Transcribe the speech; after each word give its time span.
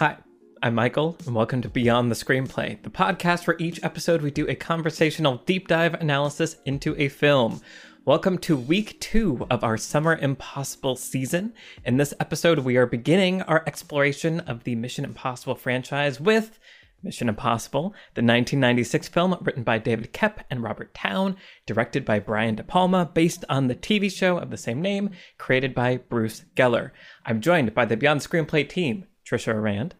Hi, 0.00 0.16
I'm 0.60 0.74
Michael, 0.74 1.16
and 1.24 1.36
welcome 1.36 1.62
to 1.62 1.68
Beyond 1.68 2.10
the 2.10 2.16
Screenplay, 2.16 2.82
the 2.82 2.90
podcast 2.90 3.46
where 3.46 3.54
each 3.60 3.78
episode 3.84 4.22
we 4.22 4.32
do 4.32 4.44
a 4.48 4.56
conversational 4.56 5.40
deep 5.46 5.68
dive 5.68 5.94
analysis 5.94 6.56
into 6.64 6.96
a 7.00 7.08
film. 7.08 7.60
Welcome 8.04 8.38
to 8.38 8.56
week 8.56 8.98
two 8.98 9.46
of 9.52 9.62
our 9.62 9.76
Summer 9.76 10.16
Impossible 10.16 10.96
season. 10.96 11.54
In 11.84 11.96
this 11.96 12.12
episode, 12.18 12.58
we 12.58 12.76
are 12.76 12.86
beginning 12.86 13.42
our 13.42 13.62
exploration 13.68 14.40
of 14.40 14.64
the 14.64 14.74
Mission 14.74 15.04
Impossible 15.04 15.54
franchise 15.54 16.18
with 16.18 16.58
Mission 17.04 17.28
Impossible, 17.28 17.94
the 18.14 18.20
1996 18.20 19.06
film 19.06 19.38
written 19.42 19.62
by 19.62 19.78
David 19.78 20.12
Koepp 20.12 20.38
and 20.50 20.60
Robert 20.60 20.92
Towne, 20.92 21.36
directed 21.66 22.04
by 22.04 22.18
Brian 22.18 22.56
De 22.56 22.64
Palma, 22.64 23.08
based 23.14 23.44
on 23.48 23.68
the 23.68 23.76
TV 23.76 24.10
show 24.10 24.38
of 24.38 24.50
the 24.50 24.56
same 24.56 24.82
name, 24.82 25.10
created 25.38 25.72
by 25.72 25.98
Bruce 25.98 26.44
Geller. 26.56 26.90
I'm 27.24 27.40
joined 27.40 27.74
by 27.74 27.84
the 27.84 27.96
Beyond 27.96 28.22
Screenplay 28.22 28.68
team, 28.68 29.06
Tricia 29.24 29.54
Aurand, 29.54 29.92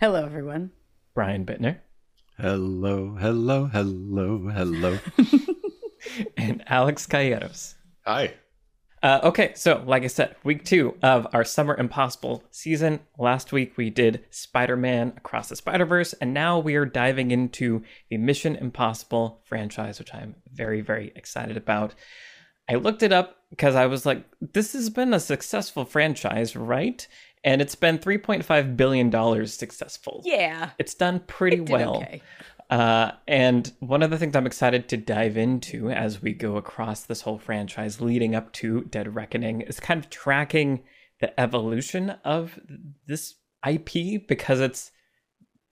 Hello, 0.00 0.24
everyone. 0.24 0.72
Brian 1.14 1.46
Bitner, 1.46 1.78
Hello, 2.38 3.16
hello, 3.20 3.66
hello, 3.66 4.48
hello. 4.48 4.98
and 6.36 6.64
Alex 6.66 7.06
Calleros. 7.06 7.74
Hi. 8.04 8.34
Uh, 9.00 9.20
okay, 9.22 9.52
so 9.54 9.84
like 9.86 10.02
I 10.02 10.08
said, 10.08 10.34
week 10.42 10.64
two 10.64 10.96
of 11.02 11.28
our 11.32 11.44
Summer 11.44 11.76
Impossible 11.76 12.42
season. 12.50 12.98
Last 13.16 13.52
week 13.52 13.76
we 13.76 13.90
did 13.90 14.24
Spider 14.30 14.76
Man 14.76 15.12
Across 15.18 15.50
the 15.50 15.56
Spider 15.56 15.84
Verse, 15.84 16.12
and 16.14 16.34
now 16.34 16.58
we 16.58 16.74
are 16.74 16.86
diving 16.86 17.30
into 17.30 17.84
the 18.10 18.16
Mission 18.16 18.56
Impossible 18.56 19.42
franchise, 19.44 20.00
which 20.00 20.12
I'm 20.12 20.34
very, 20.52 20.80
very 20.80 21.12
excited 21.14 21.56
about. 21.56 21.94
I 22.68 22.74
looked 22.74 23.04
it 23.04 23.12
up 23.12 23.36
because 23.50 23.76
I 23.76 23.86
was 23.86 24.04
like, 24.04 24.24
this 24.40 24.72
has 24.72 24.90
been 24.90 25.14
a 25.14 25.20
successful 25.20 25.84
franchise, 25.84 26.56
right? 26.56 27.06
And 27.44 27.60
it's 27.60 27.74
been 27.74 27.98
$3.5 27.98 28.76
billion 28.76 29.46
successful. 29.46 30.22
Yeah. 30.24 30.70
It's 30.78 30.94
done 30.94 31.20
pretty 31.20 31.58
It 31.58 31.68
well. 31.68 31.96
okay. 31.98 32.22
Uh, 32.70 33.12
and 33.28 33.70
one 33.80 34.02
of 34.02 34.10
the 34.10 34.16
things 34.18 34.34
I'm 34.34 34.46
excited 34.46 34.88
to 34.88 34.96
dive 34.96 35.36
into 35.36 35.90
as 35.90 36.22
we 36.22 36.32
go 36.32 36.56
across 36.56 37.02
this 37.02 37.20
whole 37.20 37.38
franchise 37.38 38.00
leading 38.00 38.34
up 38.34 38.52
to 38.54 38.84
Dead 38.84 39.14
Reckoning 39.14 39.60
is 39.60 39.78
kind 39.78 40.00
of 40.02 40.08
tracking 40.08 40.82
the 41.20 41.38
evolution 41.38 42.10
of 42.24 42.58
this 43.06 43.34
IP 43.68 44.26
because 44.26 44.60
it's 44.60 44.90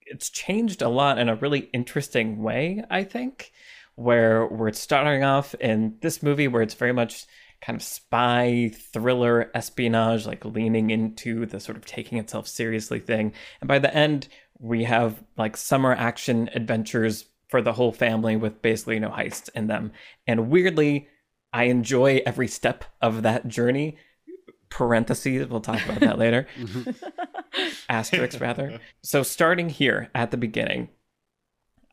it's 0.04 0.28
changed 0.28 0.82
a 0.82 0.88
lot 0.88 1.18
in 1.18 1.28
a 1.28 1.36
really 1.36 1.70
interesting 1.72 2.42
way, 2.42 2.84
I 2.91 3.04
think, 3.04 3.52
where 3.94 4.47
we're 4.47 4.72
starting 4.72 5.24
off 5.24 5.54
in 5.54 5.97
this 6.02 6.22
movie 6.22 6.48
where 6.48 6.62
it's 6.62 6.74
very 6.74 6.92
much 6.92 7.24
kind 7.62 7.76
of 7.76 7.82
spy 7.82 8.70
thriller 8.92 9.50
espionage 9.54 10.26
like 10.26 10.44
leaning 10.44 10.90
into 10.90 11.46
the 11.46 11.60
sort 11.60 11.76
of 11.78 11.86
taking 11.86 12.18
itself 12.18 12.46
seriously 12.46 12.98
thing. 12.98 13.32
And 13.60 13.68
by 13.68 13.78
the 13.78 13.94
end 13.94 14.28
we 14.58 14.84
have 14.84 15.22
like 15.36 15.56
summer 15.56 15.92
action 15.92 16.50
adventures 16.54 17.26
for 17.48 17.62
the 17.62 17.72
whole 17.72 17.92
family 17.92 18.36
with 18.36 18.62
basically 18.62 18.98
no 18.98 19.10
heists 19.10 19.48
in 19.54 19.68
them. 19.68 19.92
And 20.26 20.50
weirdly 20.50 21.08
i 21.52 21.64
enjoy 21.64 22.20
every 22.26 22.48
step 22.48 22.84
of 23.00 23.22
that 23.22 23.46
journey. 23.46 23.96
Parentheses 24.68 25.48
we'll 25.48 25.60
talk 25.60 25.84
about 25.84 26.00
that 26.00 26.18
later. 26.18 26.46
Mm-hmm. 26.58 26.90
Asterisks, 27.90 28.40
rather. 28.40 28.80
So 29.02 29.22
starting 29.22 29.68
here 29.68 30.08
at 30.14 30.30
the 30.30 30.38
beginning 30.38 30.88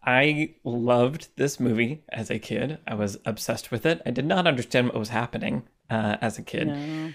I 0.10 0.56
loved 0.64 1.28
this 1.36 1.60
movie 1.60 2.04
as 2.12 2.32
a 2.32 2.40
kid. 2.40 2.80
I 2.88 2.96
was 2.96 3.18
obsessed 3.26 3.70
with 3.72 3.86
it. 3.86 4.02
I 4.06 4.12
did 4.12 4.26
not 4.26 4.48
understand 4.48 4.88
what 4.88 4.96
was 4.98 5.10
happening 5.10 5.64
uh, 5.90 6.18
as 6.22 6.38
a 6.40 6.42
kid. 6.42 6.68
No. 6.68 7.14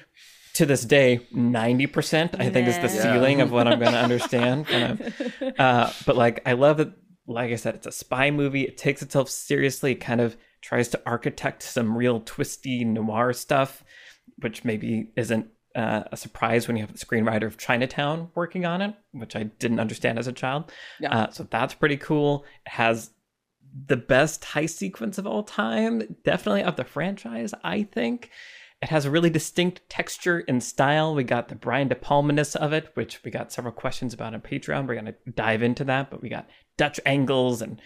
To 0.55 0.67
this 0.67 0.85
day, 0.85 1.27
90% 1.35 2.41
I 2.41 2.51
think 2.51 2.69
is 2.69 2.77
the 2.79 2.83
Yeah. 2.95 3.03
ceiling 3.03 3.41
of 3.41 3.51
what 3.51 3.67
I'm 3.67 3.81
going 3.81 3.93
to 3.93 3.99
understand. 3.99 4.67
Uh, 5.59 5.91
but 6.07 6.17
like, 6.17 6.41
I 6.47 6.53
love 6.53 6.79
it. 6.81 6.91
Like 7.27 7.51
I 7.53 7.57
said, 7.57 7.75
it's 7.75 7.87
a 7.87 7.93
spy 7.93 8.31
movie. 8.31 8.63
It 8.63 8.77
takes 8.77 9.03
itself 9.03 9.29
seriously. 9.29 9.93
It 9.93 9.97
kind 10.11 10.21
of 10.21 10.37
tries 10.63 10.89
to 10.89 11.01
architect 11.07 11.63
some 11.63 11.97
real 11.97 12.21
twisty 12.21 12.85
noir 12.85 13.33
stuff, 13.33 13.83
which 14.39 14.65
maybe 14.65 15.09
isn't 15.17 15.47
uh, 15.75 16.05
a 16.13 16.17
surprise 16.17 16.67
when 16.67 16.77
you 16.77 16.83
have 16.83 16.93
the 16.93 17.05
screenwriter 17.05 17.47
of 17.47 17.59
Chinatown 17.59 18.31
working 18.35 18.65
on 18.65 18.81
it, 18.81 18.95
which 19.13 19.35
I 19.37 19.45
didn't 19.45 19.81
understand 19.81 20.19
as 20.19 20.27
a 20.27 20.33
child. 20.33 20.73
Yeah. 21.01 21.17
Uh, 21.17 21.31
so 21.31 21.47
that's 21.51 21.75
pretty 21.75 21.97
cool. 21.97 22.45
It 22.67 22.73
has 22.73 23.11
the 23.87 23.97
best 23.97 24.43
heist 24.43 24.77
sequence 24.77 25.19
of 25.19 25.27
all 25.27 25.43
time, 25.43 26.17
definitely 26.23 26.63
of 26.63 26.77
the 26.77 26.85
franchise, 26.85 27.53
I 27.65 27.83
think. 27.83 28.31
It 28.83 28.91
has 28.91 29.05
a 29.05 29.11
really 29.11 29.31
distinct 29.31 29.81
texture 29.89 30.45
and 30.47 30.63
style. 30.63 31.15
We 31.15 31.25
got 31.25 31.49
the 31.49 31.55
Brian 31.55 31.89
De 31.89 31.95
Palma-ness 31.95 32.55
of 32.55 32.73
it, 32.73 32.91
which 32.95 33.25
we 33.25 33.31
got 33.31 33.51
several 33.51 33.73
questions 33.73 34.13
about 34.13 34.35
on 34.35 34.41
Patreon. 34.43 34.87
We're 34.87 35.01
going 35.01 35.07
to 35.07 35.15
dive 35.35 35.63
into 35.63 35.85
that, 35.85 36.11
but 36.11 36.21
we 36.21 36.29
got 36.29 36.49
Dutch 36.77 37.01
angles 37.07 37.63
and 37.63 37.81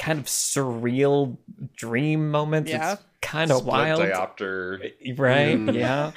kind 0.00 0.18
of 0.18 0.24
surreal 0.24 1.36
dream 1.76 2.30
moments. 2.30 2.70
Yeah. 2.70 2.94
It's 2.94 3.02
kind 3.20 3.50
of 3.50 3.58
Split 3.58 3.72
wild. 3.72 4.00
diopter. 4.00 4.92
Right. 5.16 5.56
Mm. 5.56 5.74
Yeah. 5.74 6.12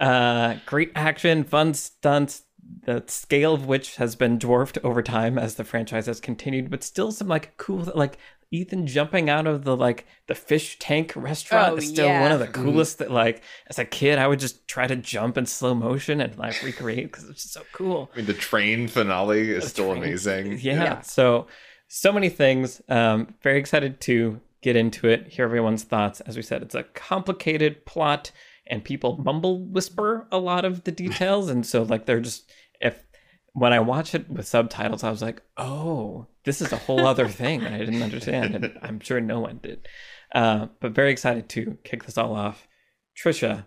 uh, 0.00 0.56
great 0.66 0.92
action, 0.96 1.44
fun 1.44 1.74
stunts. 1.74 2.42
The 2.84 3.04
scale 3.06 3.54
of 3.54 3.66
which 3.66 3.94
has 3.96 4.16
been 4.16 4.38
dwarfed 4.38 4.78
over 4.82 5.00
time 5.00 5.38
as 5.38 5.54
the 5.54 5.62
franchise 5.62 6.06
has 6.06 6.18
continued, 6.18 6.68
but 6.68 6.82
still 6.82 7.12
some 7.12 7.28
like 7.28 7.56
cool, 7.58 7.88
like 7.94 8.18
Ethan 8.50 8.88
jumping 8.88 9.30
out 9.30 9.46
of 9.46 9.62
the 9.64 9.76
like 9.76 10.04
the 10.26 10.34
fish 10.34 10.76
tank 10.80 11.12
restaurant 11.14 11.74
Oh, 11.74 11.76
is 11.76 11.86
still 11.88 12.06
yeah. 12.06 12.22
one 12.22 12.32
of 12.32 12.40
the 12.40 12.48
coolest. 12.48 12.98
That 12.98 13.12
like 13.12 13.42
as 13.68 13.78
a 13.78 13.84
kid, 13.84 14.18
I 14.18 14.26
would 14.26 14.40
just 14.40 14.66
try 14.66 14.88
to 14.88 14.96
jump 14.96 15.38
in 15.38 15.46
slow 15.46 15.74
motion 15.74 16.20
and 16.20 16.36
like 16.38 16.60
recreate 16.62 17.04
because 17.12 17.28
it's 17.28 17.48
so 17.52 17.62
cool. 17.72 18.10
I 18.14 18.16
mean, 18.18 18.26
the 18.26 18.34
train 18.34 18.88
finale 18.88 19.48
is 19.52 19.68
still 19.68 19.90
Train- 19.92 20.02
amazing. 20.02 20.58
Yeah. 20.60 21.02
So 21.02 21.46
so 21.88 22.12
many 22.12 22.28
things. 22.28 22.80
Um, 22.88 23.34
very 23.42 23.58
excited 23.58 24.00
to 24.02 24.40
get 24.62 24.76
into 24.76 25.08
it. 25.08 25.28
Hear 25.28 25.44
everyone's 25.44 25.84
thoughts. 25.84 26.20
As 26.22 26.36
we 26.36 26.42
said, 26.42 26.62
it's 26.62 26.74
a 26.74 26.82
complicated 26.82 27.86
plot, 27.86 28.30
and 28.66 28.84
people 28.84 29.16
mumble 29.18 29.64
whisper 29.64 30.26
a 30.32 30.38
lot 30.38 30.64
of 30.64 30.84
the 30.84 30.92
details, 30.92 31.48
and 31.50 31.64
so 31.64 31.82
like 31.82 32.06
they're 32.06 32.20
just 32.20 32.50
if 32.80 33.06
when 33.52 33.72
I 33.72 33.80
watch 33.80 34.14
it 34.14 34.28
with 34.28 34.46
subtitles, 34.46 35.02
I 35.02 35.10
was 35.10 35.22
like, 35.22 35.40
oh, 35.56 36.26
this 36.44 36.60
is 36.60 36.72
a 36.72 36.76
whole 36.76 37.06
other 37.06 37.26
thing 37.26 37.60
that 37.60 37.72
I 37.72 37.78
didn't 37.78 38.02
understand, 38.02 38.54
and 38.54 38.78
I'm 38.82 39.00
sure 39.00 39.20
no 39.20 39.40
one 39.40 39.60
did. 39.62 39.88
Uh, 40.34 40.66
but 40.80 40.92
very 40.92 41.10
excited 41.10 41.48
to 41.50 41.78
kick 41.82 42.04
this 42.04 42.18
all 42.18 42.34
off. 42.34 42.68
Tricia, 43.16 43.64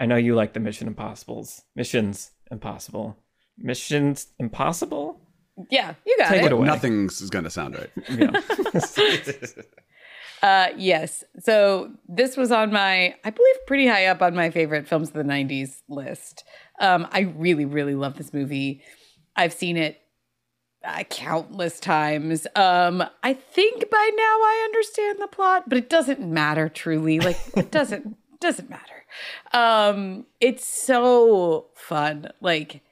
I 0.00 0.06
know 0.06 0.16
you 0.16 0.34
like 0.34 0.54
the 0.54 0.60
Mission 0.60 0.88
Impossibles. 0.88 1.62
Missions 1.76 2.32
Impossible. 2.50 3.16
Missions 3.56 4.26
Impossible? 4.40 5.07
Yeah, 5.70 5.94
you 6.06 6.16
got 6.18 6.28
Take 6.28 6.42
it. 6.42 6.46
it 6.46 6.52
away. 6.52 6.66
Nothing's 6.66 7.20
going 7.30 7.44
to 7.44 7.50
sound 7.50 7.76
right. 7.76 7.90
Yeah. 8.08 8.40
Uh, 10.40 10.68
yes. 10.76 11.24
So 11.40 11.90
this 12.08 12.36
was 12.36 12.52
on 12.52 12.72
my, 12.72 13.12
I 13.24 13.30
believe, 13.30 13.56
pretty 13.66 13.88
high 13.88 14.06
up 14.06 14.22
on 14.22 14.36
my 14.36 14.50
favorite 14.50 14.86
films 14.86 15.08
of 15.08 15.14
the 15.14 15.24
'90s 15.24 15.82
list. 15.88 16.44
Um, 16.80 17.08
I 17.10 17.22
really, 17.36 17.64
really 17.64 17.96
love 17.96 18.16
this 18.16 18.32
movie. 18.32 18.82
I've 19.34 19.52
seen 19.52 19.76
it 19.76 20.00
uh, 20.84 21.02
countless 21.10 21.80
times. 21.80 22.46
Um, 22.54 23.02
I 23.22 23.34
think 23.34 23.90
by 23.90 24.10
now 24.16 24.22
I 24.22 24.62
understand 24.66 25.18
the 25.20 25.26
plot, 25.26 25.68
but 25.68 25.76
it 25.78 25.90
doesn't 25.90 26.20
matter 26.20 26.68
truly. 26.68 27.18
Like 27.20 27.38
it 27.56 27.70
doesn't 27.72 28.16
doesn't 28.40 28.70
matter. 28.70 29.04
Um, 29.52 30.26
it's 30.40 30.64
so 30.64 31.66
fun. 31.74 32.30
Like 32.40 32.82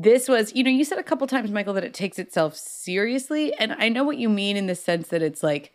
this 0.00 0.28
was, 0.28 0.54
you 0.54 0.62
know, 0.62 0.70
you 0.70 0.84
said 0.84 0.98
a 0.98 1.02
couple 1.02 1.26
times, 1.26 1.50
Michael, 1.50 1.74
that 1.74 1.82
it 1.82 1.92
takes 1.92 2.20
itself 2.20 2.54
seriously. 2.54 3.52
And 3.54 3.72
I 3.72 3.88
know 3.88 4.04
what 4.04 4.16
you 4.16 4.28
mean 4.28 4.56
in 4.56 4.68
the 4.68 4.76
sense 4.76 5.08
that 5.08 5.22
it's 5.22 5.42
like 5.42 5.72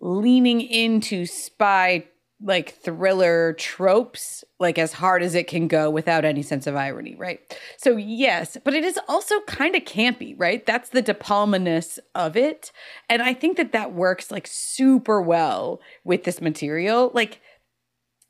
leaning 0.00 0.60
into 0.60 1.26
spy 1.26 2.04
like 2.44 2.74
thriller 2.74 3.52
tropes 3.54 4.42
like 4.58 4.76
as 4.76 4.92
hard 4.92 5.22
as 5.22 5.36
it 5.36 5.46
can 5.46 5.68
go 5.68 5.88
without 5.88 6.24
any 6.24 6.42
sense 6.42 6.66
of 6.66 6.74
irony 6.74 7.14
right? 7.14 7.40
So 7.76 7.96
yes 7.96 8.56
but 8.64 8.74
it 8.74 8.84
is 8.84 8.98
also 9.08 9.40
kind 9.42 9.76
of 9.76 9.84
campy 9.84 10.34
right? 10.36 10.64
That's 10.64 10.88
the 10.88 11.02
de 11.02 11.14
palma-ness 11.14 12.00
of 12.16 12.36
it. 12.36 12.72
And 13.08 13.22
i 13.22 13.32
think 13.32 13.56
that 13.56 13.72
that 13.72 13.94
works 13.94 14.30
like 14.30 14.48
super 14.50 15.22
well 15.22 15.80
with 16.04 16.24
this 16.24 16.40
material. 16.40 17.12
Like 17.14 17.40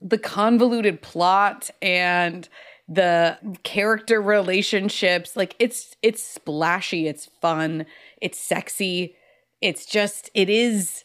the 0.00 0.18
convoluted 0.18 1.00
plot 1.00 1.70
and 1.80 2.48
the 2.92 3.38
character 3.62 4.20
relationships 4.20 5.36
like 5.36 5.54
it's 5.58 5.94
it's 6.02 6.22
splashy 6.22 7.06
it's 7.06 7.26
fun 7.40 7.86
it's 8.20 8.38
sexy 8.38 9.14
it's 9.60 9.86
just 9.86 10.28
it 10.34 10.50
is 10.50 11.04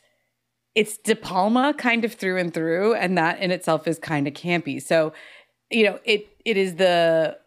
it's 0.77 0.99
De 0.99 1.15
Palma 1.15 1.73
kind 1.75 2.05
of 2.05 2.13
through 2.13 2.37
and 2.37 2.53
through, 2.53 2.93
and 2.93 3.17
that 3.17 3.39
in 3.39 3.49
itself 3.49 3.87
is 3.87 3.97
kind 3.97 4.27
of 4.27 4.35
campy. 4.35 4.79
So, 4.79 5.11
you 5.71 5.83
know, 5.83 5.99
it 6.05 6.27
it 6.45 6.55
is 6.55 6.75
the 6.75 7.39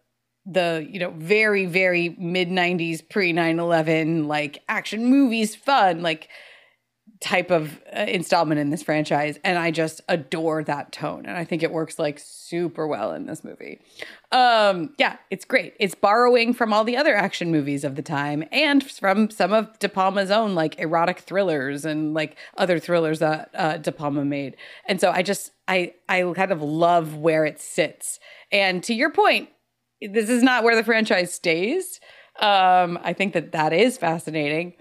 the 0.45 0.85
you 0.91 0.99
know 0.99 1.11
very 1.17 1.65
very 1.67 2.17
mid 2.19 2.49
90s 2.49 3.09
pre 3.09 3.33
9/11 3.33 4.27
like 4.27 4.65
action 4.69 5.07
movies 5.07 5.55
fun 5.55 6.03
like 6.03 6.29
type 7.21 7.51
of 7.51 7.81
uh, 7.95 8.01
installment 8.09 8.59
in 8.59 8.71
this 8.71 8.83
franchise 8.83 9.39
and 9.45 9.59
i 9.59 9.71
just 9.71 10.01
adore 10.09 10.65
that 10.65 10.91
tone 10.91 11.27
and 11.27 11.37
i 11.37 11.45
think 11.45 11.63
it 11.63 11.71
works 11.71 11.99
like 11.99 12.19
super 12.51 12.87
well 12.89 13.13
in 13.13 13.27
this 13.27 13.45
movie. 13.45 13.81
Um 14.33 14.93
yeah 14.99 15.19
it's 15.31 15.45
great. 15.45 15.75
It's 15.79 15.95
borrowing 15.95 16.53
from 16.53 16.73
all 16.73 16.83
the 16.83 16.97
other 16.97 17.15
action 17.15 17.53
movies 17.53 17.85
of 17.85 17.95
the 17.95 18.03
time 18.03 18.43
and 18.51 18.83
from 18.91 19.31
some 19.31 19.53
of 19.53 19.79
de 19.79 19.89
palma's 19.89 20.33
own 20.33 20.57
like 20.57 20.77
erotic 20.81 21.21
thrillers 21.21 21.85
and 21.85 22.13
like 22.13 22.37
other 22.59 22.81
thrillers 22.81 23.21
that 23.21 23.51
uh, 23.55 23.77
de 23.77 23.93
palma 23.93 24.25
made. 24.25 24.57
And 24.87 25.01
so 25.01 25.13
i 25.13 25.23
just 25.23 25.53
i 25.69 25.95
i 26.09 26.23
kind 26.35 26.51
of 26.51 26.61
love 26.61 27.17
where 27.17 27.45
it 27.45 27.61
sits. 27.61 28.19
And 28.51 28.83
to 28.85 28.95
your 28.95 29.13
point 29.13 29.49
this 30.03 30.29
is 30.29 30.43
not 30.43 30.65
where 30.65 30.75
the 30.75 30.85
franchise 30.85 31.33
stays. 31.33 32.01
Um 32.41 32.99
i 33.05 33.13
think 33.13 33.33
that 33.35 33.53
that 33.53 33.73
is 33.73 33.97
fascinating. 33.97 34.75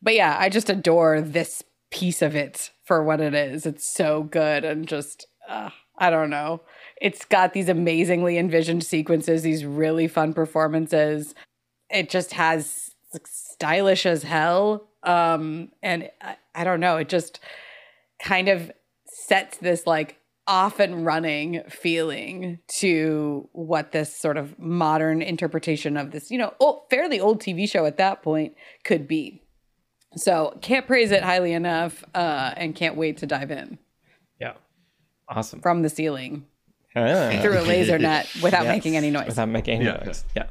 But 0.00 0.14
yeah 0.14 0.36
i 0.38 0.48
just 0.48 0.70
adore 0.70 1.20
this 1.20 1.64
piece 1.90 2.22
of 2.22 2.36
it 2.36 2.70
for 2.84 3.02
what 3.02 3.20
it 3.20 3.34
is. 3.34 3.66
It's 3.66 3.86
so 3.86 4.22
good 4.22 4.64
and 4.64 4.86
just 4.86 5.26
uh, 5.48 5.70
I 5.98 6.10
don't 6.10 6.30
know. 6.30 6.62
It's 7.00 7.24
got 7.24 7.52
these 7.52 7.68
amazingly 7.68 8.38
envisioned 8.38 8.84
sequences, 8.84 9.42
these 9.42 9.64
really 9.64 10.08
fun 10.08 10.32
performances. 10.32 11.34
It 11.90 12.08
just 12.08 12.32
has 12.32 12.94
like, 13.12 13.26
stylish 13.26 14.06
as 14.06 14.22
hell. 14.22 14.88
Um, 15.02 15.70
and 15.82 16.10
I, 16.20 16.36
I 16.54 16.64
don't 16.64 16.80
know, 16.80 16.96
it 16.98 17.08
just 17.08 17.40
kind 18.22 18.48
of 18.48 18.70
sets 19.06 19.58
this 19.58 19.86
like 19.86 20.18
off 20.46 20.80
and 20.80 21.04
running 21.04 21.62
feeling 21.68 22.58
to 22.68 23.48
what 23.52 23.92
this 23.92 24.14
sort 24.16 24.36
of 24.36 24.58
modern 24.58 25.20
interpretation 25.20 25.96
of 25.96 26.10
this, 26.10 26.30
you 26.30 26.38
know, 26.38 26.54
old, 26.58 26.82
fairly 26.90 27.20
old 27.20 27.40
TV 27.40 27.68
show 27.68 27.84
at 27.84 27.98
that 27.98 28.22
point 28.22 28.54
could 28.84 29.06
be. 29.06 29.42
So 30.16 30.56
can't 30.62 30.86
praise 30.86 31.10
it 31.10 31.22
highly 31.22 31.52
enough, 31.52 32.02
uh, 32.14 32.52
and 32.56 32.74
can't 32.74 32.96
wait 32.96 33.18
to 33.18 33.26
dive 33.26 33.50
in 33.50 33.78
Yeah. 34.40 34.54
Awesome. 35.28 35.60
from 35.60 35.82
the 35.82 35.88
ceiling 35.90 36.46
Ah. 36.96 37.38
through 37.42 37.58
a 37.60 37.62
laser 37.62 37.98
net 37.98 38.28
without 38.42 38.64
Yes. 38.64 38.74
making 38.76 38.96
any 38.96 39.10
noise. 39.10 39.26
Without 39.26 39.48
making 39.48 39.76
any 39.76 39.84
Yeah. 39.84 40.02
noise. 40.04 40.24
Yeah. 40.34 40.46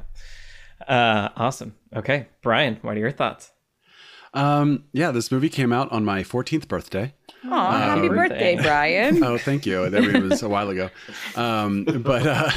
Uh, 0.86 1.30
awesome. 1.36 1.74
Okay. 1.94 2.26
Brian, 2.42 2.78
what 2.82 2.96
are 2.96 3.00
your 3.00 3.10
thoughts? 3.10 3.50
Um, 4.34 4.84
yeah, 4.92 5.10
this 5.10 5.32
movie 5.32 5.48
came 5.48 5.72
out 5.72 5.90
on 5.90 6.04
my 6.04 6.22
14th 6.22 6.68
birthday. 6.68 7.14
Aw, 7.50 7.70
happy 7.94 8.08
birthday. 8.08 8.54
birthday, 8.54 8.62
Brian. 8.62 9.22
Oh, 9.24 9.38
thank 9.38 9.66
you. 9.66 9.88
That 9.90 10.02
was 10.22 10.42
a 10.42 10.48
while 10.48 10.68
ago. 10.70 10.90
Um, 11.34 11.84
but 11.84 12.26
uh, 12.26 12.50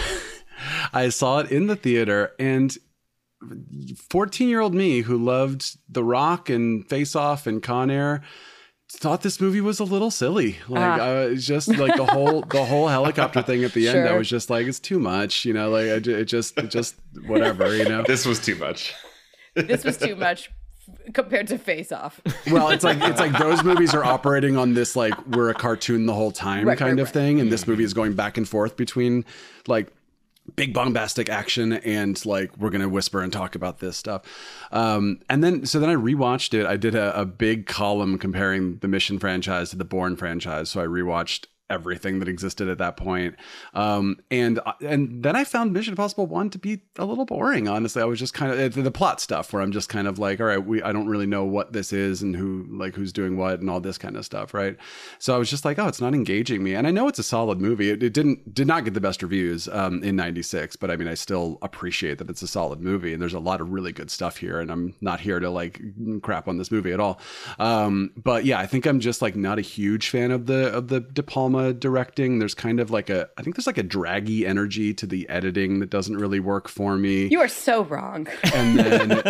I 0.93 1.09
saw 1.09 1.39
it 1.39 1.51
in 1.51 1.67
the 1.67 1.75
theater, 1.75 2.33
and 2.39 2.77
14 4.09 4.47
year 4.49 4.59
old 4.61 4.73
me 4.75 5.01
who 5.01 5.17
loved 5.17 5.77
The 5.89 6.03
Rock 6.03 6.49
and 6.49 6.87
Face 6.87 7.15
Off 7.15 7.47
and 7.47 7.61
Con 7.61 7.89
Air 7.89 8.21
thought 8.93 9.21
this 9.21 9.39
movie 9.39 9.61
was 9.61 9.79
a 9.79 9.85
little 9.85 10.11
silly 10.11 10.57
like 10.67 10.83
Ah. 10.83 11.03
uh, 11.03 11.33
just 11.35 11.69
like 11.69 11.95
the 11.95 12.05
whole 12.05 12.41
the 12.41 12.65
whole 12.65 12.89
helicopter 12.89 13.41
thing 13.41 13.63
at 13.63 13.71
the 13.73 13.87
end 13.87 14.05
i 14.09 14.17
was 14.17 14.27
just 14.27 14.49
like 14.49 14.67
it's 14.67 14.81
too 14.81 14.99
much 14.99 15.45
you 15.45 15.53
know 15.53 15.69
like 15.69 15.89
I, 15.89 15.99
ju- 15.99 16.17
it 16.17 16.25
just 16.25 16.57
it 16.57 16.69
just 16.69 16.95
whatever 17.25 17.73
you 17.73 17.85
know 17.87 18.03
This 18.07 18.25
was 18.25 18.39
too 18.43 18.55
much. 18.55 18.93
this 19.55 19.85
was 19.85 19.95
too 19.97 20.17
much 20.17 20.51
compared 21.13 21.47
to 21.47 21.57
Face 21.57 21.93
Off. 21.93 22.19
well 22.51 22.67
it's 22.69 22.83
like 22.83 22.97
it's 23.01 23.19
like 23.19 23.31
those 23.39 23.63
movies 23.63 23.93
are 23.93 24.03
operating 24.15 24.57
on 24.57 24.73
this 24.73 24.93
like 24.97 25.13
we're 25.27 25.49
a 25.49 25.53
cartoon 25.53 26.05
the 26.05 26.13
whole 26.13 26.31
time 26.33 26.67
Right, 26.67 26.77
kind 26.77 26.97
right, 26.97 27.01
of 27.01 27.07
right. 27.07 27.13
thing 27.13 27.39
and 27.39 27.49
this 27.49 27.65
movie 27.67 27.85
is 27.85 27.93
going 27.93 28.13
back 28.13 28.37
and 28.37 28.45
forth 28.47 28.75
between 28.75 29.23
like 29.67 29.87
big 30.61 30.75
bombastic 30.75 31.27
action 31.27 31.73
and 31.73 32.23
like 32.23 32.55
we're 32.55 32.69
gonna 32.69 32.87
whisper 32.87 33.19
and 33.23 33.33
talk 33.33 33.55
about 33.55 33.79
this 33.79 33.97
stuff. 33.97 34.21
Um 34.71 35.19
and 35.27 35.43
then 35.43 35.65
so 35.65 35.79
then 35.79 35.89
i 35.89 35.95
rewatched 35.95 36.53
it. 36.53 36.67
I 36.67 36.77
did 36.77 36.93
a, 36.93 37.19
a 37.19 37.25
big 37.25 37.65
column 37.65 38.19
comparing 38.19 38.77
the 38.77 38.87
mission 38.87 39.17
franchise 39.17 39.71
to 39.71 39.75
the 39.75 39.85
Bourne 39.85 40.15
franchise. 40.15 40.69
So 40.69 40.79
i 40.79 40.85
rewatched 40.85 41.47
everything 41.71 42.19
that 42.19 42.27
existed 42.27 42.67
at 42.67 42.77
that 42.79 42.97
point. 42.97 43.35
Um, 43.73 44.17
and 44.29 44.59
and 44.81 45.23
then 45.23 45.35
I 45.35 45.43
found 45.45 45.73
Mission 45.73 45.93
Impossible 45.93 46.27
One 46.27 46.49
to 46.51 46.59
be 46.59 46.81
a 46.97 47.05
little 47.05 47.25
boring. 47.25 47.67
Honestly, 47.67 48.01
I 48.01 48.05
was 48.05 48.19
just 48.19 48.33
kind 48.33 48.51
of 48.51 48.73
the 48.73 48.91
plot 48.91 49.21
stuff 49.21 49.53
where 49.53 49.61
I'm 49.61 49.71
just 49.71 49.89
kind 49.89 50.07
of 50.07 50.19
like, 50.19 50.39
all 50.39 50.47
right, 50.47 50.63
we 50.63 50.83
I 50.83 50.91
don't 50.91 51.07
really 51.07 51.25
know 51.25 51.45
what 51.45 51.73
this 51.73 51.93
is 51.93 52.21
and 52.21 52.35
who 52.35 52.67
like 52.69 52.95
who's 52.95 53.13
doing 53.13 53.37
what 53.37 53.61
and 53.61 53.69
all 53.69 53.79
this 53.79 53.97
kind 53.97 54.17
of 54.17 54.25
stuff, 54.25 54.53
right? 54.53 54.75
So 55.19 55.33
I 55.33 55.37
was 55.37 55.49
just 55.49 55.65
like, 55.65 55.79
oh, 55.79 55.87
it's 55.87 56.01
not 56.01 56.13
engaging 56.13 56.61
me. 56.63 56.75
And 56.75 56.85
I 56.85 56.91
know 56.91 57.07
it's 57.07 57.19
a 57.19 57.23
solid 57.23 57.61
movie. 57.61 57.89
It, 57.89 58.03
it 58.03 58.13
didn't 58.13 58.53
did 58.53 58.67
not 58.67 58.83
get 58.83 58.93
the 58.93 59.01
best 59.01 59.23
reviews 59.23 59.67
um, 59.69 60.03
in 60.03 60.15
'96, 60.15 60.75
but 60.75 60.91
I 60.91 60.97
mean, 60.97 61.07
I 61.07 61.13
still 61.13 61.57
appreciate 61.61 62.17
that 62.17 62.29
it's 62.29 62.41
a 62.41 62.47
solid 62.47 62.81
movie. 62.81 63.13
And 63.13 63.21
there's 63.21 63.33
a 63.33 63.39
lot 63.39 63.61
of 63.61 63.71
really 63.71 63.93
good 63.93 64.11
stuff 64.11 64.37
here. 64.37 64.59
And 64.59 64.69
I'm 64.69 64.93
not 64.99 65.21
here 65.21 65.39
to 65.39 65.49
like 65.49 65.81
crap 66.21 66.47
on 66.47 66.57
this 66.57 66.71
movie 66.71 66.91
at 66.91 66.99
all. 66.99 67.19
Um, 67.59 68.11
but 68.17 68.43
yeah, 68.45 68.59
I 68.59 68.65
think 68.65 68.85
I'm 68.85 68.99
just 68.99 69.21
like 69.21 69.35
not 69.35 69.57
a 69.57 69.61
huge 69.61 70.09
fan 70.09 70.31
of 70.31 70.45
the 70.47 70.67
of 70.73 70.89
the 70.89 70.99
De 70.99 71.23
Palma 71.23 71.60
directing. 71.71 72.39
There's 72.39 72.53
kind 72.55 72.79
of 72.79 72.91
like 72.91 73.09
a 73.09 73.29
I 73.37 73.41
think 73.43 73.55
there's 73.55 73.67
like 73.67 73.77
a 73.77 73.83
draggy 73.83 74.45
energy 74.45 74.93
to 74.95 75.05
the 75.05 75.27
editing 75.29 75.79
that 75.79 75.89
doesn't 75.89 76.17
really 76.17 76.39
work 76.39 76.67
for 76.67 76.97
me. 76.97 77.27
You 77.27 77.39
are 77.41 77.47
so 77.47 77.83
wrong. 77.83 78.27
and 78.53 78.79
then 78.79 79.23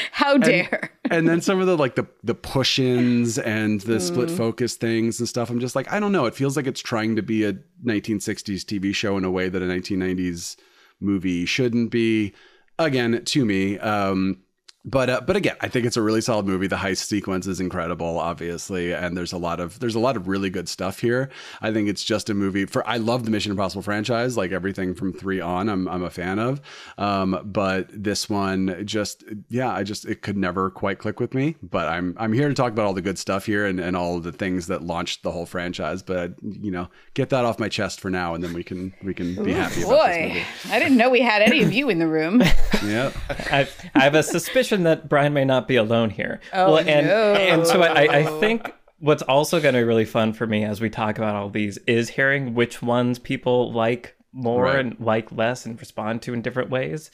How 0.12 0.36
dare? 0.38 0.90
and 1.10 1.28
then 1.28 1.40
some 1.40 1.60
of 1.60 1.66
the 1.66 1.76
like 1.76 1.94
the 1.96 2.06
the 2.22 2.34
push-ins 2.34 3.38
and 3.38 3.80
the 3.82 4.00
split 4.00 4.30
focus 4.30 4.74
things 4.76 5.20
and 5.20 5.28
stuff. 5.28 5.50
I'm 5.50 5.60
just 5.60 5.76
like 5.76 5.92
I 5.92 6.00
don't 6.00 6.12
know. 6.12 6.26
It 6.26 6.34
feels 6.34 6.56
like 6.56 6.66
it's 6.66 6.80
trying 6.80 7.16
to 7.16 7.22
be 7.22 7.44
a 7.44 7.52
1960s 7.84 8.64
TV 8.64 8.94
show 8.94 9.16
in 9.16 9.24
a 9.24 9.30
way 9.30 9.48
that 9.48 9.62
a 9.62 9.66
1990s 9.66 10.56
movie 11.00 11.44
shouldn't 11.46 11.90
be. 11.90 12.34
Again, 12.78 13.22
to 13.24 13.44
me. 13.44 13.78
Um, 13.78 14.38
but 14.84 15.08
uh, 15.08 15.20
but 15.26 15.36
again, 15.36 15.56
I 15.60 15.68
think 15.68 15.86
it's 15.86 15.96
a 15.96 16.02
really 16.02 16.20
solid 16.20 16.46
movie. 16.46 16.66
The 16.66 16.76
heist 16.76 17.06
sequence 17.06 17.46
is 17.46 17.58
incredible, 17.58 18.18
obviously, 18.18 18.92
and 18.92 19.16
there's 19.16 19.32
a 19.32 19.38
lot 19.38 19.58
of 19.58 19.78
there's 19.80 19.94
a 19.94 20.00
lot 20.00 20.16
of 20.16 20.28
really 20.28 20.50
good 20.50 20.68
stuff 20.68 21.00
here. 21.00 21.30
I 21.62 21.72
think 21.72 21.88
it's 21.88 22.04
just 22.04 22.28
a 22.28 22.34
movie 22.34 22.66
for. 22.66 22.86
I 22.86 22.98
love 22.98 23.24
the 23.24 23.30
Mission 23.30 23.50
Impossible 23.50 23.82
franchise, 23.82 24.36
like 24.36 24.52
everything 24.52 24.94
from 24.94 25.12
three 25.12 25.40
on. 25.40 25.70
I'm 25.70 25.88
I'm 25.88 26.02
a 26.02 26.10
fan 26.10 26.38
of, 26.38 26.60
um, 26.98 27.40
but 27.44 27.88
this 27.90 28.28
one 28.28 28.82
just 28.84 29.24
yeah, 29.48 29.72
I 29.72 29.84
just 29.84 30.04
it 30.04 30.20
could 30.20 30.36
never 30.36 30.70
quite 30.70 30.98
click 30.98 31.18
with 31.18 31.32
me. 31.32 31.56
But 31.62 31.88
I'm 31.88 32.14
I'm 32.18 32.34
here 32.34 32.48
to 32.48 32.54
talk 32.54 32.72
about 32.72 32.84
all 32.84 32.94
the 32.94 33.02
good 33.02 33.18
stuff 33.18 33.46
here 33.46 33.64
and 33.64 33.80
and 33.80 33.96
all 33.96 34.20
the 34.20 34.32
things 34.32 34.66
that 34.66 34.82
launched 34.82 35.22
the 35.22 35.30
whole 35.30 35.46
franchise. 35.46 36.02
But 36.02 36.34
you 36.42 36.70
know, 36.70 36.88
get 37.14 37.30
that 37.30 37.46
off 37.46 37.58
my 37.58 37.70
chest 37.70 38.00
for 38.00 38.10
now, 38.10 38.34
and 38.34 38.44
then 38.44 38.52
we 38.52 38.62
can 38.62 38.92
we 39.02 39.14
can 39.14 39.42
be 39.42 39.52
happy 39.52 39.82
about 39.82 40.08
this 40.08 40.16
Boy, 40.18 40.28
movie. 40.28 40.74
I 40.74 40.78
didn't 40.78 40.98
know 40.98 41.08
we 41.08 41.22
had 41.22 41.40
any 41.40 41.62
of 41.62 41.72
you 41.72 41.88
in 41.88 41.98
the 41.98 42.08
room. 42.08 42.42
Yeah. 42.84 43.12
I, 43.30 43.66
I 43.94 44.00
have 44.00 44.14
a 44.14 44.22
suspicion 44.22 44.73
that 44.82 45.08
Brian 45.08 45.32
may 45.32 45.44
not 45.44 45.68
be 45.68 45.76
alone 45.76 46.10
here. 46.10 46.40
Oh, 46.52 46.76
and 46.76 47.06
no. 47.06 47.34
and 47.34 47.66
so 47.66 47.80
I, 47.82 48.18
I 48.18 48.24
think 48.40 48.74
what's 48.98 49.22
also 49.22 49.60
going 49.60 49.74
to 49.74 49.80
be 49.80 49.84
really 49.84 50.04
fun 50.04 50.32
for 50.32 50.46
me 50.46 50.64
as 50.64 50.80
we 50.80 50.90
talk 50.90 51.16
about 51.18 51.34
all 51.36 51.48
these 51.50 51.78
is 51.86 52.10
hearing 52.10 52.54
which 52.54 52.82
ones 52.82 53.18
people 53.18 53.72
like 53.72 54.16
more 54.32 54.64
Right. 54.64 54.80
and 54.80 54.96
like 54.98 55.30
less 55.30 55.64
and 55.64 55.78
respond 55.78 56.22
to 56.22 56.34
in 56.34 56.42
different 56.42 56.68
ways. 56.70 57.10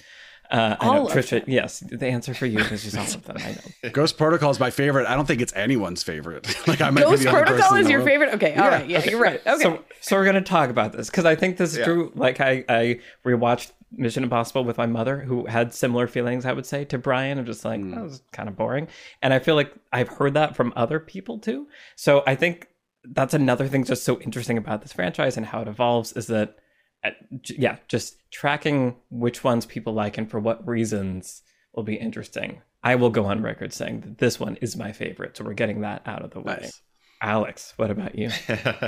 Uh, 0.51 0.75
I 0.81 0.87
All 0.89 0.95
know, 0.95 1.07
of 1.07 1.13
Trisha, 1.13 1.45
yes, 1.47 1.79
the 1.79 2.09
answer 2.09 2.35
for 2.35 2.45
you 2.45 2.59
is 2.59 2.83
just 2.83 2.99
all 2.99 3.05
of 3.05 3.25
them. 3.25 3.37
I 3.39 3.53
know. 3.85 3.91
Ghost 3.93 4.19
Protocol 4.19 4.51
is 4.51 4.59
my 4.59 4.71
favorite. 4.71 5.07
I 5.07 5.15
don't 5.15 5.27
think 5.27 5.41
it's 5.41 5.53
anyone's 5.55 6.03
favorite. 6.03 6.45
like 6.67 6.81
I 6.81 6.91
might 6.91 7.05
Ghost 7.05 7.21
be 7.21 7.25
the 7.27 7.31
Protocol 7.31 7.77
is 7.77 7.89
your 7.89 8.03
favorite? 8.03 8.35
Okay, 8.35 8.57
all 8.57 8.67
right. 8.69 8.89
Yeah, 8.89 9.05
you're 9.05 9.21
right. 9.21 9.41
Okay. 9.47 9.63
So, 9.63 9.85
so 10.01 10.17
we're 10.17 10.25
gonna 10.25 10.41
talk 10.41 10.69
about 10.69 10.91
this 10.93 11.09
because 11.09 11.25
I 11.25 11.37
think 11.37 11.57
this 11.57 11.71
is 11.73 11.79
Yeah. 11.79 11.85
true. 11.85 12.11
Like 12.17 12.41
I, 12.41 12.65
I 12.69 12.99
rewatched 13.25 13.71
Mission 13.93 14.23
Impossible 14.23 14.65
with 14.65 14.79
my 14.79 14.87
mother, 14.87 15.21
who 15.21 15.47
had 15.47 15.75
similar 15.75 16.07
feelings. 16.07 16.47
I 16.47 16.53
would 16.53 16.67
say 16.67 16.85
to 16.87 16.99
Brian, 16.99 17.39
of 17.39 17.47
just 17.47 17.65
like 17.65 17.83
that 17.91 18.03
was 18.03 18.23
kind 18.33 18.49
of 18.49 18.57
boring, 18.57 18.89
and 19.23 19.35
I 19.35 19.39
feel 19.39 19.55
like 19.55 19.73
I've 19.93 20.09
heard 20.09 20.35
that 20.35 20.57
from 20.57 20.73
other 20.77 21.01
people 21.01 21.39
too. 21.39 21.67
So 21.97 22.23
I 22.27 22.35
think 22.35 22.69
that's 23.05 23.35
another 23.35 23.67
thing 23.67 23.85
just 23.85 24.05
so 24.05 24.21
interesting 24.21 24.59
about 24.59 24.83
this 24.83 24.93
franchise 24.93 25.37
and 25.37 25.47
how 25.47 25.63
it 25.63 25.69
evolves 25.69 26.13
is 26.13 26.27
that 26.27 26.57
uh, 27.03 27.11
yeah, 27.49 27.77
just 27.89 28.19
tracking 28.31 28.97
which 29.11 29.43
ones 29.43 29.65
people 29.65 29.95
like 29.95 30.19
and 30.19 30.31
for 30.31 30.39
what 30.39 30.67
reasons 30.67 31.43
will 31.75 31.83
be 31.83 31.95
interesting. 31.95 32.61
I 32.83 32.95
will 32.95 33.11
go 33.11 33.27
on 33.27 33.43
record 33.43 33.73
saying 33.73 34.01
that 34.03 34.19
this 34.19 34.41
one 34.41 34.57
is 34.57 34.77
my 34.77 34.93
favorite, 34.93 35.37
so 35.37 35.45
we're 35.45 35.55
getting 35.55 35.83
that 35.83 36.03
out 36.07 36.23
of 36.23 36.31
the 36.31 36.41
way. 36.41 36.59
Nice. 36.63 36.83
Alex, 37.23 37.75
what 37.77 37.91
about 37.91 38.17
you? 38.17 38.31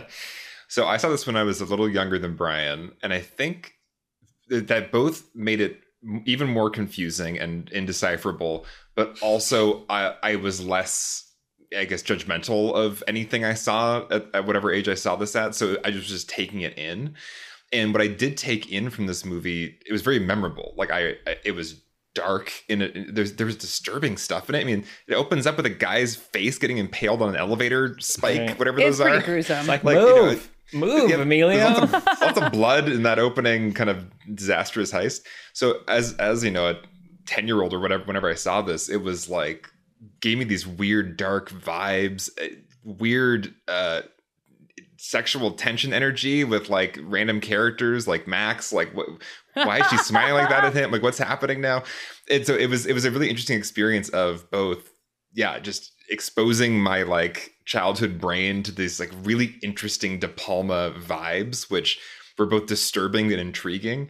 so 0.69 0.87
I 0.87 0.97
saw 0.97 1.11
this 1.11 1.27
when 1.27 1.37
I 1.37 1.43
was 1.43 1.61
a 1.61 1.67
little 1.67 1.89
younger 1.89 2.19
than 2.19 2.37
Brian, 2.37 2.93
and 3.03 3.13
I 3.13 3.21
think 3.21 3.63
th- 3.63 3.73
that 4.49 4.91
both 4.93 5.29
made 5.35 5.61
it 5.61 5.81
even 6.27 6.49
more 6.49 6.69
confusing 6.71 7.39
and 7.39 7.71
indecipherable, 7.71 8.67
but 8.97 9.17
also 9.23 9.85
I, 9.89 10.15
I 10.23 10.37
was 10.37 10.61
less, 10.65 11.31
I 11.77 11.85
guess, 11.85 12.03
judgmental 12.03 12.75
of 12.75 13.03
anything 13.07 13.45
I 13.45 13.55
saw 13.55 14.05
at, 14.11 14.27
at 14.35 14.47
whatever 14.47 14.73
age 14.73 14.89
I 14.89 14.95
saw 14.95 15.17
this 15.17 15.37
at. 15.37 15.55
So 15.55 15.77
I 15.85 15.91
was 15.91 16.07
just 16.07 16.29
taking 16.29 16.63
it 16.63 16.77
in. 16.77 17.15
And 17.73 17.93
what 17.95 18.03
I 18.03 18.09
did 18.09 18.37
take 18.37 18.71
in 18.71 18.91
from 18.91 19.07
this 19.07 19.25
movie, 19.25 19.79
it 19.87 19.93
was 19.93 20.03
very 20.03 20.19
memorable. 20.19 20.75
Like 20.77 20.91
I, 20.91 21.11
I 21.27 21.37
it 21.45 21.53
was 21.55 21.81
dark 22.15 22.53
in 22.69 22.83
it. 22.83 23.15
There's 23.15 23.33
there 23.35 23.47
was 23.47 23.57
disturbing 23.57 24.19
stuff 24.19 24.49
in 24.51 24.55
it. 24.57 24.61
I 24.61 24.65
mean, 24.65 24.85
it 25.09 25.15
opens 25.15 25.47
up 25.47 25.57
with 25.57 25.65
a 25.65 25.71
guy's 25.71 26.15
face 26.15 26.59
getting 26.59 26.77
impaled 26.79 27.23
on 27.23 27.31
an 27.31 27.37
elevator 27.37 27.97
spike, 28.01 28.39
Right. 28.41 28.59
whatever 28.59 28.81
It's 28.81 28.99
those 28.99 29.01
pretty 29.07 29.19
are. 29.19 29.23
gruesome. 29.27 29.67
Like, 29.69 29.85
Like, 29.85 29.97
you 29.97 30.05
move, 30.05 30.35
know, 30.37 30.41
move, 30.73 31.11
Yeah, 31.11 31.17
Emilio. 31.17 31.65
Lots 31.65 31.93
of, 31.93 32.21
lots 32.21 32.41
of 32.41 32.53
blood 32.53 32.89
in 32.89 33.03
that 33.03 33.19
opening 33.19 33.73
kind 33.73 33.91
of 33.91 34.07
disastrous 34.35 34.93
heist. 34.93 35.23
So 35.53 35.81
as 35.89 36.15
as 36.15 36.45
you 36.45 36.51
know, 36.51 36.69
a 36.69 36.77
ten 37.27 37.47
year 37.47 37.63
old 37.63 37.73
or 37.73 37.81
whatever, 37.81 38.05
whenever 38.05 38.31
I 38.31 38.35
saw 38.35 38.63
this, 38.63 38.89
it 38.89 39.03
was 39.03 39.29
like 39.29 39.69
gave 40.21 40.39
me 40.39 40.45
these 40.45 40.67
weird 40.67 41.17
dark 41.17 41.51
vibes, 41.51 42.31
eh, 42.39 42.57
weird 42.85 43.55
uh 43.69 44.03
sexual 44.99 45.51
tension 45.51 45.93
energy 45.93 46.45
with 46.45 46.69
like 46.69 46.97
random 47.03 47.41
characters 47.41 48.07
like 48.07 48.29
Max. 48.29 48.73
Like 48.73 48.95
what 48.95 49.09
why 49.55 49.81
is 49.81 49.87
she 49.89 49.97
smiling 49.99 50.35
like 50.35 50.49
that 50.49 50.65
at 50.65 50.75
him? 50.75 50.91
Like 50.91 51.03
what's 51.03 51.19
happening 51.19 51.61
now? 51.61 51.83
And 52.31 52.47
so 52.47 52.55
it 52.55 52.67
was 52.71 52.87
it 52.87 52.93
was 52.93 53.05
a 53.05 53.11
really 53.11 53.29
interesting 53.29 53.59
experience 53.59 54.09
of 54.11 54.51
both 54.51 54.91
yeah, 55.35 55.59
just 55.59 55.93
exposing 56.13 56.79
my 56.79 57.03
like 57.03 57.55
childhood 57.65 58.21
brain 58.21 58.63
to 58.63 58.71
these 58.71 59.01
like 59.01 59.11
really 59.23 59.57
interesting 59.63 60.19
De 60.19 60.29
Palma 60.29 60.93
vibes, 60.99 61.71
which 61.71 61.99
were 62.39 62.47
both 62.47 62.67
disturbing 62.67 63.33
and 63.33 63.41
intriguing. 63.41 64.09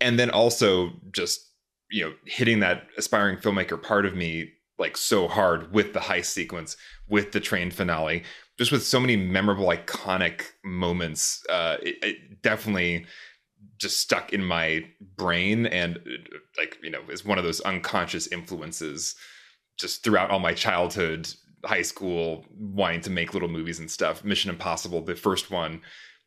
And 0.00 0.18
then 0.18 0.30
also 0.30 0.92
just, 1.12 1.44
you 1.90 2.04
know, 2.04 2.14
hitting 2.24 2.60
that 2.60 2.86
aspiring 2.96 3.36
filmmaker 3.36 3.82
part 3.82 4.06
of 4.06 4.14
me 4.14 4.52
like 4.78 4.96
so 4.96 5.28
hard 5.28 5.72
with 5.72 5.92
the 5.92 6.00
heist 6.00 6.26
sequence, 6.26 6.76
with 7.08 7.32
the 7.32 7.40
train 7.40 7.70
finale, 7.70 8.22
just 8.56 8.72
with 8.72 8.84
so 8.84 9.00
many 9.00 9.16
memorable, 9.16 9.66
iconic 9.66 10.44
moments. 10.64 11.44
Uh, 11.50 11.76
it, 11.82 11.96
it 12.02 12.42
definitely 12.42 13.04
just 13.76 13.98
stuck 13.98 14.32
in 14.32 14.44
my 14.44 14.84
brain 15.16 15.66
and 15.66 15.98
like, 16.56 16.78
you 16.82 16.90
know, 16.90 17.02
is 17.10 17.24
one 17.24 17.38
of 17.38 17.44
those 17.44 17.60
unconscious 17.62 18.26
influences 18.28 19.16
just 19.80 20.04
throughout 20.04 20.30
all 20.30 20.38
my 20.38 20.52
childhood, 20.52 21.28
high 21.64 21.82
school, 21.82 22.44
wanting 22.58 23.00
to 23.02 23.10
make 23.10 23.34
little 23.34 23.48
movies 23.48 23.78
and 23.78 23.90
stuff. 23.90 24.24
Mission 24.24 24.50
Impossible, 24.50 25.02
the 25.02 25.14
first 25.14 25.50
one, 25.50 25.80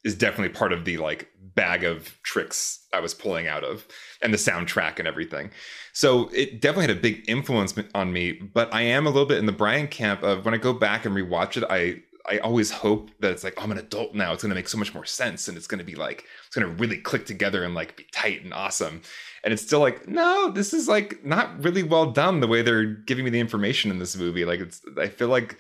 is 0.04 0.16
definitely 0.16 0.50
part 0.50 0.74
of 0.74 0.86
the 0.86 0.98
like 0.98 1.30
bag 1.56 1.84
of 1.84 2.22
tricks 2.24 2.86
I 2.94 3.00
was 3.00 3.14
pulling 3.14 3.48
out 3.48 3.64
of, 3.64 3.88
and 4.22 4.34
the 4.34 4.38
soundtrack 4.38 5.00
and 5.00 5.08
everything. 5.08 5.52
So 5.94 6.30
it 6.34 6.62
definitely 6.62 6.88
had 6.88 6.98
a 6.98 7.02
big 7.02 7.24
influence 7.28 7.74
on 7.96 8.12
me. 8.12 8.34
But 8.34 8.74
I 8.74 8.82
am 8.82 9.08
a 9.08 9.10
little 9.10 9.28
bit 9.28 9.38
in 9.38 9.46
the 9.46 9.52
Brian 9.52 9.88
camp 9.88 10.24
of 10.24 10.46
when 10.46 10.54
I 10.54 10.58
go 10.58 10.74
back 10.74 11.06
and 11.06 11.16
rewatch 11.16 11.58
it, 11.58 11.64
I 11.70 12.02
I 12.26 12.38
always 12.40 12.72
hope 12.72 13.12
that 13.20 13.32
it's 13.32 13.44
like 13.44 13.56
oh, 13.58 13.64
I'm 13.64 13.72
an 13.72 13.78
adult 13.78 14.14
now. 14.14 14.34
It's 14.34 14.44
going 14.44 14.50
to 14.50 14.56
make 14.56 14.70
so 14.70 14.78
much 14.78 14.94
more 14.94 15.06
sense, 15.06 15.48
and 15.48 15.58
it's 15.58 15.68
going 15.68 15.80
to 15.80 15.86
be 15.86 15.96
like 15.96 16.26
it's 16.46 16.56
going 16.56 16.68
to 16.68 16.82
really 16.82 16.98
click 16.98 17.26
together 17.26 17.64
and 17.64 17.74
like 17.74 17.96
be 17.96 18.06
tight 18.12 18.44
and 18.44 18.54
awesome. 18.54 19.02
And 19.44 19.52
it's 19.54 19.62
still 19.62 19.80
like 19.80 20.08
no, 20.08 20.50
this 20.52 20.74
is 20.74 20.88
like 20.88 21.26
not 21.26 21.62
really 21.64 21.84
well 21.84 22.12
done 22.12 22.40
the 22.40 22.48
way 22.48 22.62
they're 22.62 22.86
giving 22.86 23.26
me 23.26 23.30
the 23.30 23.40
information 23.40 23.92
in 23.92 24.00
this 24.00 24.16
movie. 24.16 24.46
Like 24.46 24.60
it's 24.62 24.82
I 24.98 25.08
feel 25.08 25.28
like 25.28 25.58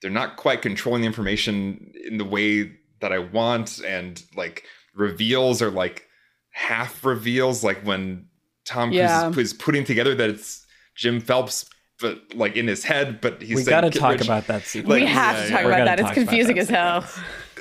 they're 0.00 0.10
not 0.10 0.36
quite 0.36 0.62
controlling 0.62 1.02
the 1.02 1.06
information 1.06 1.92
in 2.06 2.18
the 2.18 2.24
way 2.24 2.72
that 3.00 3.12
I 3.12 3.18
want, 3.18 3.80
and 3.84 4.22
like 4.36 4.64
reveals 4.94 5.60
are 5.60 5.70
like 5.70 6.06
half 6.50 7.04
reveals, 7.04 7.62
like 7.62 7.82
when 7.82 8.26
Tom 8.64 8.88
Cruise 8.88 8.96
Yeah. 8.96 9.28
is, 9.30 9.36
is 9.38 9.52
putting 9.52 9.84
together 9.84 10.14
that 10.14 10.30
it's 10.30 10.66
Jim 10.94 11.20
Phelps, 11.20 11.68
but 12.00 12.18
like 12.34 12.56
in 12.56 12.66
his 12.66 12.84
head, 12.84 13.20
but 13.20 13.42
he's 13.42 13.56
we 13.56 13.62
saying, 13.62 13.82
got 13.82 13.92
to 13.92 13.98
talk 13.98 14.12
rich." 14.12 14.22
about 14.24 14.46
that 14.46 14.62
sequence. 14.64 14.90
Like, 14.90 15.00
we 15.02 15.06
have 15.06 15.36
yeah, 15.36 15.44
to 15.44 15.50
talk 15.50 15.64
We're 15.64 15.72
about 15.72 15.84
that. 15.84 16.00
It's 16.00 16.12
confusing 16.12 16.58
as 16.58 16.70
hell. 16.70 17.04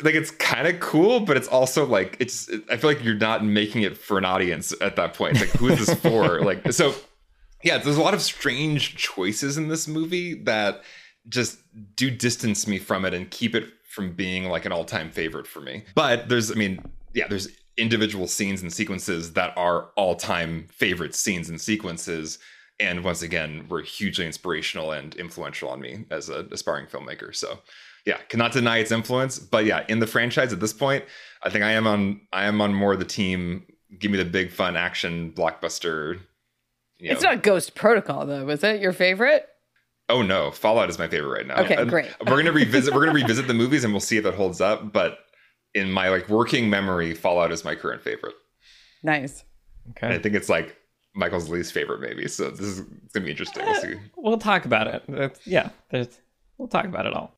Like 0.04 0.16
it's 0.16 0.32
kind 0.32 0.68
of 0.68 0.80
cool, 0.80 1.22
but 1.22 1.38
it's 1.38 1.48
also 1.48 1.86
like 1.86 2.18
it's. 2.20 2.50
I 2.70 2.78
feel 2.78 2.90
like 2.90 3.04
you're 3.04 3.16
not 3.16 3.44
making 3.46 3.84
it 3.84 3.98
for 3.98 4.18
an 4.18 4.25
audience 4.25 4.74
at 4.82 4.96
that 4.98 5.14
point. 5.14 5.38
It's 5.38 5.42
like 5.42 5.60
who 5.60 5.70
is 5.70 5.86
this 5.86 6.00
for? 6.02 6.42
like 6.42 6.72
so, 6.74 6.96
yeah. 7.64 7.78
There's 7.78 7.98
a 7.98 8.02
lot 8.02 8.14
of 8.14 8.22
strange 8.22 8.96
choices 8.96 9.58
in 9.58 9.68
this 9.68 9.88
movie 9.88 10.34
that 10.44 10.84
just 11.30 11.60
do 11.96 12.12
distance 12.12 12.68
me 12.68 12.78
from 12.78 13.06
it 13.06 13.14
and 13.14 13.30
keep 13.32 13.56
it 13.56 13.66
from 13.90 14.12
being 14.12 14.46
like 14.46 14.66
an 14.66 14.72
all-time 14.72 15.10
favorite 15.10 15.48
for 15.48 15.62
me. 15.62 15.86
But 15.96 16.28
there's, 16.28 16.52
I 16.52 16.56
mean, 16.56 16.84
yeah, 17.14 17.28
there's 17.28 17.48
individual 17.78 18.28
scenes 18.28 18.62
and 18.62 18.72
sequences 18.72 19.34
that 19.34 19.54
are 19.58 19.90
all-time 19.96 20.68
favorite 20.70 21.16
scenes 21.16 21.50
and 21.50 21.60
sequences. 21.60 22.40
And 22.80 23.04
once 23.04 23.22
again, 23.22 23.68
were 23.70 23.82
hugely 23.82 24.25
inspirational 24.25 24.92
and 24.92 25.16
influential 25.16 25.70
on 25.70 25.80
me 25.80 26.06
as 26.12 26.28
an 26.30 26.50
aspiring 26.52 26.88
filmmaker. 26.88 27.34
So 27.34 27.60
yeah, 28.06 28.18
cannot 28.30 28.52
deny 28.52 28.78
its 28.78 28.92
influence. 28.92 29.40
But 29.40 29.66
yeah, 29.66 29.86
in 29.88 30.00
the 30.00 30.08
franchise 30.08 30.54
at 30.54 30.60
this 30.60 30.74
point, 30.74 31.06
I 31.44 31.50
think 31.50 31.64
I 31.64 31.72
am 31.72 31.88
on 31.88 32.22
I 32.32 32.46
am 32.46 32.62
on 32.62 32.74
more 32.74 32.94
of 32.94 33.00
the 33.00 33.06
team. 33.06 33.66
Give 34.00 34.12
me 34.12 34.18
the 34.18 34.26
big 34.26 34.52
fun 34.52 34.76
action 34.76 35.32
blockbuster. 35.36 36.20
You 36.98 37.12
It's 37.12 37.24
know. 37.24 37.32
not 37.32 37.44
Ghost 37.44 37.76
Protocol 37.76 38.26
though, 38.26 38.48
is 38.50 38.64
it? 38.64 38.82
Your 38.82 38.94
favorite? 38.94 39.48
Oh 40.08 40.22
no, 40.22 40.52
Fallout 40.52 40.90
is 40.90 41.00
my 41.00 41.08
favorite 41.08 41.30
right 41.40 41.48
now. 41.48 41.64
Okay, 41.64 41.76
And 41.76 41.90
great. 41.90 42.08
We're 42.26 42.38
gonna 42.38 42.52
revisit. 42.52 42.94
We're 42.94 43.06
gonna 43.06 43.16
revisit 43.20 43.48
the 43.48 43.54
movies, 43.54 43.84
and 43.84 43.92
we'll 43.94 44.00
see 44.02 44.18
if 44.18 44.26
it 44.26 44.36
holds 44.36 44.62
up. 44.62 44.94
But 44.94 45.18
in 45.74 45.92
my 45.92 46.10
like 46.10 46.30
working 46.30 46.70
memory, 46.70 47.14
Fallout 47.16 47.52
is 47.52 47.66
my 47.66 47.76
current 47.76 48.02
favorite. 48.02 48.36
Nice. 49.04 49.44
And 50.02 50.14
I 50.14 50.18
think 50.20 50.36
it's 50.36 50.50
like 50.50 50.78
Michael's 51.16 51.50
least 51.50 51.74
favorite, 51.74 52.02
maybe. 52.02 52.28
So 52.28 52.50
this 52.50 52.62
is 52.62 52.82
gonna 53.14 53.26
be 53.26 53.32
interesting. 53.32 53.66
We'll 53.66 53.76
eh, 53.76 53.80
see. 53.82 53.96
We'll 54.16 54.38
talk 54.38 54.66
about 54.66 54.88
it. 54.88 55.04
That's- 55.08 55.46
yeah, 55.46 55.70
there's, 55.90 56.20
we'll 56.58 56.68
talk 56.68 56.86
about 56.86 57.06
it 57.06 57.14
all. 57.14 57.38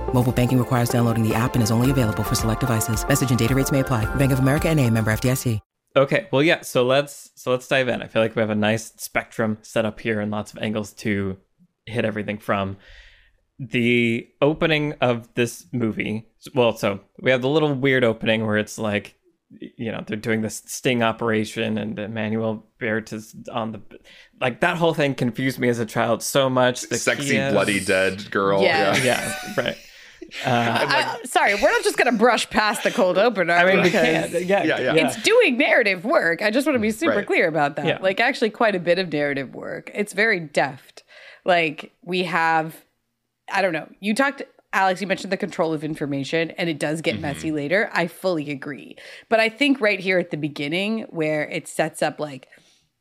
Mobile 0.13 0.31
banking 0.31 0.59
requires 0.59 0.89
downloading 0.89 1.27
the 1.27 1.33
app 1.33 1.55
and 1.55 1.63
is 1.63 1.71
only 1.71 1.89
available 1.89 2.23
for 2.23 2.35
select 2.35 2.59
devices. 2.59 3.07
Message 3.07 3.29
and 3.31 3.39
data 3.39 3.55
rates 3.55 3.71
may 3.71 3.79
apply. 3.79 4.05
Bank 4.15 4.31
of 4.31 4.39
America 4.39 4.69
and 4.69 4.79
a 4.79 4.89
member 4.89 5.11
FDIC. 5.11 5.59
Okay, 5.95 6.27
well, 6.31 6.41
yeah. 6.41 6.61
So 6.61 6.85
let's 6.85 7.31
so 7.35 7.51
let's 7.51 7.67
dive 7.67 7.89
in. 7.89 8.01
I 8.01 8.07
feel 8.07 8.21
like 8.21 8.35
we 8.35 8.39
have 8.39 8.49
a 8.49 8.55
nice 8.55 8.93
spectrum 8.95 9.57
set 9.61 9.83
up 9.85 9.99
here 9.99 10.21
and 10.21 10.31
lots 10.31 10.53
of 10.53 10.59
angles 10.59 10.93
to 10.93 11.37
hit 11.85 12.05
everything 12.05 12.37
from. 12.37 12.77
The 13.59 14.27
opening 14.41 14.93
of 15.01 15.33
this 15.35 15.65
movie. 15.73 16.27
Well, 16.55 16.77
so 16.77 17.01
we 17.19 17.29
have 17.31 17.41
the 17.41 17.49
little 17.49 17.73
weird 17.73 18.03
opening 18.05 18.45
where 18.47 18.57
it's 18.57 18.79
like, 18.79 19.15
you 19.59 19.91
know, 19.91 20.01
they're 20.07 20.15
doing 20.15 20.41
this 20.41 20.63
sting 20.65 21.03
operation 21.03 21.77
and 21.77 21.97
Emmanuelle 21.97 22.63
Béart 22.79 23.11
is 23.11 23.35
on 23.51 23.73
the, 23.73 23.81
like 24.39 24.61
that 24.61 24.77
whole 24.77 24.93
thing 24.93 25.13
confused 25.13 25.59
me 25.59 25.67
as 25.67 25.77
a 25.77 25.85
child 25.85 26.23
so 26.23 26.49
much. 26.49 26.83
The 26.83 26.97
Sexy, 26.97 27.35
Kias- 27.35 27.51
bloody, 27.51 27.81
dead 27.81 28.31
girl. 28.31 28.63
Yeah. 28.63 28.95
Yeah. 28.95 29.03
Yeah, 29.03 29.53
right. 29.57 29.77
Uh, 30.45 30.49
I- 30.49 31.19
sorry, 31.25 31.55
we're 31.55 31.71
not 31.71 31.83
just 31.83 31.97
gonna 31.97 32.11
brush 32.17 32.49
past 32.49 32.83
the 32.83 32.91
cold 32.91 33.17
opener. 33.17 33.53
I 33.53 33.65
mean, 33.65 33.83
because. 33.83 34.31
Yeah, 34.33 34.63
Yeah, 34.63 34.63
yeah. 34.79 34.93
yeah. 34.93 35.05
It's 35.07 35.21
doing 35.23 35.57
narrative 35.57 36.05
work. 36.05 36.41
I 36.41 36.51
just 36.51 36.65
want 36.65 36.75
to 36.75 36.79
be 36.79 36.91
super 36.91 37.17
Right. 37.17 37.27
clear 37.27 37.47
about 37.47 37.75
that. 37.75 37.85
Yeah. 37.85 37.97
Like, 38.01 38.19
actually, 38.19 38.49
quite 38.51 38.75
a 38.75 38.79
bit 38.79 38.97
of 38.99 39.11
narrative 39.11 39.53
work. 39.55 39.91
It's 39.93 40.13
very 40.13 40.39
deft. 40.39 41.03
Like, 41.43 41.91
we 42.03 42.23
have, 42.23 42.85
I 43.51 43.61
don't 43.61 43.73
know. 43.73 43.89
You 43.99 44.13
talked, 44.13 44.43
Alex, 44.73 45.01
you 45.01 45.07
mentioned 45.07 45.33
the 45.33 45.37
control 45.37 45.73
of 45.73 45.83
information, 45.83 46.51
and 46.51 46.69
it 46.69 46.79
does 46.79 47.01
get 47.01 47.19
messy 47.19 47.51
later. 47.51 47.89
I 47.91 48.07
fully 48.07 48.51
agree. 48.51 48.95
But 49.27 49.39
I 49.41 49.49
think 49.49 49.81
right 49.81 49.99
here 49.99 50.17
at 50.19 50.31
the 50.31 50.37
beginning, 50.37 51.01
where 51.09 51.43
it 51.49 51.67
sets 51.67 52.01
up 52.01 52.19
like 52.19 52.47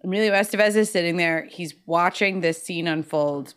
Emilio 0.03 0.33
Estevez 0.33 0.75
is 0.75 0.91
sitting 0.91 1.17
there, 1.17 1.45
he's 1.51 1.75
watching 1.87 2.41
this 2.41 2.63
scene 2.63 2.89
unfold. 2.89 3.55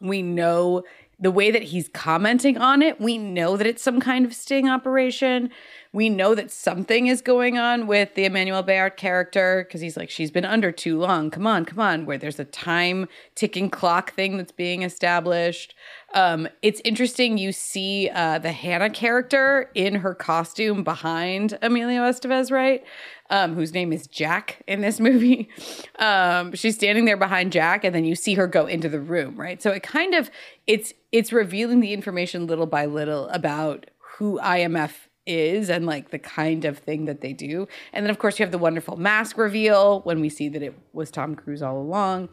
We 0.00 0.22
know 0.22 0.84
the 1.20 1.30
way 1.30 1.50
that 1.50 1.64
he's 1.64 1.88
commenting 1.88 2.58
on 2.58 2.80
it, 2.80 3.00
we 3.00 3.18
know 3.18 3.56
that 3.56 3.66
it's 3.66 3.82
some 3.82 4.00
kind 4.00 4.24
of 4.24 4.32
sting 4.32 4.68
operation. 4.68 5.50
We 5.92 6.10
know 6.10 6.34
that 6.34 6.50
something 6.50 7.06
is 7.08 7.22
going 7.22 7.58
on 7.58 7.86
with 7.86 8.14
the 8.14 8.28
Emmanuelle 8.28 8.66
Béart 8.66 8.96
character 8.96 9.64
because 9.66 9.80
he's 9.80 9.96
like, 9.96 10.10
she's 10.10 10.30
been 10.30 10.44
under 10.44 10.70
too 10.70 10.98
long. 10.98 11.30
Come 11.30 11.46
on, 11.46 11.64
come 11.64 11.80
on. 11.80 12.06
Where 12.06 12.18
there's 12.18 12.38
a 12.38 12.44
time 12.44 13.08
ticking 13.34 13.68
clock 13.68 14.12
thing 14.12 14.36
that's 14.36 14.52
being 14.52 14.82
established. 14.82 15.74
Um, 16.14 16.46
it's 16.62 16.80
interesting. 16.84 17.36
You 17.36 17.52
see 17.52 18.10
uh, 18.14 18.38
the 18.38 18.52
Hannah 18.52 18.90
character 18.90 19.70
in 19.74 19.96
her 19.96 20.14
costume 20.14 20.84
behind 20.84 21.58
Emilio 21.62 22.02
Estevez, 22.02 22.52
right? 22.52 22.84
Um, 23.30 23.54
whose 23.54 23.74
name 23.74 23.92
is 23.92 24.06
Jack 24.06 24.62
in 24.66 24.80
this 24.80 24.98
movie. 25.08 25.50
Um, 25.98 26.54
she's 26.54 26.76
standing 26.76 27.04
there 27.04 27.18
behind 27.18 27.52
Jack, 27.52 27.84
and 27.84 27.94
then 27.94 28.06
you 28.06 28.14
see 28.14 28.34
her 28.34 28.46
go 28.46 28.66
into 28.66 28.88
the 28.88 29.00
room, 29.00 29.36
right? 29.36 29.60
So 29.62 29.70
it 29.70 29.82
kind 29.82 30.14
of 30.14 30.30
it's 30.66 30.94
it's 31.12 31.32
revealing 31.32 31.80
the 31.80 31.92
information 31.92 32.46
little 32.46 32.66
by 32.66 32.86
little 32.86 33.28
about 33.28 33.90
who 34.16 34.38
IMF 34.40 34.92
is 35.28 35.68
and 35.68 35.86
like 35.86 36.10
the 36.10 36.18
kind 36.18 36.64
of 36.64 36.78
thing 36.78 37.04
that 37.04 37.20
they 37.20 37.32
do. 37.32 37.68
And 37.92 38.04
then 38.04 38.10
of 38.10 38.18
course 38.18 38.38
you 38.38 38.44
have 38.44 38.50
the 38.50 38.58
wonderful 38.58 38.96
mask 38.96 39.36
reveal 39.36 40.00
when 40.00 40.20
we 40.20 40.28
see 40.28 40.48
that 40.48 40.62
it 40.62 40.74
was 40.92 41.10
Tom 41.10 41.36
Cruise 41.36 41.62
all 41.62 41.78
along. 41.78 42.30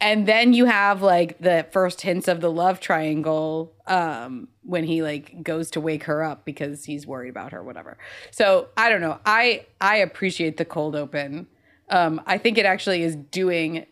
And 0.00 0.26
then 0.26 0.54
you 0.54 0.64
have 0.64 1.02
like 1.02 1.38
the 1.40 1.66
first 1.72 2.00
hints 2.00 2.26
of 2.26 2.40
the 2.40 2.50
love 2.50 2.80
triangle 2.80 3.74
um 3.86 4.48
when 4.62 4.84
he 4.84 5.02
like 5.02 5.42
goes 5.42 5.70
to 5.72 5.80
wake 5.80 6.04
her 6.04 6.22
up 6.22 6.44
because 6.44 6.84
he's 6.84 7.06
worried 7.06 7.30
about 7.30 7.52
her 7.52 7.62
whatever. 7.62 7.98
So, 8.30 8.68
I 8.76 8.88
don't 8.88 9.00
know. 9.00 9.18
I 9.26 9.66
I 9.80 9.96
appreciate 9.96 10.56
the 10.56 10.64
cold 10.64 10.96
open. 10.96 11.46
Um 11.88 12.20
I 12.26 12.38
think 12.38 12.58
it 12.58 12.66
actually 12.66 13.02
is 13.02 13.16
doing 13.16 13.86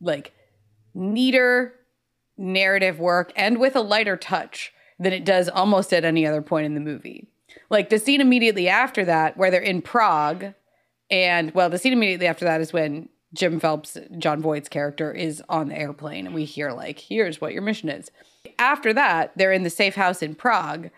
like 0.00 0.32
neater 0.94 1.74
narrative 2.36 2.98
work 2.98 3.32
and 3.36 3.58
with 3.58 3.76
a 3.76 3.80
lighter 3.80 4.16
touch 4.16 4.72
than 4.98 5.12
it 5.12 5.24
does 5.24 5.48
almost 5.48 5.92
at 5.92 6.04
any 6.04 6.26
other 6.26 6.42
point 6.42 6.66
in 6.66 6.74
the 6.74 6.80
movie. 6.80 7.28
Like 7.70 7.88
the 7.88 7.98
scene 7.98 8.20
immediately 8.20 8.68
after 8.68 9.04
that, 9.04 9.36
where 9.36 9.50
they're 9.50 9.60
in 9.60 9.82
Prague, 9.82 10.52
and 11.10 11.52
well, 11.52 11.70
the 11.70 11.78
scene 11.78 11.92
immediately 11.92 12.26
after 12.26 12.44
that 12.44 12.60
is 12.60 12.72
when 12.72 13.08
Jim 13.34 13.60
Phelps, 13.60 13.96
Jon 14.18 14.40
Voight's 14.40 14.68
character, 14.68 15.12
is 15.12 15.42
on 15.48 15.68
the 15.68 15.78
airplane, 15.78 16.26
and 16.26 16.34
we 16.34 16.44
hear 16.44 16.72
like, 16.72 16.98
"Here's 16.98 17.40
what 17.40 17.52
your 17.52 17.62
mission 17.62 17.88
is." 17.88 18.10
After 18.58 18.92
that, 18.94 19.32
they're 19.36 19.52
in 19.52 19.62
the 19.64 19.70
safe 19.70 19.94
house 19.96 20.22
in 20.22 20.34
Prague, 20.34 20.90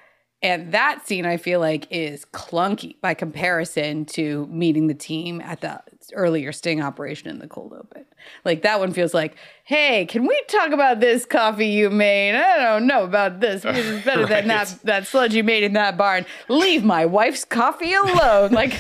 and 0.43 0.73
that 0.73 1.07
scene 1.07 1.27
I 1.27 1.37
feel 1.37 1.59
like 1.59 1.87
is 1.91 2.25
clunky 2.27 3.01
by 3.01 3.15
comparison 3.15 4.05
to 4.07 4.47
meeting 4.47 4.87
the 4.87 4.95
team 4.95 5.41
at 5.41 5.63
the 5.63 5.81
earlier 6.15 6.53
sting 6.53 6.81
operation 6.81 7.29
in 7.29 7.39
the 7.41 7.49
cold 7.49 7.73
open. 7.73 8.05
Like 8.45 8.63
that 8.63 8.79
one 8.79 8.93
feels 8.93 9.13
like, 9.15 9.37
hey, 9.65 10.07
can 10.07 10.27
we 10.27 10.41
talk 10.49 10.71
about 10.71 11.01
this 11.01 11.25
coffee 11.27 11.67
you 11.67 11.91
made? 11.91 12.35
I 12.37 12.57
don't 12.63 12.87
know 12.87 13.03
about 13.05 13.41
this. 13.41 13.63
This 13.63 13.79
is 13.85 14.05
better 14.05 14.21
Right. 14.27 14.29
than 14.29 14.49
that 14.49 14.79
that 14.85 15.07
sludge 15.07 15.35
you 15.35 15.43
made 15.43 15.65
in 15.65 15.73
that 15.73 15.97
barn. 15.97 16.25
Leave 16.49 16.85
my 16.85 17.05
wife's 17.05 17.45
coffee 17.45 17.95
alone. 17.95 18.53
Like 18.53 18.75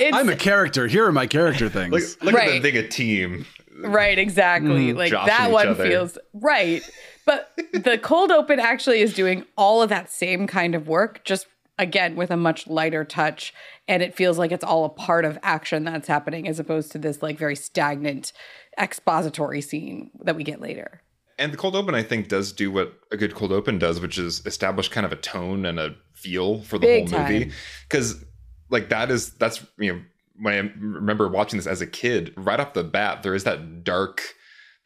it's 0.00 0.16
I'm 0.16 0.28
a 0.28 0.36
character. 0.36 0.86
Here 0.86 1.04
are 1.06 1.12
my 1.12 1.26
character 1.26 1.68
things. 1.68 1.92
Look, 1.92 2.24
look 2.24 2.34
at 2.34 2.38
Right. 2.38 2.52
them 2.54 2.62
being 2.62 2.76
a 2.76 2.88
team. 2.88 3.46
Right, 3.82 4.18
exactly. 4.18 4.92
Mm, 4.92 4.96
like 4.96 5.12
that 5.12 5.50
one 5.50 5.68
other. 5.68 5.84
feels 5.88 6.18
right. 6.34 6.82
But 7.26 7.52
the 7.72 7.98
cold 8.02 8.30
open 8.30 8.58
actually 8.60 9.00
is 9.00 9.14
doing 9.14 9.44
all 9.56 9.82
of 9.82 9.88
that 9.90 10.10
same 10.10 10.46
kind 10.46 10.74
of 10.74 10.88
work, 10.88 11.24
just 11.24 11.46
again 11.78 12.16
with 12.16 12.30
a 12.30 12.36
much 12.36 12.66
lighter 12.66 13.04
touch. 13.04 13.54
And 13.88 14.02
it 14.02 14.14
feels 14.14 14.38
like 14.38 14.52
it's 14.52 14.64
all 14.64 14.84
a 14.84 14.88
part 14.90 15.24
of 15.24 15.38
action 15.42 15.84
that's 15.84 16.08
happening 16.08 16.46
as 16.48 16.58
opposed 16.60 16.92
to 16.92 16.98
this 16.98 17.22
like 17.22 17.38
very 17.38 17.56
stagnant 17.56 18.32
expository 18.78 19.60
scene 19.60 20.10
that 20.22 20.36
we 20.36 20.44
get 20.44 20.60
later. 20.60 21.02
And 21.38 21.52
the 21.52 21.56
cold 21.56 21.74
open, 21.74 21.94
I 21.94 22.02
think, 22.02 22.28
does 22.28 22.52
do 22.52 22.70
what 22.70 22.92
a 23.10 23.16
good 23.16 23.34
cold 23.34 23.50
open 23.50 23.78
does, 23.78 23.98
which 24.00 24.18
is 24.18 24.44
establish 24.44 24.88
kind 24.90 25.06
of 25.06 25.12
a 25.12 25.16
tone 25.16 25.64
and 25.64 25.78
a 25.80 25.94
feel 26.12 26.60
for 26.62 26.78
the 26.78 26.86
Big 26.86 27.08
whole 27.10 27.20
movie. 27.20 27.50
Because, 27.88 28.22
like, 28.70 28.88
that 28.90 29.10
is 29.10 29.32
that's 29.32 29.64
you 29.78 29.92
know 29.92 30.00
when 30.40 30.54
I 30.54 30.58
remember 30.80 31.28
watching 31.28 31.58
this 31.58 31.66
as 31.66 31.80
a 31.80 31.86
kid, 31.86 32.32
right 32.36 32.58
off 32.58 32.72
the 32.72 32.84
bat, 32.84 33.22
there 33.22 33.34
is 33.34 33.44
that 33.44 33.84
dark. 33.84 34.22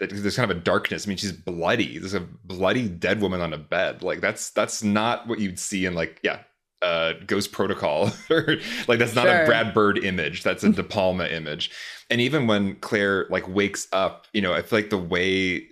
That 0.00 0.10
there's 0.10 0.34
kind 0.36 0.50
of 0.50 0.56
a 0.56 0.60
darkness. 0.60 1.06
I 1.06 1.08
mean, 1.08 1.16
she's 1.16 1.30
bloody. 1.30 1.98
There's 1.98 2.14
a 2.14 2.26
bloody 2.44 2.88
dead 2.88 3.20
woman 3.20 3.40
on 3.40 3.52
a 3.52 3.58
bed. 3.58 4.02
Like 4.02 4.20
that's 4.20 4.50
that's 4.50 4.82
not 4.82 5.28
what 5.28 5.38
you'd 5.38 5.58
see 5.58 5.86
in 5.86 5.94
like 5.94 6.18
yeah, 6.24 6.40
uh, 6.82 7.12
Ghost 7.26 7.52
Protocol. 7.52 8.10
or 8.30 8.56
like 8.88 8.98
that's 8.98 9.14
not 9.14 9.26
Sure. 9.26 9.42
a 9.42 9.46
Brad 9.46 9.72
Bird 9.72 9.98
image. 10.04 10.42
That's 10.42 10.64
a 10.64 10.70
De 10.72 10.82
Palma 10.82 11.26
image. 11.26 11.70
And 12.10 12.20
even 12.20 12.48
when 12.48 12.74
Claire 12.76 13.26
like 13.30 13.46
wakes 13.48 13.86
up, 13.92 14.26
you 14.32 14.42
know, 14.42 14.52
I 14.52 14.62
feel 14.62 14.78
like 14.80 14.90
the 14.90 14.98
way 14.98 15.68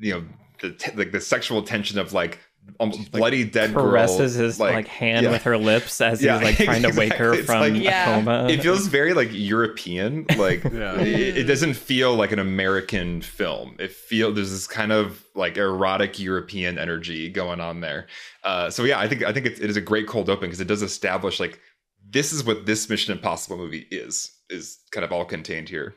you 0.00 0.12
know 0.12 0.24
the 0.60 0.70
t- 0.72 0.92
like 0.92 1.10
the 1.10 1.20
sexual 1.20 1.62
tension 1.62 1.98
of 1.98 2.12
like 2.12 2.38
um, 2.80 2.92
bloody 3.12 3.44
dead 3.44 3.72
girl, 3.72 3.84
caresses 3.90 4.34
his 4.34 4.60
like, 4.60 4.86
hand 4.86 5.24
yeah. 5.24 5.30
with 5.30 5.42
her 5.44 5.56
lips 5.56 6.00
as 6.00 6.22
Yeah, 6.22 6.38
he's 6.38 6.58
like 6.58 6.66
trying 6.66 6.82
to 6.82 6.92
wake 6.98 7.14
her. 7.14 7.32
It's 7.34 7.46
from 7.46 7.60
like- 7.60 7.72
a 7.74 7.78
Yeah. 7.78 8.04
coma. 8.04 8.48
It 8.50 8.60
feels 8.62 8.86
very 8.88 9.14
like 9.14 9.28
European. 9.32 10.26
Like 10.36 10.64
Yeah. 10.72 11.00
it, 11.00 11.38
it 11.38 11.44
doesn't 11.44 11.74
feel 11.74 12.14
like 12.14 12.32
an 12.32 12.38
American 12.38 13.22
film. 13.22 13.76
It 13.78 13.92
feel 13.92 14.32
there's 14.32 14.50
this 14.50 14.66
kind 14.66 14.92
of 14.92 15.24
like 15.34 15.56
erotic 15.56 16.18
European 16.18 16.78
energy 16.78 17.28
going 17.30 17.60
on 17.60 17.80
there. 17.80 18.06
Uh, 18.44 18.70
so 18.70 18.84
yeah, 18.84 18.98
I 18.98 19.08
think 19.08 19.22
I 19.22 19.32
think 19.32 19.46
it, 19.46 19.60
it 19.60 19.70
is 19.70 19.76
a 19.76 19.80
great 19.80 20.06
cold 20.06 20.28
open 20.28 20.48
because 20.48 20.60
it 20.60 20.68
does 20.68 20.82
establish 20.82 21.40
like 21.40 21.60
this 22.08 22.32
is 22.32 22.44
what 22.44 22.66
this 22.66 22.88
Mission 22.88 23.12
Impossible 23.12 23.56
movie 23.56 23.86
is 23.90 24.32
is 24.50 24.78
kind 24.92 25.04
of 25.04 25.12
all 25.12 25.24
contained 25.24 25.68
here. 25.68 25.94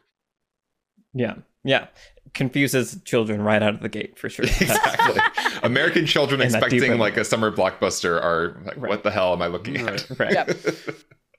yeah, 1.14 1.36
yeah, 1.70 1.88
confuses 2.34 2.98
children 3.06 3.42
right 3.42 3.62
out 3.64 3.74
of 3.76 3.82
the 3.82 3.90
gate 3.90 4.18
for 4.20 4.30
sure. 4.30 4.46
exactly. 4.62 5.22
American 5.64 6.06
children 6.06 6.42
In 6.46 6.52
that 6.52 6.64
deep 6.70 6.74
expecting 6.74 7.00
like 7.00 7.18
a 7.18 7.26
summer 7.26 7.52
blockbuster 7.52 8.22
are 8.22 8.62
like, 8.66 8.78
Right. 8.78 8.90
what 8.90 9.04
the 9.04 9.12
hell 9.12 9.34
am 9.34 9.42
I 9.42 9.48
looking 9.48 9.78
at? 9.78 10.08
right. 10.20 10.34
Yep. 10.34 10.58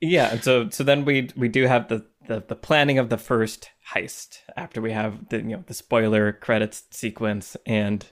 Yeah, 0.03 0.33
and 0.33 0.43
so 0.43 0.71
so 0.71 0.83
then 0.83 1.05
we 1.05 1.29
we 1.37 1.49
do 1.49 1.67
have 1.67 1.89
the, 1.89 2.07
the 2.27 2.43
the 2.49 2.57
planning 2.57 2.99
of 2.99 3.11
the 3.11 3.19
first 3.19 3.69
heist 3.93 4.39
after 4.57 4.81
we 4.81 4.93
have 4.93 5.29
the 5.29 5.37
you 5.37 5.55
know 5.57 5.65
the 5.67 5.75
spoiler 5.75 6.33
credits 6.33 6.85
sequence 6.91 7.55
and 7.67 8.07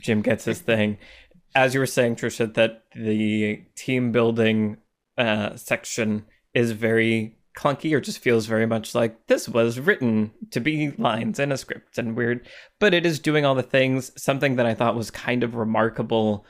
Jim 0.00 0.22
gets 0.22 0.46
his 0.46 0.60
thing. 0.60 0.96
As 1.54 1.74
you 1.74 1.80
were 1.80 1.86
saying, 1.86 2.16
Tricia, 2.16 2.54
that 2.54 2.84
the 2.96 3.62
team 3.76 4.10
building 4.10 4.78
uh, 5.18 5.54
section 5.56 6.24
is 6.54 6.72
very 6.72 7.36
clunky 7.56 7.92
or 7.92 8.00
just 8.00 8.18
feels 8.18 8.46
very 8.46 8.66
much 8.66 8.94
like 8.94 9.26
this 9.28 9.48
was 9.48 9.78
written 9.78 10.32
to 10.50 10.60
be 10.60 10.90
lines 10.98 11.38
in 11.38 11.52
a 11.52 11.56
script 11.56 11.98
and 11.98 12.16
weird, 12.16 12.46
but 12.80 12.94
it 12.94 13.06
is 13.06 13.18
doing 13.20 13.44
all 13.44 13.54
the 13.54 13.62
things. 13.62 14.10
Something 14.20 14.56
that 14.56 14.66
I 14.66 14.74
thought 14.74 14.96
was 14.96 15.10
kind 15.10 15.42
of 15.44 15.54
remarkable 15.54 16.44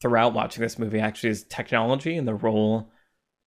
throughout 0.00 0.34
watching 0.34 0.62
this 0.62 0.78
movie 0.78 1.00
actually 1.00 1.30
is 1.30 1.44
technology 1.44 2.16
and 2.16 2.26
the 2.26 2.34
role 2.34 2.90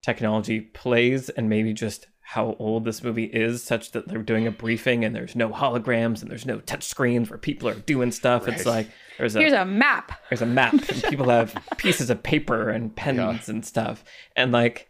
technology 0.03 0.61
plays 0.61 1.29
and 1.29 1.49
maybe 1.49 1.73
just 1.73 2.07
how 2.21 2.55
old 2.59 2.85
this 2.85 3.03
movie 3.03 3.25
is 3.25 3.63
such 3.63 3.91
that 3.91 4.07
they're 4.07 4.21
doing 4.23 4.47
a 4.47 4.51
briefing 4.51 5.03
and 5.03 5.15
there's 5.15 5.35
no 5.35 5.49
holograms 5.49 6.21
and 6.21 6.29
there's 6.31 6.45
no 6.45 6.59
touch 6.59 6.83
screens 6.83 7.29
where 7.29 7.37
people 7.37 7.67
are 7.67 7.75
doing 7.75 8.11
stuff 8.11 8.47
it's 8.47 8.65
like 8.65 8.89
there's 9.17 9.35
a 9.35 9.39
Here's 9.39 9.53
a 9.53 9.65
map. 9.65 10.11
there's 10.29 10.41
a 10.41 10.45
map 10.45 10.73
and 10.73 11.03
people 11.03 11.29
have 11.29 11.55
pieces 11.77 12.09
of 12.09 12.23
paper 12.23 12.69
and 12.69 12.95
pens 12.95 13.17
Yeah. 13.17 13.37
and 13.47 13.65
stuff 13.65 14.03
and 14.35 14.51
like 14.51 14.87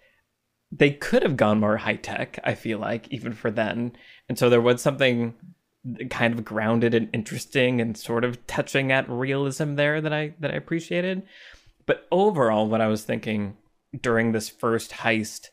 they 0.72 0.92
could 0.92 1.24
have 1.24 1.38
gone 1.38 1.60
more 1.60 1.78
high 1.78 1.96
tech 1.96 2.40
i 2.44 2.54
feel 2.54 2.80
like 2.80 3.08
even 3.10 3.34
for 3.34 3.52
then 3.52 3.96
and 4.28 4.38
so 4.38 4.50
there 4.50 4.62
was 4.62 4.82
something 4.82 5.34
kind 6.10 6.34
of 6.34 6.44
grounded 6.44 6.94
and 6.94 7.10
interesting 7.14 7.80
and 7.80 7.96
sort 7.98 8.24
of 8.24 8.46
touching 8.48 8.92
at 8.92 9.10
realism 9.10 9.76
there 9.76 10.02
that 10.02 10.14
i 10.14 10.34
that 10.40 10.52
i 10.52 10.56
appreciated. 10.56 11.22
But 11.86 12.08
overall 12.12 12.68
what 12.68 12.82
i 12.82 12.88
was 12.88 13.04
thinking 13.04 13.56
during 14.02 14.32
this 14.32 14.50
first 14.50 14.92
heist 14.92 15.50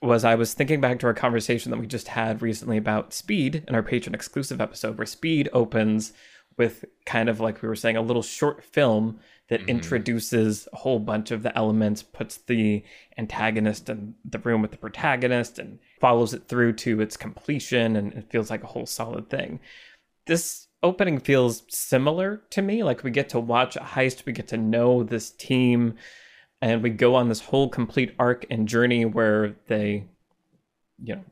was 0.00 0.24
I 0.24 0.36
was 0.36 0.54
thinking 0.54 0.80
back 0.80 1.00
to 1.00 1.06
our 1.06 1.14
conversation 1.14 1.70
that 1.70 1.80
we 1.80 1.86
just 1.86 2.08
had 2.08 2.40
recently 2.40 2.76
about 2.76 3.12
Speed 3.12 3.64
in 3.66 3.74
our 3.74 3.82
Patreon 3.82 4.14
exclusive 4.14 4.60
episode, 4.60 4.96
where 4.96 5.06
Speed 5.06 5.48
opens 5.52 6.12
with 6.56 6.84
kind 7.04 7.28
of 7.28 7.40
like 7.40 7.62
we 7.62 7.68
were 7.68 7.74
saying, 7.74 7.96
a 7.96 8.02
little 8.02 8.22
short 8.22 8.62
film 8.62 9.18
that 9.48 9.60
mm-hmm. 9.60 9.70
introduces 9.70 10.68
a 10.72 10.76
whole 10.76 10.98
bunch 10.98 11.30
of 11.30 11.42
the 11.42 11.56
elements, 11.56 12.02
puts 12.02 12.36
the 12.38 12.84
antagonist 13.16 13.88
in 13.88 14.14
the 14.24 14.38
room 14.38 14.62
with 14.62 14.70
the 14.70 14.76
protagonist, 14.76 15.58
and 15.58 15.78
follows 16.00 16.34
it 16.34 16.48
through 16.48 16.74
to 16.74 17.00
its 17.00 17.16
completion, 17.16 17.96
and 17.96 18.12
it 18.12 18.30
feels 18.30 18.50
like 18.50 18.62
a 18.62 18.68
whole 18.68 18.86
solid 18.86 19.30
thing. 19.30 19.60
This 20.26 20.68
opening 20.82 21.18
feels 21.18 21.62
similar 21.68 22.42
to 22.50 22.62
me. 22.62 22.82
Like 22.82 23.02
we 23.02 23.10
get 23.10 23.30
to 23.30 23.40
watch 23.40 23.76
a 23.76 23.80
heist, 23.80 24.26
we 24.26 24.32
get 24.32 24.48
to 24.48 24.56
know 24.56 25.02
this 25.02 25.30
team 25.30 25.94
and 26.60 26.82
we 26.82 26.90
go 26.90 27.14
on 27.14 27.28
this 27.28 27.40
whole 27.40 27.68
complete 27.68 28.14
arc 28.18 28.46
and 28.50 28.68
journey 28.68 29.04
where 29.04 29.56
they 29.66 30.04
you 31.02 31.16
know 31.16 31.24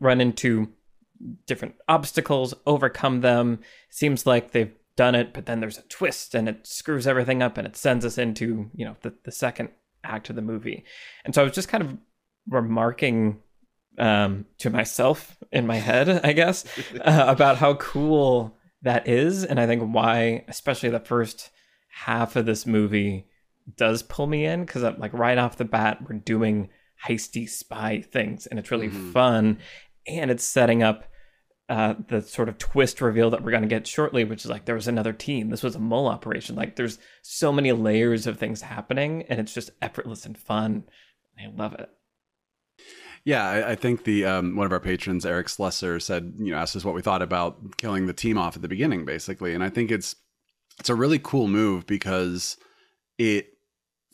run 0.00 0.20
into 0.20 0.68
different 1.46 1.74
obstacles 1.88 2.54
overcome 2.66 3.20
them 3.20 3.58
seems 3.88 4.26
like 4.26 4.52
they've 4.52 4.74
done 4.96 5.14
it 5.14 5.32
but 5.32 5.46
then 5.46 5.60
there's 5.60 5.78
a 5.78 5.82
twist 5.82 6.34
and 6.34 6.48
it 6.48 6.66
screws 6.66 7.06
everything 7.06 7.42
up 7.42 7.58
and 7.58 7.66
it 7.66 7.76
sends 7.76 8.04
us 8.04 8.18
into 8.18 8.70
you 8.74 8.84
know 8.84 8.96
the, 9.02 9.14
the 9.24 9.32
second 9.32 9.68
act 10.04 10.30
of 10.30 10.36
the 10.36 10.42
movie 10.42 10.84
and 11.24 11.34
so 11.34 11.42
i 11.42 11.44
was 11.44 11.54
just 11.54 11.68
kind 11.68 11.82
of 11.82 11.96
remarking 12.48 13.40
um, 13.98 14.44
to 14.58 14.68
myself 14.70 15.36
in 15.52 15.66
my 15.66 15.76
head 15.76 16.20
i 16.24 16.32
guess 16.32 16.64
uh, 17.04 17.24
about 17.28 17.56
how 17.56 17.74
cool 17.74 18.56
that 18.86 19.08
is, 19.08 19.44
and 19.44 19.58
I 19.60 19.66
think 19.66 19.82
why, 19.94 20.44
especially 20.48 20.90
the 20.90 21.00
first 21.00 21.50
half 21.88 22.36
of 22.36 22.46
this 22.46 22.66
movie, 22.66 23.26
does 23.76 24.02
pull 24.02 24.26
me 24.26 24.44
in 24.44 24.64
because 24.64 24.84
I'm 24.84 24.98
like 24.98 25.12
right 25.12 25.38
off 25.38 25.56
the 25.56 25.64
bat, 25.64 25.98
we're 26.08 26.18
doing 26.18 26.70
heisty 27.04 27.48
spy 27.48 28.00
things, 28.00 28.46
and 28.46 28.58
it's 28.58 28.70
really 28.70 28.88
mm-hmm. 28.88 29.12
fun, 29.12 29.58
and 30.06 30.30
it's 30.30 30.44
setting 30.44 30.82
up 30.82 31.04
uh, 31.68 31.94
the 32.08 32.22
sort 32.22 32.48
of 32.48 32.58
twist 32.58 33.00
reveal 33.00 33.30
that 33.30 33.42
we're 33.42 33.50
going 33.50 33.62
to 33.62 33.68
get 33.68 33.86
shortly, 33.86 34.24
which 34.24 34.44
is 34.44 34.50
like 34.50 34.64
there 34.64 34.74
was 34.74 34.88
another 34.88 35.12
team. 35.12 35.50
This 35.50 35.62
was 35.62 35.74
a 35.74 35.80
mole 35.80 36.06
operation. 36.06 36.54
Like 36.54 36.76
there's 36.76 36.98
so 37.22 37.52
many 37.52 37.72
layers 37.72 38.26
of 38.26 38.38
things 38.38 38.62
happening, 38.62 39.24
and 39.28 39.40
it's 39.40 39.54
just 39.54 39.70
effortless 39.82 40.24
and 40.24 40.38
fun. 40.38 40.84
I 41.38 41.50
love 41.54 41.74
it. 41.74 41.90
Yeah, 43.24 43.44
I, 43.44 43.70
I 43.72 43.74
think 43.74 44.04
the 44.04 44.24
um, 44.24 44.54
one 44.54 44.66
of 44.66 44.72
our 44.72 44.78
patrons, 44.78 45.26
Eric 45.26 45.48
Slesser, 45.48 46.00
said 46.00 46.34
you 46.38 46.52
know 46.52 46.58
asked 46.58 46.76
us 46.76 46.84
what 46.84 46.94
we 46.94 47.02
thought 47.02 47.22
about 47.22 47.76
killing 47.78 48.06
the 48.06 48.12
team 48.12 48.38
off 48.38 48.54
at 48.54 48.62
the 48.62 48.68
beginning, 48.68 49.04
basically, 49.04 49.52
and 49.52 49.64
I 49.64 49.68
think 49.68 49.90
it's 49.90 50.14
it's 50.78 50.90
a 50.90 50.94
really 50.94 51.18
cool 51.18 51.48
move 51.48 51.86
because 51.86 52.56
it 53.18 53.55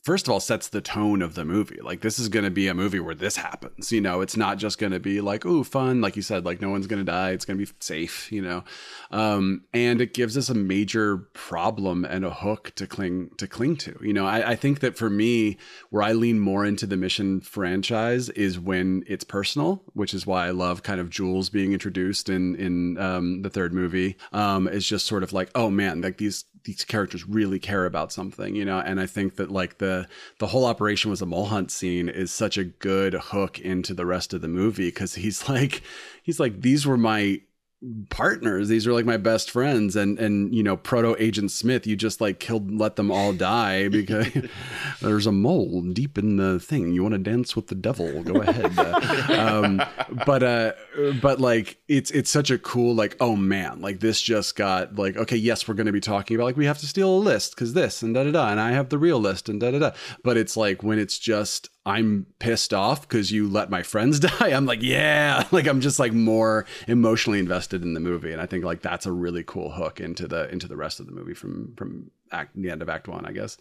first 0.03 0.27
of 0.27 0.33
all 0.33 0.41
sets 0.41 0.69
the 0.69 0.81
tone 0.81 1.23
of 1.23 1.35
the 1.35 1.45
movie. 1.45 1.79
Like 1.81 2.01
this 2.01 2.19
is 2.19 2.29
going 2.29 2.45
to 2.45 2.51
be 2.51 2.69
a 2.69 2.75
movie 2.75 3.01
where 3.01 3.15
this 3.15 3.37
happens. 3.37 3.93
You 3.93 4.01
know, 4.01 4.21
it's 4.21 4.37
not 4.37 4.59
just 4.59 4.79
going 4.79 4.93
to 4.93 5.01
be 5.01 5.21
like, 5.21 5.47
oh 5.47 5.63
fun," 5.63 6.01
like 6.01 6.17
you 6.17 6.23
said, 6.23 6.45
like 6.45 6.61
no 6.61 6.71
one's 6.71 6.87
going 6.87 7.05
to 7.05 7.11
die. 7.11 7.31
It's 7.31 7.45
going 7.45 7.59
to 7.59 7.65
be 7.65 7.73
safe, 7.81 8.31
you 8.31 8.43
know. 8.43 8.65
Um, 9.11 9.63
and 9.73 10.01
it 10.01 10.13
gives 10.13 10.37
us 10.37 10.49
a 10.49 10.55
major 10.55 11.19
problem 11.33 12.05
and 12.05 12.25
a 12.25 12.31
hook 12.31 12.73
to 12.77 12.87
cling 12.87 13.31
to 13.39 13.47
cling 13.47 13.77
to. 13.79 13.99
You 14.03 14.13
know, 14.13 14.27
I, 14.27 14.51
I 14.51 14.57
think 14.57 14.81
that 14.81 14.97
for 14.97 15.09
me, 15.09 15.57
where 15.91 16.03
I 16.03 16.13
lean 16.13 16.41
more 16.41 16.65
into 16.65 16.87
the 16.87 16.97
Mission 16.97 17.41
franchise 17.41 18.29
is 18.31 18.59
when 18.59 19.05
it's 19.07 19.25
personal, 19.25 19.83
which 19.95 20.15
is 20.15 20.27
why 20.27 20.47
I 20.47 20.51
love 20.51 20.83
kind 20.83 21.01
of 21.01 21.11
Jules 21.11 21.49
being 21.49 21.73
introduced 21.73 22.29
in 22.29 22.57
in 22.57 22.99
um, 22.99 23.43
the 23.43 23.51
third 23.51 23.73
movie. 23.73 24.17
Um, 24.33 24.67
is 24.69 24.87
just 24.87 25.07
sort 25.07 25.23
of 25.23 25.33
like, 25.33 25.51
oh 25.55 25.71
man, 25.71 26.01
like 26.01 26.19
these 26.19 26.45
these 26.65 26.85
characters 26.85 27.29
really 27.29 27.59
care 27.59 27.85
about 27.87 28.13
something, 28.13 28.55
you 28.55 28.65
know. 28.65 28.79
And 28.79 29.01
I 29.01 29.07
think 29.07 29.37
that 29.37 29.51
like 29.51 29.79
the 29.79 30.09
the 30.39 30.49
whole 30.49 30.65
operation 30.65 31.11
was 31.11 31.23
a 31.23 31.27
mole 31.27 31.47
hunt 31.47 31.71
scene 31.71 32.09
is 32.09 32.31
such 32.31 32.57
a 32.57 32.65
good 32.65 33.15
hook 33.15 33.59
into 33.59 33.95
the 33.95 34.07
rest 34.07 34.33
of 34.33 34.41
the 34.41 34.49
movie 34.49 34.89
because 34.89 35.15
he's 35.15 35.49
like 35.49 35.83
he's 36.23 36.41
like 36.41 36.61
these 36.61 36.87
were 36.87 36.99
my 36.99 37.41
partners. 38.11 38.69
These 38.69 38.87
are 38.87 38.93
like 38.93 39.05
my 39.05 39.17
best 39.17 39.51
friends. 39.51 39.97
And 39.97 40.19
and 40.19 40.55
you 40.55 40.63
know 40.63 40.77
proto 40.77 41.17
agent 41.19 41.51
smith 41.51 41.87
you 41.87 41.97
just 41.97 42.21
like 42.21 42.39
killed 42.39 42.71
let 42.79 42.97
them 42.97 43.11
all 43.11 43.33
die 43.33 43.89
because 44.03 44.29
there's 45.01 45.27
a 45.27 45.33
mole 45.33 45.83
deep 45.83 46.19
in 46.19 46.37
the 46.37 46.61
thing. 46.61 46.93
You 46.93 47.03
want 47.03 47.15
to 47.15 47.19
dance 47.19 47.57
with 47.57 47.69
the 47.69 47.75
devil? 47.75 48.23
Go 48.23 48.41
ahead. 48.41 48.79
Uh, 48.79 49.53
um, 49.63 49.83
but 50.27 50.43
uh 50.43 50.73
but 51.21 51.41
like 51.41 51.79
it's 51.89 52.11
it's 52.11 52.31
such 52.31 52.51
a 52.51 52.59
cool 52.59 52.95
like 52.95 53.17
oh 53.21 53.37
man 53.37 53.81
like 53.81 54.01
this 54.01 54.21
just 54.21 54.57
got 54.57 54.97
like 54.97 55.17
okay 55.17 55.37
yes 55.37 55.67
we're 55.67 55.75
going 55.75 55.87
to 55.87 55.93
be 55.93 56.01
talking 56.01 56.37
about 56.37 56.45
like 56.45 56.57
we 56.57 56.67
have 56.67 56.79
to 56.79 56.87
steal 56.87 57.11
a 57.11 57.19
list 57.19 57.55
because 57.55 57.73
this 57.73 58.03
and 58.03 58.15
da 58.15 58.25
da 58.25 58.31
da 58.31 58.51
and 58.51 58.61
i 58.61 58.73
have 58.73 58.89
the 58.89 58.99
real 58.99 59.19
list 59.19 59.49
and 59.49 59.61
da 59.61 59.71
da 59.71 59.79
da. 59.79 59.91
But 60.23 60.37
it's 60.37 60.57
like 60.57 60.83
when 60.83 60.99
it's 60.99 61.19
just 61.19 61.71
I'm 61.85 62.27
pissed 62.39 62.73
off 62.73 63.03
because 63.03 63.33
you 63.33 63.49
let 63.49 63.71
my 63.71 63.83
friends 63.83 64.21
die. 64.39 64.49
I'm 64.53 64.67
like, 64.67 64.83
yeah, 64.83 65.47
like 65.53 65.67
I'm 65.67 65.81
just 65.81 65.99
like 65.99 66.13
more 66.13 66.65
emotionally 66.87 67.39
invested 67.39 67.83
in 67.83 67.95
the 67.95 68.01
movie, 68.01 68.33
and 68.33 68.41
I 68.41 68.47
think 68.47 68.65
like 68.65 68.83
that's 68.83 69.07
a 69.07 69.13
really 69.13 69.43
cool 69.43 69.73
hook 69.73 70.01
into 70.01 70.29
the 70.29 70.49
into 70.51 70.69
the 70.69 70.77
rest 70.77 71.01
of 71.01 71.07
the 71.07 71.13
movie 71.13 71.35
from 71.35 71.75
from 71.77 72.11
act 72.31 72.51
the 72.55 72.71
end 72.71 72.83
of 72.83 72.89
Act 72.89 73.09
One, 73.09 73.27
I 73.27 73.33
guess. 73.33 73.57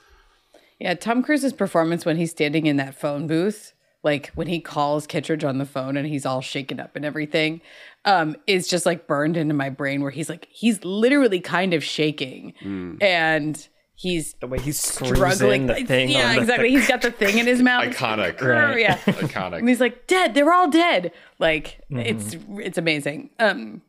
Yeah, 0.79 0.95
Tom 0.95 1.21
Cruise's 1.23 1.53
performance 1.53 2.05
when 2.05 2.17
he's 2.17 2.31
standing 2.31 2.65
in 2.65 2.77
that 2.77 2.95
phone 2.95 3.27
booth, 3.27 3.73
like 4.03 4.31
when 4.33 4.47
he 4.47 4.59
calls 4.59 5.05
Kittredge 5.05 5.43
on 5.43 5.59
the 5.59 5.65
phone 5.65 5.95
and 5.95 6.07
he's 6.07 6.25
all 6.25 6.41
shaken 6.41 6.79
up 6.79 6.95
and 6.95 7.05
everything, 7.05 7.61
um, 8.05 8.35
is 8.47 8.67
just 8.67 8.85
like 8.85 9.05
burned 9.05 9.37
into 9.37 9.53
my 9.53 9.69
brain. 9.69 10.01
Where 10.01 10.11
he's 10.11 10.29
like, 10.29 10.47
he's 10.49 10.83
literally 10.83 11.39
kind 11.39 11.73
of 11.73 11.83
shaking, 11.83 12.53
mm. 12.61 13.01
and 13.01 13.67
he's 14.01 14.33
the 14.39 14.47
way 14.47 14.59
he's 14.59 14.79
struggling 14.79 15.67
the 15.67 15.75
thing 15.85 16.09
yeah 16.09 16.35
exactly 16.35 16.69
he's 16.69 16.87
got 16.87 17.01
the 17.01 17.11
thing 17.11 17.37
in 17.37 17.45
his 17.45 17.61
mouth 17.63 17.83
iconic 17.83 18.41
right. 18.41 18.79
yeah 18.79 18.97
iconic 19.05 19.59
and 19.59 19.69
he's 19.69 19.79
like 19.79 20.07
dead 20.07 20.33
they're 20.33 20.51
all 20.51 20.69
dead 20.69 21.11
like 21.39 21.79
mm-hmm. 21.91 21.99
it's 21.99 22.35
it's 22.57 22.77
amazing 22.77 23.29
um 23.39 23.81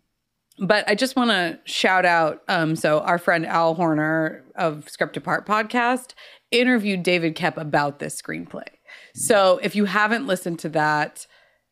but 0.59 0.89
I 0.89 0.95
just 0.95 1.17
want 1.17 1.31
to 1.31 1.59
shout 1.65 2.05
out. 2.05 2.43
Um, 2.47 2.77
so 2.77 3.01
our 3.01 3.19
friend 3.19 3.47
Al 3.47 3.75
Horner 3.75 4.45
of 4.55 4.89
Script 4.89 5.17
Apart 5.17 5.47
podcast 5.47 6.13
interviewed 6.51 7.03
David 7.03 7.37
Koepp 7.37 7.57
about 7.57 7.99
this 7.99 8.21
screenplay. 8.21 8.67
So 9.15 9.59
if 9.63 9.75
you 9.75 9.87
haven't 9.87 10.27
listened 10.27 10.59
to 10.61 10.69
that 10.71 11.27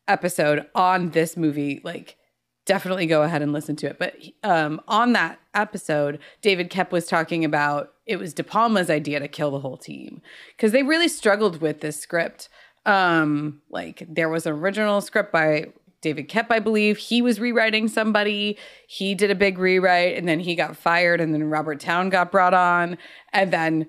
episode 0.07 0.67
on 0.75 1.11
this 1.11 1.37
movie, 1.37 1.79
like 1.83 2.17
definitely 2.65 3.05
go 3.05 3.23
ahead 3.23 3.41
and 3.41 3.53
listen 3.53 3.75
to 3.77 3.87
it. 3.87 3.99
But 3.99 4.15
um, 4.43 4.81
on 4.87 5.13
that 5.13 5.39
episode, 5.53 6.19
David 6.41 6.69
Koepp 6.69 6.91
was 6.91 7.05
talking 7.05 7.45
about 7.45 7.93
it 8.11 8.19
was 8.19 8.33
De 8.33 8.43
Palma's 8.43 8.89
idea 8.89 9.19
to 9.19 9.27
kill 9.27 9.51
the 9.51 9.59
whole 9.59 9.77
team 9.77 10.21
because 10.55 10.71
they 10.71 10.83
really 10.83 11.07
struggled 11.07 11.61
with 11.61 11.79
this 11.81 11.99
script. 11.99 12.49
Um, 12.85 13.61
like 13.69 14.05
there 14.09 14.29
was 14.29 14.45
an 14.45 14.53
original 14.53 15.01
script 15.01 15.31
by 15.31 15.67
David 16.01 16.29
Koepp, 16.29 16.47
I 16.49 16.59
believe. 16.59 16.97
He 16.97 17.21
was 17.21 17.39
rewriting 17.39 17.87
somebody. 17.87 18.57
He 18.87 19.15
did 19.15 19.31
a 19.31 19.35
big 19.35 19.57
rewrite 19.57 20.17
and 20.17 20.27
then 20.27 20.39
he 20.39 20.55
got 20.55 20.75
fired 20.75 21.21
and 21.21 21.33
then 21.33 21.43
Robert 21.45 21.79
Towne 21.79 22.09
got 22.09 22.31
brought 22.31 22.53
on 22.53 22.97
and 23.31 23.51
then 23.51 23.87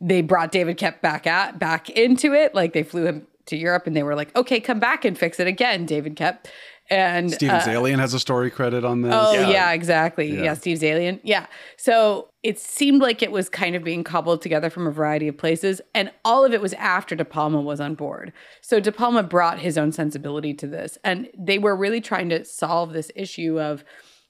they 0.00 0.22
brought 0.22 0.52
David 0.52 0.78
Koepp 0.78 1.00
back 1.00 1.26
at 1.26 1.58
back 1.58 1.90
into 1.90 2.32
it. 2.32 2.54
Like 2.54 2.72
they 2.72 2.82
flew 2.82 3.06
him 3.06 3.26
to 3.46 3.56
Europe 3.56 3.86
and 3.86 3.96
they 3.96 4.02
were 4.02 4.14
like, 4.14 4.34
"Okay, 4.36 4.60
come 4.60 4.78
back 4.78 5.04
and 5.04 5.18
fix 5.18 5.40
it 5.40 5.46
again, 5.46 5.84
David 5.86 6.16
Koepp." 6.16 6.46
And 6.90 7.32
Steve 7.32 7.50
uh, 7.50 7.60
Zaillian 7.60 7.98
has 7.98 8.12
a 8.12 8.20
story 8.20 8.50
credit 8.50 8.84
on 8.84 9.00
this. 9.00 9.14
Oh 9.14 9.32
yeah, 9.32 9.48
yeah 9.48 9.72
exactly. 9.72 10.34
Yeah. 10.34 10.42
yeah, 10.42 10.54
Steve 10.54 10.78
Zaillian. 10.78 11.18
Yeah. 11.22 11.46
So 11.78 12.28
it 12.42 12.58
seemed 12.58 13.00
like 13.00 13.22
it 13.22 13.32
was 13.32 13.48
kind 13.48 13.74
of 13.74 13.82
being 13.82 14.04
cobbled 14.04 14.42
together 14.42 14.68
from 14.68 14.86
a 14.86 14.90
variety 14.90 15.26
of 15.28 15.38
places, 15.38 15.80
and 15.94 16.10
all 16.24 16.44
of 16.44 16.52
it 16.52 16.60
was 16.60 16.74
after 16.74 17.14
De 17.14 17.24
Palma 17.24 17.60
was 17.60 17.80
on 17.80 17.94
board. 17.94 18.32
So 18.60 18.80
De 18.80 18.92
Palma 18.92 19.22
brought 19.22 19.60
his 19.60 19.78
own 19.78 19.92
sensibility 19.92 20.52
to 20.54 20.66
this, 20.66 20.98
and 21.02 21.28
they 21.38 21.58
were 21.58 21.74
really 21.74 22.02
trying 22.02 22.28
to 22.28 22.44
solve 22.44 22.92
this 22.92 23.10
issue 23.16 23.58
of, 23.58 23.82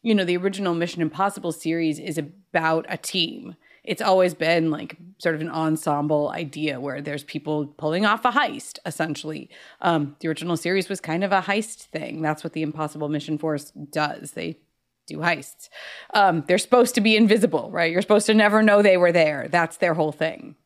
you 0.03 0.15
know, 0.15 0.25
the 0.25 0.37
original 0.37 0.75
Mission 0.75 1.03
Impossible 1.03 1.51
series 1.51 1.99
is 1.99 2.19
about 2.19 2.87
a 2.89 2.97
team 2.97 3.57
it's 3.85 4.03
always 4.03 4.33
been 4.33 4.71
like 4.71 4.97
sort 5.19 5.35
of 5.35 5.43
an 5.43 5.51
ensemble 5.51 6.31
idea 6.31 6.81
where 6.81 7.03
there's 7.03 7.23
people 7.23 7.67
pulling 7.67 8.07
off 8.07 8.25
a 8.25 8.31
heist 8.31 8.79
essentially. 8.87 9.51
Um, 9.83 10.17
the 10.21 10.29
original 10.29 10.57
series 10.57 10.89
was 10.89 11.01
kind 11.01 11.23
of 11.23 11.33
a 11.33 11.43
heist 11.43 11.85
thing. 11.85 12.23
That's 12.23 12.43
what 12.43 12.55
the 12.55 12.63
impossible 12.63 13.09
mission 13.09 13.37
force 13.37 13.71
does. 13.71 14.33
They 14.33 14.59
do 15.07 15.19
heists. 15.19 15.69
Um, 16.15 16.45
they're 16.49 16.57
supposed 16.57 16.95
to 16.95 17.03
be 17.03 17.17
invisible 17.17 17.71
right? 17.71 17.93
You're 17.93 18.03
supposed 18.03 18.27
to 18.27 18.35
never 18.35 18.63
know 18.63 18.81
they 18.81 18.97
were 18.97 19.13
there. 19.13 19.49
That's 19.51 19.77
their 19.77 19.95
whole 19.95 20.13
thing. 20.13 20.57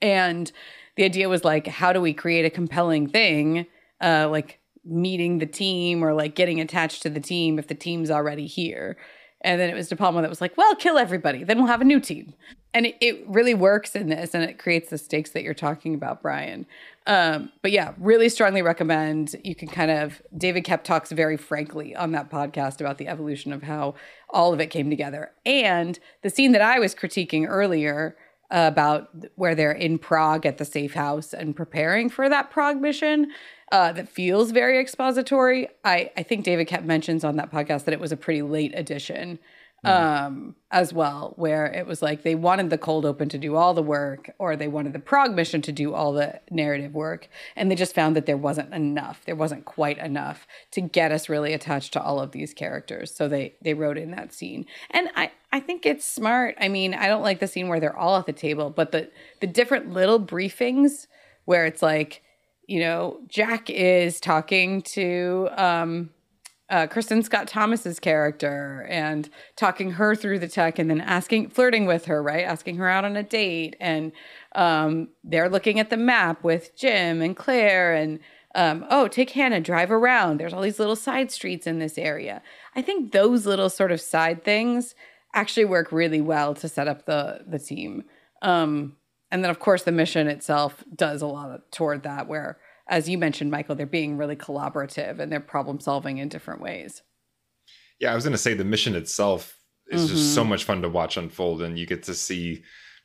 And 0.00 0.50
the 0.96 1.04
idea 1.04 1.28
was 1.28 1.44
like 1.44 1.66
how 1.66 1.92
do 1.92 2.00
we 2.00 2.14
create 2.14 2.44
a 2.44 2.50
compelling 2.50 3.08
thing 3.08 3.66
uh, 4.00 4.28
like 4.30 4.60
meeting 4.84 5.38
the 5.38 5.46
team 5.46 6.04
or 6.04 6.14
like 6.14 6.36
getting 6.36 6.60
attached 6.60 7.02
to 7.02 7.10
the 7.10 7.20
team 7.20 7.58
if 7.58 7.66
the 7.66 7.74
team's 7.74 8.10
already 8.10 8.46
here 8.46 8.96
and 9.42 9.60
then 9.60 9.70
it 9.70 9.74
was 9.74 9.88
De 9.88 9.96
Palma 9.96 10.20
that 10.20 10.30
was 10.30 10.40
like, 10.40 10.56
well, 10.56 10.74
kill 10.74 10.98
everybody. 10.98 11.44
Then 11.44 11.58
we'll 11.58 11.68
have 11.68 11.80
a 11.80 11.84
new 11.84 12.00
team. 12.00 12.34
And 12.74 12.86
it, 12.86 12.96
it 13.00 13.24
really 13.26 13.54
works 13.54 13.94
in 13.94 14.08
this 14.08 14.34
and 14.34 14.42
it 14.44 14.58
creates 14.58 14.90
the 14.90 14.98
stakes 14.98 15.30
that 15.30 15.42
you're 15.42 15.54
talking 15.54 15.94
about, 15.94 16.22
Brian. 16.22 16.66
Um, 17.06 17.50
but 17.62 17.72
yeah, 17.72 17.94
really 17.98 18.28
strongly 18.28 18.62
recommend. 18.62 19.36
You 19.44 19.54
can 19.54 19.68
kind 19.68 19.90
of, 19.90 20.20
David 20.36 20.64
Koepp 20.64 20.82
talks 20.82 21.10
very 21.10 21.36
frankly 21.36 21.94
on 21.94 22.12
that 22.12 22.30
podcast 22.30 22.80
about 22.80 22.98
the 22.98 23.08
evolution 23.08 23.52
of 23.52 23.62
how 23.62 23.94
all 24.28 24.52
of 24.52 24.60
it 24.60 24.66
came 24.66 24.90
together. 24.90 25.30
And 25.46 25.98
the 26.22 26.30
scene 26.30 26.52
that 26.52 26.60
I 26.60 26.78
was 26.78 26.94
critiquing 26.94 27.46
earlier 27.48 28.16
uh, 28.50 28.68
about 28.70 29.10
where 29.36 29.54
they're 29.54 29.72
in 29.72 29.98
Prague 29.98 30.44
at 30.44 30.58
the 30.58 30.64
safe 30.64 30.94
house 30.94 31.32
and 31.32 31.54
preparing 31.54 32.08
for 32.08 32.28
that 32.28 32.50
Prague 32.50 32.80
mission 32.80 33.30
uh, 33.70 33.92
that 33.92 34.08
feels 34.08 34.50
very 34.50 34.78
expository. 34.78 35.68
I, 35.84 36.10
I 36.16 36.22
think 36.22 36.44
David 36.44 36.68
Koepp 36.68 36.84
mentions 36.84 37.24
on 37.24 37.36
that 37.36 37.50
podcast 37.52 37.84
that 37.84 37.94
it 37.94 38.00
was 38.00 38.12
a 38.12 38.16
pretty 38.16 38.42
late 38.42 38.72
edition 38.74 39.38
mm-hmm. 39.84 40.26
um, 40.26 40.56
as 40.70 40.92
well, 40.92 41.34
where 41.36 41.66
it 41.66 41.86
was 41.86 42.02
like 42.02 42.22
they 42.22 42.34
wanted 42.34 42.70
the 42.70 42.78
cold 42.78 43.04
open 43.04 43.28
to 43.28 43.38
do 43.38 43.56
all 43.56 43.74
the 43.74 43.82
work, 43.82 44.30
or 44.38 44.56
they 44.56 44.68
wanted 44.68 44.92
the 44.92 44.98
Prague 44.98 45.34
mission 45.34 45.62
to 45.62 45.72
do 45.72 45.94
all 45.94 46.12
the 46.12 46.40
narrative 46.50 46.94
work, 46.94 47.28
and 47.56 47.70
they 47.70 47.74
just 47.74 47.94
found 47.94 48.16
that 48.16 48.26
there 48.26 48.36
wasn't 48.36 48.72
enough. 48.72 49.22
There 49.24 49.36
wasn't 49.36 49.64
quite 49.64 49.98
enough 49.98 50.46
to 50.72 50.80
get 50.80 51.12
us 51.12 51.28
really 51.28 51.52
attached 51.52 51.92
to 51.94 52.02
all 52.02 52.20
of 52.20 52.32
these 52.32 52.54
characters. 52.54 53.14
So 53.14 53.28
they 53.28 53.54
they 53.62 53.74
wrote 53.74 53.98
in 53.98 54.10
that 54.12 54.32
scene, 54.32 54.66
and 54.90 55.08
I 55.14 55.30
I 55.52 55.60
think 55.60 55.86
it's 55.86 56.04
smart. 56.04 56.56
I 56.60 56.68
mean, 56.68 56.94
I 56.94 57.06
don't 57.06 57.22
like 57.22 57.40
the 57.40 57.46
scene 57.46 57.68
where 57.68 57.80
they're 57.80 57.96
all 57.96 58.16
at 58.16 58.26
the 58.26 58.32
table, 58.32 58.70
but 58.70 58.92
the 58.92 59.10
the 59.40 59.46
different 59.46 59.92
little 59.92 60.20
briefings 60.20 61.06
where 61.44 61.64
it's 61.64 61.82
like 61.82 62.22
you 62.68 62.78
know, 62.78 63.18
Jack 63.26 63.68
is 63.70 64.20
talking 64.20 64.82
to 64.82 65.48
um, 65.56 66.10
uh, 66.70 66.86
Kristin 66.86 67.24
Scott 67.24 67.48
Thomas's 67.48 67.98
character 67.98 68.86
and 68.88 69.28
talking 69.56 69.92
her 69.92 70.14
through 70.14 70.38
the 70.38 70.48
tech 70.48 70.78
and 70.78 70.88
then 70.88 71.00
asking, 71.00 71.50
flirting 71.50 71.86
with 71.86 72.04
her, 72.04 72.22
right? 72.22 72.44
Asking 72.44 72.76
her 72.76 72.88
out 72.88 73.04
on 73.04 73.16
a 73.16 73.24
date. 73.24 73.74
And 73.80 74.12
um, 74.54 75.08
they're 75.24 75.48
looking 75.48 75.80
at 75.80 75.90
the 75.90 75.96
map 75.96 76.44
with 76.44 76.76
Jim 76.76 77.22
and 77.22 77.36
Claire. 77.36 77.94
And 77.94 78.20
Um, 78.54 78.84
oh, 78.90 79.08
take 79.08 79.30
Hannah, 79.30 79.60
drive 79.60 79.90
around. 79.90 80.38
There's 80.38 80.54
all 80.54 80.62
these 80.62 80.78
little 80.78 80.96
side 80.96 81.30
streets 81.30 81.66
in 81.66 81.78
this 81.78 81.98
area. 81.98 82.42
I 82.74 82.82
think 82.82 83.12
those 83.12 83.46
little 83.46 83.70
sort 83.70 83.92
of 83.92 84.00
side 84.00 84.42
things 84.42 84.94
actually 85.32 85.66
work 85.66 85.92
really 85.92 86.20
well 86.20 86.54
to 86.54 86.68
set 86.68 86.88
up 86.88 87.04
the 87.04 87.44
the 87.46 87.58
team. 87.58 88.04
Um, 88.42 88.96
and 89.30 89.42
then 89.42 89.50
of 89.50 89.58
course 89.58 89.82
the 89.82 89.92
mission 89.92 90.26
itself 90.28 90.84
does 90.94 91.22
a 91.22 91.26
lot 91.26 91.70
toward 91.70 92.02
that 92.02 92.28
where 92.28 92.58
as 92.88 93.08
you 93.08 93.18
mentioned 93.18 93.50
michael 93.50 93.74
they're 93.74 93.86
being 93.86 94.16
really 94.16 94.36
collaborative 94.36 95.18
and 95.18 95.30
they're 95.30 95.40
problem 95.40 95.80
solving 95.80 96.18
in 96.18 96.28
different 96.28 96.60
ways 96.60 97.02
yeah 98.00 98.12
i 98.12 98.14
was 98.14 98.24
going 98.24 98.32
to 98.32 98.38
say 98.38 98.54
the 98.54 98.64
mission 98.64 98.94
itself 98.94 99.58
is 99.88 100.04
mm-hmm. 100.04 100.14
just 100.14 100.34
so 100.34 100.44
much 100.44 100.64
fun 100.64 100.82
to 100.82 100.88
watch 100.88 101.16
unfold 101.16 101.62
and 101.62 101.78
you 101.78 101.86
get 101.86 102.02
to 102.02 102.14
see 102.14 102.62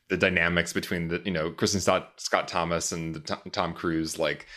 the 0.09 0.17
dynamics 0.17 0.73
between 0.73 1.07
the 1.07 1.21
you 1.25 1.31
know 1.31 1.51
kristin 1.51 1.81
scott, 1.81 2.13
scott 2.17 2.47
thomas 2.47 2.91
and 2.91 3.15
the 3.15 3.19
tom 3.51 3.73
cruise 3.73 4.19
like 4.19 4.47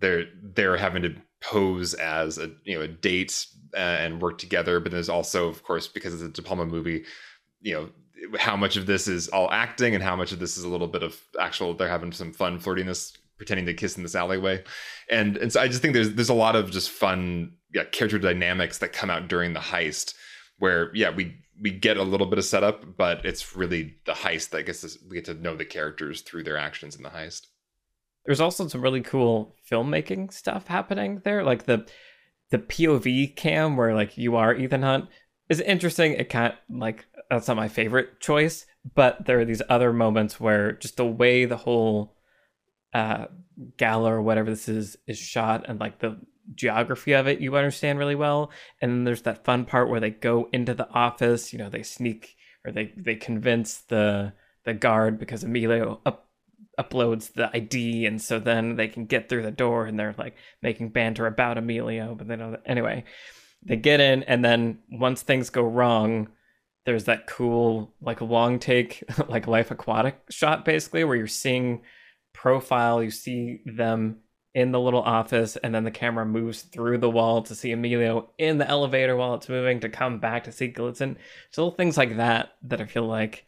they're 0.00 0.24
they're 0.54 0.76
having 0.76 1.02
to 1.02 1.14
pose 1.40 1.94
as 1.94 2.38
a 2.38 2.50
you 2.64 2.76
know 2.76 2.82
a 2.82 2.88
date 2.88 3.46
uh, 3.74 3.78
and 3.78 4.22
work 4.22 4.38
together 4.38 4.80
but 4.80 4.90
there's 4.90 5.08
also 5.08 5.48
of 5.48 5.62
course 5.62 5.86
because 5.86 6.14
it's 6.14 6.22
a 6.22 6.28
de 6.28 6.42
palma 6.42 6.64
movie 6.64 7.04
you 7.60 7.72
know 7.72 7.88
how 8.38 8.56
much 8.56 8.76
of 8.76 8.86
this 8.86 9.08
is 9.08 9.28
all 9.28 9.50
acting 9.50 9.94
and 9.94 10.02
how 10.02 10.16
much 10.16 10.32
of 10.32 10.38
this 10.38 10.56
is 10.56 10.64
a 10.64 10.68
little 10.68 10.88
bit 10.88 11.02
of 11.02 11.20
actual 11.38 11.74
they're 11.74 11.88
having 11.88 12.12
some 12.12 12.32
fun 12.32 12.58
flirtiness 12.58 13.16
pretending 13.36 13.66
to 13.66 13.74
kiss 13.74 13.96
in 13.96 14.02
this 14.02 14.14
alleyway. 14.14 14.62
And 15.10 15.36
and 15.36 15.52
so 15.52 15.60
i 15.60 15.68
just 15.68 15.82
think 15.82 15.94
there's 15.94 16.14
there's 16.14 16.28
a 16.28 16.34
lot 16.34 16.56
of 16.56 16.70
just 16.70 16.90
fun 16.90 17.52
yeah 17.74 17.84
character 17.84 18.18
dynamics 18.18 18.78
that 18.78 18.92
come 18.92 19.10
out 19.10 19.28
during 19.28 19.52
the 19.52 19.60
heist 19.60 20.14
where 20.58 20.94
yeah 20.94 21.10
we 21.10 21.36
we 21.60 21.70
get 21.70 21.96
a 21.96 22.02
little 22.02 22.26
bit 22.26 22.38
of 22.38 22.44
setup 22.44 22.96
but 22.96 23.24
it's 23.24 23.56
really 23.56 23.94
the 24.04 24.12
heist 24.12 24.50
that 24.50 24.64
gets 24.64 24.84
us 24.84 24.98
we 25.08 25.16
get 25.16 25.24
to 25.26 25.34
know 25.34 25.56
the 25.56 25.64
characters 25.64 26.22
through 26.22 26.42
their 26.42 26.56
actions 26.56 26.96
in 26.96 27.02
the 27.02 27.10
heist. 27.10 27.46
There's 28.24 28.40
also 28.40 28.66
some 28.66 28.82
really 28.82 29.02
cool 29.02 29.54
filmmaking 29.70 30.32
stuff 30.32 30.66
happening 30.66 31.20
there. 31.24 31.44
Like 31.44 31.64
the 31.64 31.86
the 32.50 32.58
pov 32.58 33.36
cam 33.36 33.76
where 33.76 33.94
like 33.94 34.18
you 34.18 34.36
are 34.36 34.54
ethan 34.54 34.82
hunt 34.82 35.08
is 35.48 35.60
interesting. 35.60 36.12
It 36.12 36.28
can't 36.28 36.54
like 36.68 37.06
that's 37.30 37.48
not 37.48 37.56
my 37.56 37.68
favorite 37.68 38.20
choice, 38.20 38.66
but 38.94 39.24
there 39.24 39.40
are 39.40 39.44
these 39.44 39.62
other 39.68 39.92
moments 39.92 40.40
where 40.40 40.72
just 40.72 40.96
the 40.96 41.06
way 41.06 41.44
the 41.44 41.56
whole 41.56 42.16
uh, 42.92 43.26
gala 43.76 44.12
or 44.12 44.22
whatever 44.22 44.50
this 44.50 44.68
is 44.68 44.96
is 45.06 45.18
shot 45.18 45.64
and 45.68 45.80
like 45.80 45.98
the 45.98 46.16
geography 46.54 47.12
of 47.12 47.26
it 47.26 47.40
you 47.40 47.56
understand 47.56 47.98
really 47.98 48.14
well. 48.14 48.50
And 48.80 48.90
then 48.90 49.04
there's 49.04 49.22
that 49.22 49.44
fun 49.44 49.64
part 49.64 49.88
where 49.88 50.00
they 50.00 50.10
go 50.10 50.48
into 50.52 50.74
the 50.74 50.88
office, 50.90 51.52
you 51.52 51.58
know, 51.58 51.68
they 51.68 51.82
sneak 51.82 52.36
or 52.64 52.72
they 52.72 52.92
they 52.96 53.16
convince 53.16 53.78
the 53.78 54.32
the 54.64 54.74
guard 54.74 55.18
because 55.18 55.44
Emilio 55.44 56.00
up, 56.04 56.28
uploads 56.78 57.32
the 57.32 57.54
ID, 57.56 58.04
and 58.06 58.20
so 58.20 58.38
then 58.38 58.76
they 58.76 58.88
can 58.88 59.06
get 59.06 59.28
through 59.28 59.42
the 59.42 59.50
door, 59.50 59.86
and 59.86 59.98
they're 59.98 60.14
like 60.18 60.34
making 60.62 60.90
banter 60.90 61.26
about 61.26 61.56
Emilio. 61.58 62.14
But 62.14 62.28
they 62.28 62.36
know 62.36 62.58
anyway. 62.66 63.04
They 63.62 63.76
get 63.76 64.00
in, 64.00 64.22
and 64.24 64.44
then 64.44 64.80
once 64.90 65.22
things 65.22 65.50
go 65.50 65.62
wrong, 65.62 66.28
there's 66.86 67.04
that 67.04 67.26
cool 67.26 67.94
like 68.00 68.20
long 68.22 68.58
take 68.58 69.04
like 69.28 69.46
life 69.46 69.70
aquatic 69.70 70.18
shot 70.30 70.64
basically 70.64 71.04
where 71.04 71.16
you're 71.16 71.26
seeing 71.26 71.82
profile 72.32 73.02
you 73.02 73.10
see 73.10 73.60
them 73.66 74.16
in 74.56 74.72
the 74.72 74.80
little 74.80 75.02
office 75.02 75.56
and 75.56 75.74
then 75.74 75.84
the 75.84 75.90
camera 75.90 76.24
moves 76.24 76.62
through 76.62 76.96
the 76.96 77.10
wall 77.10 77.42
to 77.42 77.54
see 77.54 77.72
Emilio 77.72 78.30
in 78.38 78.56
the 78.56 78.66
elevator 78.66 79.14
while 79.14 79.34
it's 79.34 79.50
moving 79.50 79.80
to 79.80 79.90
come 79.90 80.18
back 80.18 80.44
to 80.44 80.50
see 80.50 80.72
Golitsyn. 80.72 81.16
So 81.50 81.62
little 81.62 81.76
things 81.76 81.98
like 81.98 82.16
that 82.16 82.54
that 82.62 82.80
I 82.80 82.86
feel 82.86 83.06
like 83.06 83.44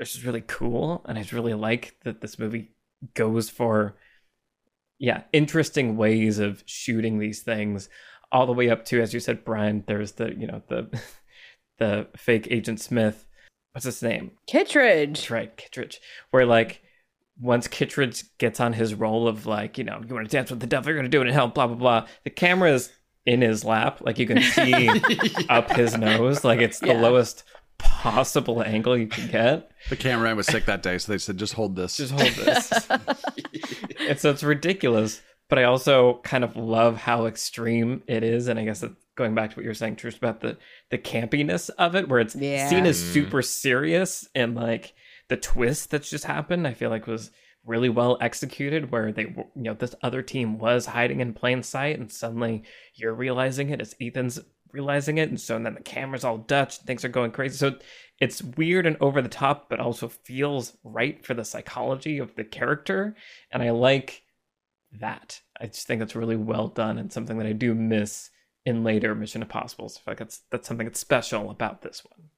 are 0.00 0.04
just 0.04 0.24
really 0.24 0.40
cool 0.40 1.04
and 1.06 1.16
I 1.16 1.20
just 1.20 1.32
really 1.32 1.54
like 1.54 1.94
that 2.02 2.20
this 2.20 2.36
movie 2.36 2.72
goes 3.14 3.48
for 3.48 3.94
yeah, 4.98 5.22
interesting 5.32 5.96
ways 5.96 6.40
of 6.40 6.64
shooting 6.66 7.20
these 7.20 7.42
things 7.42 7.88
all 8.32 8.46
the 8.46 8.52
way 8.52 8.70
up 8.70 8.84
to 8.86 9.00
as 9.00 9.14
you 9.14 9.20
said 9.20 9.44
Brian 9.44 9.84
there's 9.86 10.12
the 10.12 10.34
you 10.36 10.48
know 10.48 10.62
the 10.66 11.00
the 11.82 12.06
fake 12.16 12.46
Agent 12.50 12.80
Smith. 12.80 13.26
What's 13.72 13.84
his 13.84 14.02
name? 14.02 14.32
Kittredge. 14.46 15.18
That's 15.18 15.30
right, 15.30 15.56
Kittredge. 15.56 16.00
Where 16.30 16.46
like 16.46 16.82
once 17.40 17.66
Kittredge 17.66 18.24
gets 18.38 18.60
on 18.60 18.72
his 18.72 18.94
role 18.94 19.26
of 19.26 19.46
like, 19.46 19.78
you 19.78 19.84
know, 19.84 20.00
you 20.06 20.14
want 20.14 20.28
to 20.30 20.36
dance 20.36 20.50
with 20.50 20.60
the 20.60 20.66
devil, 20.66 20.90
you're 20.90 20.98
gonna 20.98 21.08
do 21.08 21.22
it 21.22 21.26
in 21.26 21.34
hell, 21.34 21.48
blah 21.48 21.66
blah 21.66 21.76
blah. 21.76 22.06
The 22.22 22.30
camera 22.30 22.72
is 22.72 22.92
in 23.26 23.40
his 23.40 23.64
lap, 23.64 24.00
like 24.00 24.18
you 24.18 24.26
can 24.26 24.40
see 24.40 24.88
up 25.48 25.72
his 25.72 25.96
nose, 25.96 26.44
like 26.44 26.60
it's 26.60 26.78
the 26.78 26.94
lowest 26.94 27.42
possible 27.78 28.62
angle 28.62 28.96
you 28.96 29.08
can 29.08 29.28
get. 29.28 29.72
The 29.88 29.96
cameraman 29.96 30.36
was 30.36 30.46
sick 30.46 30.66
that 30.66 30.82
day, 30.84 30.98
so 30.98 31.10
they 31.10 31.18
said, 31.18 31.36
"Just 31.36 31.54
hold 31.54 31.74
this. 31.74 31.96
Just 31.96 32.12
hold 32.12 32.32
this." 32.32 32.88
and 34.08 34.20
so 34.20 34.30
it's 34.30 34.44
ridiculous, 34.44 35.20
but 35.48 35.58
I 35.58 35.64
also 35.64 36.20
kind 36.22 36.44
of 36.44 36.54
love 36.54 36.96
how 36.96 37.26
extreme 37.26 38.04
it 38.06 38.22
is, 38.22 38.46
and 38.46 38.58
I 38.58 38.64
guess 38.64 38.84
it 38.84 38.92
going 39.14 39.34
back 39.34 39.50
to 39.50 39.56
what 39.56 39.64
you're 39.64 39.74
saying, 39.74 39.96
Trish, 39.96 40.16
about 40.16 40.40
the 40.40 40.56
the 40.90 40.98
campiness 40.98 41.70
of 41.78 41.94
it, 41.94 42.08
where 42.08 42.20
it's 42.20 42.36
yeah. 42.36 42.68
seen 42.68 42.86
as 42.86 43.02
mm. 43.02 43.12
super 43.12 43.42
serious 43.42 44.28
and 44.34 44.54
like 44.54 44.94
the 45.28 45.36
twist 45.36 45.90
that's 45.90 46.10
just 46.10 46.24
happened, 46.24 46.66
I 46.66 46.74
feel 46.74 46.90
like 46.90 47.06
was 47.06 47.30
really 47.64 47.88
well 47.88 48.18
executed. 48.20 48.90
Where 48.90 49.12
they, 49.12 49.22
you 49.22 49.52
know, 49.56 49.74
this 49.74 49.94
other 50.02 50.22
team 50.22 50.58
was 50.58 50.86
hiding 50.86 51.20
in 51.20 51.34
plain 51.34 51.62
sight, 51.62 51.98
and 51.98 52.10
suddenly 52.10 52.64
you're 52.94 53.14
realizing 53.14 53.70
it 53.70 53.80
as 53.80 53.94
Ethan's 54.00 54.40
realizing 54.72 55.18
it, 55.18 55.28
and 55.28 55.40
so 55.40 55.58
then 55.58 55.74
the 55.74 55.80
camera's 55.80 56.24
all 56.24 56.38
Dutch, 56.38 56.78
and 56.78 56.86
things 56.86 57.04
are 57.04 57.08
going 57.08 57.30
crazy. 57.30 57.56
So 57.56 57.76
it's 58.18 58.42
weird 58.42 58.86
and 58.86 58.96
over 59.00 59.20
the 59.20 59.28
top, 59.28 59.68
but 59.68 59.80
also 59.80 60.08
feels 60.08 60.76
right 60.82 61.24
for 61.24 61.34
the 61.34 61.44
psychology 61.44 62.18
of 62.18 62.34
the 62.34 62.44
character, 62.44 63.14
and 63.50 63.62
I 63.62 63.70
like 63.70 64.22
that. 65.00 65.40
I 65.60 65.66
just 65.66 65.86
think 65.86 66.00
that's 66.00 66.16
really 66.16 66.36
well 66.36 66.68
done 66.68 66.98
and 66.98 67.12
something 67.12 67.38
that 67.38 67.46
I 67.46 67.52
do 67.52 67.74
miss 67.74 68.30
in 68.64 68.84
later 68.84 69.14
Mission 69.14 69.42
Impossibles. 69.42 69.96
I 69.96 69.98
feel 69.98 70.12
like 70.12 70.18
that's 70.18 70.42
that's 70.50 70.68
something 70.68 70.86
that's 70.86 71.00
special 71.00 71.50
about 71.50 71.82
this 71.82 72.02
one. 72.04 72.28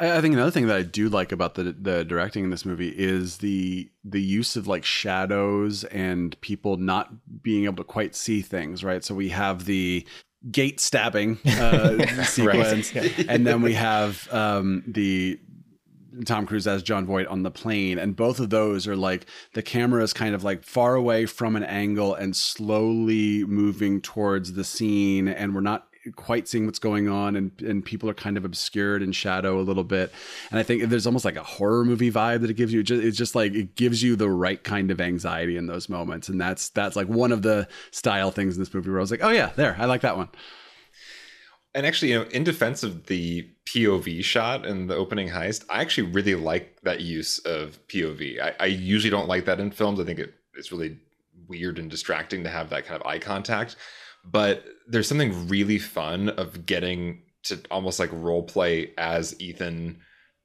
I 0.00 0.22
think 0.22 0.32
another 0.32 0.50
thing 0.50 0.66
that 0.68 0.76
I 0.76 0.82
do 0.82 1.10
like 1.10 1.30
about 1.30 1.56
the 1.56 1.76
the 1.78 2.04
directing 2.04 2.44
in 2.44 2.50
this 2.50 2.64
movie 2.64 2.88
is 2.88 3.38
the 3.38 3.90
the 4.02 4.20
use 4.20 4.56
of 4.56 4.66
like 4.66 4.84
shadows 4.84 5.84
and 5.84 6.40
people 6.40 6.78
not 6.78 7.12
being 7.42 7.64
able 7.66 7.76
to 7.76 7.84
quite 7.84 8.14
see 8.14 8.40
things, 8.40 8.82
right? 8.82 9.04
So 9.04 9.14
we 9.14 9.28
have 9.28 9.66
the 9.66 10.06
gate 10.50 10.80
stabbing 10.80 11.38
uh, 11.46 12.06
sequence, 12.24 12.94
right. 12.94 13.26
and 13.28 13.46
then 13.46 13.60
we 13.60 13.74
have 13.74 14.26
um, 14.32 14.82
the 14.86 15.38
Tom 16.24 16.46
Cruise 16.46 16.66
as 16.66 16.82
Jon 16.82 17.06
Voight 17.06 17.26
on 17.26 17.42
the 17.42 17.50
plane, 17.50 17.98
and 17.98 18.16
both 18.16 18.40
of 18.40 18.50
those 18.50 18.86
are 18.86 18.96
like 18.96 19.26
the 19.54 19.62
camera 19.62 20.02
is 20.02 20.12
kind 20.12 20.34
of 20.34 20.44
like 20.44 20.64
far 20.64 20.94
away 20.94 21.26
from 21.26 21.56
an 21.56 21.64
angle 21.64 22.14
and 22.14 22.34
slowly 22.36 23.44
moving 23.44 24.00
towards 24.00 24.54
the 24.54 24.64
scene, 24.64 25.28
and 25.28 25.54
we're 25.54 25.60
not 25.60 25.86
quite 26.16 26.48
seeing 26.48 26.64
what's 26.64 26.78
going 26.78 27.08
on 27.08 27.36
and 27.36 27.60
and 27.60 27.84
people 27.84 28.08
are 28.08 28.14
kind 28.14 28.38
of 28.38 28.44
obscured 28.44 29.02
in 29.02 29.12
shadow 29.12 29.60
a 29.60 29.62
little 29.62 29.84
bit. 29.84 30.10
And 30.50 30.58
i 30.58 30.62
think 30.62 30.84
there's 30.84 31.06
almost 31.06 31.24
like 31.24 31.36
a 31.36 31.42
horror 31.42 31.84
movie 31.84 32.10
vibe 32.10 32.40
that 32.40 32.50
it 32.50 32.54
gives 32.54 32.72
you. 32.72 32.80
It's 32.80 33.18
just 33.18 33.34
like 33.34 33.54
it 33.54 33.76
gives 33.76 34.02
you 34.02 34.16
the 34.16 34.30
right 34.30 34.62
kind 34.62 34.90
of 34.90 35.00
anxiety 35.00 35.56
in 35.56 35.66
those 35.66 35.88
moments 35.88 36.28
and 36.28 36.40
that's 36.40 36.70
that's 36.70 36.96
like 36.96 37.08
one 37.08 37.32
of 37.32 37.42
the 37.42 37.68
style 37.90 38.30
things 38.30 38.56
in 38.56 38.62
this 38.62 38.72
movie 38.72 38.90
where 38.90 38.98
i 38.98 39.02
was 39.02 39.10
like 39.10 39.22
oh 39.22 39.28
yeah 39.28 39.50
there 39.56 39.76
i 39.78 39.84
like 39.84 40.00
that 40.00 40.16
one 40.16 40.28
and 41.74 41.86
actually, 41.86 42.12
you 42.12 42.18
know, 42.18 42.28
in 42.30 42.44
defense 42.44 42.82
of 42.82 43.06
the 43.06 43.48
POV 43.66 44.24
shot 44.24 44.66
in 44.66 44.88
the 44.88 44.96
opening 44.96 45.28
heist, 45.28 45.64
I 45.70 45.80
actually 45.80 46.10
really 46.10 46.34
like 46.34 46.80
that 46.82 47.00
use 47.00 47.38
of 47.40 47.78
POV. 47.88 48.40
I, 48.40 48.54
I 48.58 48.66
usually 48.66 49.10
don't 49.10 49.28
like 49.28 49.44
that 49.44 49.60
in 49.60 49.70
films. 49.70 50.00
I 50.00 50.04
think 50.04 50.18
it, 50.18 50.34
it's 50.54 50.72
really 50.72 50.98
weird 51.46 51.78
and 51.78 51.90
distracting 51.90 52.42
to 52.44 52.50
have 52.50 52.70
that 52.70 52.86
kind 52.86 53.00
of 53.00 53.06
eye 53.06 53.18
contact. 53.18 53.76
But 54.24 54.64
there's 54.86 55.08
something 55.08 55.48
really 55.48 55.78
fun 55.78 56.30
of 56.30 56.66
getting 56.66 57.22
to 57.44 57.60
almost 57.70 57.98
like 57.98 58.10
role 58.12 58.42
play 58.42 58.92
as 58.98 59.40
Ethan 59.40 60.00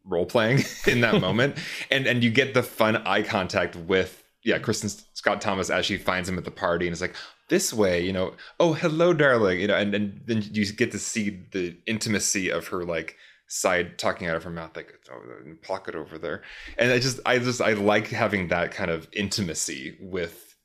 role 0.06 0.26
playing 0.26 0.64
in 0.88 1.02
that 1.02 1.20
moment, 1.22 1.58
and 1.92 2.08
and 2.08 2.24
you 2.24 2.30
get 2.30 2.54
the 2.54 2.64
fun 2.64 2.98
eye 2.98 3.24
contact 3.24 3.76
with 3.76 4.24
yeah 4.44 4.60
Kristin 4.60 5.04
Scott 5.14 5.42
Thomas 5.42 5.70
as 5.70 5.86
she 5.86 5.98
finds 5.98 6.30
him 6.30 6.38
at 6.38 6.46
the 6.46 6.52
party, 6.52 6.88
and 6.88 6.94
it's 6.94 7.02
like, 7.02 7.16
this 7.50 7.74
way, 7.74 8.04
you 8.04 8.14
know, 8.14 8.34
oh, 8.60 8.74
hello, 8.74 9.14
darling, 9.14 9.60
you 9.60 9.68
know, 9.68 9.76
and, 9.76 9.94
and 9.94 10.22
then 10.26 10.44
you 10.52 10.66
get 10.74 10.92
to 10.92 11.00
see 11.00 11.46
the 11.52 11.78
intimacy 11.86 12.50
of 12.50 12.68
her 12.68 12.84
like 12.84 13.18
side 13.48 13.98
talking 13.98 14.28
out 14.28 14.36
of 14.36 14.44
her 14.44 14.50
mouth, 14.50 14.76
like 14.76 14.94
oh, 15.12 15.22
pocket 15.62 15.96
over 15.96 16.18
there. 16.18 16.42
And 16.78 16.92
I 16.92 17.00
just, 17.00 17.20
I 17.26 17.38
just, 17.40 17.62
I 17.62 17.74
like 17.74 18.08
having 18.08 18.48
that 18.48 18.72
kind 18.72 18.90
of 18.90 19.08
intimacy 19.14 19.98
with, 20.02 20.56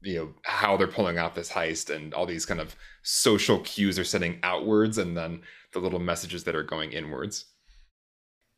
you 0.00 0.16
know, 0.16 0.34
how 0.42 0.76
they're 0.76 0.86
pulling 0.86 1.18
off 1.18 1.34
this 1.34 1.50
heist 1.50 1.94
and 1.94 2.14
all 2.14 2.26
these 2.26 2.46
kind 2.46 2.60
of 2.60 2.74
social 3.02 3.60
cues 3.60 3.98
are 3.98 4.04
sending 4.04 4.38
outwards 4.42 4.98
and 4.98 5.16
then 5.16 5.42
the 5.72 5.80
little 5.80 6.00
messages 6.00 6.44
that 6.44 6.56
are 6.56 6.62
going 6.62 6.92
inwards. 6.92 7.44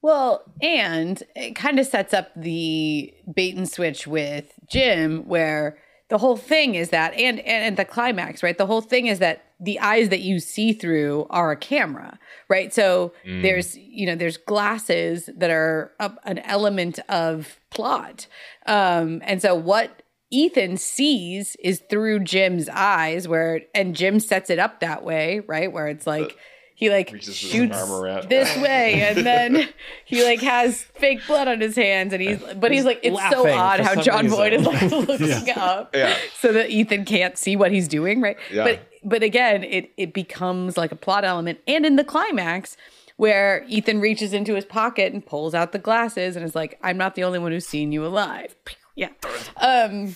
Well, 0.00 0.44
and 0.60 1.22
it 1.34 1.56
kind 1.56 1.78
of 1.78 1.86
sets 1.86 2.12
up 2.12 2.28
the 2.36 3.14
bait 3.34 3.56
and 3.56 3.68
switch 3.68 4.06
with 4.06 4.52
Jim, 4.68 5.26
where 5.26 5.78
the 6.14 6.18
whole 6.18 6.36
thing 6.36 6.76
is 6.76 6.90
that 6.90 7.12
and, 7.14 7.40
and 7.40 7.64
and 7.64 7.76
the 7.76 7.84
climax 7.84 8.40
right 8.40 8.56
the 8.56 8.66
whole 8.66 8.80
thing 8.80 9.08
is 9.08 9.18
that 9.18 9.46
the 9.58 9.80
eyes 9.80 10.10
that 10.10 10.20
you 10.20 10.38
see 10.38 10.72
through 10.72 11.26
are 11.28 11.50
a 11.50 11.56
camera 11.56 12.20
right 12.48 12.72
so 12.72 13.12
mm. 13.26 13.42
there's 13.42 13.76
you 13.76 14.06
know 14.06 14.14
there's 14.14 14.36
glasses 14.36 15.28
that 15.36 15.50
are 15.50 15.90
an 16.22 16.38
element 16.38 17.00
of 17.08 17.58
plot 17.70 18.28
um 18.66 19.20
and 19.24 19.42
so 19.42 19.56
what 19.56 20.02
Ethan 20.30 20.76
sees 20.76 21.56
is 21.62 21.80
through 21.88 22.18
Jim's 22.20 22.68
eyes, 22.68 23.28
where 23.28 23.60
and 23.72 23.94
Jim 23.94 24.18
sets 24.18 24.50
it 24.50 24.58
up 24.58 24.80
that 24.80 25.04
way, 25.04 25.40
right? 25.46 25.70
Where 25.70 25.86
it's 25.86 26.08
like 26.08 26.36
he 26.76 26.90
like 26.90 27.10
Reaches 27.12 27.28
his 27.40 27.50
shoots 27.50 27.76
arm 27.76 27.90
around. 27.92 28.28
this 28.28 28.54
way, 28.62 29.02
and 29.02 29.24
then 29.24 29.68
he 30.04 30.24
like 30.24 30.40
has 30.40 30.82
fake 30.82 31.20
blood 31.26 31.46
on 31.48 31.60
his 31.60 31.76
hands, 31.76 32.12
and 32.12 32.20
he's 32.20 32.40
but 32.56 32.72
he's 32.72 32.84
like 32.84 33.00
it's 33.02 33.18
so 33.30 33.48
odd 33.48 33.80
how 33.80 33.94
John 34.00 34.24
reason. 34.24 34.38
Boyd 34.38 34.52
is 34.54 34.66
like 34.66 34.82
looking 35.08 35.50
up, 35.56 35.94
Yeah. 35.94 36.16
so 36.40 36.52
that 36.52 36.70
Ethan 36.70 37.04
can't 37.04 37.38
see 37.38 37.56
what 37.56 37.70
he's 37.72 37.86
doing, 37.88 38.20
right? 38.20 38.36
Yeah. 38.52 38.64
But 38.64 38.80
but 39.04 39.22
again, 39.22 39.62
it 39.64 39.90
it 39.96 40.12
becomes 40.12 40.76
like 40.76 40.90
a 40.92 40.96
plot 40.96 41.24
element, 41.24 41.60
and 41.66 41.84
in 41.86 41.96
the 41.96 42.04
climax. 42.04 42.76
Where 43.16 43.64
Ethan 43.68 44.00
reaches 44.00 44.32
into 44.32 44.56
his 44.56 44.64
pocket 44.64 45.12
and 45.12 45.24
pulls 45.24 45.54
out 45.54 45.70
the 45.70 45.78
glasses 45.78 46.34
and 46.34 46.44
is 46.44 46.56
like, 46.56 46.80
"I'm 46.82 46.96
not 46.96 47.14
the 47.14 47.22
only 47.22 47.38
one 47.38 47.52
who's 47.52 47.64
seen 47.64 47.92
you 47.92 48.04
alive." 48.04 48.56
Yeah, 48.96 49.08
um, 49.56 50.14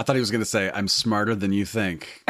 I 0.00 0.02
thought 0.02 0.16
he 0.16 0.20
was 0.20 0.30
going 0.30 0.40
to 0.40 0.46
say, 0.46 0.70
"I'm 0.72 0.88
smarter 0.88 1.34
than 1.34 1.52
you 1.52 1.66
think." 1.66 2.24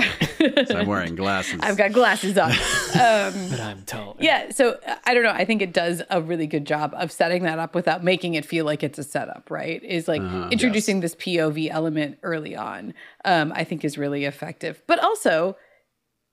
so 0.66 0.76
I'm 0.76 0.88
wearing 0.88 1.14
glasses. 1.14 1.61
I've 1.62 1.76
got 1.76 1.92
glasses 1.92 2.37
on. 2.37 2.50
But 2.92 3.61
I'm 3.61 3.85
told. 3.85 4.16
Yeah, 4.18 4.50
so 4.50 4.76
uh, 4.85 4.96
I 5.04 5.14
don't 5.14 5.22
know. 5.22 5.30
I 5.30 5.44
think 5.44 5.62
it 5.62 5.72
does 5.72 6.02
a 6.11 6.20
really 6.20 6.48
good 6.48 6.66
job 6.66 6.92
of 6.96 7.12
setting 7.12 7.44
that 7.44 7.61
up 7.61 7.76
without 7.76 8.02
making 8.02 8.35
it 8.35 8.44
feel 8.44 8.64
like 8.64 8.83
it's 8.83 8.98
a 8.98 9.04
setup, 9.04 9.52
right? 9.52 9.80
Is 9.85 10.09
like 10.09 10.20
introducing 10.50 10.98
this 10.98 11.14
POV 11.14 11.70
element 11.70 12.18
early 12.24 12.56
on, 12.56 12.92
um, 13.24 13.52
I 13.54 13.62
think 13.62 13.85
is 13.85 13.96
really 13.96 14.24
effective. 14.24 14.83
But 14.88 14.98
also, 14.98 15.56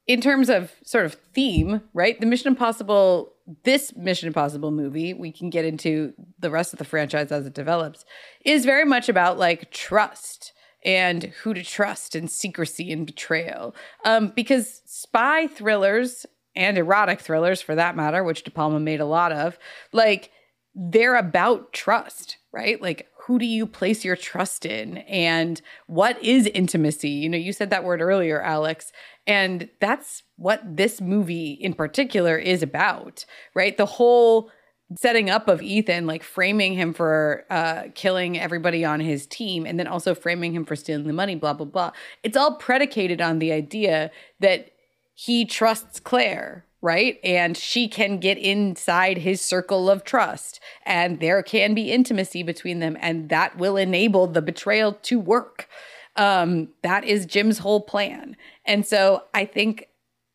in 0.08 0.22
terms 0.22 0.50
of 0.50 0.72
sort 0.84 1.06
of 1.06 1.14
theme, 1.36 1.82
right? 1.94 2.20
The 2.20 2.26
Mission 2.26 2.48
Impossible, 2.48 3.32
this 3.64 3.96
Mission 3.96 4.26
Impossible 4.26 4.72
movie, 4.72 5.14
we 5.14 5.32
can 5.32 5.52
get 5.52 5.66
into 5.66 6.14
the 6.40 6.50
rest 6.50 6.74
of 6.74 6.80
the 6.80 6.86
franchise 6.86 7.32
as 7.32 7.46
it 7.46 7.54
develops, 7.54 8.06
is 8.44 8.66
very 8.66 8.86
much 8.86 9.08
about 9.08 9.38
like 9.38 9.70
trust 9.70 10.54
and 10.86 11.24
who 11.44 11.54
to 11.54 11.64
trust 11.64 12.16
and 12.16 12.30
secrecy 12.30 12.92
and 12.92 13.06
betrayal. 13.06 13.76
Um, 14.06 14.30
because 14.36 14.82
spy 14.86 15.48
thrillers 15.48 16.26
and 16.56 16.78
erotic 16.78 17.20
thrillers, 17.20 17.62
for 17.62 17.76
that 17.76 17.96
matter, 17.96 18.24
which 18.24 18.44
De 18.44 18.52
Palma 18.52 18.80
made 18.80 19.00
a 19.00 19.06
lot 19.06 19.32
of, 19.32 19.58
like 19.94 20.32
they're 20.74 21.16
about 21.16 21.74
trust, 21.74 22.38
right? 22.52 22.82
Like, 22.82 23.08
who 23.26 23.40
do 23.40 23.46
you 23.46 23.66
place 23.66 24.06
your 24.06 24.16
trust 24.16 24.66
in? 24.66 25.00
And 25.00 25.62
what 25.88 26.22
is 26.24 26.46
intimacy? 26.48 27.10
You 27.10 27.30
know, 27.30 27.38
you 27.38 27.52
said 27.52 27.72
that 27.72 27.84
word 27.84 28.00
earlier, 28.00 28.42
Alex. 28.42 28.92
And 29.26 29.70
that's 29.82 30.24
what 30.38 30.62
this 30.78 31.02
movie 31.02 31.52
in 31.52 31.74
particular 31.74 32.38
is 32.38 32.64
about, 32.64 33.26
right? 33.54 33.76
The 33.76 33.86
whole 33.86 34.50
setting 34.96 35.30
up 35.30 35.48
of 35.48 35.62
Ethan, 35.62 36.08
like 36.08 36.24
framing 36.24 36.74
him 36.74 36.94
for 36.94 37.46
uh, 37.50 37.84
killing 37.94 38.40
everybody 38.40 38.86
on 38.86 39.00
his 39.00 39.28
team, 39.28 39.66
and 39.66 39.78
then 39.78 39.88
also 39.88 40.16
framing 40.16 40.54
him 40.54 40.66
for 40.66 40.76
stealing 40.76 41.08
the 41.08 41.14
money, 41.14 41.36
blah, 41.36 41.54
blah, 41.54 41.66
blah. 41.66 41.92
It's 42.24 42.38
all 42.38 42.56
predicated 42.56 43.20
on 43.20 43.40
the 43.40 43.52
idea 43.52 44.12
that 44.40 44.72
he 45.14 45.46
trusts 45.46 46.00
Claire, 46.00 46.64
right? 46.82 47.20
And 47.24 47.58
she 47.58 47.90
can 47.90 48.20
get 48.20 48.38
inside 48.38 49.18
his 49.18 49.42
circle 49.42 49.90
of 49.90 50.04
trust, 50.04 50.62
and 50.86 51.20
there 51.20 51.44
can 51.44 51.74
be 51.74 51.92
intimacy 51.92 52.44
between 52.44 52.80
them, 52.80 52.98
and 53.02 53.30
that 53.30 53.58
will 53.58 53.76
enable 53.76 54.28
the 54.28 54.42
betrayal 54.42 54.94
to 54.94 55.20
work. 55.20 55.68
Um, 56.16 56.70
that 56.82 57.04
is 57.04 57.26
Jim's 57.26 57.60
whole 57.60 57.82
plan. 57.82 58.38
And 58.66 58.86
so 58.86 59.24
I 59.34 59.46
think 59.46 59.88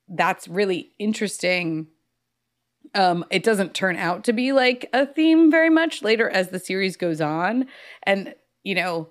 that's 0.09 0.47
really 0.47 0.91
interesting. 0.99 1.89
Um, 2.95 3.25
it 3.31 3.43
doesn't 3.43 3.75
turn 3.75 3.97
out 3.97 4.25
to 4.25 4.33
be 4.33 4.53
like 4.53 4.89
a 4.93 5.07
theme 5.07 5.51
very 5.51 5.71
much 5.71 6.03
later 6.03 6.29
as 6.29 6.49
the 6.49 6.59
series 6.59 6.97
goes 6.97 7.21
on. 7.21 7.67
And, 8.03 8.35
you 8.63 8.75
know, 8.75 9.09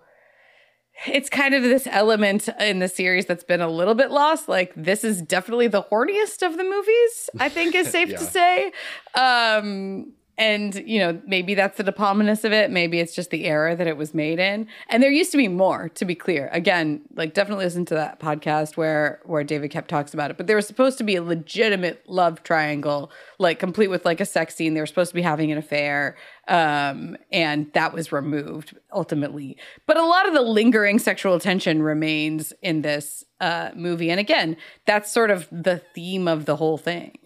it's 1.07 1.29
kind 1.29 1.55
of 1.55 1.63
this 1.63 1.87
element 1.89 2.47
in 2.59 2.79
the 2.79 2.87
series 2.87 3.25
that's 3.25 3.43
been 3.43 3.61
a 3.61 3.69
little 3.69 3.95
bit 3.95 4.11
lost. 4.11 4.47
Like 4.47 4.71
this 4.75 5.03
is 5.03 5.21
definitely 5.21 5.67
the 5.67 5.83
horniest 5.83 6.45
of 6.45 6.57
the 6.57 6.63
movies, 6.63 7.29
I 7.39 7.49
think 7.49 7.73
is 7.73 7.87
safe 7.91 8.09
to 8.09 8.19
say. 8.19 8.71
Um 9.15 10.13
and 10.41 10.73
you 10.87 10.97
know, 10.99 11.21
maybe 11.27 11.53
that's 11.53 11.77
the 11.77 11.83
De 11.83 11.91
Palmaness 11.91 12.43
of 12.43 12.51
it. 12.51 12.71
Maybe 12.71 12.99
it's 12.99 13.13
just 13.13 13.29
the 13.29 13.45
era 13.45 13.75
that 13.75 13.85
it 13.85 13.95
was 13.95 14.13
made 14.13 14.39
in. 14.39 14.67
And 14.89 15.03
there 15.03 15.11
used 15.11 15.31
to 15.31 15.37
be 15.37 15.47
more, 15.47 15.89
to 15.89 16.03
be 16.03 16.15
clear. 16.15 16.49
Again, 16.51 17.01
like 17.15 17.33
definitely 17.35 17.65
listen 17.65 17.85
to 17.85 17.93
that 17.93 18.19
podcast 18.19 18.75
where 18.75 19.19
where 19.25 19.43
David 19.43 19.71
Koepp 19.71 19.87
talks 19.87 20.13
about 20.13 20.31
it. 20.31 20.37
But 20.37 20.47
there 20.47 20.55
was 20.55 20.65
supposed 20.65 20.97
to 20.97 21.03
be 21.03 21.15
a 21.15 21.23
legitimate 21.23 22.03
love 22.07 22.41
triangle, 22.43 23.11
like 23.37 23.59
complete 23.59 23.89
with 23.89 24.03
like 24.03 24.19
a 24.19 24.25
sex 24.25 24.55
scene. 24.55 24.73
They 24.73 24.79
were 24.79 24.87
supposed 24.87 25.11
to 25.11 25.15
be 25.15 25.21
having 25.21 25.51
an 25.51 25.57
affair 25.57 26.17
um, 26.47 27.15
and 27.31 27.71
that 27.73 27.93
was 27.93 28.11
removed 28.11 28.75
ultimately. 28.91 29.57
But 29.85 29.97
a 29.97 30.05
lot 30.05 30.27
of 30.27 30.33
the 30.33 30.41
lingering 30.41 30.99
sexual 30.99 31.39
tension 31.39 31.83
remains 31.83 32.51
in 32.61 32.81
this 32.81 33.23
uh, 33.39 33.69
movie, 33.75 34.09
and 34.09 34.19
again, 34.19 34.57
that's 34.85 35.11
sort 35.11 35.31
of 35.31 35.47
the 35.51 35.81
theme 35.93 36.27
of 36.27 36.45
the 36.45 36.55
whole 36.55 36.77
thing. 36.77 37.17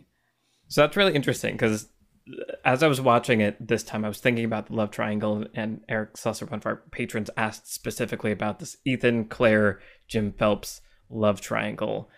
So 0.67 0.81
that's 0.81 0.97
really 0.97 1.13
interesting 1.13 1.53
because 1.53 1.89
as 2.63 2.81
I 2.81 2.87
was 2.87 3.01
watching 3.01 3.41
it 3.41 3.67
this 3.67 3.83
time, 3.83 4.03
I 4.03 4.07
was 4.07 4.19
thinking 4.19 4.45
about 4.45 4.67
the 4.67 4.75
love 4.75 4.91
triangle, 4.91 5.45
and 5.53 5.81
Eric 5.87 6.13
Susser, 6.13 6.49
one 6.49 6.59
of 6.59 6.65
our 6.65 6.83
patrons, 6.91 7.29
asked 7.37 7.71
specifically 7.71 8.31
about 8.31 8.59
this 8.59 8.77
Ethan, 8.85 9.25
Claire, 9.25 9.79
Jim 10.07 10.33
Phelps 10.33 10.81
love 11.09 11.41
triangle. 11.41 12.09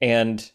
And 0.00 0.50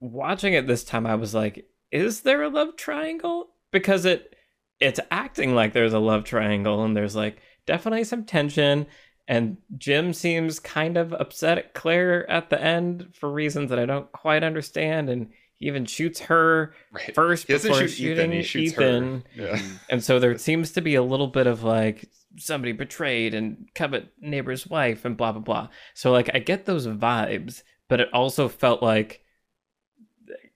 watching 0.00 0.54
it 0.54 0.66
this 0.66 0.84
time, 0.84 1.06
I 1.06 1.16
was 1.16 1.34
like, 1.34 1.66
is 1.90 2.20
there 2.20 2.42
a 2.42 2.48
love 2.48 2.76
triangle? 2.76 3.48
Because 3.72 4.04
it 4.04 4.34
it's 4.80 5.00
acting 5.10 5.56
like 5.56 5.72
there's 5.72 5.92
a 5.92 5.98
love 5.98 6.24
triangle, 6.24 6.84
and 6.84 6.96
there's 6.96 7.16
like 7.16 7.38
definitely 7.66 8.04
some 8.04 8.24
tension. 8.24 8.86
And 9.26 9.58
Jim 9.76 10.14
seems 10.14 10.58
kind 10.58 10.96
of 10.96 11.12
upset 11.12 11.58
at 11.58 11.74
Claire 11.74 12.28
at 12.30 12.48
the 12.48 12.62
end 12.62 13.08
for 13.12 13.30
reasons 13.30 13.68
that 13.70 13.78
I 13.78 13.84
don't 13.84 14.10
quite 14.12 14.42
understand. 14.42 15.10
And 15.10 15.32
he 15.58 15.66
even 15.66 15.84
shoots 15.84 16.20
her 16.20 16.72
Right. 16.92 17.14
first 17.14 17.46
He 17.46 17.52
before 17.54 17.74
shoot 17.80 17.88
shooting 17.88 18.18
Ethan. 18.18 18.32
He 18.32 18.42
shoots 18.42 18.72
Ethan. 18.72 19.24
her. 19.36 19.42
Yeah. 19.42 19.56
Mm. 19.58 19.78
And 19.90 20.04
so 20.04 20.18
there 20.18 20.38
seems 20.38 20.70
to 20.72 20.80
be 20.80 20.94
a 20.94 21.02
little 21.02 21.26
bit 21.26 21.46
of 21.46 21.62
like 21.64 22.08
somebody 22.36 22.72
betrayed 22.72 23.34
and 23.34 23.68
covet 23.74 24.08
neighbor's 24.20 24.66
wife 24.66 25.04
and 25.04 25.16
blah 25.16 25.32
blah 25.32 25.40
blah. 25.42 25.68
So 25.94 26.12
like 26.12 26.30
I 26.34 26.38
get 26.38 26.64
those 26.66 26.86
vibes, 26.86 27.62
but 27.88 28.00
it 28.00 28.08
also 28.12 28.48
felt 28.48 28.82
like 28.82 29.22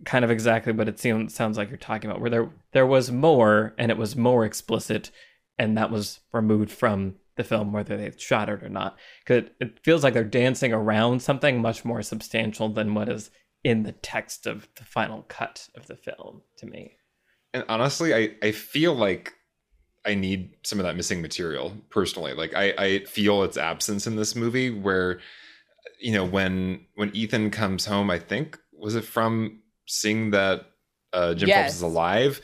kind 0.04 0.24
of 0.24 0.30
exactly 0.30 0.72
what 0.72 0.88
it 0.88 0.98
seems 0.98 1.34
sounds 1.34 1.56
like 1.56 1.68
you're 1.68 1.78
talking 1.78 2.10
about, 2.10 2.20
where 2.20 2.30
there 2.30 2.50
there 2.72 2.86
was 2.86 3.10
more 3.10 3.74
and 3.78 3.90
it 3.90 3.96
was 3.96 4.16
more 4.16 4.44
explicit, 4.44 5.10
and 5.58 5.76
that 5.76 5.90
was 5.90 6.20
removed 6.32 6.70
from 6.70 7.16
the 7.36 7.44
film 7.44 7.72
whether 7.72 7.96
they 7.96 8.12
shot 8.18 8.48
it 8.48 8.62
or 8.62 8.68
not. 8.68 8.96
Because 9.24 9.44
it, 9.44 9.54
it 9.60 9.78
feels 9.82 10.04
like 10.04 10.14
they're 10.14 10.24
dancing 10.24 10.72
around 10.72 11.22
something 11.22 11.60
much 11.62 11.84
more 11.84 12.02
substantial 12.02 12.68
than 12.68 12.94
what 12.94 13.08
is 13.08 13.30
in 13.64 13.85
the 13.85 13.92
text 13.92 14.46
of 14.46 14.68
the 14.77 14.85
final 14.85 15.22
cut 15.29 15.68
of 15.75 15.87
the 15.87 15.96
film 15.96 16.42
to 16.59 16.66
me. 16.66 16.92
And 17.55 17.64
honestly, 17.68 18.14
I, 18.14 18.35
I 18.42 18.53
feel 18.53 18.94
like 18.94 19.35
I 20.05 20.14
need 20.14 20.55
some 20.64 20.81
of 20.81 20.85
that 20.85 20.96
missing 20.96 21.22
material 21.22 21.72
personally. 21.90 22.33
Like 22.33 22.55
I, 22.55 22.75
I 22.77 23.05
feel 23.05 23.42
its 23.44 23.57
absence 23.57 24.07
in 24.07 24.16
this 24.16 24.35
movie 24.35 24.70
where, 24.70 25.20
you 26.01 26.12
know, 26.12 26.25
when 26.25 26.87
when 26.94 27.14
Ethan 27.14 27.51
comes 27.51 27.85
home, 27.85 28.11
I 28.11 28.18
think 28.18 28.59
was 28.72 28.96
it 28.96 29.05
from 29.05 29.61
seeing 29.87 30.31
that 30.31 30.66
uh, 31.12 31.35
Jim 31.35 31.48
Phelps 31.48 31.75
is 31.75 31.83
alive. 31.83 32.40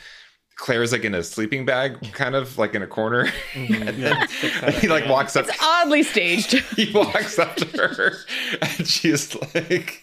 Claire's 0.56 0.90
like 0.90 1.04
in 1.04 1.14
a 1.14 1.22
sleeping 1.22 1.64
bag, 1.64 2.00
kind 2.12 2.34
of 2.34 2.58
like 2.58 2.74
in 2.74 2.82
a 2.82 2.86
corner. 2.86 3.28
and 3.54 4.02
then 4.02 4.28
he 4.80 4.88
like 4.88 5.08
walks 5.08 5.34
up. 5.36 5.46
It's 5.48 5.58
oddly 5.62 6.02
staged. 6.02 6.52
he 6.76 6.92
walks 6.92 7.38
up 7.38 7.56
to 7.56 7.66
her, 7.78 8.12
and 8.60 8.86
she's 8.86 9.34
like, 9.54 10.02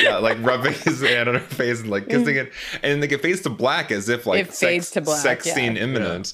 yeah, 0.00 0.16
like 0.18 0.38
rubbing 0.42 0.72
his 0.74 1.00
hand 1.00 1.28
on 1.28 1.34
her 1.34 1.40
face 1.40 1.80
and 1.80 1.90
like 1.90 2.08
kissing 2.08 2.36
it, 2.36 2.52
and 2.82 2.92
then 2.92 3.00
they 3.00 3.06
get 3.06 3.22
fades 3.22 3.40
to 3.42 3.50
black 3.50 3.90
as 3.90 4.08
if 4.08 4.26
like 4.26 4.40
It 4.40 4.54
fades 4.54 4.88
sex, 4.88 4.90
to 4.92 5.00
black, 5.00 5.20
sex 5.20 5.46
yeah. 5.46 5.54
scene 5.54 5.76
imminent. 5.76 6.32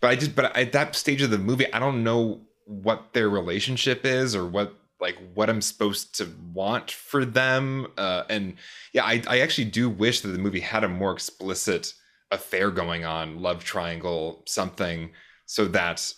But 0.00 0.08
I 0.10 0.16
just, 0.16 0.36
but 0.36 0.56
at 0.56 0.72
that 0.72 0.94
stage 0.94 1.22
of 1.22 1.30
the 1.30 1.38
movie, 1.38 1.72
I 1.72 1.78
don't 1.80 2.04
know 2.04 2.42
what 2.64 3.12
their 3.14 3.28
relationship 3.28 4.04
is 4.04 4.36
or 4.36 4.46
what 4.46 4.74
like 5.00 5.16
what 5.34 5.48
I'm 5.48 5.60
supposed 5.62 6.16
to 6.18 6.28
want 6.52 6.90
for 6.90 7.24
them. 7.24 7.86
Uh, 7.96 8.24
and 8.28 8.54
yeah, 8.92 9.04
I, 9.04 9.22
I 9.28 9.40
actually 9.40 9.64
do 9.66 9.88
wish 9.88 10.20
that 10.20 10.28
the 10.28 10.38
movie 10.38 10.60
had 10.60 10.84
a 10.84 10.88
more 10.88 11.12
explicit 11.12 11.94
affair 12.30 12.70
going 12.70 13.04
on, 13.04 13.40
love 13.40 13.64
triangle, 13.64 14.42
something, 14.46 15.10
so 15.46 15.66
that 15.68 16.12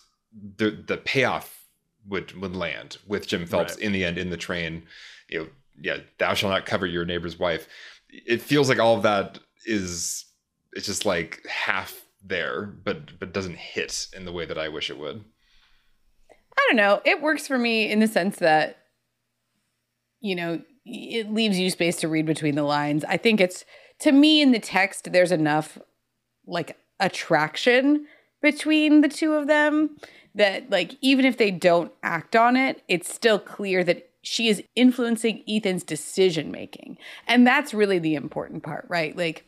the 0.57 0.83
the 0.87 0.97
payoff 0.97 1.65
would 2.07 2.39
would 2.41 2.57
land 2.57 2.97
with 3.07 3.27
Jim 3.27 3.47
Phelps 3.47 3.75
Right. 3.77 3.83
in 3.85 3.93
the 3.93 4.05
end 4.05 4.19
in 4.19 4.31
the 4.31 4.37
train. 4.37 4.83
You 5.29 5.39
know, 5.39 5.47
yeah, 5.81 5.99
thou 6.19 6.35
shalt 6.35 6.53
not 6.53 6.67
cover 6.67 6.87
your 6.87 7.05
neighbor's 7.05 7.39
wife. 7.39 7.67
It 8.09 8.43
feels 8.43 8.69
like 8.69 8.79
all 8.79 8.97
of 8.97 9.03
that 9.03 9.39
is 9.67 10.25
it's 10.73 10.87
just 10.87 11.05
like 11.05 11.47
half 11.47 12.05
there, 12.25 12.67
but 12.67 13.19
but 13.19 13.33
doesn't 13.33 13.57
hit 13.57 14.09
in 14.15 14.25
the 14.25 14.33
way 14.33 14.45
that 14.45 14.59
I 14.59 14.69
wish 14.69 14.91
it 14.91 14.99
would. 14.99 15.25
I 16.31 16.67
don't 16.69 16.77
know. 16.77 17.01
It 17.05 17.23
works 17.23 17.47
for 17.47 17.59
me 17.59 17.91
in 17.91 18.01
the 18.01 18.07
sense 18.07 18.37
that, 18.37 18.79
you 20.21 20.35
know, 20.35 20.61
it 20.85 21.33
leaves 21.33 21.59
you 21.59 21.71
space 21.71 21.97
to 21.97 22.09
read 22.09 22.27
between 22.27 22.55
the 22.55 22.63
lines. 22.63 23.05
I 23.05 23.17
think 23.17 23.41
it's, 23.41 23.65
to 24.01 24.13
me, 24.13 24.43
in 24.43 24.53
the 24.53 24.59
text, 24.59 25.13
there's 25.13 25.33
enough 25.33 25.79
like 26.47 26.77
attraction 26.99 28.07
between 28.43 29.01
the 29.01 29.09
two 29.09 29.35
of 29.35 29.47
them 29.47 29.97
that 30.35 30.71
like 30.71 30.97
even 31.01 31.25
if 31.25 31.39
they 31.39 31.51
don't 31.51 31.93
act 32.03 32.37
on 32.37 32.57
it, 32.57 32.83
it's 32.89 33.13
still 33.13 33.39
clear 33.39 33.83
that 33.85 34.10
she 34.23 34.49
is 34.49 34.63
influencing 34.77 35.43
Ethan's 35.49 35.83
decision 35.83 36.51
making. 36.51 36.99
And 37.27 37.47
that's 37.47 37.73
really 37.73 37.99
the 37.99 38.15
important 38.15 38.63
part, 38.63 38.87
right? 38.89 39.17
Like 39.17 39.47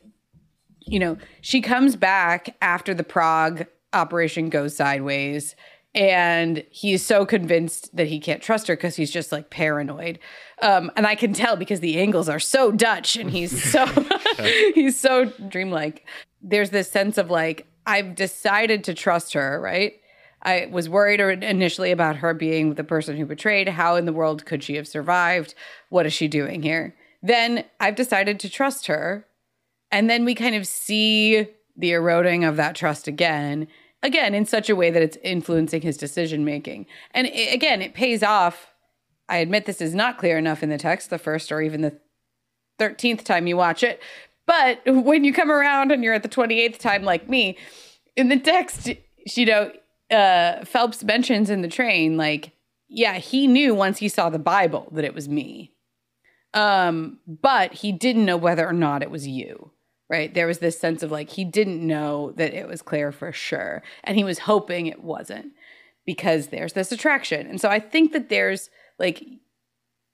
you 0.80 0.98
know, 0.98 1.16
she 1.40 1.60
comes 1.60 1.94
back 1.96 2.56
after 2.60 2.92
the 2.92 3.04
Prague 3.04 3.66
operation 3.92 4.48
goes 4.48 4.76
sideways 4.76 5.54
and 5.94 6.64
he's 6.70 7.04
so 7.04 7.26
convinced 7.26 7.94
that 7.94 8.06
he 8.06 8.18
can't 8.18 8.42
trust 8.42 8.66
her 8.66 8.76
because 8.76 8.96
he's 8.96 9.10
just 9.10 9.30
like 9.32 9.50
paranoid 9.50 10.18
um, 10.62 10.90
and 10.96 11.06
i 11.06 11.14
can 11.14 11.32
tell 11.32 11.56
because 11.56 11.80
the 11.80 11.98
angles 11.98 12.28
are 12.28 12.40
so 12.40 12.72
dutch 12.72 13.16
and 13.16 13.30
he's 13.30 13.62
so 13.70 13.84
he's 14.74 14.98
so 14.98 15.26
dreamlike 15.48 16.06
there's 16.40 16.70
this 16.70 16.90
sense 16.90 17.18
of 17.18 17.30
like 17.30 17.66
i've 17.86 18.14
decided 18.14 18.82
to 18.84 18.94
trust 18.94 19.34
her 19.34 19.60
right 19.60 19.94
i 20.42 20.68
was 20.70 20.88
worried 20.88 21.20
initially 21.20 21.90
about 21.90 22.16
her 22.16 22.34
being 22.34 22.74
the 22.74 22.84
person 22.84 23.16
who 23.16 23.26
betrayed. 23.26 23.68
How 23.68 23.96
in 23.96 24.06
the 24.06 24.12
world 24.12 24.44
could 24.44 24.62
she 24.62 24.76
have 24.76 24.88
survived? 24.88 25.54
What 25.88 26.06
is 26.06 26.12
she 26.12 26.28
doing 26.28 26.62
here? 26.62 26.94
Then 27.22 27.64
i've 27.80 27.94
decided 27.94 28.40
to 28.40 28.50
trust 28.50 28.86
her. 28.86 29.26
And 29.90 30.08
then 30.08 30.24
we 30.24 30.34
kind 30.34 30.54
of 30.54 30.66
see 30.66 31.48
the 31.76 31.92
eroding 31.92 32.44
of 32.44 32.56
that 32.56 32.74
trust 32.74 33.06
again 33.08 33.68
again 34.02 34.34
in 34.34 34.44
such 34.44 34.68
a 34.68 34.76
way 34.76 34.90
that 34.90 35.02
it's 35.02 35.18
influencing 35.22 35.82
his 35.82 35.96
decision 35.96 36.44
making 36.44 36.86
and 37.12 37.26
it, 37.26 37.54
again 37.54 37.82
it 37.82 37.94
pays 37.94 38.22
off. 38.22 38.68
I 39.28 39.38
admit 39.38 39.64
this 39.64 39.80
is 39.80 39.94
not 39.94 40.18
clear 40.18 40.36
enough 40.36 40.62
in 40.62 40.68
the 40.68 40.78
text 40.78 41.10
the 41.10 41.18
first 41.18 41.50
or 41.52 41.62
even 41.62 41.80
the 41.80 41.98
13th 42.78 43.24
time 43.24 43.46
you 43.46 43.56
watch 43.56 43.82
it. 43.82 44.02
But 44.46 44.80
when 44.86 45.24
you 45.24 45.32
come 45.32 45.50
around 45.50 45.92
and 45.92 46.02
you're 46.02 46.14
at 46.14 46.24
the 46.24 46.28
28th 46.28 46.78
time 46.78 47.04
like 47.04 47.28
me 47.28 47.56
in 48.16 48.28
the 48.28 48.38
text 48.38 48.90
you 49.36 49.46
know 49.46 49.72
uh 50.12 50.64
phelps 50.64 51.02
mentions 51.02 51.50
in 51.50 51.62
the 51.62 51.68
train 51.68 52.16
like 52.16 52.52
yeah 52.88 53.14
he 53.14 53.46
knew 53.46 53.74
once 53.74 53.98
he 53.98 54.08
saw 54.08 54.28
the 54.30 54.38
bible 54.38 54.88
that 54.92 55.04
it 55.04 55.14
was 55.14 55.28
me 55.28 55.72
um 56.54 57.18
but 57.26 57.72
he 57.72 57.90
didn't 57.92 58.26
know 58.26 58.36
whether 58.36 58.66
or 58.66 58.72
not 58.72 59.02
it 59.02 59.10
was 59.10 59.26
you 59.26 59.72
right? 60.12 60.34
There 60.34 60.46
was 60.46 60.58
this 60.58 60.78
sense 60.78 61.02
of 61.02 61.10
like 61.10 61.30
he 61.30 61.42
didn't 61.42 61.84
know 61.84 62.32
that 62.36 62.52
it 62.52 62.68
was 62.68 62.82
Claire 62.82 63.12
for 63.12 63.32
sure. 63.32 63.82
And 64.04 64.14
he 64.14 64.24
was 64.24 64.40
hoping 64.40 64.86
it 64.86 65.02
wasn't 65.02 65.52
because 66.04 66.48
there's 66.48 66.74
this 66.74 66.92
attraction. 66.92 67.46
And 67.46 67.58
so 67.58 67.70
I 67.70 67.80
think 67.80 68.12
that 68.12 68.28
there's 68.28 68.68
like, 68.98 69.24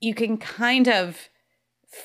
you 0.01 0.15
can 0.15 0.37
kind 0.37 0.87
of 0.87 1.29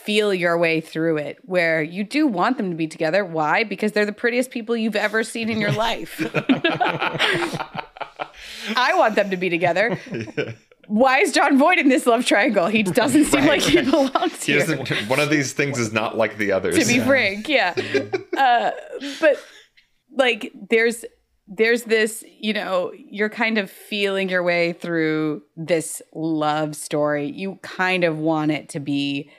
feel 0.04 0.34
your 0.34 0.58
way 0.58 0.82
through 0.82 1.18
it 1.18 1.38
where 1.44 1.82
you 1.82 2.04
do 2.04 2.28
want 2.28 2.58
them 2.58 2.70
to 2.70 2.76
be 2.76 2.88
together. 2.88 3.24
Why? 3.24 3.64
Because 3.64 3.92
they're 3.92 4.06
the 4.06 4.12
prettiest 4.12 4.52
people 4.52 4.76
you've 4.76 4.96
ever 4.96 5.24
seen 5.24 5.50
in 5.50 5.60
your 5.60 5.72
life. 5.72 6.20
I 8.76 8.94
want 8.96 9.16
them 9.16 9.30
to 9.30 9.38
be 9.38 9.50
together. 9.50 10.00
why 10.88 11.20
is 11.20 11.32
Jon 11.32 11.58
Voight 11.58 11.80
in 11.80 11.90
this 11.90 12.06
love 12.06 12.26
triangle? 12.26 12.68
He 12.68 12.84
doesn't 12.84 13.26
seem 13.26 13.42
right. 13.42 13.62
like 13.62 13.62
he 13.62 13.82
belongs 13.82 14.44
he 14.44 14.54
here. 14.54 14.86
One 15.08 15.20
of 15.20 15.30
these 15.30 15.54
things 15.54 15.80
is 15.80 15.94
not 15.94 16.18
like 16.18 16.38
the 16.38 16.52
others. 16.52 16.78
To 16.78 16.86
be 16.86 17.00
frank, 17.00 17.48
yeah. 17.50 17.74
uh, 18.38 18.72
but 19.20 19.38
like, 20.16 20.52
there's 20.70 21.06
there's 21.48 21.84
this, 21.84 22.24
you 22.40 22.54
know, 22.54 22.92
you're 22.96 23.30
kind 23.30 23.58
of 23.58 23.70
feeling 23.70 24.30
your 24.30 24.44
way 24.44 24.74
through 24.74 25.44
this 25.58 26.02
love 26.14 26.76
story. 26.76 27.30
You 27.30 27.60
kind 27.62 28.04
of 28.04 28.18
want 28.18 28.52
it 28.52 28.70
to 28.70 28.80
be, 28.80 29.30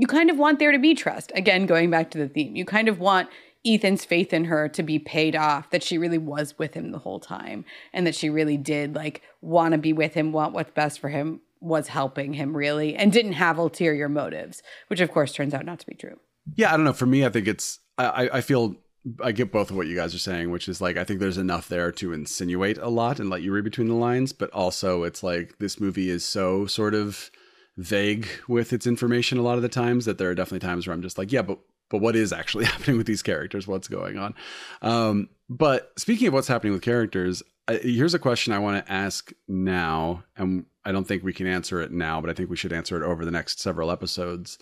you 0.00 0.06
kind 0.06 0.30
of 0.30 0.38
want 0.38 0.58
there 0.58 0.72
to 0.72 0.78
be 0.78 0.94
trust. 0.94 1.30
Again, 1.34 1.66
going 1.66 1.90
back 1.90 2.10
to 2.12 2.18
the 2.18 2.26
theme, 2.26 2.56
you 2.56 2.64
kind 2.64 2.88
of 2.88 2.98
want 2.98 3.28
Ethan's 3.66 4.02
faith 4.02 4.32
in 4.32 4.46
her 4.46 4.66
to 4.70 4.82
be 4.82 4.98
paid 4.98 5.36
off, 5.36 5.68
that 5.68 5.82
she 5.82 5.98
really 5.98 6.16
was 6.16 6.58
with 6.58 6.72
him 6.72 6.90
the 6.90 6.98
whole 6.98 7.20
time 7.20 7.66
and 7.92 8.06
that 8.06 8.14
she 8.14 8.30
really 8.30 8.56
did 8.56 8.94
like 8.94 9.20
want 9.42 9.72
to 9.72 9.78
be 9.78 9.92
with 9.92 10.14
him, 10.14 10.32
want 10.32 10.54
what's 10.54 10.70
best 10.70 11.00
for 11.00 11.10
him, 11.10 11.40
was 11.60 11.88
helping 11.88 12.32
him 12.32 12.56
really, 12.56 12.96
and 12.96 13.12
didn't 13.12 13.34
have 13.34 13.58
ulterior 13.58 14.08
motives, 14.08 14.62
which 14.86 15.00
of 15.00 15.10
course 15.12 15.32
turns 15.32 15.52
out 15.52 15.66
not 15.66 15.78
to 15.78 15.86
be 15.86 15.94
true. 15.94 16.18
Yeah, 16.54 16.72
I 16.72 16.76
don't 16.78 16.84
know. 16.84 16.94
For 16.94 17.04
me, 17.04 17.26
I 17.26 17.28
think 17.28 17.46
it's, 17.46 17.80
I, 17.98 18.30
I 18.32 18.40
feel 18.40 18.76
I 19.22 19.32
get 19.32 19.52
both 19.52 19.70
of 19.70 19.76
what 19.76 19.86
you 19.86 19.96
guys 19.96 20.14
are 20.14 20.18
saying, 20.18 20.50
which 20.50 20.66
is 20.66 20.80
like 20.80 20.96
I 20.96 21.04
think 21.04 21.20
there's 21.20 21.36
enough 21.36 21.68
there 21.68 21.92
to 21.92 22.14
insinuate 22.14 22.78
a 22.78 22.88
lot 22.88 23.20
and 23.20 23.28
let 23.28 23.42
you 23.42 23.52
read 23.52 23.64
between 23.64 23.88
the 23.88 23.94
lines, 23.94 24.32
but 24.32 24.48
also 24.52 25.02
it's 25.02 25.22
like 25.22 25.58
this 25.58 25.78
movie 25.78 26.08
is 26.08 26.24
so 26.24 26.64
sort 26.64 26.94
of 26.94 27.30
vague 27.76 28.26
with 28.48 28.72
its 28.72 28.86
information 28.86 29.38
a 29.38 29.42
lot 29.42 29.56
of 29.56 29.62
the 29.62 29.68
times 29.68 30.04
that 30.04 30.18
there 30.18 30.30
are 30.30 30.34
definitely 30.34 30.66
times 30.66 30.86
where 30.86 30.94
I'm 30.94 31.02
just 31.02 31.18
like, 31.18 31.32
yeah, 31.32 31.42
but 31.42 31.58
but 31.88 31.98
what 31.98 32.16
is 32.16 32.32
actually 32.32 32.64
happening 32.66 32.96
with 32.96 33.06
these 33.06 33.22
characters? 33.22 33.66
What's 33.66 33.88
going 33.88 34.18
on? 34.18 34.34
Um, 34.82 35.28
but 35.48 35.92
speaking 35.98 36.28
of 36.28 36.34
what's 36.34 36.48
happening 36.48 36.72
with 36.72 36.82
characters, 36.82 37.42
here's 37.68 38.14
a 38.14 38.18
question 38.18 38.52
I 38.52 38.58
want 38.58 38.84
to 38.84 38.92
ask 38.92 39.32
now, 39.48 40.24
and 40.36 40.66
I 40.84 40.92
don't 40.92 41.06
think 41.06 41.22
we 41.22 41.32
can 41.32 41.46
answer 41.46 41.80
it 41.80 41.92
now, 41.92 42.20
but 42.20 42.30
I 42.30 42.32
think 42.32 42.50
we 42.50 42.56
should 42.56 42.72
answer 42.72 42.96
it 42.96 43.06
over 43.06 43.24
the 43.24 43.30
next 43.30 43.60
several 43.60 43.90
episodes, 43.90 44.58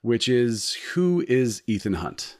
which 0.00 0.28
is 0.28 0.74
who 0.94 1.24
is 1.28 1.62
Ethan 1.66 1.94
Hunt? 1.94 2.38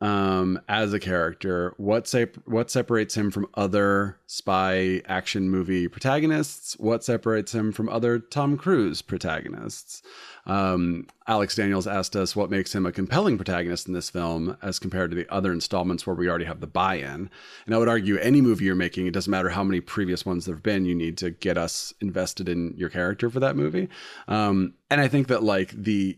Um, 0.00 0.60
as 0.68 0.92
a 0.92 1.00
character? 1.00 1.74
What 1.76 2.06
sep- 2.06 2.36
what 2.44 2.70
separates 2.70 3.16
him 3.16 3.30
from 3.30 3.46
other 3.54 4.18
spy 4.26 5.02
action 5.06 5.48
movie 5.50 5.88
protagonists? 5.88 6.74
What 6.78 7.04
separates 7.04 7.54
him 7.54 7.72
from 7.72 7.88
other 7.88 8.18
Tom 8.18 8.56
Cruise 8.56 9.02
protagonists? 9.02 10.02
Um, 10.44 11.06
Alex 11.26 11.56
Daniels 11.56 11.88
asked 11.88 12.14
us 12.14 12.36
what 12.36 12.50
makes 12.50 12.74
him 12.74 12.86
a 12.86 12.92
compelling 12.92 13.36
protagonist 13.36 13.88
in 13.88 13.94
this 13.94 14.10
film 14.10 14.56
as 14.62 14.78
compared 14.78 15.10
to 15.10 15.16
the 15.16 15.28
other 15.32 15.52
installments 15.52 16.06
where 16.06 16.14
we 16.14 16.28
already 16.28 16.44
have 16.44 16.60
the 16.60 16.68
buy-in. 16.68 17.30
And 17.66 17.74
I 17.74 17.78
would 17.78 17.88
argue 17.88 18.16
any 18.18 18.40
movie 18.40 18.66
you're 18.66 18.76
making, 18.76 19.06
it 19.06 19.14
doesn't 19.14 19.30
matter 19.30 19.48
how 19.48 19.64
many 19.64 19.80
previous 19.80 20.24
ones 20.24 20.44
there 20.44 20.54
have 20.54 20.62
been, 20.62 20.84
you 20.84 20.94
need 20.94 21.18
to 21.18 21.30
get 21.30 21.58
us 21.58 21.92
invested 22.00 22.48
in 22.48 22.74
your 22.76 22.90
character 22.90 23.28
for 23.28 23.40
that 23.40 23.56
movie. 23.56 23.88
Um, 24.28 24.74
and 24.88 25.00
I 25.00 25.08
think 25.08 25.26
that 25.28 25.42
like 25.42 25.70
the 25.70 26.16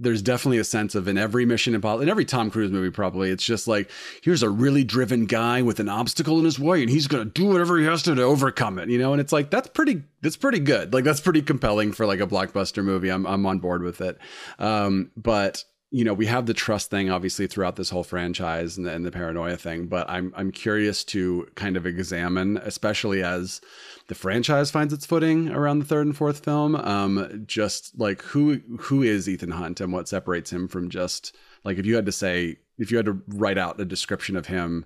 there's 0.00 0.22
definitely 0.22 0.58
a 0.58 0.64
sense 0.64 0.94
of 0.94 1.08
in 1.08 1.18
every 1.18 1.44
Mission 1.44 1.74
Impossible, 1.74 2.02
in 2.02 2.08
every 2.08 2.24
Tom 2.24 2.50
Cruise 2.50 2.70
movie, 2.70 2.90
probably 2.90 3.30
it's 3.30 3.44
just 3.44 3.66
like 3.66 3.90
here's 4.22 4.42
a 4.42 4.50
really 4.50 4.84
driven 4.84 5.26
guy 5.26 5.62
with 5.62 5.80
an 5.80 5.88
obstacle 5.88 6.38
in 6.38 6.44
his 6.44 6.58
way, 6.58 6.82
and 6.82 6.90
he's 6.90 7.08
gonna 7.08 7.24
do 7.24 7.46
whatever 7.46 7.78
he 7.78 7.84
has 7.84 8.02
to 8.04 8.14
to 8.14 8.22
overcome 8.22 8.78
it, 8.78 8.88
you 8.88 8.98
know. 8.98 9.12
And 9.12 9.20
it's 9.20 9.32
like 9.32 9.50
that's 9.50 9.68
pretty, 9.68 10.02
that's 10.22 10.36
pretty 10.36 10.60
good. 10.60 10.92
Like 10.92 11.04
that's 11.04 11.20
pretty 11.20 11.42
compelling 11.42 11.92
for 11.92 12.06
like 12.06 12.20
a 12.20 12.26
blockbuster 12.26 12.84
movie. 12.84 13.10
I'm 13.10 13.26
I'm 13.26 13.44
on 13.46 13.58
board 13.58 13.82
with 13.82 14.00
it. 14.00 14.18
Um, 14.58 15.10
but 15.16 15.64
you 15.90 16.04
know, 16.04 16.12
we 16.12 16.26
have 16.26 16.44
the 16.44 16.54
trust 16.54 16.90
thing 16.90 17.10
obviously 17.10 17.46
throughout 17.46 17.76
this 17.76 17.88
whole 17.88 18.04
franchise 18.04 18.76
and 18.76 18.86
the, 18.86 18.92
and 18.92 19.06
the 19.06 19.10
paranoia 19.10 19.56
thing, 19.56 19.86
but 19.86 20.08
I'm 20.08 20.32
I'm 20.36 20.50
curious 20.50 21.02
to 21.04 21.48
kind 21.54 21.76
of 21.76 21.86
examine, 21.86 22.58
especially 22.58 23.22
as 23.22 23.62
the 24.08 24.14
franchise 24.14 24.70
finds 24.70 24.92
its 24.92 25.06
footing 25.06 25.48
around 25.48 25.78
the 25.78 25.86
third 25.86 26.06
and 26.06 26.16
fourth 26.16 26.44
film, 26.44 26.76
um, 26.76 27.44
just 27.46 27.98
like 27.98 28.20
who 28.22 28.60
who 28.78 29.02
is 29.02 29.28
Ethan 29.28 29.52
Hunt 29.52 29.80
and 29.80 29.92
what 29.92 30.08
separates 30.08 30.52
him 30.52 30.68
from 30.68 30.90
just 30.90 31.34
like 31.64 31.78
if 31.78 31.86
you 31.86 31.96
had 31.96 32.06
to 32.06 32.12
say 32.12 32.56
if 32.76 32.90
you 32.90 32.98
had 32.98 33.06
to 33.06 33.22
write 33.28 33.58
out 33.58 33.80
a 33.80 33.84
description 33.84 34.36
of 34.36 34.46
him 34.46 34.84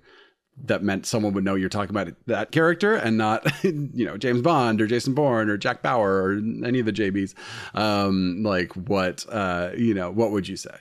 that 0.65 0.83
meant 0.83 1.05
someone 1.05 1.33
would 1.33 1.43
know 1.43 1.55
you're 1.55 1.69
talking 1.69 1.89
about 1.89 2.13
that 2.27 2.51
character 2.51 2.95
and 2.95 3.17
not, 3.17 3.45
you 3.63 4.05
know, 4.05 4.17
James 4.17 4.41
Bond 4.41 4.81
or 4.81 4.87
Jason 4.87 5.13
Bourne 5.13 5.49
or 5.49 5.57
Jack 5.57 5.81
Bauer 5.81 6.23
or 6.23 6.37
any 6.65 6.79
of 6.79 6.85
the 6.85 6.93
JBs. 6.93 7.33
Um, 7.73 8.43
like 8.43 8.71
what, 8.73 9.25
uh, 9.29 9.71
you 9.75 9.93
know, 9.93 10.11
what 10.11 10.31
would 10.31 10.47
you 10.47 10.57
say? 10.57 10.75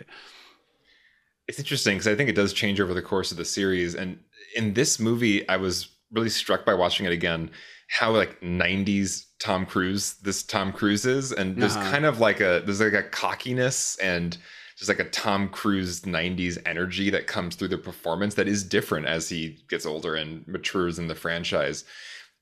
It's 1.49 1.59
interesting 1.59 1.97
because 1.97 2.09
I 2.09 2.15
think 2.15 2.29
it 2.29 2.37
does 2.37 2.53
change 2.53 2.81
over 2.81 2.95
the 2.95 3.03
course 3.03 3.33
of 3.33 3.39
the 3.39 3.45
series. 3.45 3.95
And 3.95 4.19
in 4.55 4.75
this 4.75 5.01
movie, 5.01 5.49
I 5.49 5.57
was 5.57 5.89
really 6.13 6.31
struck 6.31 6.65
by 6.65 6.75
watching 6.75 7.07
it 7.07 7.13
again 7.13 7.51
how 7.89 8.11
like 8.11 8.41
90s 8.41 9.27
Tom 9.39 9.67
Cruise 9.67 10.15
this 10.23 10.43
Tom 10.43 10.73
Cruise 10.73 11.05
is 11.05 11.31
and 11.31 11.61
there's 11.61 11.77
uh-huh. 11.77 11.91
kind 11.91 12.05
of 12.07 12.21
like 12.21 12.41
a 12.41 12.63
there's 12.65 12.81
like 12.81 12.95
a 12.95 13.03
cockiness 13.03 13.97
and 13.97 14.39
just 14.77 14.89
like 14.89 14.99
a 14.99 15.11
Tom 15.11 15.49
Cruise 15.49 16.03
90s 16.03 16.59
energy 16.67 17.11
that 17.11 17.27
comes 17.27 17.55
through 17.55 17.69
the 17.69 17.79
performance 17.79 18.35
that 18.35 18.49
is 18.49 18.65
different 18.65 19.07
as 19.07 19.29
he 19.29 19.59
gets 19.69 19.87
older 19.87 20.15
and 20.15 20.47
matures 20.47 20.99
in 20.99 21.09
the 21.09 21.15
franchise. 21.15 21.85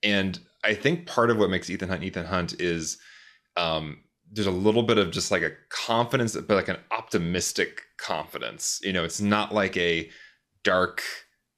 And 0.03 0.39
I 0.63 0.73
think 0.73 1.07
part 1.07 1.29
of 1.29 1.37
what 1.37 1.49
makes 1.49 1.69
Ethan 1.69 1.89
Hunt 1.89 2.03
Ethan 2.03 2.25
Hunt 2.25 2.59
is 2.59 2.97
um, 3.57 4.03
there's 4.31 4.47
a 4.47 4.51
little 4.51 4.83
bit 4.83 4.97
of 4.97 5.11
just 5.11 5.31
like 5.31 5.41
a 5.41 5.51
confidence, 5.69 6.35
but 6.35 6.55
like 6.55 6.69
an 6.69 6.79
optimistic 6.91 7.81
confidence. 7.97 8.79
You 8.83 8.93
know, 8.93 9.03
it's 9.03 9.21
not 9.21 9.53
like 9.53 9.75
a 9.77 10.09
dark 10.63 11.03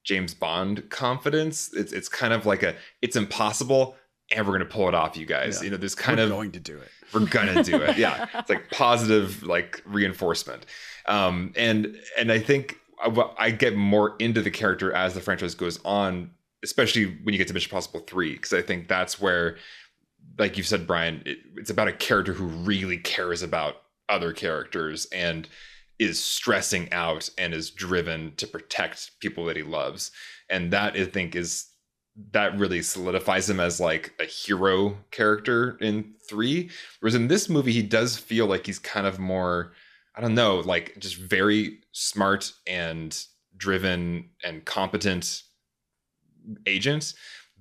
James 0.03 0.33
Bond 0.33 0.89
confidence. 0.89 1.71
It's 1.73 1.93
it's 1.93 2.09
kind 2.09 2.33
of 2.33 2.45
like 2.45 2.63
a 2.63 2.75
it's 3.01 3.15
impossible 3.15 3.95
and 4.33 4.45
we're 4.45 4.53
gonna 4.53 4.65
pull 4.65 4.87
it 4.87 4.95
off, 4.95 5.17
you 5.17 5.25
guys. 5.25 5.59
Yeah. 5.59 5.65
You 5.65 5.71
know, 5.71 5.77
this 5.77 5.95
kind 5.95 6.17
we're 6.17 6.25
of 6.25 6.29
going 6.29 6.51
to 6.51 6.59
do 6.59 6.77
it. 6.77 6.89
We're 7.13 7.25
gonna 7.25 7.63
do 7.63 7.81
it. 7.81 7.97
Yeah. 8.03 8.27
It's 8.33 8.49
like 8.49 8.69
positive 8.71 9.43
like 9.43 9.81
reinforcement. 9.85 10.65
Um 11.05 11.53
and 11.55 11.97
and 12.17 12.31
i 12.31 12.39
think 12.39 12.79
I, 13.03 13.29
I 13.37 13.51
get 13.51 13.75
more 13.75 14.15
into 14.19 14.41
the 14.41 14.51
character 14.51 14.93
as 14.93 15.13
the 15.13 15.21
franchise 15.21 15.55
goes 15.55 15.79
on 15.83 16.31
especially 16.63 17.17
when 17.23 17.33
you 17.33 17.37
get 17.37 17.49
to 17.49 17.53
mission 17.53 17.71
possible 17.71 17.99
3 17.99 18.33
because 18.33 18.53
i 18.53 18.61
think 18.61 18.87
that's 18.87 19.19
where 19.19 19.57
like 20.39 20.55
you 20.55 20.63
said 20.63 20.87
brian 20.87 21.21
it, 21.25 21.39
it's 21.57 21.69
about 21.69 21.89
a 21.89 21.93
character 21.93 22.31
who 22.31 22.45
really 22.45 22.97
cares 22.97 23.43
about 23.43 23.81
other 24.07 24.31
characters 24.31 25.07
and 25.11 25.49
is 25.99 26.23
stressing 26.23 26.91
out 26.91 27.29
and 27.37 27.53
is 27.53 27.69
driven 27.69 28.33
to 28.35 28.47
protect 28.47 29.11
people 29.19 29.45
that 29.45 29.55
he 29.55 29.63
loves. 29.63 30.11
And 30.49 30.71
that 30.71 30.95
i 30.95 31.05
think 31.05 31.35
is 31.35 31.67
that 32.31 32.57
really 32.57 32.81
solidifies 32.81 33.49
him 33.49 33.59
as 33.59 33.79
like 33.79 34.13
a 34.19 34.25
hero 34.25 34.97
character 35.11 35.77
in 35.81 36.13
three. 36.29 36.69
Whereas 36.99 37.15
in 37.15 37.27
this 37.27 37.49
movie, 37.49 37.71
he 37.71 37.81
does 37.81 38.17
feel 38.17 38.45
like 38.45 38.65
he's 38.65 38.79
kind 38.79 39.07
of 39.07 39.19
more, 39.19 39.73
I 40.15 40.21
don't 40.21 40.35
know, 40.35 40.59
like 40.59 40.95
just 40.99 41.17
very 41.17 41.79
smart 41.91 42.51
and 42.67 43.17
driven 43.57 44.29
and 44.43 44.63
competent 44.65 45.43
agent. 46.67 47.13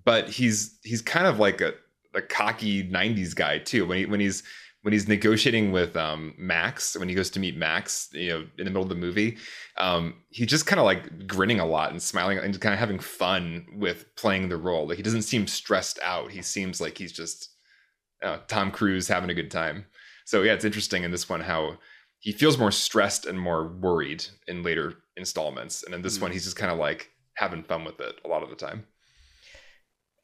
But 0.05 0.28
he's 0.28 0.78
he's 0.82 1.00
kind 1.00 1.26
of 1.26 1.38
like 1.38 1.61
a, 1.61 1.74
a 2.14 2.20
cocky 2.20 2.88
90s 2.88 3.34
guy 3.34 3.59
too. 3.59 3.86
When 3.86 3.98
he 3.98 4.07
when 4.07 4.20
he's 4.20 4.42
when 4.83 4.93
he's 4.93 5.09
negotiating 5.09 5.70
with 5.70 5.97
um, 5.97 6.35
Max, 6.37 6.97
when 6.97 7.09
he 7.09 7.14
goes 7.14 7.30
to 7.30 7.41
meet 7.41 7.57
Max, 7.57 8.09
you 8.12 8.28
know, 8.28 8.41
in 8.59 8.64
the 8.64 8.70
middle 8.70 8.83
of 8.83 8.89
the 8.89 8.95
movie, 8.95 9.39
um, 9.78 10.14
he's 10.28 10.49
just 10.49 10.66
kind 10.66 10.80
of 10.80 10.85
like 10.85 11.26
grinning 11.26 11.61
a 11.61 11.66
lot 11.66 11.93
and 11.93 12.03
smiling 12.03 12.39
and 12.39 12.61
kind 12.61 12.72
of 12.72 12.80
having 12.80 12.99
fun 12.99 13.66
with 13.76 14.14
playing 14.16 14.49
the 14.49 14.57
role. 14.57 14.87
Like 14.87 14.97
he 14.97 15.03
doesn't 15.03 15.22
seem 15.22 15.47
stressed 15.47 16.01
out. 16.03 16.33
He 16.33 16.43
seems 16.43 16.80
like 16.80 16.99
he's 16.99 17.12
just 17.12 17.51
uh, 18.22 18.39
Tom 18.49 18.72
Cruise 18.72 19.07
having 19.07 19.30
a 19.30 19.35
good 19.35 19.51
time. 19.51 19.87
So 20.24 20.43
yeah, 20.43 20.53
it's 20.53 20.64
interesting 20.64 21.05
in 21.05 21.12
this 21.12 21.28
one 21.28 21.41
how 21.41 21.78
he 22.18 22.33
feels 22.33 22.59
more 22.59 22.72
stressed 22.72 23.26
and 23.26 23.39
more 23.39 23.68
worried 23.68 24.24
in 24.49 24.62
later 24.62 24.95
installments, 25.16 25.85
and 25.85 25.95
in 25.95 26.03
this 26.03 26.14
mm-hmm. 26.14 26.24
one 26.24 26.33
he's 26.33 26.45
just 26.45 26.57
kind 26.57 26.72
of 26.72 26.78
like 26.78 27.11
having 27.35 27.62
fun 27.62 27.85
with 27.85 28.01
it 28.01 28.20
a 28.24 28.28
lot 28.28 28.43
of 28.43 28.51
the 28.51 28.57
time. 28.57 28.87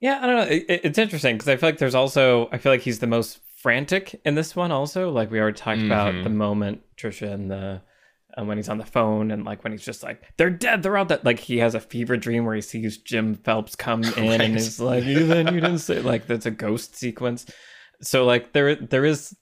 Yeah, 0.01 0.21
I 0.23 0.27
don't 0.27 0.37
know. 0.37 0.55
It, 0.55 0.65
it's 0.69 0.99
interesting 0.99 1.37
because 1.37 1.49
I 1.49 1.57
feel 1.57 1.69
like 1.69 1.79
there's 1.79 1.95
also 1.95 2.49
I 2.51 2.59
feel 2.59 2.73
like 2.73 2.83
he's 2.83 3.01
the 3.01 3.07
most 3.07 3.41
frantic 3.63 4.21
in 4.25 4.35
this 4.35 4.57
one 4.57 4.73
also. 4.73 5.11
Like 5.11 5.31
we 5.31 5.41
already 5.41 5.59
talked 5.59 5.79
mm-hmm. 5.79 5.87
about 5.87 6.25
the 6.25 6.31
moment 6.31 6.83
Tricia 6.97 7.33
and 7.33 7.51
the 7.51 7.83
and 8.37 8.47
when 8.47 8.57
he's 8.57 8.69
on 8.69 8.79
the 8.79 8.87
phone 8.87 9.31
and 9.31 9.45
like 9.45 9.65
when 9.65 9.73
he's 9.73 9.85
just 9.85 10.03
like 10.03 10.23
they're 10.37 10.51
dead 10.51 10.83
they're 10.83 10.97
out 10.97 11.09
that 11.09 11.25
like 11.25 11.41
he 11.41 11.59
has 11.59 11.75
a 11.75 11.81
fever 11.81 12.17
dream 12.17 12.45
where 12.45 12.55
he 12.55 12.61
sees 12.61 12.99
jim 12.99 13.35
phelps 13.35 13.75
come 13.75 14.05
in 14.17 14.29
right. 14.29 14.41
and 14.41 14.55
he's 14.55 14.79
like 14.79 15.05
even 15.05 15.47
you 15.49 15.61
didn't 15.61 15.79
say 15.79 16.01
like 16.01 16.27
that's 16.27 16.47
a 16.47 16.51
ghost 16.51 16.95
sequence 16.95 17.47
so 18.01 18.25
like 18.25 18.53
there 18.53 18.77
there 18.77 19.05
is 19.05 19.37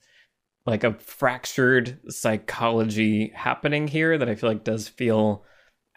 like 0.65 0.83
a 0.83 0.95
fractured 0.95 1.99
psychology 2.09 3.33
happening 3.35 3.87
here 3.87 4.17
that 4.17 4.29
i 4.29 4.35
feel 4.35 4.49
like 4.49 4.65
does 4.65 4.89
feel 4.89 5.45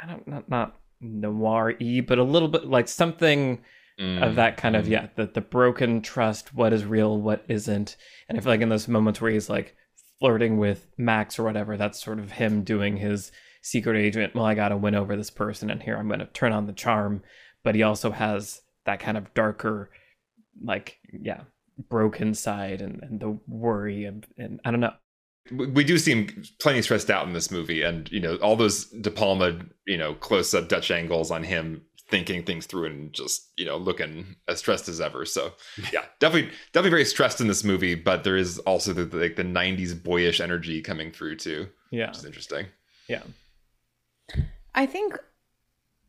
i 0.01 0.05
don't 0.05 0.28
not 0.28 0.49
not 0.49 0.78
noir-y 0.99 2.01
but 2.05 2.17
a 2.17 2.24
little 2.24 2.49
bit 2.49 2.65
like 2.65 2.88
something 2.88 3.63
mm. 3.99 4.25
of 4.25 4.35
that 4.35 4.57
kind 4.57 4.75
of 4.75 4.85
mm. 4.85 4.89
yeah 4.89 5.07
the, 5.15 5.25
the 5.25 5.41
broken 5.41 6.01
trust 6.01 6.53
what 6.53 6.73
is 6.73 6.85
real 6.85 7.19
what 7.19 7.43
isn't 7.47 7.95
and 8.27 8.37
i 8.37 8.41
feel 8.41 8.51
like 8.51 8.61
in 8.61 8.69
those 8.69 8.87
moments 8.87 9.19
where 9.19 9.31
he's 9.31 9.49
like 9.49 9.75
flirting 10.19 10.57
with 10.57 10.87
max 10.97 11.37
or 11.39 11.43
whatever 11.43 11.77
that's 11.77 12.03
sort 12.03 12.19
of 12.19 12.31
him 12.31 12.63
doing 12.63 12.97
his 12.97 13.31
secret 13.61 13.97
agent 13.97 14.33
well 14.35 14.45
i 14.45 14.53
gotta 14.53 14.77
win 14.77 14.95
over 14.95 15.15
this 15.15 15.29
person 15.29 15.69
and 15.69 15.83
here 15.83 15.97
i'm 15.97 16.09
gonna 16.09 16.27
turn 16.33 16.51
on 16.51 16.65
the 16.65 16.73
charm 16.73 17.21
but 17.63 17.75
he 17.75 17.83
also 17.83 18.11
has 18.11 18.61
that 18.85 18.99
kind 18.99 19.17
of 19.17 19.33
darker 19.33 19.89
like 20.63 20.97
yeah 21.11 21.41
broken 21.89 22.33
side 22.33 22.81
and, 22.81 23.01
and 23.03 23.19
the 23.19 23.39
worry 23.47 24.05
and, 24.05 24.25
and 24.37 24.59
i 24.65 24.71
don't 24.71 24.79
know 24.79 24.93
we 25.51 25.83
do 25.83 25.97
seem 25.97 26.43
plenty 26.59 26.81
stressed 26.81 27.09
out 27.09 27.25
in 27.25 27.33
this 27.33 27.49
movie 27.49 27.81
and 27.81 28.11
you 28.11 28.19
know 28.19 28.35
all 28.37 28.55
those 28.55 28.85
de 28.85 29.09
palma 29.09 29.57
you 29.87 29.97
know 29.97 30.13
close 30.15 30.53
up 30.53 30.67
dutch 30.67 30.91
angles 30.91 31.31
on 31.31 31.43
him 31.43 31.81
thinking 32.10 32.43
things 32.43 32.66
through 32.66 32.86
and 32.86 33.14
just 33.14 33.49
you 33.57 33.66
know 33.66 33.78
looking 33.78 34.36
as 34.47 34.60
stressed 34.60 34.89
as 34.89 34.99
ever. 34.99 35.26
So 35.26 35.53
yeah 35.93 36.05
definitely 36.20 36.51
definitely 36.74 36.91
very 36.91 37.05
stressed 37.05 37.41
in 37.41 37.47
this 37.47 37.64
movie 37.64 37.95
but 37.95 38.24
there 38.24 38.38
is 38.38 38.60
also 38.60 38.93
the 38.93 39.18
like 39.18 39.36
the 39.36 39.43
90s 39.43 40.01
boyish 40.01 40.41
energy 40.41 40.82
coming 40.82 41.12
through 41.12 41.38
too 41.38 41.68
yeah. 41.91 42.07
which 42.07 42.18
is 42.18 42.26
interesting. 42.26 42.68
Yeah. 43.07 43.24
I 44.76 44.86
think 44.86 45.18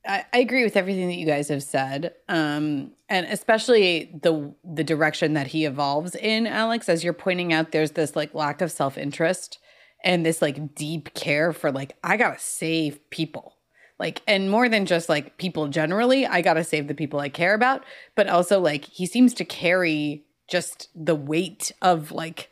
I, 0.07 0.25
I 0.33 0.39
agree 0.39 0.65
with 0.65 0.77
everything 0.77 1.09
that 1.09 1.17
you 1.17 1.27
guys 1.27 1.49
have 1.49 1.63
said 1.63 2.15
um 2.29 2.93
and 3.09 3.27
especially 3.27 4.19
the 4.23 4.55
the 4.65 4.85
direction 4.85 5.35
that 5.35 5.49
he 5.49 5.67
evolves 5.67 6.15
in 6.15 6.47
alex 6.47 6.89
as 6.89 7.05
you're 7.05 7.13
pointing 7.13 7.53
out 7.53 7.73
there's 7.73 7.93
this 7.93 8.17
like 8.17 8.35
lack 8.35 8.63
of 8.63 8.73
self-interest 8.73 9.59
and 10.03 10.25
this 10.25 10.41
like 10.41 10.75
deep 10.75 11.13
care 11.13 11.53
for 11.53 11.71
like 11.71 11.97
i 12.03 12.17
gotta 12.17 12.39
save 12.39 12.99
people 13.11 13.57
like 14.01 14.23
and 14.27 14.51
more 14.51 14.69
than 14.69 14.87
just 14.87 15.09
like 15.09 15.37
people 15.37 15.69
generally 15.69 16.27
i 16.27 16.41
gotta 16.41 16.65
save 16.65 16.89
the 16.89 16.95
people 16.95 17.21
i 17.21 17.29
care 17.29 17.55
about 17.55 17.85
but 18.17 18.27
also 18.27 18.59
like 18.59 18.85
he 18.87 19.07
seems 19.07 19.33
to 19.33 19.45
carry 19.45 20.25
just 20.49 20.89
the 20.97 21.15
weight 21.15 21.71
of 21.81 22.11
like 22.11 22.51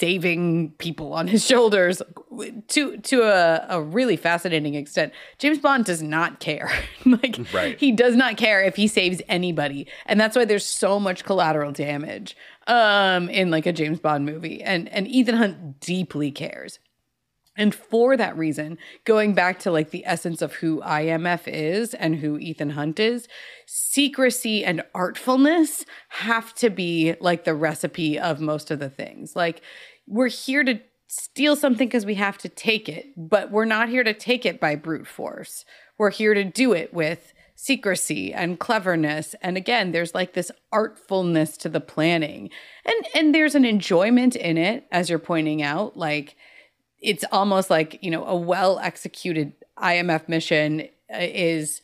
saving 0.00 0.70
people 0.78 1.12
on 1.12 1.28
his 1.28 1.46
shoulders 1.46 2.00
to 2.68 2.96
to 2.98 3.22
a, 3.22 3.66
a 3.68 3.82
really 3.82 4.16
fascinating 4.16 4.74
extent. 4.74 5.12
James 5.38 5.58
bond 5.58 5.84
does 5.84 6.02
not 6.02 6.40
care. 6.40 6.70
Like 7.04 7.38
right. 7.52 7.78
he 7.78 7.92
does 7.92 8.14
not 8.14 8.36
care 8.36 8.62
if 8.62 8.76
he 8.76 8.86
saves 8.86 9.20
anybody 9.26 9.88
and 10.06 10.20
that's 10.20 10.36
why 10.36 10.44
there's 10.44 10.64
so 10.64 11.00
much 11.00 11.24
collateral 11.24 11.72
damage 11.72 12.36
um 12.66 13.28
in 13.30 13.50
like 13.50 13.66
a 13.66 13.72
james 13.72 13.98
bond 13.98 14.26
movie 14.26 14.62
and 14.62 14.88
and 14.90 15.08
ethan 15.08 15.34
hunt 15.34 15.80
deeply 15.80 16.30
cares 16.30 16.78
and 17.60 17.74
for 17.74 18.16
that 18.16 18.38
reason, 18.38 18.78
going 19.04 19.34
back 19.34 19.58
to 19.60 19.70
like 19.70 19.90
the 19.90 20.06
essence 20.06 20.40
of 20.40 20.54
who 20.54 20.80
IMF 20.80 21.42
is 21.46 21.92
and 21.92 22.16
who 22.16 22.38
Ethan 22.38 22.70
Hunt 22.70 22.98
is, 22.98 23.28
secrecy 23.66 24.64
and 24.64 24.82
artfulness 24.94 25.84
have 26.08 26.54
to 26.54 26.70
be 26.70 27.16
like 27.20 27.44
the 27.44 27.54
recipe 27.54 28.18
of 28.18 28.40
most 28.40 28.70
of 28.70 28.78
the 28.78 28.88
things. 28.88 29.36
Like, 29.36 29.60
we're 30.06 30.28
here 30.28 30.64
to 30.64 30.80
steal 31.06 31.54
something 31.54 31.86
because 31.86 32.06
we 32.06 32.14
have 32.14 32.38
to 32.38 32.48
take 32.48 32.88
it, 32.88 33.08
but 33.14 33.50
we're 33.50 33.66
not 33.66 33.90
here 33.90 34.04
to 34.04 34.14
take 34.14 34.46
it 34.46 34.58
by 34.58 34.74
brute 34.74 35.06
force. 35.06 35.66
We're 35.98 36.08
here 36.08 36.32
to 36.32 36.44
do 36.44 36.72
it 36.72 36.94
with 36.94 37.34
secrecy 37.56 38.32
and 38.32 38.58
cleverness 38.58 39.34
and 39.42 39.58
again 39.58 39.92
there's 39.92 40.14
like 40.14 40.32
this 40.32 40.50
artfulness 40.72 41.58
to 41.58 41.68
the 41.68 41.78
planning 41.78 42.48
and 42.86 43.06
and 43.14 43.34
there's 43.34 43.54
an 43.54 43.66
enjoyment 43.66 44.34
in 44.34 44.56
it 44.56 44.86
as 44.90 45.10
you're 45.10 45.18
pointing 45.18 45.60
out 45.60 45.94
like 45.94 46.36
it's 47.00 47.24
almost 47.32 47.70
like 47.70 47.98
you 48.02 48.10
know 48.10 48.24
a 48.24 48.36
well 48.36 48.78
executed 48.78 49.52
IMF 49.78 50.28
mission 50.28 50.82
uh, 51.12 51.18
is 51.18 51.80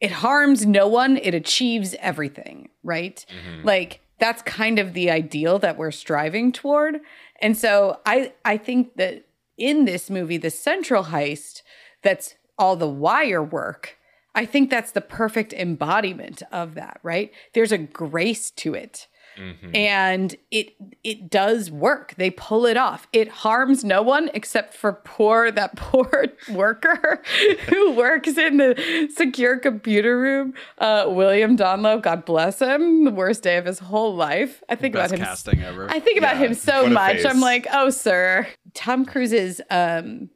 it 0.00 0.10
harms 0.10 0.66
no 0.66 0.86
one 0.88 1.16
it 1.16 1.34
achieves 1.34 1.94
everything 2.00 2.68
right? 2.82 3.24
Mm-hmm. 3.28 3.66
like 3.66 4.00
that's 4.18 4.40
kind 4.42 4.78
of 4.78 4.94
the 4.94 5.10
ideal 5.10 5.58
that 5.58 5.76
we're 5.76 5.90
striving 5.90 6.52
toward. 6.52 7.00
And 7.40 7.56
so 7.56 8.00
i 8.06 8.32
i 8.44 8.56
think 8.56 8.96
that 8.96 9.26
in 9.58 9.84
this 9.84 10.10
movie 10.10 10.36
the 10.38 10.50
central 10.50 11.04
heist 11.04 11.62
that's 12.02 12.34
all 12.58 12.76
the 12.76 12.88
wire 12.88 13.42
work 13.42 13.96
i 14.34 14.44
think 14.44 14.70
that's 14.70 14.92
the 14.92 15.00
perfect 15.00 15.52
embodiment 15.52 16.42
of 16.52 16.74
that 16.74 16.98
right? 17.02 17.32
There's 17.52 17.72
a 17.72 17.78
grace 17.78 18.50
to 18.52 18.74
it 18.74 19.06
Mm-hmm. 19.36 19.76
And 19.76 20.36
it 20.50 20.74
it 21.04 21.30
does 21.30 21.70
work. 21.70 22.14
They 22.16 22.30
pull 22.30 22.66
it 22.66 22.76
off. 22.76 23.06
It 23.12 23.28
harms 23.28 23.84
no 23.84 24.02
one 24.02 24.30
except 24.34 24.74
for 24.74 24.94
poor 25.04 25.50
that 25.50 25.76
poor 25.76 26.26
worker 26.50 27.22
who 27.68 27.92
works 27.92 28.36
in 28.36 28.56
the 28.56 29.10
secure 29.14 29.58
computer 29.58 30.18
room. 30.18 30.54
Uh, 30.78 31.06
William 31.08 31.56
Donloe, 31.56 32.02
God 32.02 32.24
bless 32.24 32.60
him, 32.60 33.04
the 33.04 33.10
worst 33.10 33.42
day 33.42 33.56
of 33.56 33.64
his 33.66 33.78
whole 33.78 34.14
life. 34.14 34.62
I 34.68 34.74
think 34.74 34.94
Best 34.94 35.12
about 35.12 35.18
him. 35.18 35.24
Casting 35.24 35.62
ever. 35.62 35.90
I 35.90 36.00
think 36.00 36.20
yeah. 36.20 36.30
about 36.30 36.36
him 36.42 36.54
so 36.54 36.88
much. 36.88 37.24
I'm 37.24 37.40
like, 37.40 37.66
oh, 37.72 37.90
sir. 37.90 38.46
Tom 38.74 39.04
Cruise's 39.04 39.60
um, 39.70 40.30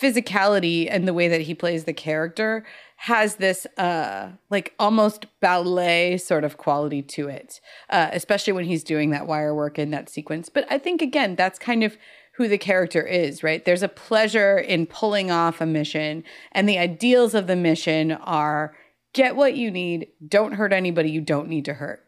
physicality 0.00 0.88
and 0.90 1.06
the 1.06 1.14
way 1.14 1.28
that 1.28 1.42
he 1.42 1.54
plays 1.54 1.84
the 1.84 1.92
character 1.92 2.64
has 3.02 3.34
this 3.36 3.66
uh 3.78 4.30
like 4.48 4.74
almost 4.78 5.26
ballet 5.40 6.16
sort 6.16 6.44
of 6.44 6.56
quality 6.56 7.02
to 7.02 7.26
it 7.26 7.60
uh 7.90 8.08
especially 8.12 8.52
when 8.52 8.64
he's 8.64 8.84
doing 8.84 9.10
that 9.10 9.26
wire 9.26 9.52
work 9.52 9.76
in 9.76 9.90
that 9.90 10.08
sequence. 10.08 10.48
But 10.48 10.66
i 10.70 10.78
think 10.78 11.02
again 11.02 11.34
that's 11.34 11.58
kind 11.58 11.82
of 11.82 11.96
who 12.36 12.46
the 12.46 12.58
character 12.58 13.02
is 13.02 13.42
right? 13.42 13.64
There's 13.64 13.82
a 13.82 13.88
pleasure 13.88 14.56
in 14.56 14.86
pulling 14.86 15.32
off 15.32 15.60
a 15.60 15.66
mission 15.66 16.22
and 16.52 16.68
the 16.68 16.78
ideals 16.78 17.34
of 17.34 17.48
the 17.48 17.56
mission 17.56 18.12
are 18.12 18.76
get 19.14 19.34
what 19.34 19.56
you 19.56 19.72
need. 19.72 20.06
Don't 20.26 20.54
hurt 20.54 20.72
anybody 20.72 21.10
you 21.10 21.20
don't 21.20 21.48
need 21.48 21.64
to 21.64 21.74
hurt. 21.74 22.04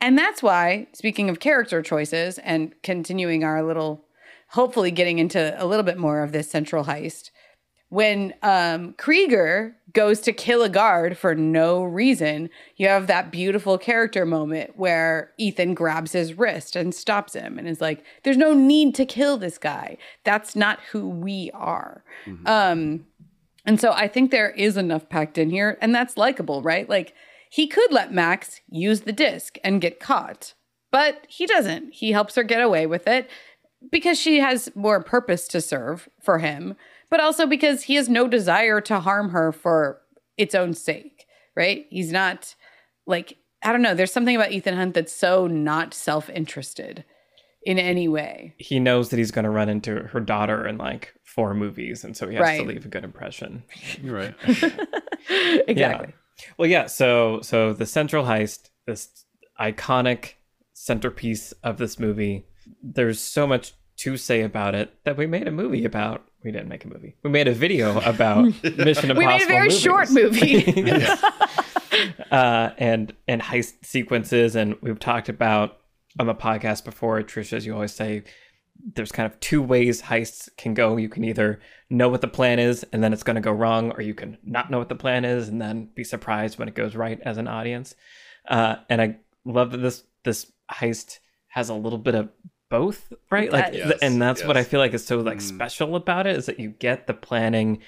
And 0.00 0.16
that's 0.16 0.44
why 0.44 0.86
speaking 0.92 1.28
of 1.28 1.40
character 1.40 1.82
choices 1.82 2.38
and 2.38 2.72
continuing 2.84 3.42
our 3.42 3.64
little 3.64 4.04
hopefully 4.50 4.92
getting 4.92 5.18
into 5.18 5.60
a 5.60 5.66
little 5.66 5.82
bit 5.82 5.98
more 5.98 6.22
of 6.22 6.30
this 6.30 6.48
central 6.48 6.84
heist 6.84 7.30
when 7.88 8.32
um, 8.42 8.94
Krieger 8.96 9.75
goes 9.96 10.20
to 10.20 10.30
kill 10.30 10.62
a 10.62 10.68
guard 10.68 11.16
for 11.16 11.34
no 11.34 11.82
reason, 11.82 12.50
you 12.76 12.86
have 12.86 13.06
that 13.06 13.32
beautiful 13.32 13.78
character 13.78 14.26
moment 14.26 14.72
where 14.76 15.32
Ethan 15.38 15.72
grabs 15.72 16.12
his 16.12 16.34
wrist 16.34 16.76
and 16.76 16.94
stops 16.94 17.32
him 17.32 17.58
and 17.58 17.66
is 17.66 17.80
like, 17.80 18.04
there's 18.22 18.36
no 18.36 18.52
need 18.52 18.94
to 18.94 19.06
kill 19.06 19.38
this 19.38 19.56
guy. 19.56 19.96
That's 20.22 20.54
not 20.54 20.80
who 20.92 21.08
we 21.08 21.50
are. 21.54 22.04
Mm-hmm. 22.26 22.46
Um, 22.46 23.06
and 23.64 23.80
so 23.80 23.90
I 23.92 24.06
think 24.06 24.30
there 24.30 24.50
is 24.50 24.76
enough 24.76 25.08
packed 25.08 25.38
in 25.38 25.48
here, 25.48 25.78
and 25.80 25.94
that's 25.94 26.18
likable, 26.18 26.60
right? 26.60 26.86
Like, 26.86 27.14
he 27.48 27.66
could 27.66 27.90
let 27.90 28.12
Max 28.12 28.60
use 28.68 29.00
the 29.00 29.12
disc 29.12 29.56
and 29.64 29.80
get 29.80 29.98
caught, 29.98 30.52
but 30.92 31.26
he 31.26 31.46
doesn't. 31.46 31.94
He 31.94 32.12
helps 32.12 32.34
her 32.34 32.42
get 32.42 32.60
away 32.60 32.86
with 32.86 33.08
it 33.08 33.30
because 33.90 34.20
she 34.20 34.40
has 34.40 34.68
more 34.74 35.02
purpose 35.02 35.48
to 35.48 35.62
serve 35.62 36.10
for 36.20 36.38
him 36.38 36.76
but 37.10 37.20
also 37.20 37.46
because 37.46 37.84
he 37.84 37.94
has 37.96 38.08
no 38.08 38.28
desire 38.28 38.80
to 38.82 39.00
harm 39.00 39.30
her 39.30 39.52
for 39.52 40.00
its 40.36 40.54
own 40.54 40.74
sake, 40.74 41.26
right? 41.56 41.86
He's 41.90 42.12
not 42.12 42.54
like 43.06 43.36
I 43.62 43.72
don't 43.72 43.82
know, 43.82 43.94
there's 43.94 44.12
something 44.12 44.36
about 44.36 44.52
Ethan 44.52 44.76
Hunt 44.76 44.94
that's 44.94 45.12
so 45.12 45.46
not 45.46 45.92
self-interested 45.94 47.04
in 47.64 47.78
any 47.80 48.06
way. 48.06 48.54
He 48.58 48.78
knows 48.78 49.08
that 49.08 49.16
he's 49.16 49.32
going 49.32 49.44
to 49.44 49.50
run 49.50 49.68
into 49.68 50.02
her 50.02 50.20
daughter 50.20 50.66
in 50.68 50.78
like 50.78 51.14
four 51.24 51.52
movies, 51.54 52.04
and 52.04 52.16
so 52.16 52.28
he 52.28 52.36
has 52.36 52.42
Right. 52.42 52.60
to 52.60 52.64
leave 52.66 52.84
a 52.84 52.88
good 52.88 53.02
impression. 53.02 53.64
You're 54.00 54.14
right. 54.14 54.34
exactly. 55.28 56.14
Well, 56.58 56.68
yeah. 56.68 56.86
So, 56.86 57.40
so 57.42 57.72
the 57.72 57.86
central 57.86 58.24
heist, 58.24 58.70
this 58.86 59.24
iconic 59.60 60.34
centerpiece 60.74 61.52
of 61.62 61.78
this 61.78 61.98
movie. 61.98 62.46
There's 62.82 63.18
so 63.20 63.46
much 63.46 63.72
to 63.98 64.16
say 64.16 64.42
about 64.42 64.74
it 64.74 64.92
that 65.04 65.16
we 65.16 65.26
made 65.26 65.48
a 65.48 65.52
movie 65.52 65.84
about. 65.84 66.24
We 66.46 66.52
didn't 66.52 66.68
make 66.68 66.84
a 66.84 66.88
movie. 66.88 67.16
We 67.24 67.30
made 67.30 67.48
a 67.48 67.52
video 67.52 68.00
about 68.02 68.44
Mission 68.62 69.10
Impossible. 69.10 69.16
We 69.16 69.26
made 69.26 69.42
a 69.42 69.46
very 69.46 69.66
movies. 69.66 69.80
short 69.80 70.10
movie. 70.12 70.92
uh, 72.30 72.70
and 72.78 73.12
and 73.26 73.42
heist 73.42 73.84
sequences, 73.84 74.54
and 74.54 74.76
we've 74.80 75.00
talked 75.00 75.28
about 75.28 75.78
on 76.20 76.28
the 76.28 76.36
podcast 76.36 76.84
before. 76.84 77.20
Tricia, 77.24 77.54
as 77.54 77.66
you 77.66 77.74
always 77.74 77.92
say, 77.92 78.22
there's 78.94 79.10
kind 79.10 79.26
of 79.26 79.40
two 79.40 79.60
ways 79.60 80.02
heists 80.02 80.48
can 80.56 80.72
go. 80.72 80.96
You 80.96 81.08
can 81.08 81.24
either 81.24 81.58
know 81.90 82.08
what 82.08 82.20
the 82.20 82.28
plan 82.28 82.60
is, 82.60 82.86
and 82.92 83.02
then 83.02 83.12
it's 83.12 83.24
going 83.24 83.34
to 83.34 83.40
go 83.40 83.50
wrong, 83.50 83.90
or 83.90 84.00
you 84.00 84.14
can 84.14 84.38
not 84.44 84.70
know 84.70 84.78
what 84.78 84.88
the 84.88 84.94
plan 84.94 85.24
is, 85.24 85.48
and 85.48 85.60
then 85.60 85.88
be 85.96 86.04
surprised 86.04 86.60
when 86.60 86.68
it 86.68 86.76
goes 86.76 86.94
right 86.94 87.18
as 87.22 87.38
an 87.38 87.48
audience. 87.48 87.96
Uh, 88.48 88.76
and 88.88 89.02
I 89.02 89.16
love 89.44 89.72
that 89.72 89.78
this 89.78 90.04
this 90.22 90.52
heist 90.70 91.18
has 91.48 91.70
a 91.70 91.74
little 91.74 91.98
bit 91.98 92.14
of 92.14 92.28
both, 92.68 93.12
right? 93.30 93.50
Like, 93.50 93.72
does. 93.72 93.82
th- 93.82 93.98
and 94.02 94.20
that's 94.20 94.44
what 94.44 94.56
I 94.56 94.64
feel 94.64 94.80
like 94.80 94.94
is 94.94 95.04
so 95.04 95.20
like 95.20 95.40
special 95.40 95.96
about 95.96 96.26
it 96.26 96.36
is 96.36 96.46
that 96.46 96.60
you 96.60 96.70
get 96.70 97.06
the 97.06 97.14
planning. 97.14 97.82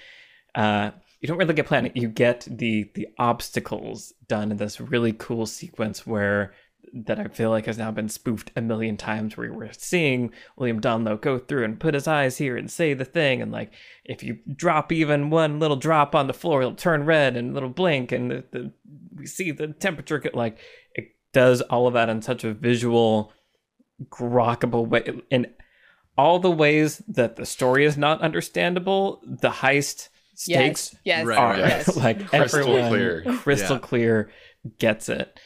Uh, 0.54 0.92
you 1.20 1.26
don't 1.26 1.38
really 1.38 1.54
get 1.54 1.66
planning. 1.66 1.92
You 1.94 2.08
get 2.08 2.46
the 2.50 2.90
the 2.94 3.08
obstacles 3.18 4.12
done 4.28 4.50
in 4.50 4.56
this 4.56 4.80
really 4.80 5.12
cool 5.12 5.46
sequence 5.46 6.06
where 6.06 6.52
that 6.92 7.18
I 7.18 7.24
feel 7.28 7.50
like 7.50 7.66
has 7.66 7.78
now 7.78 7.90
been 7.90 8.08
spoofed 8.08 8.50
a 8.56 8.60
million 8.60 8.96
times 8.96 9.36
where 9.36 9.52
we're 9.52 9.72
seeing 9.72 10.32
William 10.56 10.80
Donloe 10.80 11.20
go 11.20 11.38
through 11.38 11.64
and 11.64 11.80
put 11.80 11.94
his 11.94 12.08
eyes 12.08 12.38
here 12.38 12.56
and 12.56 12.70
say 12.70 12.94
the 12.94 13.04
thing 13.04 13.42
and 13.42 13.52
like 13.52 13.72
if 14.04 14.22
you 14.22 14.38
drop 14.54 14.90
even 14.92 15.30
one 15.30 15.58
little 15.58 15.76
drop 15.76 16.14
on 16.14 16.26
the 16.26 16.32
floor 16.32 16.62
it'll 16.62 16.74
turn 16.74 17.04
red 17.04 17.36
and 17.36 17.56
it'll 17.56 17.68
blink 17.68 18.12
and 18.12 18.30
the, 18.30 18.44
the 18.52 18.72
we 19.14 19.26
see 19.26 19.50
the 19.50 19.68
temperature 19.68 20.18
get 20.18 20.34
like 20.34 20.58
it 20.94 21.14
does 21.32 21.60
all 21.62 21.86
of 21.86 21.94
that 21.94 22.08
in 22.08 22.22
such 22.22 22.44
a 22.44 22.54
visual 22.54 23.32
grokkable 24.10 24.86
way 24.86 25.20
in 25.30 25.46
all 26.16 26.38
the 26.38 26.50
ways 26.50 26.98
that 27.08 27.36
the 27.36 27.46
story 27.46 27.84
is 27.84 27.96
not 27.96 28.20
understandable 28.20 29.20
the 29.24 29.50
heist 29.50 30.08
stakes 30.34 30.94
yes. 31.04 31.26
Yes. 31.26 31.26
Are 31.36 31.50
right. 31.50 31.58
yes. 31.58 31.96
like 32.04 32.26
Crystal 32.28 32.60
everyone 32.60 32.88
clear. 32.88 33.22
crystal 33.38 33.76
Yeah. 33.76 33.80
clear 33.80 34.30
gets 34.78 35.08
it 35.08 35.38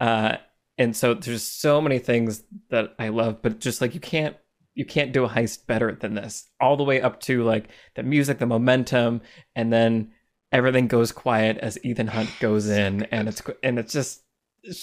uh 0.00 0.36
and 0.78 0.96
so 0.96 1.14
there's 1.14 1.42
so 1.42 1.80
many 1.80 1.98
things 1.98 2.42
that 2.70 2.94
i 2.98 3.08
love 3.08 3.42
but 3.42 3.60
just 3.60 3.80
like 3.80 3.94
you 3.94 4.00
can't 4.00 4.36
you 4.74 4.84
can't 4.84 5.12
do 5.12 5.24
a 5.24 5.28
heist 5.28 5.66
better 5.66 5.92
than 5.92 6.14
this 6.14 6.46
all 6.60 6.76
the 6.76 6.84
way 6.84 7.00
up 7.02 7.20
to 7.20 7.42
like 7.44 7.68
the 7.96 8.02
music 8.02 8.38
the 8.38 8.46
momentum 8.46 9.20
and 9.56 9.72
then 9.72 10.12
everything 10.52 10.86
goes 10.86 11.10
quiet 11.12 11.58
as 11.58 11.78
ethan 11.84 12.06
hunt 12.06 12.30
goes 12.40 12.68
in 12.68 13.02
and 13.10 13.28
it's 13.28 13.42
and 13.62 13.78
it's 13.78 13.92
just 13.92 14.18
it's, 14.18 14.24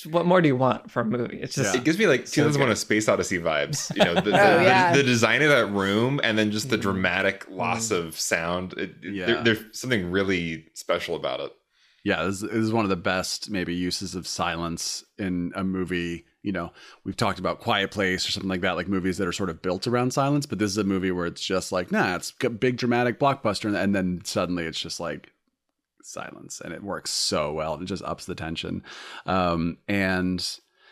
what 0.10 0.26
more 0.26 0.42
do 0.42 0.48
you 0.48 0.56
want 0.56 0.90
from 0.90 1.14
a 1.14 1.18
movie 1.18 1.40
it's 1.42 1.56
just 1.56 1.74
Yeah. 1.74 1.80
It 1.82 1.84
gives 1.86 1.98
me 2.00 2.08
like 2.08 2.28
So 2.28 2.36
2001: 2.44 2.68
good. 2.70 2.74
A 2.74 2.76
Space 2.76 3.08
Odyssey 3.10 3.40
vibes. 3.40 3.96
You 3.96 4.04
know, 4.06 4.16
the, 4.22 4.22
the, 4.22 4.30
Oh, 4.32 4.62
yeah. 4.62 4.92
the, 4.94 4.98
the 5.00 5.04
design 5.04 5.42
of 5.42 5.50
that 5.50 5.68
room, 5.68 6.20
and 6.24 6.38
then 6.38 6.52
just 6.52 6.70
the 6.70 6.78
Mm. 6.78 6.82
dramatic 6.82 7.46
loss 7.50 7.92
of 7.92 8.18
sound. 8.20 8.74
It, 8.74 8.96
it- 9.04 9.14
Yeah. 9.14 9.26
there- 9.26 9.44
there's 9.44 9.80
something 9.80 10.10
really 10.12 10.68
special 10.74 11.16
about 11.16 11.40
it. 11.42 11.52
yeah, 12.04 12.24
this, 12.24 12.42
this 12.42 12.52
is 12.52 12.72
one 12.72 12.86
of 12.86 12.90
the 12.90 12.96
best 12.96 13.50
maybe 13.50 13.74
uses 13.76 14.16
of 14.16 14.28
silence 14.28 15.04
in 15.18 15.52
a 15.56 15.64
movie. 15.64 16.26
You 16.44 16.52
know, 16.52 16.72
we've 17.04 17.18
talked 17.18 17.40
about 17.40 17.60
Quiet 17.60 17.90
Place 17.90 18.28
or 18.28 18.32
something 18.32 18.50
like 18.50 18.62
that, 18.62 18.76
like 18.76 18.88
movies 18.88 19.18
that 19.18 19.28
are 19.28 19.32
sort 19.32 19.50
of 19.50 19.62
built 19.64 19.88
around 19.88 20.12
silence. 20.14 20.46
But 20.46 20.60
this 20.60 20.70
is 20.70 20.78
a 20.78 20.84
movie 20.84 21.10
where 21.12 21.26
it's 21.26 21.42
just 21.44 21.72
like, 21.72 21.92
nah, 21.92 22.16
it's 22.16 22.32
a 22.44 22.50
big 22.52 22.78
dramatic 22.78 23.20
blockbuster, 23.20 23.66
and, 23.66 23.76
and 23.76 23.96
then 23.96 24.22
suddenly 24.24 24.66
it's 24.66 24.80
just 24.80 25.00
like 25.00 25.32
silence, 26.06 26.62
and 26.64 26.74
it 26.74 26.84
works 26.84 27.12
so 27.12 27.52
well. 27.54 27.76
It 27.76 27.86
just 27.86 28.04
ups 28.04 28.26
the 28.26 28.36
tension, 28.36 28.84
um, 29.26 29.78
and 29.88 30.46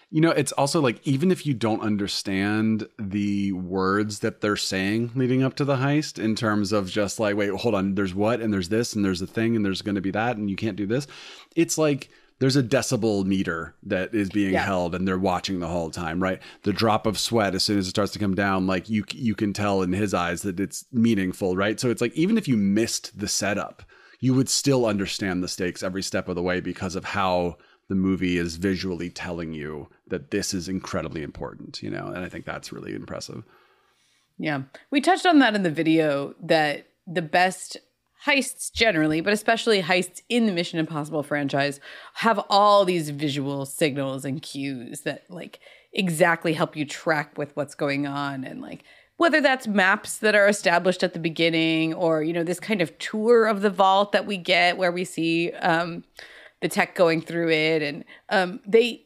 you 0.10 0.22
know, 0.22 0.30
it's 0.30 0.52
also 0.52 0.80
like 0.80 1.00
even 1.08 1.32
if 1.32 1.44
you 1.46 1.56
don't 1.56 1.82
understand 1.82 2.88
the 3.00 3.52
words 3.54 4.20
that 4.20 4.42
they're 4.42 4.56
saying 4.56 5.12
leading 5.16 5.42
up 5.42 5.56
to 5.56 5.66
the 5.66 5.78
heist, 5.78 6.24
in 6.24 6.36
terms 6.36 6.72
of 6.72 6.88
just 6.90 7.20
like, 7.20 7.36
wait, 7.36 7.50
hold 7.50 7.74
on, 7.74 7.96
there's 7.96 8.14
what, 8.14 8.40
and 8.40 8.54
there's 8.54 8.70
this, 8.70 8.94
and 8.94 9.04
there's 9.04 9.24
a 9.24 9.28
thing, 9.28 9.56
and 9.56 9.66
there's 9.66 9.82
going 9.82 9.96
to 9.96 10.02
be 10.02 10.12
that, 10.12 10.38
and 10.38 10.52
you 10.52 10.56
can't 10.56 10.76
do 10.78 10.86
this. 10.86 11.08
It's 11.56 11.80
like 11.80 12.10
there's 12.38 12.56
a 12.56 12.62
decibel 12.62 13.26
meter 13.26 13.74
that 13.84 14.14
is 14.14 14.30
being 14.30 14.54
Yeah. 14.54 14.66
held, 14.66 14.94
and 14.94 15.08
they're 15.08 15.18
watching 15.18 15.60
the 15.60 15.68
whole 15.68 15.90
time, 15.90 16.22
right? 16.22 16.40
The 16.62 16.74
drop 16.74 17.08
of 17.08 17.18
sweat 17.18 17.56
as 17.56 17.64
soon 17.64 17.80
as 17.80 17.88
it 17.88 17.92
starts 17.92 18.12
to 18.14 18.20
come 18.20 18.36
down, 18.36 18.68
like 18.68 18.90
you 18.92 19.06
you 19.14 19.34
can 19.34 19.52
tell 19.52 19.82
in 19.82 19.94
his 19.94 20.14
eyes 20.14 20.44
that 20.44 20.60
it's 20.60 20.86
meaningful, 20.92 21.56
right? 21.56 21.80
So 21.80 21.90
it's 21.90 22.02
like 22.02 22.14
even 22.14 22.38
if 22.38 22.48
you 22.48 22.56
missed 22.58 23.18
the 23.18 23.28
setup, 23.28 23.82
you 24.24 24.34
would 24.34 24.48
still 24.48 24.86
understand 24.86 25.44
the 25.44 25.50
stakes 25.50 25.84
every 25.84 26.02
step 26.02 26.30
of 26.30 26.36
the 26.36 26.42
way 26.42 26.62
because 26.62 26.96
of 26.96 27.04
how 27.04 27.58
the 27.90 27.96
movie 27.96 28.38
is 28.38 28.56
visually 28.56 29.10
telling 29.10 29.52
you 29.52 29.90
that 30.08 30.32
this 30.32 30.54
is 30.54 30.70
incredibly 30.70 31.22
important, 31.22 31.84
you 31.84 31.90
know, 31.90 32.06
and 32.08 32.20
I 32.24 32.30
think 32.30 32.46
that's 32.46 32.72
really 32.72 32.96
impressive. 32.96 33.44
Yeah. 34.38 34.62
We 34.92 35.02
touched 35.02 35.26
on 35.26 35.40
that 35.40 35.56
in 35.56 35.64
the 35.64 35.70
video 35.70 36.36
that 36.42 36.88
the 37.06 37.22
best 37.22 37.76
heists 38.26 38.72
generally, 38.72 39.20
but 39.20 39.34
especially 39.34 39.82
heists 39.82 40.22
in 40.30 40.46
the 40.46 40.54
Mission 40.54 40.80
Impossible 40.80 41.24
franchise, 41.24 41.82
have 42.14 42.40
all 42.50 42.86
these 42.86 43.10
visual 43.10 43.66
signals 43.66 44.24
and 44.24 44.42
cues 44.42 45.02
that 45.02 45.26
like 45.30 45.60
exactly 45.92 46.54
help 46.54 46.78
you 46.78 46.86
track 46.86 47.38
with 47.38 47.54
what's 47.58 47.76
going 47.76 48.08
on 48.08 48.46
and 48.46 48.62
like 48.62 48.86
whether 49.18 49.42
that's 49.42 49.68
maps 49.68 50.18
that 50.18 50.36
are 50.36 50.48
established 50.48 51.04
at 51.04 51.14
the 51.14 51.20
beginning 51.20 51.94
or 51.94 52.24
you 52.24 52.34
know 52.34 52.44
this 52.44 52.60
kind 52.60 52.82
of 52.82 52.98
tour 52.98 53.46
of 53.46 53.62
the 53.62 53.70
vault 53.70 54.12
that 54.12 54.26
we 54.26 54.38
get 54.38 54.78
where 54.78 54.92
we 54.92 55.06
see 55.06 55.52
um 55.54 56.04
the 56.62 56.70
tech 56.70 56.96
going 56.96 57.22
through 57.22 57.50
it. 57.50 57.82
And 57.82 58.06
um 58.30 58.60
they 58.66 59.06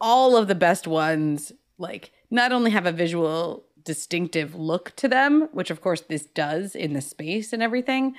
all 0.00 0.36
of 0.36 0.48
the 0.48 0.54
best 0.54 0.86
ones 0.86 1.52
like 1.78 2.12
not 2.30 2.52
only 2.52 2.70
have 2.70 2.86
a 2.86 2.92
visual 2.92 3.64
distinctive 3.84 4.54
look 4.54 4.94
to 4.96 5.08
them 5.08 5.48
which 5.52 5.70
of 5.70 5.80
course 5.80 6.02
this 6.02 6.26
does 6.26 6.74
in 6.74 6.92
the 6.92 7.00
space 7.00 7.52
and 7.52 7.62
everything 7.62 8.14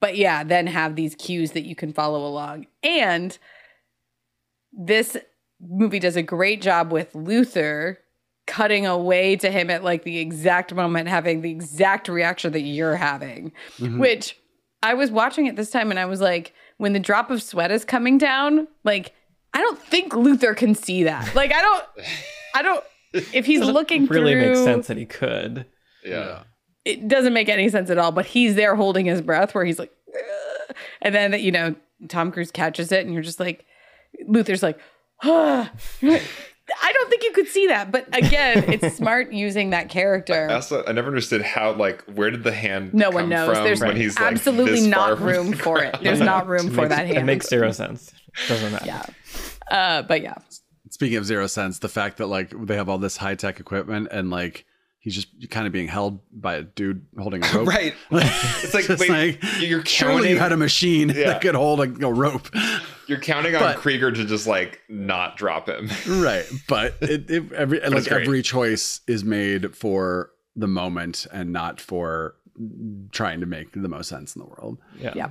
but 0.00 0.16
yeah 0.16 0.42
then 0.42 0.66
have 0.66 0.96
these 0.96 1.14
cues 1.14 1.52
that 1.52 1.66
you 1.66 1.76
can 1.76 1.92
follow 1.92 2.26
along. 2.26 2.66
And 2.82 3.36
this 4.72 5.16
movie 5.60 5.98
does 5.98 6.16
a 6.16 6.22
great 6.22 6.62
job 6.62 6.90
with 6.90 7.14
luther 7.14 7.98
cutting 8.46 8.86
away 8.86 9.36
to 9.36 9.50
him 9.50 9.70
at 9.70 9.84
like 9.84 10.02
the 10.04 10.18
exact 10.18 10.74
moment 10.74 11.08
having 11.08 11.40
the 11.42 11.50
exact 11.50 12.08
reaction 12.08 12.52
that 12.52 12.60
you're 12.62 12.96
having 12.96 13.52
which 13.78 14.36
i 14.82 14.94
was 14.94 15.10
watching 15.12 15.46
it 15.46 15.54
this 15.56 15.70
time 15.70 15.90
and 15.90 16.00
i 16.00 16.04
was 16.04 16.20
like 16.20 16.52
when 16.78 16.92
the 16.92 16.98
drop 16.98 17.30
of 17.30 17.40
sweat 17.42 17.70
is 17.70 17.84
coming 17.84 18.18
down 18.18 18.66
like 18.82 19.14
i 19.54 19.60
don't 19.60 19.78
think 19.78 20.14
luther 20.16 20.54
can 20.54 20.74
see 20.74 21.04
that 21.04 21.32
like 21.36 21.52
i 21.52 21.62
don't 21.62 21.84
i 22.56 22.62
don't 22.62 22.82
if 23.32 23.46
he's 23.46 23.60
looking 23.60 24.06
for 24.08 24.14
it 24.14 24.20
really 24.20 24.32
through 24.32 24.48
makes 24.48 24.58
sense 24.64 24.86
that 24.88 24.96
he 24.96 25.06
could 25.06 25.64
Yeah. 26.04 26.42
it 26.84 27.06
doesn't 27.06 27.32
make 27.32 27.48
any 27.48 27.68
sense 27.68 27.90
at 27.90 27.98
all 27.98 28.10
but 28.10 28.26
he's 28.26 28.56
there 28.56 28.74
holding 28.74 29.06
his 29.06 29.20
breath 29.22 29.54
where 29.54 29.64
he's 29.64 29.78
like 29.78 29.92
"Ugh." 30.12 30.76
and 31.00 31.14
then 31.14 31.32
you 31.40 31.52
know 31.52 31.76
tom 32.08 32.32
cruise 32.32 32.50
catches 32.50 32.90
it 32.90 33.04
and 33.04 33.14
you're 33.14 33.22
just 33.22 33.38
like 33.38 33.64
luther's 34.26 34.64
like 34.64 34.80
"Ah." 35.22 35.70
I 36.82 36.92
don't 36.92 37.10
think 37.10 37.22
you 37.22 37.32
could 37.32 37.48
see 37.48 37.66
that 37.66 37.90
but 37.90 38.06
again 38.16 38.64
it's 38.72 38.96
smart 39.02 39.32
using 39.32 39.70
that 39.70 39.88
character. 39.88 40.48
I 40.50 40.54
also, 40.54 40.84
I 40.86 40.92
never 40.92 41.08
understood 41.08 41.42
how, 41.42 41.72
like, 41.72 42.02
where 42.04 42.30
did 42.30 42.44
the 42.44 42.52
hand 42.52 42.94
no 42.94 43.10
one 43.10 43.28
knows. 43.28 43.52
from 43.54 43.64
there's 43.64 43.80
when 43.80 43.96
he's 43.96 44.16
absolutely 44.18 44.80
this 44.80 44.86
not 44.86 45.20
room 45.20 45.50
the 45.50 45.56
for 45.56 45.82
it. 45.82 45.96
There's 46.02 46.20
not 46.20 46.46
room 46.46 46.70
for 46.70 46.88
that 46.88 47.06
hand. 47.06 47.18
it 47.18 47.24
makes 47.24 47.48
zero 47.48 47.72
sense. 47.72 48.12
Doesn't 48.48 48.72
matter. 48.72 48.86
Yeah 48.86 49.04
uh 49.70 50.02
but 50.02 50.22
yeah. 50.22 50.34
Speaking 50.90 51.16
of 51.16 51.24
zero 51.24 51.46
sense, 51.46 51.78
the 51.78 51.88
fact 51.88 52.18
that 52.18 52.26
like 52.26 52.52
they 52.66 52.76
have 52.76 52.88
all 52.88 52.98
this 52.98 53.16
high 53.16 53.34
tech 53.34 53.58
equipment 53.58 54.08
and 54.10 54.30
like 54.30 54.66
he's 55.02 55.14
just 55.14 55.50
kind 55.50 55.66
of 55.66 55.72
being 55.72 55.88
held 55.88 56.20
by 56.32 56.54
a 56.54 56.62
dude 56.62 57.04
holding 57.18 57.44
a 57.44 57.48
rope. 57.54 57.66
Right. 57.68 57.94
It's 58.12 58.72
like, 58.72 58.86
Just 58.86 59.00
wait, 59.08 59.42
you're 59.60 59.84
surely 59.84 60.14
counting, 60.14 60.30
you 60.30 60.38
had 60.38 60.52
a 60.52 60.56
machine 60.56 61.08
Yeah. 61.10 61.24
that 61.32 61.40
could 61.42 61.54
hold 61.54 61.80
a, 61.80 62.06
a 62.06 62.12
rope. 62.12 62.48
you're 63.08 63.20
counting 63.20 63.54
on 63.54 63.60
But- 63.60 63.76
Krieger 63.78 64.10
to 64.12 64.24
just 64.24 64.46
like 64.46 64.80
not 64.88 65.36
drop 65.36 65.68
him. 65.68 65.90
right 66.22 66.44
but 66.68 66.94
it, 67.02 67.28
it 67.30 67.52
every 67.52 67.80
like 67.80 68.06
every 68.10 68.40
choice 68.42 69.00
is 69.06 69.22
made 69.24 69.76
for 69.76 70.30
the 70.56 70.68
moment 70.68 71.26
and 71.32 71.52
not 71.52 71.80
for 71.80 72.36
trying 73.10 73.40
to 73.40 73.46
make 73.46 73.72
the 73.72 73.88
most 73.88 74.08
sense 74.08 74.36
in 74.36 74.40
the 74.42 74.46
world 74.46 74.78
yeah 74.98 75.12
yeah 75.16 75.28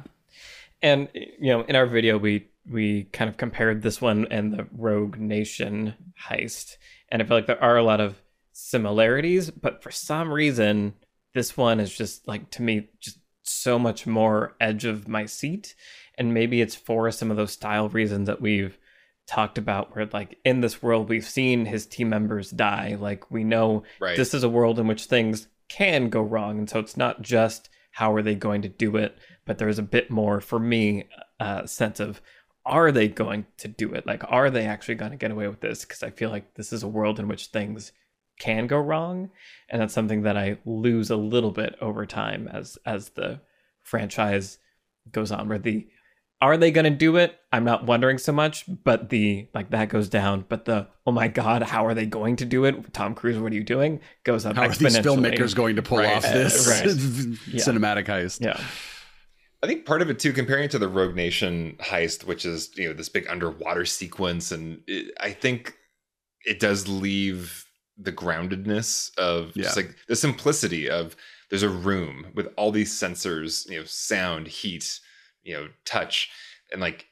and 0.81 1.07
you 1.13 1.47
know 1.51 1.61
in 1.61 1.75
our 1.75 1.85
video 1.85 2.17
we 2.17 2.47
we 2.69 3.03
kind 3.13 3.29
of 3.29 3.37
compared 3.37 3.81
this 3.83 4.01
one 4.01 4.27
and 4.29 4.51
the 4.53 4.67
rogue 4.75 5.17
nation 5.17 5.93
heist 6.29 6.75
and 7.09 7.21
i 7.21 7.25
feel 7.25 7.37
like 7.37 7.47
there 7.47 7.63
are 7.63 7.77
a 7.77 7.83
lot 7.83 8.01
of 8.01 8.20
similarities 8.69 9.49
but 9.51 9.81
for 9.83 9.91
some 9.91 10.31
reason 10.31 10.93
this 11.33 11.55
one 11.55 11.79
is 11.79 11.95
just 11.95 12.27
like 12.27 12.49
to 12.49 12.61
me 12.61 12.89
just 12.99 13.17
so 13.43 13.79
much 13.79 14.05
more 14.07 14.55
edge 14.59 14.85
of 14.85 15.07
my 15.07 15.25
seat. 15.25 15.75
And 16.17 16.33
maybe 16.33 16.61
it's 16.61 16.75
for 16.75 17.11
some 17.11 17.31
of 17.31 17.37
those 17.37 17.51
style 17.51 17.89
reasons 17.89 18.27
that 18.27 18.41
we've 18.41 18.77
talked 19.27 19.57
about 19.57 19.95
where 19.95 20.07
like 20.11 20.37
in 20.43 20.61
this 20.61 20.83
world 20.83 21.09
we've 21.09 21.25
seen 21.25 21.65
his 21.65 21.85
team 21.85 22.09
members 22.09 22.51
die. 22.51 22.97
Like 22.99 23.31
we 23.31 23.43
know 23.43 23.83
Right. 23.99 24.17
this 24.17 24.33
is 24.33 24.43
a 24.43 24.49
world 24.49 24.79
in 24.79 24.87
which 24.87 25.05
things 25.05 25.47
can 25.69 26.09
go 26.09 26.21
wrong. 26.21 26.59
And 26.59 26.69
so 26.69 26.79
it's 26.79 26.97
not 26.97 27.21
just 27.21 27.69
how 27.91 28.13
are 28.13 28.21
they 28.21 28.35
going 28.35 28.61
to 28.61 28.69
do 28.69 28.95
it 28.97 29.17
but 29.45 29.57
there's 29.57 29.79
a 29.79 29.83
bit 29.83 30.09
more 30.09 30.39
for 30.39 30.59
me 30.59 31.09
uh 31.39 31.65
sense 31.65 31.99
of 31.99 32.21
are 32.65 32.91
they 32.91 33.07
going 33.07 33.45
to 33.57 33.67
do 33.67 33.93
it? 33.93 34.05
Like 34.05 34.23
are 34.27 34.49
they 34.49 34.65
actually 34.65 34.95
going 34.95 35.11
to 35.11 35.17
get 35.17 35.31
away 35.31 35.47
with 35.47 35.61
this? 35.61 35.83
Because 35.83 36.03
i 36.03 36.09
feel 36.09 36.29
like 36.29 36.53
this 36.53 36.71
is 36.71 36.83
a 36.83 36.87
world 36.87 37.19
in 37.19 37.27
which 37.27 37.47
things 37.47 37.91
can 38.41 38.65
go 38.67 38.77
wrong 38.79 39.29
and 39.69 39.81
that's 39.81 39.93
something 39.93 40.23
that 40.23 40.35
i 40.35 40.57
lose 40.65 41.09
a 41.11 41.15
little 41.15 41.51
bit 41.51 41.75
over 41.79 42.05
time 42.05 42.47
as 42.47 42.77
as 42.85 43.09
the 43.09 43.39
franchise 43.83 44.57
goes 45.11 45.31
on 45.31 45.47
where 45.49 45.59
the 45.59 45.87
are 46.41 46.57
they 46.57 46.71
going 46.71 46.85
to 46.85 46.89
do 47.07 47.17
it 47.17 47.39
i'm 47.51 47.63
not 47.63 47.85
wondering 47.85 48.17
so 48.17 48.31
much 48.31 48.65
but 48.83 49.09
the 49.09 49.47
like 49.53 49.69
that 49.69 49.89
goes 49.89 50.09
down 50.09 50.43
but 50.49 50.65
the 50.65 50.87
oh 51.05 51.11
my 51.11 51.27
god 51.27 51.61
how 51.61 51.85
are 51.85 51.93
they 51.93 52.05
going 52.05 52.35
to 52.35 52.45
do 52.45 52.65
it 52.65 52.93
tom 52.93 53.13
cruise 53.13 53.37
what 53.37 53.51
are 53.51 53.55
you 53.55 53.63
doing 53.63 53.99
goes 54.23 54.45
up 54.45 54.55
How 54.55 54.63
are 54.63 54.69
these 54.69 54.97
filmmakers 54.97 55.53
going 55.55 55.75
to 55.75 55.83
pull 55.83 55.99
Right. 55.99 56.15
off 56.17 56.23
this 56.39 56.67
Uh, 56.67 56.71
right. 56.71 56.85
Yeah. 57.53 57.63
cinematic 57.63 58.07
heist? 58.07 58.43
yeah 58.43 58.59
I 59.63 59.67
think 59.67 59.85
part 59.85 60.01
of 60.01 60.09
it 60.09 60.17
too, 60.17 60.33
comparing 60.33 60.63
it 60.63 60.71
to 60.71 60.79
the 60.79 60.87
Rogue 60.87 61.13
Nation 61.15 61.75
heist, 61.79 62.23
which 62.25 62.45
is 62.47 62.71
you 62.75 62.87
know 62.87 62.93
this 62.95 63.09
big 63.09 63.27
underwater 63.29 63.85
sequence, 63.85 64.51
and 64.51 64.81
it, 64.87 65.13
I 65.19 65.29
think 65.33 65.77
it 66.45 66.59
does 66.59 66.87
leave 66.87 67.63
the 68.01 68.11
groundedness 68.11 69.15
of 69.17 69.53
just 69.53 69.77
like 69.77 69.95
the 70.07 70.15
simplicity 70.15 70.89
of 70.89 71.15
there's 71.49 71.63
a 71.63 71.69
room 71.69 72.27
with 72.33 72.47
all 72.57 72.71
these 72.71 72.91
sensors, 72.91 73.69
you 73.69 73.77
know, 73.77 73.85
sound, 73.85 74.47
heat, 74.47 74.99
you 75.43 75.53
know, 75.53 75.67
touch, 75.85 76.29
and 76.71 76.81
like 76.81 77.07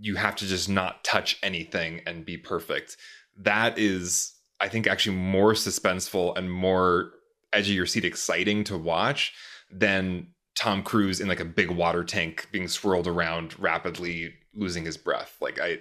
you 0.00 0.16
have 0.16 0.36
to 0.36 0.46
just 0.46 0.68
not 0.68 1.02
touch 1.04 1.38
anything 1.42 2.02
and 2.06 2.24
be 2.24 2.36
perfect. 2.36 2.96
That 3.36 3.78
is, 3.78 4.34
I 4.60 4.68
think, 4.68 4.86
actually 4.86 5.16
more 5.16 5.54
suspenseful 5.54 6.36
and 6.36 6.52
more 6.52 7.12
edge 7.52 7.68
of 7.68 7.74
your 7.74 7.86
seat 7.86 8.04
exciting 8.04 8.64
to 8.64 8.76
watch 8.76 9.32
than 9.70 10.28
Tom 10.54 10.82
Cruise 10.82 11.20
in 11.20 11.28
like 11.28 11.40
a 11.40 11.44
big 11.44 11.70
water 11.70 12.04
tank 12.04 12.48
being 12.52 12.68
swirled 12.68 13.06
around 13.06 13.58
rapidly 13.58 14.34
losing 14.54 14.84
his 14.84 14.96
breath. 14.96 15.36
Like 15.40 15.58
I 15.60 15.78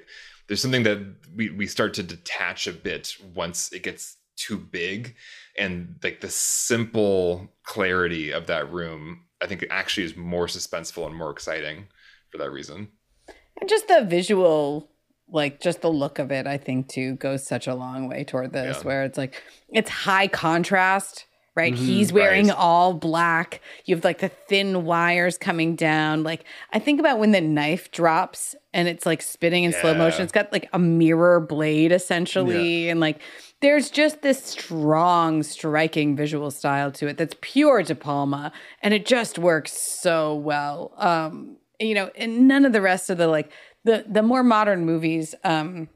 there's 0.47 0.61
something 0.61 0.83
that 0.83 0.99
we 1.35 1.49
we 1.49 1.67
start 1.67 1.93
to 1.95 2.03
detach 2.03 2.67
a 2.67 2.71
bit 2.71 3.15
once 3.35 3.71
it 3.73 3.83
gets 3.83 4.17
too 4.37 4.57
big 4.57 5.15
and 5.57 5.95
like 6.03 6.21
the 6.21 6.29
simple 6.29 7.51
clarity 7.63 8.31
of 8.31 8.47
that 8.47 8.71
room 8.71 9.23
I 9.41 9.45
think 9.47 9.65
actually 9.69 10.05
is 10.05 10.15
more 10.15 10.47
suspenseful 10.47 11.05
and 11.05 11.15
more 11.15 11.29
exciting 11.31 11.87
for 12.31 12.37
that 12.39 12.51
reason. 12.51 12.87
And 13.59 13.69
just 13.69 13.87
the 13.87 14.03
visual, 14.03 14.89
like 15.29 15.59
just 15.61 15.81
the 15.81 15.91
look 15.91 16.17
of 16.19 16.31
it, 16.31 16.47
I 16.47 16.57
think 16.57 16.87
too 16.89 17.15
goes 17.17 17.45
such 17.45 17.67
a 17.67 17.75
long 17.75 18.07
way 18.07 18.23
toward 18.23 18.51
this, 18.53 18.77
Yeah. 18.77 18.83
where 18.83 19.03
it's 19.03 19.17
like 19.17 19.41
it's 19.71 19.89
high 19.91 20.27
contrast, 20.27 21.25
right? 21.55 21.73
Mhm. 21.73 21.77
He's 21.77 22.11
wearing 22.11 22.47
Right. 22.47 22.57
all 22.57 22.93
black. 22.95 23.61
You 23.85 23.95
have 23.95 24.03
like 24.03 24.19
the 24.19 24.29
thin 24.29 24.85
wires 24.85 25.37
coming 25.37 25.75
down. 25.75 26.23
Like 26.23 26.43
I 26.73 26.79
think 26.79 26.99
about 26.99 27.19
when 27.19 27.31
the 27.31 27.41
knife 27.41 27.91
drops 27.91 28.55
and 28.73 28.87
it's 28.87 29.05
like 29.05 29.21
spinning 29.21 29.65
in 29.65 29.71
slow 29.73 29.93
motion. 29.93 30.23
It's 30.23 30.31
got 30.31 30.51
like 30.51 30.67
a 30.73 30.79
mirror 30.79 31.39
blade 31.39 31.91
essentially, 31.91 32.89
and 32.89 32.99
like 32.99 33.19
there's 33.61 33.89
just 33.89 34.21
this 34.21 34.43
strong, 34.43 35.41
striking 35.43 36.15
visual 36.15 36.51
style 36.51 36.91
to 36.93 37.07
it 37.07 37.17
that's 37.17 37.35
pure 37.41 37.81
De 37.81 37.95
Palma, 37.95 38.51
and 38.81 38.93
it 38.93 39.05
just 39.05 39.39
works 39.39 39.73
so 39.73 40.35
well. 40.35 40.93
Um, 40.97 41.57
you 41.79 41.95
know, 41.95 42.11
and 42.15 42.47
none 42.47 42.65
of 42.65 42.73
the 42.73 42.81
rest 42.81 43.09
of 43.09 43.17
the 43.17 43.27
like 43.27 43.51
the 43.83 44.05
the 44.07 44.23
more 44.23 44.43
modern 44.43 44.85
movies. 44.85 45.33
Um, 45.43 45.89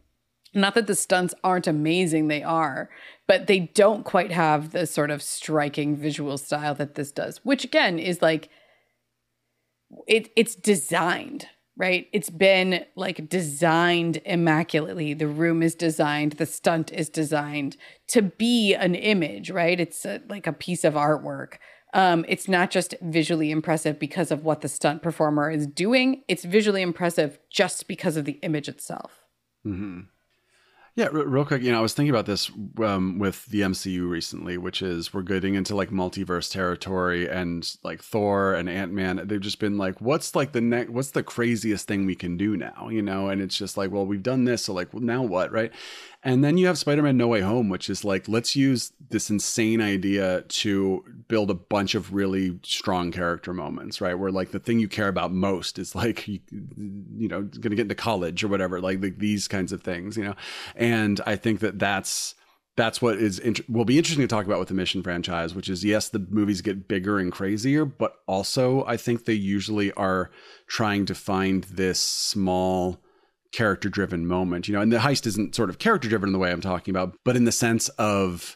not 0.54 0.76
that 0.76 0.88
the 0.88 0.96
stunts 0.96 1.34
aren't 1.46 1.68
amazing, 1.68 2.28
they 2.28 2.44
are, 2.44 2.90
but 3.26 3.48
they 3.48 3.60
don't 3.60 4.04
quite 4.04 4.32
have 4.32 4.72
the 4.72 4.86
sort 4.86 5.10
of 5.10 5.22
striking 5.22 5.96
visual 5.96 6.38
style 6.38 6.76
that 6.76 6.96
this 6.96 7.12
does, 7.12 7.40
which 7.44 7.64
again 7.64 8.00
is 8.00 8.22
like 8.22 8.50
it 10.08 10.30
it's 10.36 10.56
designed, 10.56 11.48
right? 11.82 12.08
It's 12.14 12.30
been 12.30 12.86
like 12.96 13.28
designed 13.28 14.18
immaculately. 14.18 15.16
The 15.16 15.26
room 15.26 15.64
is 15.64 15.74
designed, 15.74 16.34
the 16.34 16.46
stunt 16.46 16.94
is 16.94 17.10
designed 17.10 17.76
to 18.10 18.22
be 18.22 18.76
an 18.76 18.94
image, 18.94 19.50
right? 19.50 19.80
It's 19.80 20.06
a, 20.06 20.22
like 20.30 20.46
a 20.46 20.54
piece 20.54 20.84
of 20.84 20.94
artwork. 20.94 21.56
Um, 21.96 22.24
it's 22.28 22.48
not 22.48 22.70
just 22.70 22.94
visually 23.02 23.50
impressive 23.50 23.98
because 23.98 24.30
of 24.30 24.44
what 24.44 24.62
the 24.62 24.70
stunt 24.70 25.02
performer 25.02 25.50
is 25.50 25.66
doing. 25.66 26.22
It's 26.28 26.46
visually 26.46 26.84
impressive 26.84 27.40
just 27.50 27.88
because 27.88 28.16
of 28.16 28.26
the 28.26 28.38
image 28.44 28.70
itself. 28.70 29.24
hmm 29.64 30.02
Yeah, 30.94 31.08
real 31.14 31.46
quick, 31.46 31.62
you 31.62 31.72
know, 31.72 31.78
I 31.78 31.82
was 31.82 31.94
thinking 31.94 32.10
about 32.10 32.26
this 32.26 32.52
um, 32.84 33.18
with 33.18 33.46
the 33.46 33.62
MCU 33.62 34.10
recently, 34.10 34.58
which 34.58 34.82
is 34.82 35.14
we're 35.14 35.22
getting 35.22 35.56
into 35.56 35.74
like 35.74 35.90
multiverse 35.90 36.52
territory, 36.52 37.30
and 37.30 37.66
like 37.82 38.04
Thor 38.04 38.54
and 38.54 38.70
Ant 38.70 38.92
Man, 38.92 39.22
they've 39.24 39.40
just 39.40 39.60
been 39.60 39.78
like, 39.78 40.02
what's 40.02 40.36
like 40.36 40.52
the 40.52 40.60
next, 40.60 40.90
what's 40.90 41.12
the 41.12 41.24
craziest 41.24 41.88
thing 41.88 42.06
we 42.06 42.16
can 42.16 42.36
do 42.36 42.58
now, 42.58 42.90
you 42.90 43.02
know? 43.02 43.30
And 43.30 43.42
it's 43.42 43.58
just 43.58 43.78
like, 43.78 43.90
well, 43.90 44.06
we've 44.06 44.22
done 44.22 44.44
this, 44.44 44.66
so 44.66 44.74
like, 44.74 44.94
well, 44.94 45.02
now 45.02 45.24
what, 45.24 45.54
right? 45.54 45.72
And 46.24 46.44
then 46.44 46.58
you 46.58 46.68
have 46.68 46.78
Spider 46.78 47.02
Man 47.02 47.18
No 47.18 47.28
Way 47.28 47.42
Home, 47.42 47.70
which 47.70 47.90
is 47.90 48.06
like, 48.06 48.28
let's 48.28 48.56
use 48.56 48.94
this 49.10 49.32
insane 49.32 49.82
idea 49.82 50.44
to 50.44 51.04
build 51.28 51.50
a 51.50 51.56
bunch 51.56 51.96
of 51.96 52.14
really 52.14 52.60
strong 52.64 53.12
character 53.12 53.54
moments, 53.54 54.02
right? 54.02 54.14
Where 54.14 54.32
like 54.32 54.52
the 54.52 54.60
thing 54.60 54.80
you 54.80 54.88
care 54.88 55.08
about 55.08 55.32
most 55.32 55.80
is 55.80 55.96
like, 55.96 56.28
you, 56.28 56.40
you 56.48 57.28
know, 57.28 57.42
going 57.42 57.72
to 57.72 57.76
get 57.76 57.82
into 57.82 57.96
college 57.96 58.44
or 58.44 58.50
whatever, 58.50 58.80
like, 58.80 59.02
like 59.02 59.18
these 59.18 59.48
kinds 59.48 59.72
of 59.72 59.82
things, 59.82 60.16
you 60.16 60.24
know? 60.24 60.36
And 60.76 61.20
I 61.26 61.36
think 61.36 61.60
that 61.62 61.80
that's, 61.80 62.36
that's 62.78 63.02
what 63.02 63.18
is 63.18 63.40
int- 63.40 63.68
will 63.70 63.86
be 63.86 63.98
interesting 63.98 64.24
to 64.24 64.28
talk 64.28 64.46
about 64.46 64.60
with 64.60 64.70
the 64.70 64.74
mission 64.74 65.04
franchise 65.04 65.54
which 65.54 65.68
is 65.70 65.84
yes 65.84 66.08
the 66.08 66.26
movies 66.30 66.62
get 66.62 66.88
bigger 66.88 67.20
and 67.20 67.32
crazier 67.32 67.84
but 67.84 68.16
also 68.28 68.86
i 68.86 68.96
think 68.96 69.26
they 69.26 69.34
usually 69.34 69.92
are 69.94 70.32
trying 70.68 71.06
to 71.06 71.14
find 71.14 71.66
this 71.66 72.02
small 72.02 72.98
character 73.52 73.90
driven 73.90 74.26
moment 74.26 74.68
you 74.68 74.74
know 74.74 74.82
and 74.82 74.92
the 74.92 74.98
heist 74.98 75.28
isn't 75.28 75.56
sort 75.56 75.70
of 75.70 75.78
character 75.78 76.08
driven 76.08 76.30
in 76.30 76.34
the 76.34 76.40
way 76.40 76.52
i'm 76.52 76.62
talking 76.62 76.94
about 76.94 77.16
but 77.26 77.36
in 77.36 77.46
the 77.46 77.52
sense 77.52 77.90
of 77.90 78.56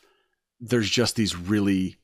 there's 0.60 0.89
just 0.89 1.16
these 1.16 1.36
really 1.36 1.98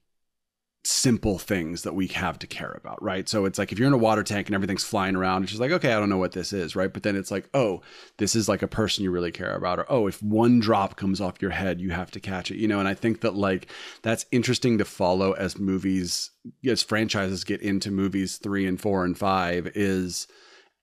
simple 0.84 1.38
things 1.38 1.84
that 1.84 1.94
we 1.94 2.08
have 2.08 2.39
to 2.39 2.48
care 2.48 2.72
about 2.72 3.02
right? 3.04 3.30
So 3.30 3.46
it's 3.46 3.60
like 3.60 3.72
if 3.72 3.78
you're 3.78 3.88
in 3.88 3.94
a 3.94 3.98
water 3.98 4.24
tank 4.24 4.48
and 4.48 4.56
everything's 4.56 4.84
flying 4.84 5.16
around 5.16 5.44
it's 5.44 5.52
just 5.52 5.62
like 5.62 5.72
okay 5.72 5.94
i 5.94 6.00
don't 6.00 6.10
know 6.10 6.18
what 6.18 6.32
this 6.32 6.54
is 6.54 6.76
right? 6.76 6.92
But 6.92 7.04
then 7.04 7.16
it's 7.16 7.30
like 7.30 7.48
oh 7.54 7.82
this 8.18 8.36
is 8.36 8.50
like 8.50 8.64
a 8.64 8.68
person 8.68 9.04
you 9.04 9.12
really 9.12 9.32
care 9.32 9.56
about 9.56 9.78
or 9.78 9.86
oh 9.89 10.08
if 10.08 10.22
one 10.24 10.60
drop 10.60 10.96
comes 10.96 11.22
off 11.22 11.42
your 11.42 11.52
head 11.52 11.80
you 11.80 11.92
have 11.92 12.10
to 12.12 12.20
catch 12.20 12.50
it 12.50 12.58
you 12.58 12.68
know? 12.68 12.80
And 12.80 12.88
i 12.88 12.96
think 12.96 13.22
that 13.22 13.36
like 13.36 13.68
that's 14.02 14.26
interesting 14.32 14.80
to 14.80 14.86
follow 14.86 15.34
as 15.34 15.60
movies 15.60 16.32
as 16.68 16.82
franchises 16.82 17.44
get 17.44 17.62
into 17.62 17.92
movies 17.92 18.38
3 18.38 18.66
and 18.66 18.82
4 18.82 19.06
and 19.06 19.18
5 19.18 19.72
is 19.76 20.28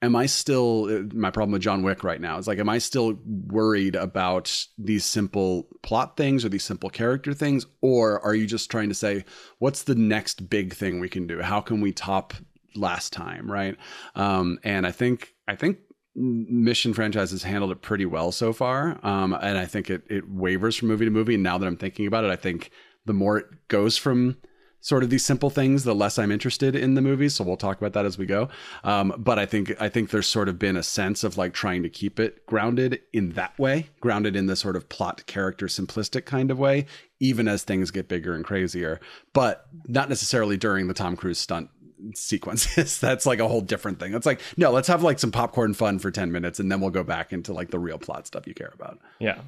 am 0.02 0.14
I 0.14 0.26
still 0.26 1.06
my 1.12 1.30
problem 1.30 1.52
with 1.52 1.62
John 1.62 1.82
Wick 1.82 2.04
right 2.04 2.20
now 2.20 2.38
is 2.38 2.46
like 2.46 2.58
am 2.58 2.68
I 2.68 2.78
still 2.78 3.18
worried 3.24 3.96
about 3.96 4.66
these 4.76 5.04
simple 5.04 5.68
plot 5.82 6.16
things 6.16 6.44
or 6.44 6.48
these 6.48 6.64
simple 6.64 6.90
character 6.90 7.34
things? 7.34 7.66
Or 7.80 8.20
are 8.24 8.34
you 8.34 8.46
just 8.46 8.70
trying 8.70 8.88
to 8.88 8.94
say 8.94 9.24
what's 9.58 9.82
the 9.84 9.94
next 9.94 10.48
big 10.48 10.74
thing 10.74 11.00
we 11.00 11.08
can 11.08 11.26
do? 11.26 11.40
How 11.40 11.60
can 11.60 11.80
we 11.80 11.92
top 11.92 12.34
last 12.74 13.12
time 13.12 13.50
right? 13.50 13.76
Um 14.14 14.58
and 14.62 14.86
I 14.86 14.92
think 14.92 15.34
I 15.46 15.56
think 15.56 15.78
mission 16.14 16.94
franchise 16.94 17.30
has 17.30 17.44
handled 17.44 17.70
it 17.70 17.82
pretty 17.82 18.06
well 18.06 18.32
so 18.32 18.52
far. 18.52 19.04
Um 19.04 19.32
and 19.32 19.58
I 19.58 19.66
think 19.66 19.90
it 19.90 20.02
it 20.08 20.28
wavers 20.30 20.76
from 20.76 20.88
movie 20.88 21.06
to 21.06 21.10
movie. 21.10 21.34
And 21.34 21.42
now 21.42 21.58
that 21.58 21.66
I'm 21.66 21.76
thinking 21.76 22.06
about 22.06 22.24
it 22.24 22.30
I 22.30 22.36
think 22.36 22.70
the 23.04 23.14
more 23.14 23.38
it 23.38 23.46
goes 23.68 23.96
from 23.96 24.36
sort 24.80 25.02
of 25.02 25.10
these 25.10 25.24
simple 25.24 25.50
things, 25.50 25.84
the 25.84 25.94
less 25.94 26.18
I'm 26.18 26.30
interested 26.30 26.74
in 26.74 26.94
the 26.94 27.02
movies. 27.02 27.34
So 27.34 27.44
we'll 27.44 27.56
talk 27.56 27.78
about 27.78 27.92
that 27.94 28.06
as 28.06 28.18
we 28.18 28.26
go. 28.26 28.48
Um, 28.84 29.14
but 29.18 29.38
I 29.38 29.46
think 29.46 29.74
I 29.80 29.88
think 29.88 30.10
there's 30.10 30.26
sort 30.26 30.48
of 30.48 30.58
been 30.58 30.76
a 30.76 30.82
sense 30.82 31.24
of 31.24 31.36
like 31.36 31.52
trying 31.52 31.82
to 31.82 31.88
keep 31.88 32.20
it 32.20 32.46
grounded 32.46 33.00
in 33.12 33.30
that 33.30 33.58
way, 33.58 33.88
grounded 34.00 34.36
in 34.36 34.46
the 34.46 34.56
sort 34.56 34.76
of 34.76 34.88
plot 34.88 35.26
character 35.26 35.66
simplistic 35.66 36.24
kind 36.24 36.50
of 36.50 36.58
way, 36.58 36.86
even 37.20 37.48
as 37.48 37.62
things 37.62 37.90
get 37.90 38.08
bigger 38.08 38.34
and 38.34 38.44
crazier. 38.44 39.00
But 39.32 39.66
not 39.86 40.08
necessarily 40.08 40.56
during 40.56 40.88
the 40.88 40.94
Tom 40.94 41.16
Cruise 41.16 41.38
stunt 41.38 41.70
sequences. 42.14 42.98
That's 43.00 43.26
like 43.26 43.40
a 43.40 43.48
whole 43.48 43.60
different 43.60 43.98
thing. 43.98 44.14
It's 44.14 44.26
like, 44.26 44.40
no, 44.56 44.70
let's 44.70 44.88
have 44.88 45.02
like 45.02 45.18
some 45.18 45.32
popcorn 45.32 45.74
fun 45.74 45.98
for 45.98 46.10
10 46.10 46.32
minutes 46.32 46.60
and 46.60 46.70
then 46.70 46.80
we'll 46.80 46.90
go 46.90 47.02
back 47.02 47.32
into 47.32 47.52
like 47.52 47.70
the 47.70 47.78
real 47.78 47.98
plot 47.98 48.26
stuff 48.26 48.46
you 48.46 48.54
care 48.54 48.72
about. 48.74 48.98
Yeah, 49.18 49.40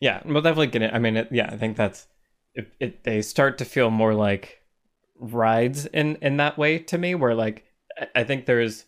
yeah, 0.00 0.22
we'll 0.24 0.42
definitely 0.42 0.68
get 0.68 0.82
it. 0.82 0.94
I 0.94 0.98
mean, 0.98 1.16
it, 1.16 1.28
yeah, 1.30 1.48
I 1.50 1.56
think 1.56 1.76
that's 1.76 2.06
it, 2.54 2.72
it. 2.78 3.04
They 3.04 3.22
start 3.22 3.58
to 3.58 3.64
feel 3.64 3.90
more 3.90 4.14
like 4.14 4.57
rides 5.18 5.86
in 5.86 6.16
in 6.16 6.36
that 6.38 6.58
way 6.58 6.78
to 6.78 6.98
me, 6.98 7.14
where 7.14 7.34
like 7.34 7.64
I- 8.14 8.24
think 8.24 8.46
there's 8.46 8.84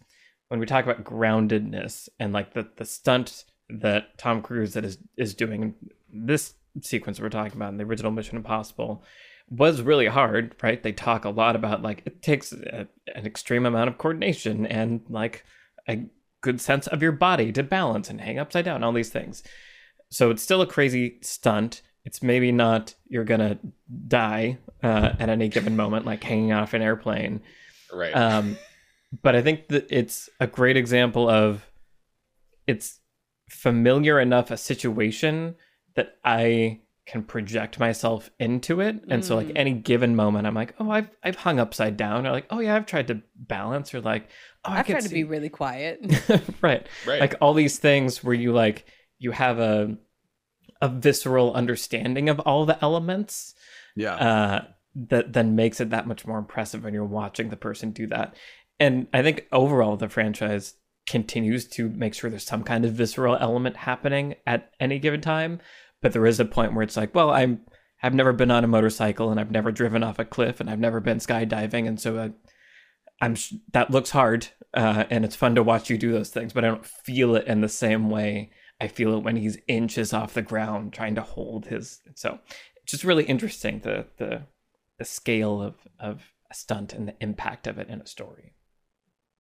when 0.49 0.61
we 0.61 0.67
talk 0.67 0.85
about 0.85 1.05
groundedness 1.05 2.09
and 2.19 2.33
like 2.33 2.55
the 2.55 2.69
the 2.77 2.85
stunt 2.85 3.45
that 3.69 4.19
Tom 4.19 4.43
Cruise 4.43 4.75
that 4.75 4.85
is 4.85 4.99
is 5.17 5.35
doing 5.35 5.75
this 6.13 6.55
sequence 6.81 7.21
we're 7.21 7.29
talking 7.29 7.57
about 7.57 7.71
in 7.73 7.79
the 7.79 7.85
original 7.85 8.13
Mission 8.13 8.37
Impossible 8.37 9.03
was 9.51 9.83
really 9.83 10.07
hard, 10.07 10.55
right? 10.63 10.83
They 10.83 10.93
talk 10.93 11.25
a 11.25 11.31
lot 11.31 11.57
about 11.57 11.83
like 11.83 12.03
it 12.07 12.23
takes 12.23 12.53
a, 12.53 12.87
an 13.15 13.27
extreme 13.27 13.67
amount 13.67 13.89
of 13.89 13.99
coordination 13.99 14.67
and 14.67 15.01
like 15.09 15.45
a 15.89 16.05
good 16.41 16.61
sense 16.61 16.87
of 16.87 17.03
your 17.03 17.13
body 17.13 17.53
to 17.53 17.63
balance 17.63 18.09
and 18.09 18.21
hang 18.21 18.39
upside 18.39 18.65
down, 18.65 18.85
all 18.85 18.93
these 18.93 19.11
things. 19.11 19.43
So 20.11 20.31
it's 20.31 20.43
still 20.43 20.63
a 20.63 20.67
crazy 20.67 21.19
stunt. 21.23 21.83
It's 22.05 22.23
maybe 22.23 22.51
not 22.53 22.95
you're 23.09 23.25
gonna 23.25 23.59
die 24.09 24.59
uh, 24.83 25.13
at 25.19 25.29
any 25.29 25.49
given 25.49 25.77
moment, 25.77 26.07
like 26.07 26.23
hanging 26.25 26.53
off 26.53 26.73
an 26.75 26.83
airplane. 26.83 27.43
Right. 27.93 28.15
Um, 28.17 28.57
but 29.23 29.35
I 29.37 29.43
think 29.43 29.69
that 29.69 29.87
it's 29.91 30.29
a 30.41 30.47
great 30.47 30.77
example 30.77 31.29
of 31.29 31.67
it's 32.67 33.01
familiar 33.49 34.21
enough 34.21 34.51
a 34.51 34.57
situation 34.57 35.57
that 35.97 36.17
I 36.25 36.81
can 37.07 37.25
project 37.25 37.81
myself 37.81 38.31
into 38.39 38.81
it. 38.81 39.03
And 39.09 39.25
so 39.25 39.35
like 39.35 39.49
Mm. 39.49 39.53
any 39.57 39.73
given 39.73 40.15
moment 40.15 40.47
I'm 40.47 40.55
like, 40.55 40.75
oh 40.79 40.91
I've 40.91 41.11
I've 41.25 41.35
hung 41.37 41.59
upside 41.59 41.97
down 41.97 42.27
or 42.27 42.31
like, 42.31 42.47
oh 42.51 42.61
yeah, 42.61 42.77
I've 42.77 42.87
tried 42.87 43.09
to 43.09 43.21
balance 43.35 43.93
or 43.93 44.01
like, 44.01 44.29
oh 44.65 44.71
I 44.71 44.79
I've 44.79 44.87
could 44.87 44.93
tried 44.93 45.03
to 45.03 45.09
see- 45.09 45.15
be 45.17 45.25
really 45.25 45.49
quiet. 45.49 46.01
right. 46.63 46.87
Right. 47.05 47.21
Like 47.21 47.35
all 47.41 47.53
these 47.53 47.79
things 47.79 48.23
where 48.23 48.35
you 48.35 48.53
like 48.53 48.85
you 49.19 49.33
have 49.33 49.59
a 49.59 49.97
a 50.81 50.89
visceral 50.89 51.53
understanding 51.55 52.29
of 52.29 52.41
all 52.41 52.65
the 52.67 52.83
elements 52.83 53.55
Yeah. 53.97 54.15
uh, 54.15 54.65
that 54.95 55.33
then 55.33 55.55
makes 55.55 55.81
it 55.81 55.91
that 55.91 56.07
much 56.07 56.27
more 56.27 56.39
impressive 56.39 56.83
when 56.85 56.95
you're 56.95 57.05
watching 57.05 57.49
the 57.51 57.57
person 57.57 57.91
do 57.93 58.07
that. 58.09 58.35
And 58.79 59.07
I 59.13 59.23
think 59.23 59.47
overall 59.53 59.97
the 59.97 60.09
franchise 60.09 60.75
continues 61.07 61.67
to 61.69 61.89
make 61.91 62.15
sure 62.15 62.31
there's 62.31 62.47
some 62.47 62.63
kind 62.63 62.85
of 62.85 62.93
visceral 62.95 63.37
element 63.37 63.77
happening 63.77 64.37
at 64.47 64.71
any 64.81 64.99
given 64.99 65.21
time. 65.21 65.61
But 66.03 66.13
there 66.13 66.27
is 66.27 66.41
a 66.41 66.45
point 66.45 66.73
where 66.75 66.83
it's 66.83 66.97
like, 66.97 67.15
well, 67.15 67.31
I'm 67.31 67.61
I've 68.03 68.15
never 68.15 68.33
been 68.33 68.51
on 68.51 68.65
a 68.65 68.69
motorcycle 68.69 69.31
and 69.31 69.39
I've 69.39 69.51
never 69.51 69.71
driven 69.71 70.03
off 70.03 70.19
a 70.19 70.25
cliff 70.25 70.59
and 70.61 70.71
I've 70.71 70.79
never 70.79 71.01
been 71.01 71.19
skydiving, 71.19 71.87
and 71.87 72.01
so 72.01 72.19
I, 72.19 72.31
I'm 73.21 73.37
that 73.73 73.91
looks 73.91 74.11
hard 74.11 74.49
uh, 74.73 75.05
and 75.11 75.25
it's 75.25 75.37
fun 75.37 75.55
to 75.57 75.63
watch 75.63 75.91
you 75.91 75.99
do 75.99 76.11
those 76.11 76.31
things, 76.31 76.55
but 76.55 76.65
I 76.65 76.69
don't 76.69 76.87
feel 76.87 77.37
it 77.37 77.47
in 77.47 77.61
the 77.61 77.69
same 77.69 78.09
way 78.09 78.51
I 78.81 78.89
feel 78.89 79.15
it 79.17 79.23
when 79.23 79.37
he's 79.37 79.59
inches 79.69 80.13
off 80.13 80.35
the 80.35 80.43
ground 80.43 80.93
trying 80.93 81.15
to 81.17 81.23
hold 81.23 81.67
his. 81.67 82.01
So 82.15 82.39
it's 82.77 82.93
just 82.93 83.05
really 83.05 83.25
interesting 83.25 83.81
the 83.81 84.07
the 84.17 84.43
the 84.99 85.05
scale 85.05 85.61
of 85.63 85.75
of 85.99 86.33
a 86.51 86.55
stunt 86.55 86.93
and 86.93 87.07
the 87.09 87.15
impact 87.21 87.67
of 87.67 87.79
it 87.79 87.89
in 87.89 88.01
a 88.01 88.07
story. 88.07 88.55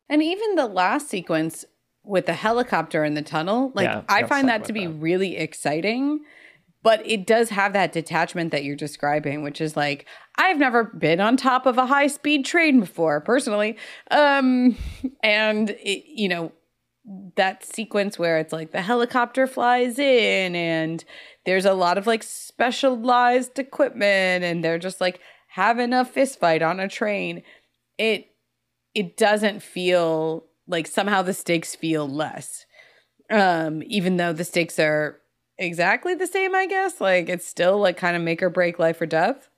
And 0.08 0.22
even 0.22 0.56
the 0.56 0.66
last 0.66 1.08
sequence 1.08 1.64
with 2.02 2.26
the 2.26 2.34
helicopter 2.34 3.04
in 3.04 3.14
the 3.14 3.22
tunnel, 3.22 3.72
like 3.74 3.84
Yeah, 3.84 4.02
I 4.08 4.24
find 4.24 4.48
that 4.48 4.64
to 4.64 4.72
be 4.72 4.86
that. 4.86 4.92
really 4.94 5.36
exciting. 5.36 6.20
But 6.82 7.06
it 7.06 7.26
does 7.26 7.50
have 7.50 7.74
that 7.74 7.92
detachment 7.92 8.52
that 8.52 8.64
you're 8.64 8.74
describing, 8.74 9.42
which 9.42 9.60
is 9.60 9.76
like, 9.76 10.06
I've 10.36 10.56
never 10.56 10.84
been 10.84 11.20
on 11.20 11.36
top 11.36 11.66
of 11.66 11.76
a 11.76 11.84
high 11.84 12.06
speed 12.06 12.46
train 12.46 12.80
before, 12.80 13.20
personally. 13.20 13.76
Um, 14.10 14.78
and, 15.22 15.68
it, 15.70 16.04
you 16.08 16.26
know, 16.26 16.52
that 17.36 17.64
sequence 17.64 18.18
where 18.18 18.38
it's 18.38 18.52
like 18.52 18.72
the 18.72 18.82
helicopter 18.82 19.46
flies 19.46 19.98
in 19.98 20.54
and 20.54 21.04
there's 21.46 21.64
a 21.64 21.72
lot 21.72 21.98
of 21.98 22.06
like 22.06 22.22
specialized 22.22 23.58
equipment 23.58 24.44
and 24.44 24.62
they're 24.62 24.78
just 24.78 25.00
like 25.00 25.20
having 25.48 25.92
a 25.92 26.04
fist 26.04 26.38
fight 26.38 26.62
on 26.62 26.78
a 26.78 26.88
train. 26.88 27.42
It 27.98 28.26
it 28.94 29.16
doesn't 29.16 29.62
feel 29.62 30.44
like 30.66 30.86
somehow 30.86 31.22
the 31.22 31.34
stakes 31.34 31.74
feel 31.74 32.08
less 32.08 32.66
um 33.30 33.82
even 33.86 34.16
though 34.16 34.32
the 34.32 34.44
stakes 34.44 34.78
are 34.78 35.20
exactly 35.58 36.14
the 36.14 36.26
same 36.26 36.54
i 36.54 36.66
guess 36.66 37.00
like 37.00 37.28
it's 37.28 37.46
still 37.46 37.78
like 37.78 37.96
kind 37.96 38.16
of 38.16 38.22
make 38.22 38.42
or 38.42 38.50
break 38.50 38.78
life 38.78 39.00
or 39.00 39.06
death 39.06 39.48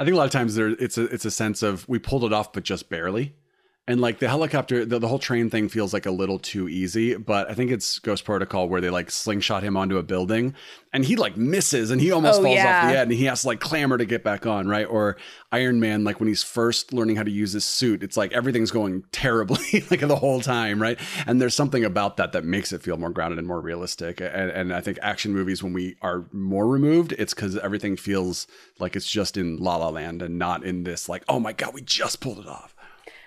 I 0.00 0.04
think 0.04 0.14
a 0.14 0.16
lot 0.16 0.24
of 0.24 0.32
times 0.32 0.54
there 0.54 0.68
it's 0.68 0.96
a 0.96 1.04
it's 1.04 1.26
a 1.26 1.30
sense 1.30 1.62
of 1.62 1.86
we 1.86 1.98
pulled 1.98 2.24
it 2.24 2.32
off, 2.32 2.54
but 2.54 2.62
just 2.64 2.88
barely. 2.88 3.34
And 3.90 4.00
like 4.00 4.20
the 4.20 4.28
helicopter, 4.28 4.84
the, 4.84 5.00
the 5.00 5.08
whole 5.08 5.18
train 5.18 5.50
thing 5.50 5.68
feels 5.68 5.92
like 5.92 6.06
a 6.06 6.12
little 6.12 6.38
too 6.38 6.68
easy. 6.68 7.16
But 7.16 7.50
I 7.50 7.54
think 7.54 7.72
it's 7.72 7.98
Ghost 7.98 8.24
Protocol 8.24 8.68
where 8.68 8.80
they 8.80 8.88
like 8.88 9.10
slingshot 9.10 9.64
him 9.64 9.76
onto 9.76 9.98
a 9.98 10.02
building, 10.04 10.54
and 10.92 11.04
he 11.04 11.16
like 11.16 11.36
misses, 11.36 11.90
and 11.90 12.00
he 12.00 12.12
almost 12.12 12.38
Oh, 12.38 12.44
falls 12.44 12.58
off 12.60 12.84
the 12.84 12.98
end, 13.00 13.10
and 13.10 13.12
he 13.12 13.24
has 13.24 13.40
to 13.40 13.48
like 13.48 13.58
clamor 13.58 13.98
to 13.98 14.04
get 14.04 14.22
back 14.22 14.46
on, 14.46 14.68
right? 14.68 14.86
Or 14.86 15.16
Iron 15.50 15.80
Man, 15.80 16.04
like 16.04 16.20
when 16.20 16.28
he's 16.28 16.44
first 16.44 16.92
learning 16.92 17.16
how 17.16 17.24
to 17.24 17.32
use 17.32 17.52
his 17.52 17.64
suit, 17.64 18.04
it's 18.04 18.16
like 18.16 18.32
everything's 18.32 18.70
going 18.70 19.02
terribly 19.10 19.84
like 19.90 19.98
the 20.06 20.14
whole 20.14 20.40
time, 20.40 20.80
right? 20.80 20.96
And 21.26 21.40
there's 21.42 21.56
something 21.56 21.84
about 21.84 22.16
that 22.18 22.30
that 22.30 22.44
makes 22.44 22.72
it 22.72 22.82
feel 22.82 22.96
more 22.96 23.10
grounded 23.10 23.38
and 23.38 23.48
more 23.48 23.60
realistic. 23.60 24.20
And, 24.20 24.50
and 24.52 24.72
I 24.72 24.82
think 24.82 25.00
action 25.02 25.32
movies, 25.32 25.64
when 25.64 25.72
we 25.72 25.96
are 26.00 26.26
more 26.30 26.68
removed, 26.68 27.12
it's 27.18 27.34
because 27.34 27.56
everything 27.58 27.96
feels 27.96 28.46
like 28.78 28.94
it's 28.94 29.10
just 29.10 29.36
in 29.36 29.56
La 29.56 29.78
La 29.78 29.88
Land 29.88 30.22
and 30.22 30.38
not 30.38 30.62
in 30.62 30.84
this 30.84 31.08
like, 31.08 31.24
oh 31.28 31.40
my 31.40 31.52
god, 31.52 31.74
we 31.74 31.80
just 31.80 32.20
pulled 32.20 32.38
it 32.38 32.46
off. 32.46 32.72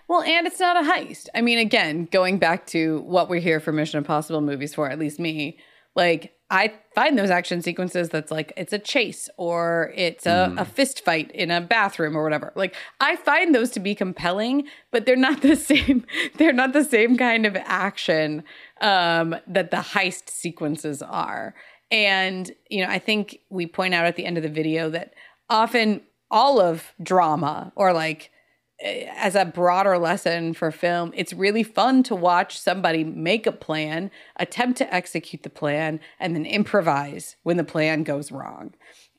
Well 0.07 0.21
and 0.21 0.47
it's 0.47 0.59
not 0.59 0.83
a 0.83 0.89
heist. 0.89 1.27
I 1.35 1.41
mean 1.41 1.59
again 1.59 2.07
going 2.11 2.37
back 2.37 2.67
to 2.67 3.01
what 3.01 3.29
we're 3.29 3.41
here 3.41 3.59
for 3.59 3.71
mission 3.71 3.97
impossible 3.97 4.41
movies 4.41 4.73
for 4.73 4.89
at 4.89 4.99
least 4.99 5.19
me 5.19 5.57
like 5.95 6.33
i 6.49 6.73
find 6.95 7.17
those 7.17 7.29
action 7.29 7.61
sequences 7.61 8.09
that's 8.09 8.31
like 8.31 8.51
it's 8.57 8.73
a 8.73 8.79
chase 8.79 9.29
or 9.37 9.91
it's 9.95 10.25
a, 10.25 10.53
a 10.57 10.65
fist 10.65 11.03
fight 11.03 11.31
in 11.31 11.49
a 11.49 11.61
bathroom 11.61 12.15
or 12.15 12.23
whatever. 12.23 12.51
Like 12.55 12.75
i 12.99 13.15
find 13.15 13.53
those 13.53 13.71
to 13.71 13.79
be 13.79 13.95
compelling 13.95 14.67
but 14.91 15.05
they're 15.05 15.15
not 15.15 15.41
the 15.41 15.55
same 15.71 16.05
they're 16.37 16.53
not 16.53 16.73
the 16.73 16.83
same 16.83 17.17
kind 17.17 17.45
of 17.45 17.55
action 17.55 18.43
um, 18.81 19.35
that 19.47 19.71
the 19.71 19.77
heist 19.77 20.29
sequences 20.29 21.01
are. 21.01 21.55
And 21.91 22.51
you 22.69 22.83
know 22.83 22.91
i 22.91 22.99
think 22.99 23.39
we 23.49 23.67
point 23.67 23.93
out 23.93 24.05
at 24.05 24.15
the 24.15 24.25
end 24.25 24.37
of 24.37 24.43
the 24.43 24.49
video 24.49 24.89
that 24.89 25.13
often 25.49 26.01
all 26.31 26.59
of 26.59 26.93
drama 27.01 27.71
or 27.75 27.93
like 27.93 28.31
Eh, 28.79 29.05
as 29.15 29.35
a 29.35 29.45
broader 29.45 29.97
lesson 29.97 30.53
for 30.53 30.71
film, 30.71 31.11
it's 31.15 31.33
really 31.33 31.63
fun 31.63 32.03
to 32.03 32.15
watch 32.15 32.59
somebody 32.59 33.03
make 33.03 33.45
a 33.45 33.51
plan, 33.51 34.11
attempt 34.37 34.77
to 34.79 34.93
execute 34.93 35.43
the 35.43 35.49
plan, 35.49 35.99
and 36.19 36.35
then 36.35 36.45
improvise 36.45 37.35
when 37.43 37.57
the 37.57 37.63
plan 37.63 38.03
goes 38.03 38.31
wrong. 38.31 38.73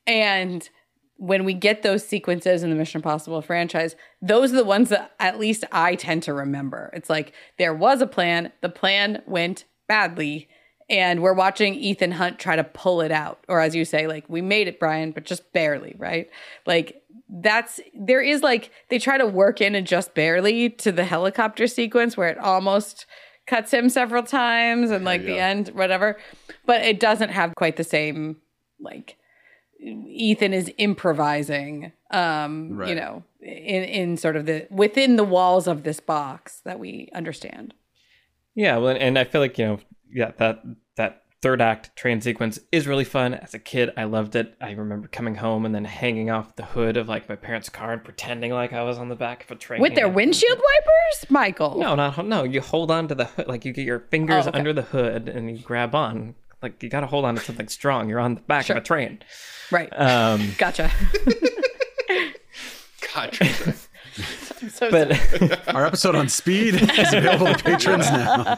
And 0.07 0.69
when 1.17 1.45
we 1.45 1.55
get 1.55 1.83
those 1.83 2.07
sequences 2.07 2.63
in 2.63 2.71
the 2.71 2.77
Mission 2.77 2.99
Impossible 2.99 3.41
franchise, 3.41 3.95
those 4.21 4.53
are 4.53 4.57
the 4.57 4.65
ones 4.65 4.89
that 4.89 5.13
at 5.21 5.39
least 5.39 5.65
I 5.71 5.95
tend 5.95 6.25
to 6.25 6.35
remember. 6.35 6.91
It's 6.93 7.09
like 7.09 7.33
there 7.57 7.75
was 7.75 8.03
a 8.03 8.07
plan, 8.07 8.53
the 8.61 8.69
plan 8.69 9.23
went 9.27 9.65
badly, 9.87 10.49
and 10.91 11.23
we're 11.23 11.33
watching 11.33 11.75
Ethan 11.75 12.13
Hunt 12.13 12.39
try 12.39 12.57
to 12.57 12.65
pull 12.65 13.01
it 13.01 13.13
out. 13.13 13.45
Or 13.49 13.61
as 13.61 13.75
you 13.75 13.85
say, 13.85 14.07
like, 14.07 14.25
we 14.29 14.43
made 14.43 14.69
it, 14.69 14.79
Brian, 14.79 15.13
but 15.13 15.25
just 15.25 15.53
barely, 15.53 15.95
right? 15.99 16.29
Like, 16.67 17.03
that's 17.29 17.81
there 17.95 18.21
is 18.21 18.43
like 18.43 18.71
they 18.89 18.99
try 18.99 19.19
to 19.19 19.27
work 19.27 19.61
in 19.61 19.75
and 19.75 19.87
just 19.87 20.15
barely 20.15 20.71
to 20.71 20.93
the 20.93 21.05
helicopter 21.05 21.67
sequence 21.67 22.17
where 22.17 22.29
it 22.29 22.39
almost 22.39 23.07
cuts 23.47 23.73
him 23.73 23.89
several 23.89 24.23
times 24.23 24.91
and 24.91 25.05
like 25.05 25.25
the 25.25 25.39
end, 25.39 25.69
whatever. 25.69 26.17
But 26.67 26.83
it 26.83 26.99
doesn't 27.01 27.31
have 27.31 27.55
quite 27.55 27.77
the 27.77 27.85
same 27.85 28.37
like 28.81 29.17
Ethan 29.81 30.55
is 30.55 30.73
improvising, 30.79 31.93
um, 32.11 32.83
you 32.87 32.95
know, 32.95 33.23
in 33.41 33.85
in 33.85 34.17
sort 34.17 34.37
of 34.37 34.47
the 34.47 34.67
within 34.71 35.17
the 35.17 35.25
walls 35.25 35.67
of 35.67 35.83
this 35.83 36.01
box 36.01 36.61
that 36.65 36.79
we 36.79 37.11
understand. 37.15 37.75
Yeah, 38.55 38.77
well, 38.79 38.97
and 38.99 39.19
I 39.19 39.25
feel 39.25 39.41
like 39.41 39.59
you 39.59 39.67
know, 39.67 39.81
yeah, 40.13 40.33
that 40.39 40.63
that 40.97 41.24
third 41.45 41.61
act 41.61 41.95
train 41.95 42.23
sequence 42.23 42.59
is 42.73 42.87
really 42.87 43.05
fun. 43.05 43.35
As 43.35 43.53
a 43.53 43.59
kid, 43.59 43.91
I 43.99 44.05
loved 44.05 44.35
it. 44.35 44.55
I 44.63 44.71
remember 44.71 45.09
coming 45.09 45.35
home 45.35 45.67
and 45.67 45.75
then 45.75 45.85
hanging 45.85 46.31
off 46.31 46.57
the 46.57 46.65
hood 46.65 46.97
of 46.97 47.07
like 47.07 47.29
my 47.29 47.37
parents' 47.37 47.69
car 47.69 47.93
and 47.93 48.03
pretending 48.03 48.51
like 48.51 48.73
I 48.73 48.83
was 48.83 48.97
on 48.97 49.11
the 49.11 49.15
back 49.15 49.45
of 49.45 49.51
a 49.51 49.55
train 49.55 49.83
With 49.83 49.95
their 49.95 50.09
windshield 50.09 50.57
wipers, 50.59 51.31
Michael. 51.31 51.79
No, 51.79 51.95
not 51.95 52.27
no. 52.27 52.45
You 52.45 52.63
hold 52.63 52.91
on 52.91 53.09
to 53.09 53.15
the 53.15 53.27
hood, 53.27 53.47
like 53.47 53.67
you 53.67 53.75
get 53.75 53.85
your 53.85 54.01
fingers 54.11 54.47
Oh, 54.47 54.49
okay. 54.49 54.59
under 54.59 54.73
the 54.73 54.81
hood 54.83 55.29
and 55.29 55.51
you 55.51 55.59
grab 55.63 55.95
on. 55.95 56.35
Like 56.63 56.83
you 56.83 56.89
got 56.89 57.01
to 57.01 57.07
hold 57.07 57.27
on 57.27 57.35
to 57.35 57.43
something 57.43 57.69
strong. 57.69 58.09
You're 58.09 58.21
on 58.21 58.37
the 58.37 58.41
back 58.41 58.65
Sure. 58.65 58.77
of 58.79 58.83
a 58.83 58.87
train. 58.87 59.19
Right. 59.71 59.91
Um, 60.01 60.53
gotcha. 60.57 60.91
God, 63.15 63.35
so 64.71 64.91
but 64.91 65.69
Our 65.75 65.85
episode 65.87 66.15
on 66.15 66.31
speed 66.31 66.75
is 66.77 67.13
available 67.13 67.53
to 67.55 67.63
patrons 67.63 68.11
now. 68.11 68.57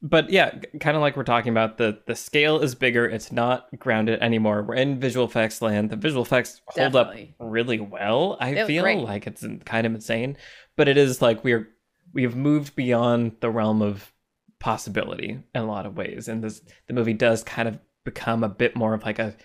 But 0.00 0.30
yeah, 0.30 0.58
kind 0.80 0.96
of 0.96 1.00
like 1.00 1.16
we're 1.16 1.24
talking 1.24 1.50
about 1.50 1.78
the 1.78 2.00
the 2.06 2.14
scale 2.14 2.60
is 2.60 2.74
bigger. 2.74 3.06
It's 3.06 3.32
not 3.32 3.68
grounded 3.78 4.20
anymore. 4.20 4.62
We're 4.62 4.76
in 4.76 5.00
visual 5.00 5.26
effects 5.26 5.60
land. 5.60 5.90
The 5.90 5.96
visual 5.96 6.22
effects 6.22 6.60
hold 6.66 6.92
Definitely. 6.92 7.34
up 7.40 7.50
really 7.50 7.80
well. 7.80 8.36
I 8.40 8.50
It 8.50 8.66
feel 8.66 9.02
like 9.02 9.26
it's 9.26 9.44
kind 9.64 9.86
of 9.86 9.94
insane, 9.94 10.36
but 10.76 10.88
it 10.88 10.96
is 10.96 11.20
like 11.20 11.42
we're 11.44 11.68
we've 12.12 12.36
moved 12.36 12.76
beyond 12.76 13.36
the 13.40 13.50
realm 13.50 13.82
of 13.82 14.12
possibility 14.60 15.38
in 15.54 15.60
a 15.60 15.66
lot 15.66 15.86
of 15.86 15.96
ways, 15.96 16.28
and 16.28 16.42
this 16.44 16.62
the 16.86 16.94
movie 16.94 17.14
does 17.14 17.42
kind 17.42 17.68
of 17.68 17.78
become 18.04 18.44
a 18.44 18.48
bit 18.48 18.76
more 18.76 18.94
of 18.94 19.04
like 19.04 19.18
a 19.18 19.36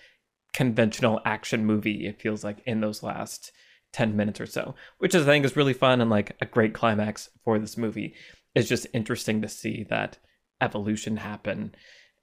conventional 0.52 1.20
action 1.24 1.64
movie. 1.66 2.06
It 2.06 2.20
feels 2.20 2.44
like 2.44 2.58
in 2.64 2.80
those 2.80 3.02
last 3.02 3.50
10 3.92 4.16
minutes 4.16 4.40
or 4.40 4.46
so, 4.46 4.74
which 4.98 5.14
is, 5.14 5.22
I 5.24 5.26
think 5.26 5.44
is 5.44 5.56
really 5.56 5.72
fun 5.72 6.00
and 6.00 6.10
like 6.10 6.36
a 6.40 6.46
great 6.46 6.74
climax 6.74 7.28
for 7.44 7.58
this 7.58 7.76
movie. 7.76 8.14
It's 8.54 8.68
just 8.68 8.86
interesting 8.94 9.42
to 9.42 9.48
see 9.48 9.84
that 9.90 10.18
evolution 10.64 11.16
happen. 11.16 11.74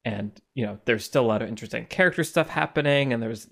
And, 0.03 0.31
you 0.55 0.65
know, 0.65 0.79
there's 0.85 1.05
still 1.05 1.25
a 1.25 1.27
lot 1.27 1.41
of 1.43 1.47
interesting 1.47 1.85
character 1.85 2.23
stuff 2.23 2.49
happening, 2.49 3.13
and 3.13 3.21
there's 3.21 3.47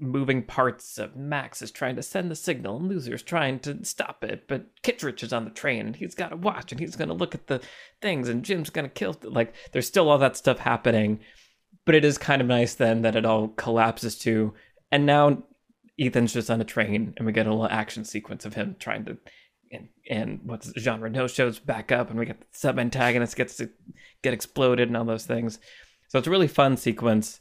moving 0.00 0.44
parts 0.44 0.96
of 0.98 1.16
Max 1.16 1.60
is 1.60 1.70
trying 1.70 1.96
to 1.96 2.02
send 2.02 2.30
the 2.30 2.36
signal 2.36 2.76
and 2.76 2.88
Luther's 2.88 3.22
trying 3.22 3.58
to 3.60 3.84
stop 3.84 4.22
it, 4.22 4.46
but 4.46 4.66
Kittredge 4.82 5.24
is 5.24 5.32
on 5.32 5.44
the 5.44 5.50
train 5.50 5.86
and 5.86 5.96
he's 5.96 6.14
got 6.14 6.28
to 6.28 6.36
watch 6.36 6.70
and 6.70 6.80
he's 6.80 6.94
going 6.94 7.08
to 7.08 7.14
look 7.14 7.34
at 7.34 7.48
the 7.48 7.60
things 8.00 8.28
and 8.28 8.44
Jim's 8.44 8.70
going 8.70 8.84
to 8.84 8.94
kill. 8.94 9.16
Like, 9.24 9.54
there's 9.72 9.88
still 9.88 10.08
all 10.08 10.18
that 10.18 10.36
stuff 10.36 10.58
happening, 10.58 11.18
but 11.84 11.96
it 11.96 12.04
is 12.04 12.16
kind 12.16 12.40
of 12.40 12.46
nice 12.46 12.74
then 12.74 13.02
that 13.02 13.16
it 13.16 13.26
all 13.26 13.48
collapses 13.48 14.16
to, 14.20 14.54
and 14.92 15.04
now 15.04 15.42
Ethan's 15.98 16.32
just 16.32 16.50
on 16.50 16.60
a 16.60 16.64
train 16.64 17.12
and 17.16 17.26
we 17.26 17.32
get 17.32 17.48
a 17.48 17.50
little 17.50 17.66
action 17.68 18.04
sequence 18.04 18.44
of 18.44 18.54
him 18.54 18.76
trying 18.78 19.04
to. 19.06 19.18
And, 19.70 19.88
and 20.08 20.40
what's 20.44 20.72
Jean 20.72 21.00
Reno 21.00 21.26
shows 21.26 21.58
back 21.58 21.92
up, 21.92 22.10
and 22.10 22.18
we 22.18 22.26
get 22.26 22.40
the 22.40 22.46
sub 22.52 22.78
antagonist 22.78 23.36
gets 23.36 23.56
to 23.56 23.70
get 24.22 24.32
exploded 24.32 24.88
and 24.88 24.96
all 24.96 25.04
those 25.04 25.26
things. 25.26 25.58
So 26.08 26.18
it's 26.18 26.28
a 26.28 26.30
really 26.30 26.48
fun 26.48 26.76
sequence 26.76 27.40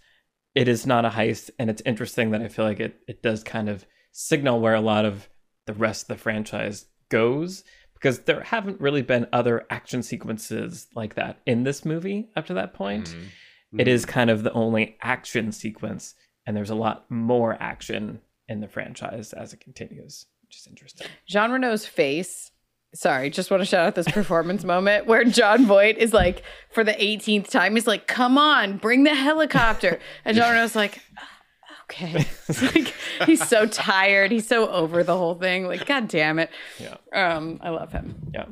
it 0.58 0.68
is 0.68 0.88
not 0.88 1.06
a 1.06 1.10
heist 1.10 1.52
and 1.60 1.70
it's 1.70 1.84
interesting 1.86 2.32
that 2.32 2.42
i 2.42 2.48
feel 2.48 2.66
like 2.66 2.80
it, 2.80 3.00
it 3.08 3.22
does 3.22 3.44
kind 3.44 3.70
of 3.70 3.86
signal 4.12 4.60
where 4.60 4.74
a 4.74 4.82
lot 4.82 5.06
of 5.06 5.30
the 5.68 5.74
rest 5.74 6.04
of 6.04 6.08
the 6.08 6.22
franchise 6.22 6.86
goes 7.10 7.64
because 7.94 8.20
there 8.22 8.42
haven't 8.42 8.82
really 8.82 9.04
been 9.04 9.28
other 9.32 9.68
action 9.70 10.02
sequences 10.02 10.88
like 10.96 11.14
that 11.14 11.40
in 11.46 11.64
this 11.64 11.86
movie 11.86 12.30
up 12.36 12.48
to 12.48 12.56
that 12.56 12.74
point 12.74 13.16
Mm-hmm. 13.68 13.82
It 13.82 13.90
is 13.90 14.06
kind 14.06 14.30
of 14.30 14.44
the 14.44 14.54
only 14.54 14.98
action 15.02 15.52
sequence 15.52 16.16
and 16.46 16.56
there's 16.56 16.70
a 16.70 16.76
lot 16.76 17.06
more 17.12 17.58
action 17.62 18.22
in 18.48 18.62
the 18.62 18.68
franchise 18.70 19.34
as 19.34 19.52
it 19.52 19.60
continues 19.60 20.26
which 20.48 20.58
is 20.58 20.68
interesting 20.68 21.08
Jean 21.28 21.52
Reno's 21.52 21.86
face. 21.86 22.52
Sorry, 22.94 23.30
just 23.30 23.52
want 23.52 23.62
to 23.62 23.66
shout 23.66 23.86
out 23.86 23.96
this 23.96 24.10
performance 24.10 24.64
moment 24.76 25.06
where 25.06 25.24
Jon 25.26 25.66
Voight 25.66 25.98
is 25.98 26.14
like, 26.14 26.42
for 26.72 26.84
the 26.84 26.94
18th 26.94 27.50
time, 27.50 27.76
he's 27.76 27.86
like, 27.86 28.08
come 28.08 28.38
on, 28.38 28.78
bring 28.78 29.04
the 29.04 29.14
helicopter. 29.14 30.00
And 30.24 30.36
Jean 30.38 30.50
Reno's 30.52 30.76
like, 30.76 31.02
okay. 31.84 32.26
Like, 32.62 32.94
he's 33.26 33.46
so 33.46 33.66
tired. 33.66 34.32
He's 34.32 34.48
so 34.48 34.70
over 34.70 35.04
the 35.04 35.18
whole 35.18 35.36
thing. 35.36 35.68
Like, 35.68 35.86
God 35.86 36.08
damn 36.08 36.40
it. 36.40 36.50
Yeah. 36.80 36.96
Um, 37.14 37.60
I 37.62 37.70
love 37.70 37.92
him. 37.92 38.32
Yeah. 38.34 38.46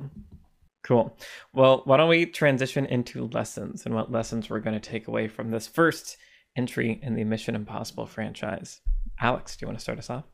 Cool. 0.84 1.18
Well, 1.54 1.82
why 1.86 1.98
don't 1.98 2.10
we 2.10 2.26
transition 2.26 2.86
into 2.86 3.28
lessons 3.30 3.86
and 3.86 3.96
what 3.96 4.12
lessons 4.12 4.50
we're 4.50 4.60
going 4.60 4.80
to 4.80 4.90
take 4.90 5.08
away 5.08 5.28
from 5.28 5.50
this 5.50 5.66
first 5.66 6.18
entry 6.56 7.00
in 7.02 7.16
the 7.16 7.24
Mission 7.24 7.56
Impossible 7.56 8.06
franchise? 8.06 8.82
Alex, 9.20 9.56
do 9.56 9.64
you 9.64 9.68
want 9.68 9.80
to 9.80 9.84
start 9.84 9.98
us 9.98 10.10
off? 10.10 10.26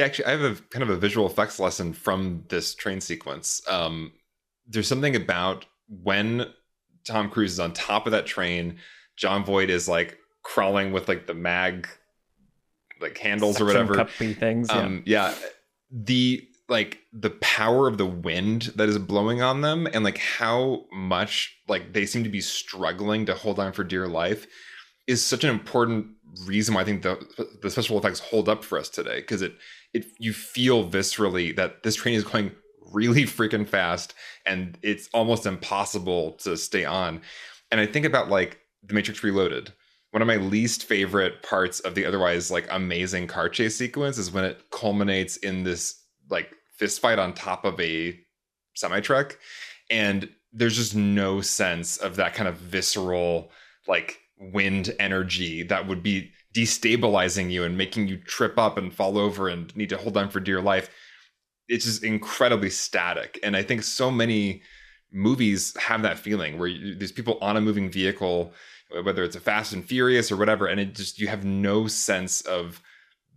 Yeah, 0.00 0.06
actually, 0.06 0.24
I 0.24 0.30
have 0.30 0.40
a 0.40 0.54
kind 0.70 0.82
of 0.82 0.88
a 0.88 0.96
visual 0.96 1.26
effects 1.26 1.60
lesson 1.60 1.92
from 1.92 2.44
this 2.48 2.74
train 2.74 3.02
sequence. 3.02 3.60
Um, 3.68 4.12
there's 4.66 4.88
something 4.88 5.14
about 5.14 5.66
when 5.88 6.46
Tom 7.04 7.28
Cruise 7.28 7.52
is 7.52 7.60
on 7.60 7.74
top 7.74 8.06
of 8.06 8.12
that 8.12 8.24
train, 8.24 8.78
Jon 9.16 9.44
Voight 9.44 9.68
is 9.68 9.88
like 9.88 10.16
crawling 10.42 10.92
with 10.92 11.06
like 11.06 11.26
the 11.26 11.34
mag 11.34 11.86
like 12.98 13.18
handles 13.18 13.60
or 13.60 13.68
Suction 13.68 13.88
whatever. 13.88 14.10
cuppy 14.10 14.38
things. 14.38 14.68
Yeah. 14.70 14.78
Um, 14.78 15.02
yeah, 15.04 15.34
the 15.90 16.48
like 16.70 17.00
the 17.12 17.30
power 17.30 17.86
of 17.86 17.98
the 17.98 18.06
wind 18.06 18.72
that 18.76 18.88
is 18.88 18.96
blowing 18.96 19.42
on 19.42 19.60
them, 19.60 19.86
and 19.92 20.02
like 20.02 20.16
how 20.16 20.86
much 20.94 21.54
like 21.68 21.92
they 21.92 22.06
seem 22.06 22.24
to 22.24 22.30
be 22.30 22.40
struggling 22.40 23.26
to 23.26 23.34
hold 23.34 23.58
on 23.58 23.72
for 23.74 23.84
dear 23.84 24.08
life, 24.08 24.46
is 25.06 25.22
such 25.22 25.44
an 25.44 25.50
important 25.50 26.06
reason 26.46 26.74
why 26.74 26.82
I 26.82 26.84
think 26.84 27.02
the 27.02 27.18
the 27.62 27.70
special 27.70 27.98
effects 27.98 28.20
hold 28.20 28.48
up 28.48 28.64
for 28.64 28.78
us 28.78 28.88
today 28.88 29.20
because 29.20 29.42
it 29.42 29.54
it 29.92 30.06
you 30.18 30.32
feel 30.32 30.88
viscerally 30.88 31.54
that 31.56 31.82
this 31.82 31.96
train 31.96 32.14
is 32.14 32.24
going 32.24 32.52
really 32.92 33.22
freaking 33.22 33.68
fast 33.68 34.14
and 34.46 34.78
it's 34.82 35.08
almost 35.12 35.46
impossible 35.46 36.32
to 36.32 36.56
stay 36.56 36.84
on. 36.84 37.20
And 37.70 37.80
I 37.80 37.86
think 37.86 38.06
about 38.06 38.28
like 38.28 38.60
The 38.82 38.94
Matrix 38.94 39.22
Reloaded. 39.22 39.72
One 40.10 40.22
of 40.22 40.28
my 40.28 40.36
least 40.36 40.84
favorite 40.84 41.42
parts 41.42 41.78
of 41.80 41.94
the 41.94 42.04
otherwise 42.04 42.50
like 42.50 42.66
amazing 42.70 43.28
car 43.28 43.48
chase 43.48 43.76
sequence 43.76 44.18
is 44.18 44.32
when 44.32 44.44
it 44.44 44.70
culminates 44.72 45.36
in 45.36 45.62
this 45.62 46.02
like 46.28 46.52
fist 46.76 47.00
fight 47.00 47.18
on 47.18 47.32
top 47.32 47.64
of 47.64 47.78
a 47.80 48.18
semi 48.74 49.00
truck. 49.00 49.38
And 49.88 50.28
there's 50.52 50.76
just 50.76 50.96
no 50.96 51.40
sense 51.40 51.96
of 51.96 52.16
that 52.16 52.34
kind 52.34 52.48
of 52.48 52.56
visceral 52.56 53.50
like 53.86 54.18
wind 54.40 54.94
energy 54.98 55.62
that 55.64 55.86
would 55.86 56.02
be 56.02 56.32
destabilizing 56.54 57.50
you 57.50 57.62
and 57.62 57.76
making 57.76 58.08
you 58.08 58.16
trip 58.16 58.58
up 58.58 58.76
and 58.78 58.92
fall 58.92 59.18
over 59.18 59.48
and 59.48 59.74
need 59.76 59.88
to 59.90 59.96
hold 59.96 60.16
on 60.16 60.28
for 60.30 60.40
dear 60.40 60.60
life. 60.60 60.90
It's 61.68 61.84
just 61.84 62.02
incredibly 62.02 62.70
static. 62.70 63.38
And 63.42 63.56
I 63.56 63.62
think 63.62 63.82
so 63.82 64.10
many 64.10 64.62
movies 65.12 65.76
have 65.78 66.02
that 66.02 66.18
feeling 66.18 66.58
where 66.58 66.68
you, 66.68 66.94
there's 66.94 67.12
people 67.12 67.38
on 67.40 67.56
a 67.56 67.60
moving 67.60 67.90
vehicle, 67.90 68.52
whether 69.04 69.22
it's 69.22 69.36
a 69.36 69.40
Fast 69.40 69.72
and 69.72 69.84
Furious 69.84 70.32
or 70.32 70.36
whatever, 70.36 70.66
and 70.66 70.80
it 70.80 70.94
just, 70.94 71.20
you 71.20 71.28
have 71.28 71.44
no 71.44 71.86
sense 71.86 72.40
of 72.42 72.82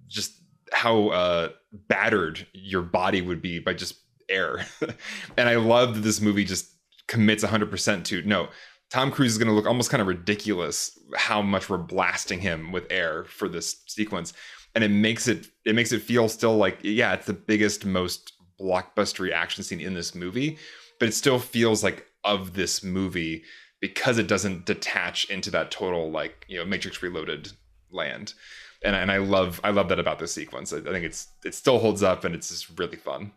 just 0.07 0.33
how 0.71 1.09
uh, 1.09 1.49
battered 1.87 2.47
your 2.53 2.81
body 2.81 3.21
would 3.21 3.41
be 3.41 3.59
by 3.59 3.73
just 3.73 3.95
air. 4.29 4.65
and 5.37 5.49
I 5.49 5.55
love 5.55 5.95
that 5.95 6.01
this 6.01 6.21
movie 6.21 6.45
just 6.45 6.71
commits 7.07 7.43
100% 7.43 8.03
to 8.05 8.21
no, 8.23 8.47
Tom 8.93 9.09
Cruise 9.09 9.31
is 9.31 9.39
going 9.39 9.47
to 9.47 9.55
look 9.55 9.65
almost 9.65 9.89
kind 9.89 10.01
of 10.01 10.07
ridiculous 10.07 10.99
how 11.17 11.41
much 11.41 11.67
we're 11.67 11.79
blasting 11.79 12.39
him 12.39 12.71
with 12.71 12.85
air 12.91 13.23
for 13.23 13.49
this 13.49 13.81
sequence, 13.87 14.33
and 14.75 14.83
it 14.83 14.89
makes 14.89 15.27
it 15.27 15.47
it 15.65 15.73
makes 15.73 15.91
it 15.91 16.03
feel 16.03 16.29
still 16.29 16.57
like 16.57 16.77
yeah, 16.83 17.11
it's 17.13 17.25
the 17.25 17.33
biggest, 17.33 17.87
most 17.87 18.33
blockbustery 18.61 19.31
action 19.31 19.63
scene 19.63 19.81
in 19.81 19.95
this 19.95 20.13
movie, 20.13 20.59
but 20.99 21.09
it 21.09 21.13
still 21.13 21.39
feels 21.39 21.83
like 21.83 22.05
of 22.23 22.53
this 22.53 22.83
movie 22.83 23.43
because 23.81 24.19
it 24.19 24.27
doesn't 24.27 24.67
detach 24.67 25.25
into 25.25 25.49
that 25.49 25.71
total 25.71 26.11
like 26.11 26.45
you 26.47 26.59
know 26.59 26.65
Matrix 26.65 27.01
Reloaded 27.01 27.51
land, 27.89 28.35
and 28.83 28.95
and 28.95 29.11
I 29.11 29.17
love 29.17 29.59
I 29.63 29.71
love 29.71 29.89
that 29.89 29.99
about 29.99 30.19
this 30.19 30.35
sequence. 30.35 30.71
I, 30.71 30.77
I 30.77 30.81
think 30.81 31.03
it's 31.03 31.29
it 31.43 31.55
still 31.55 31.79
holds 31.79 32.03
up 32.03 32.25
and 32.25 32.35
it's 32.35 32.49
just 32.49 32.77
really 32.77 32.97
fun. 32.97 33.31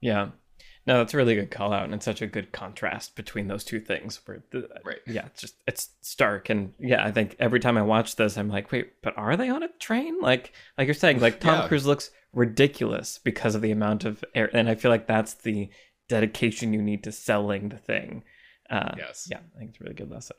Yeah. 0.00 0.30
No, 0.86 0.98
that's 0.98 1.12
a 1.14 1.16
really 1.16 1.34
good 1.34 1.50
call 1.50 1.72
out, 1.72 1.84
and 1.84 1.94
it's 1.94 2.04
such 2.04 2.22
a 2.22 2.26
good 2.26 2.52
contrast 2.52 3.14
between 3.14 3.48
those 3.48 3.64
two 3.64 3.80
things. 3.80 4.20
Where, 4.24 4.42
the, 4.50 4.68
Right. 4.84 4.98
Yeah, 5.06 5.26
it's 5.26 5.40
just 5.40 5.56
it's 5.66 5.90
stark, 6.00 6.48
and 6.48 6.72
yeah, 6.78 7.04
I 7.04 7.10
think 7.10 7.36
every 7.38 7.60
time 7.60 7.76
I 7.76 7.82
watch 7.82 8.16
this, 8.16 8.38
I'm 8.38 8.48
like, 8.48 8.72
wait, 8.72 9.02
but 9.02 9.16
are 9.18 9.36
they 9.36 9.50
on 9.50 9.62
a 9.62 9.68
train? 9.78 10.18
Like, 10.20 10.52
like 10.78 10.86
you're 10.86 10.94
saying, 10.94 11.20
like 11.20 11.40
Tom 11.40 11.60
Yeah. 11.60 11.68
Cruise 11.68 11.86
looks 11.86 12.10
ridiculous 12.32 13.18
because 13.18 13.54
of 13.54 13.62
the 13.62 13.72
amount 13.72 14.04
of 14.04 14.24
air, 14.34 14.50
and 14.54 14.68
I 14.68 14.74
feel 14.74 14.90
like 14.90 15.06
that's 15.06 15.34
the 15.34 15.70
dedication 16.08 16.72
you 16.72 16.82
need 16.82 17.04
to 17.04 17.12
selling 17.12 17.68
the 17.68 17.78
thing. 17.78 18.24
Uh, 18.68 18.94
Yes. 18.96 19.28
Yeah, 19.30 19.38
I 19.54 19.58
think 19.58 19.70
it's 19.70 19.80
a 19.80 19.84
really 19.84 19.94
good 19.94 20.10
lesson. 20.10 20.36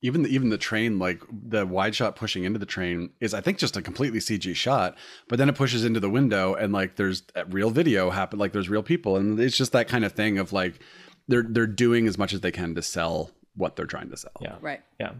Even 0.00 0.22
the, 0.22 0.28
even 0.28 0.48
the 0.48 0.58
train 0.58 0.98
like 0.98 1.22
the 1.30 1.66
wide 1.66 1.94
shot 1.94 2.14
pushing 2.16 2.44
into 2.44 2.58
the 2.58 2.66
train 2.66 3.10
is 3.20 3.34
i 3.34 3.40
think 3.40 3.58
just 3.58 3.76
a 3.76 3.82
completely 3.82 4.18
cg 4.18 4.54
shot 4.54 4.96
but 5.28 5.38
then 5.38 5.48
it 5.48 5.54
pushes 5.54 5.84
into 5.84 6.00
the 6.00 6.10
window 6.10 6.54
and 6.54 6.72
like 6.72 6.96
there's 6.96 7.22
a 7.34 7.44
real 7.46 7.70
video 7.70 8.10
happen 8.10 8.38
like 8.38 8.52
there's 8.52 8.68
real 8.68 8.82
people 8.82 9.16
and 9.16 9.40
it's 9.40 9.56
just 9.56 9.72
that 9.72 9.88
kind 9.88 10.04
of 10.04 10.12
thing 10.12 10.38
of 10.38 10.52
like 10.52 10.80
they're 11.26 11.44
they're 11.48 11.66
doing 11.66 12.06
as 12.06 12.16
much 12.16 12.32
as 12.32 12.40
they 12.40 12.52
can 12.52 12.74
to 12.74 12.82
sell 12.82 13.30
what 13.54 13.76
they're 13.76 13.86
trying 13.86 14.10
to 14.10 14.16
sell 14.16 14.32
Yeah. 14.40 14.56
Right. 14.60 14.80
Yeah. 15.00 15.12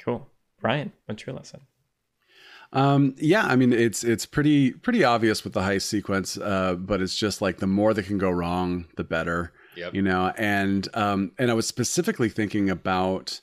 Cool. 0.00 0.28
Brian, 0.60 0.92
what's 1.06 1.24
your 1.26 1.34
lesson? 1.34 1.60
Um, 2.72 3.14
yeah, 3.16 3.46
I 3.46 3.56
mean 3.56 3.72
it's 3.72 4.04
it's 4.04 4.26
pretty 4.26 4.72
pretty 4.72 5.02
obvious 5.02 5.42
with 5.42 5.54
the 5.54 5.60
heist 5.60 5.82
sequence, 5.82 6.36
uh, 6.36 6.74
but 6.74 7.00
it's 7.00 7.16
just 7.16 7.40
like 7.40 7.58
the 7.58 7.66
more 7.66 7.94
that 7.94 8.04
can 8.04 8.18
go 8.18 8.30
wrong, 8.30 8.86
the 8.96 9.04
better. 9.04 9.52
Yep. 9.76 9.94
You 9.94 10.02
know, 10.02 10.32
and 10.36 10.86
um, 10.94 11.32
and 11.38 11.50
I 11.50 11.54
was 11.54 11.66
specifically 11.66 12.28
thinking 12.28 12.68
about 12.68 13.40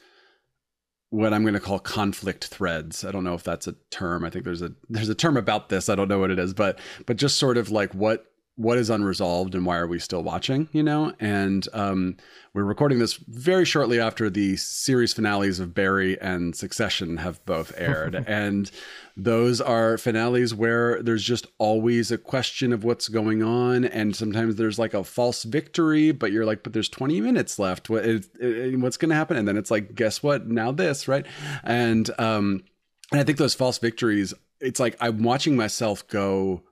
what 1.15 1.33
I'm 1.33 1.43
going 1.43 1.53
to 1.53 1.61
call 1.61 1.79
conflict 1.79 2.45
threads. 2.45 3.05
I 3.05 3.11
don't 3.11 3.23
know 3.23 3.35
if 3.35 3.43
that's 3.43 3.67
a 3.67 3.75
term. 3.89 4.25
I 4.25 4.29
think 4.29 4.43
there's 4.43 4.61
a 4.61 4.73
there's 4.89 5.09
a 5.09 5.15
term 5.15 5.37
about 5.37 5.69
this. 5.69 5.87
I 5.87 5.95
don't 5.95 6.09
know 6.09 6.19
what 6.19 6.29
it 6.29 6.39
is, 6.39 6.53
but 6.53 6.77
but 7.05 7.15
just 7.15 7.37
sort 7.37 7.57
of 7.57 7.71
like 7.71 7.93
what 7.93 8.31
what 8.57 8.77
is 8.77 8.89
unresolved 8.89 9.53
and 9.53 9.65
why 9.65 9.77
are 9.77 9.87
we 9.87 9.99
still 9.99 10.23
watching? 10.23 10.69
You 10.71 10.83
know, 10.83 11.13
and 11.19 11.67
um, 11.73 12.17
we're 12.53 12.63
recording 12.63 12.99
this 12.99 13.15
very 13.15 13.65
shortly 13.65 13.99
after 13.99 14.29
the 14.29 14.55
series 14.55 15.13
finales 15.13 15.59
of 15.59 15.73
Barry 15.73 16.19
and 16.21 16.55
Succession 16.55 17.17
have 17.17 17.45
both 17.45 17.73
aired, 17.77 18.15
and 18.27 18.71
those 19.17 19.59
are 19.59 19.97
finales 19.97 20.53
where 20.53 21.01
there's 21.03 21.23
just 21.23 21.47
always 21.57 22.11
a 22.11 22.17
question 22.17 22.71
of 22.71 22.83
what's 22.83 23.09
going 23.09 23.43
on, 23.43 23.83
and 23.83 24.15
sometimes 24.15 24.55
there's 24.55 24.79
like 24.79 24.93
a 24.93 25.03
false 25.03 25.43
victory, 25.43 26.11
but 26.11 26.31
you're 26.31 26.45
like, 26.45 26.63
but 26.63 26.71
there's 26.71 26.89
20 26.89 27.19
minutes 27.21 27.59
left. 27.59 27.89
What 27.89 28.05
it, 28.05 28.79
what's 28.79 28.97
going 28.97 29.09
to 29.09 29.15
happen? 29.15 29.35
And 29.35 29.47
then 29.47 29.57
it's 29.57 29.71
like, 29.71 29.95
guess 29.95 30.23
what? 30.23 30.47
Now 30.47 30.71
this, 30.71 31.07
right? 31.07 31.25
And 31.63 32.09
um, 32.19 32.63
and 33.11 33.19
I 33.19 33.23
think 33.23 33.37
those 33.37 33.53
false 33.53 33.77
victories, 33.77 34.33
it's 34.59 34.79
like 34.79 34.95
I'm 35.01 35.23
watching 35.23 35.55
myself 35.55 36.07
go 36.07 36.63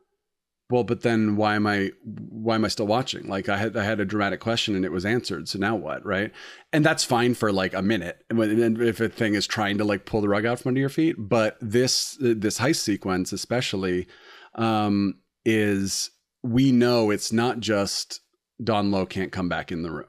well 0.70 0.84
but 0.84 1.02
then 1.02 1.36
why 1.36 1.56
am 1.56 1.68
i 1.68 1.92
why 2.04 2.56
am 2.56 2.66
i 2.66 2.68
still 2.68 2.88
watching? 2.88 3.28
Like 3.28 3.50
i 3.50 3.58
had 3.58 3.76
i 3.78 3.84
had 3.84 4.00
a 4.00 4.06
dramatic 4.06 4.40
question 4.40 4.76
and 4.76 4.86
it 4.86 4.92
was 4.92 5.06
answered. 5.06 5.48
So 5.50 5.60
now 5.60 5.76
what 5.76 6.06
right? 6.06 6.32
And 6.72 6.86
that's 6.86 7.04
fine 7.04 7.34
for 7.34 7.52
like 7.52 7.74
a 7.74 7.82
minute. 7.82 8.24
And 8.30 8.40
when 8.40 8.62
and 8.62 8.82
if 8.82 9.00
a 9.00 9.10
thing 9.10 9.36
is 9.36 9.46
trying 9.46 9.78
to 9.78 9.84
like 9.84 10.06
pull 10.06 10.22
the 10.22 10.30
rug 10.30 10.46
out 10.46 10.60
from 10.60 10.70
under 10.70 10.80
your 10.80 10.90
feet. 10.90 11.16
But 11.18 11.58
this 11.62 12.18
this 12.20 12.60
heist 12.60 12.78
sequence 12.78 13.34
especially 13.34 14.08
um 14.56 15.16
is 15.46 16.12
we 16.42 16.72
know 16.72 17.10
it's 17.10 17.32
not 17.32 17.60
just 17.60 18.22
Donloe 18.62 19.10
can't 19.10 19.32
come 19.32 19.50
back 19.50 19.72
in 19.72 19.84
the 19.84 19.92
room. 19.92 20.08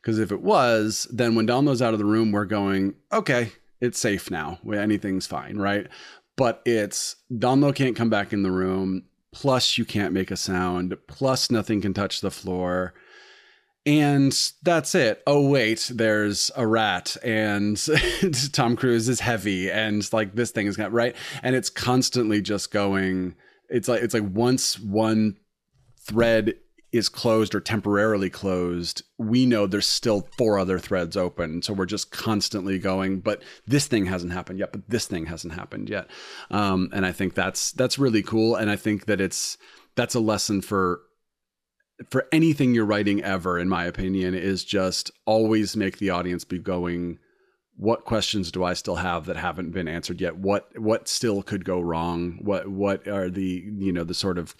Because 0.00 0.18
if 0.18 0.30
it 0.30 0.42
was 0.42 1.08
then 1.10 1.34
when 1.34 1.46
Donloe's 1.46 1.82
out 1.82 1.94
of 1.94 1.98
the 1.98 2.04
room 2.04 2.32
we're 2.32 2.44
going 2.44 2.94
okay 3.12 3.52
it's 3.80 3.98
safe 3.98 4.30
now. 4.30 4.58
Anything's 4.72 5.26
fine 5.26 5.56
right? 5.56 5.86
But 6.36 6.62
it's 6.64 7.16
Donloe 7.32 7.74
can't 7.74 7.96
come 7.96 8.10
back 8.10 8.32
in 8.32 8.42
the 8.42 8.50
room. 8.50 9.04
Plus, 9.40 9.78
you 9.78 9.84
can't 9.84 10.12
make 10.12 10.32
a 10.32 10.36
sound. 10.36 10.96
Plus, 11.06 11.48
nothing 11.48 11.80
can 11.80 11.94
touch 11.94 12.20
the 12.20 12.30
floor. 12.30 12.92
And 13.86 14.36
that's 14.64 14.96
it. 14.96 15.22
Oh, 15.28 15.48
wait, 15.48 15.92
there's 15.94 16.50
a 16.56 16.66
rat, 16.66 17.16
and 17.22 17.80
Tom 18.52 18.74
Cruise 18.74 19.08
is 19.08 19.20
heavy, 19.20 19.70
and 19.70 20.12
like 20.12 20.34
this 20.34 20.50
thing 20.50 20.66
is 20.66 20.76
got 20.76 20.92
right. 20.92 21.14
And 21.40 21.54
it's 21.54 21.70
constantly 21.70 22.42
just 22.42 22.72
going. 22.72 23.36
It's 23.68 23.86
like 23.86 24.02
it's 24.02 24.12
like 24.12 24.28
once 24.28 24.76
one 24.76 25.36
thread 26.00 26.54
is 26.90 27.08
closed 27.08 27.54
or 27.54 27.60
temporarily 27.60 28.30
closed, 28.30 29.02
we 29.18 29.44
know 29.44 29.66
there's 29.66 29.86
still 29.86 30.28
four 30.38 30.58
other 30.58 30.78
threads 30.78 31.16
open. 31.16 31.60
So 31.62 31.74
we're 31.74 31.86
just 31.86 32.10
constantly 32.10 32.78
going, 32.78 33.20
but 33.20 33.42
this 33.66 33.86
thing 33.86 34.06
hasn't 34.06 34.32
happened 34.32 34.58
yet, 34.58 34.72
but 34.72 34.88
this 34.88 35.06
thing 35.06 35.26
hasn't 35.26 35.52
happened 35.52 35.90
yet. 35.90 36.08
Um, 36.50 36.88
and 36.92 37.04
I 37.04 37.12
think 37.12 37.34
that's 37.34 37.72
that's 37.72 37.98
really 37.98 38.22
cool. 38.22 38.54
And 38.54 38.70
I 38.70 38.76
think 38.76 39.06
that 39.06 39.20
it's 39.20 39.58
that's 39.96 40.14
a 40.14 40.20
lesson 40.20 40.62
for 40.62 41.00
for 42.10 42.26
anything 42.32 42.74
you're 42.74 42.86
writing 42.86 43.22
ever, 43.22 43.58
in 43.58 43.68
my 43.68 43.84
opinion, 43.84 44.34
is 44.34 44.64
just 44.64 45.10
always 45.26 45.76
make 45.76 45.98
the 45.98 46.10
audience 46.10 46.44
be 46.44 46.58
going, 46.58 47.18
what 47.78 48.04
questions 48.04 48.50
do 48.50 48.64
I 48.64 48.74
still 48.74 48.96
have 48.96 49.26
that 49.26 49.36
haven't 49.36 49.70
been 49.70 49.86
answered 49.86 50.20
yet? 50.20 50.36
What 50.36 50.68
what 50.76 51.06
still 51.06 51.42
could 51.42 51.64
go 51.64 51.80
wrong? 51.80 52.38
What 52.42 52.68
what 52.68 53.06
are 53.06 53.30
the 53.30 53.64
you 53.78 53.92
know 53.92 54.04
the 54.04 54.14
sort 54.14 54.36
of 54.36 54.56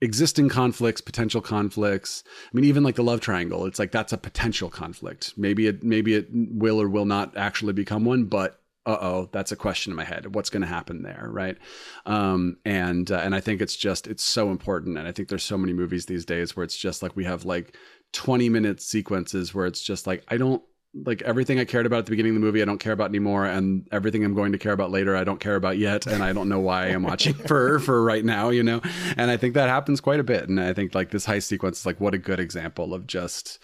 existing 0.00 0.48
conflicts, 0.48 1.00
potential 1.00 1.40
conflicts. 1.40 2.22
I 2.26 2.50
mean, 2.52 2.64
even 2.64 2.82
like 2.82 2.96
the 2.96 3.02
love 3.02 3.20
triangle, 3.20 3.66
it's 3.66 3.78
like 3.78 3.92
that's 3.92 4.12
a 4.12 4.18
potential 4.18 4.70
conflict. 4.70 5.34
Maybe 5.36 5.66
it 5.66 5.82
maybe 5.82 6.14
it 6.14 6.28
will 6.30 6.80
or 6.80 6.88
will 6.88 7.06
not 7.06 7.36
actually 7.36 7.72
become 7.72 8.04
one, 8.04 8.24
but 8.24 8.60
uh 8.84 8.98
oh, 9.00 9.28
that's 9.32 9.52
a 9.52 9.56
question 9.56 9.90
in 9.92 9.96
my 9.96 10.04
head. 10.04 10.34
What's 10.34 10.50
going 10.50 10.62
to 10.62 10.68
happen 10.68 11.02
there, 11.02 11.28
right? 11.30 11.58
Um, 12.04 12.58
and 12.64 13.10
uh, 13.10 13.18
and 13.18 13.34
I 13.34 13.40
think 13.40 13.60
it's 13.60 13.76
just 13.76 14.06
it's 14.06 14.22
so 14.22 14.50
important, 14.50 14.98
and 14.98 15.08
I 15.08 15.12
think 15.12 15.28
there's 15.28 15.42
so 15.42 15.58
many 15.58 15.72
movies 15.72 16.06
these 16.06 16.24
days 16.24 16.54
where 16.54 16.64
it's 16.64 16.76
just 16.76 17.02
like 17.02 17.16
we 17.16 17.24
have 17.24 17.44
like 17.44 17.76
20 18.12 18.48
minute 18.48 18.80
sequences 18.80 19.54
where 19.54 19.66
it's 19.66 19.82
just 19.82 20.06
like 20.06 20.24
I 20.28 20.36
don't 20.36 20.62
like 21.04 21.22
everything 21.22 21.58
I 21.58 21.64
cared 21.64 21.86
about 21.86 22.00
at 22.00 22.06
the 22.06 22.10
beginning 22.10 22.30
of 22.30 22.40
the 22.40 22.46
movie, 22.46 22.62
I 22.62 22.64
don't 22.64 22.78
care 22.78 22.92
about 22.92 23.10
anymore, 23.10 23.44
and 23.44 23.86
everything 23.92 24.24
I'm 24.24 24.34
going 24.34 24.52
to 24.52 24.58
care 24.58 24.72
about 24.72 24.90
later, 24.90 25.16
I 25.16 25.24
don't 25.24 25.40
care 25.40 25.56
about 25.56 25.78
yet, 25.78 26.06
and 26.06 26.22
I 26.22 26.32
don't 26.32 26.48
know 26.48 26.60
why 26.60 26.86
I'm 26.86 27.02
watching 27.02 27.34
for 27.46 27.78
for 27.80 28.02
right 28.02 28.24
now, 28.24 28.50
you 28.50 28.62
know. 28.62 28.80
And 29.16 29.30
I 29.30 29.36
think 29.36 29.54
that 29.54 29.68
happens 29.68 30.00
quite 30.00 30.20
a 30.20 30.24
bit, 30.24 30.48
and 30.48 30.60
I 30.60 30.72
think 30.72 30.94
like 30.94 31.10
this 31.10 31.26
heist 31.26 31.44
sequence 31.44 31.80
is 31.80 31.86
like 31.86 32.00
what 32.00 32.14
a 32.14 32.18
good 32.18 32.40
example 32.40 32.94
of 32.94 33.06
just 33.06 33.58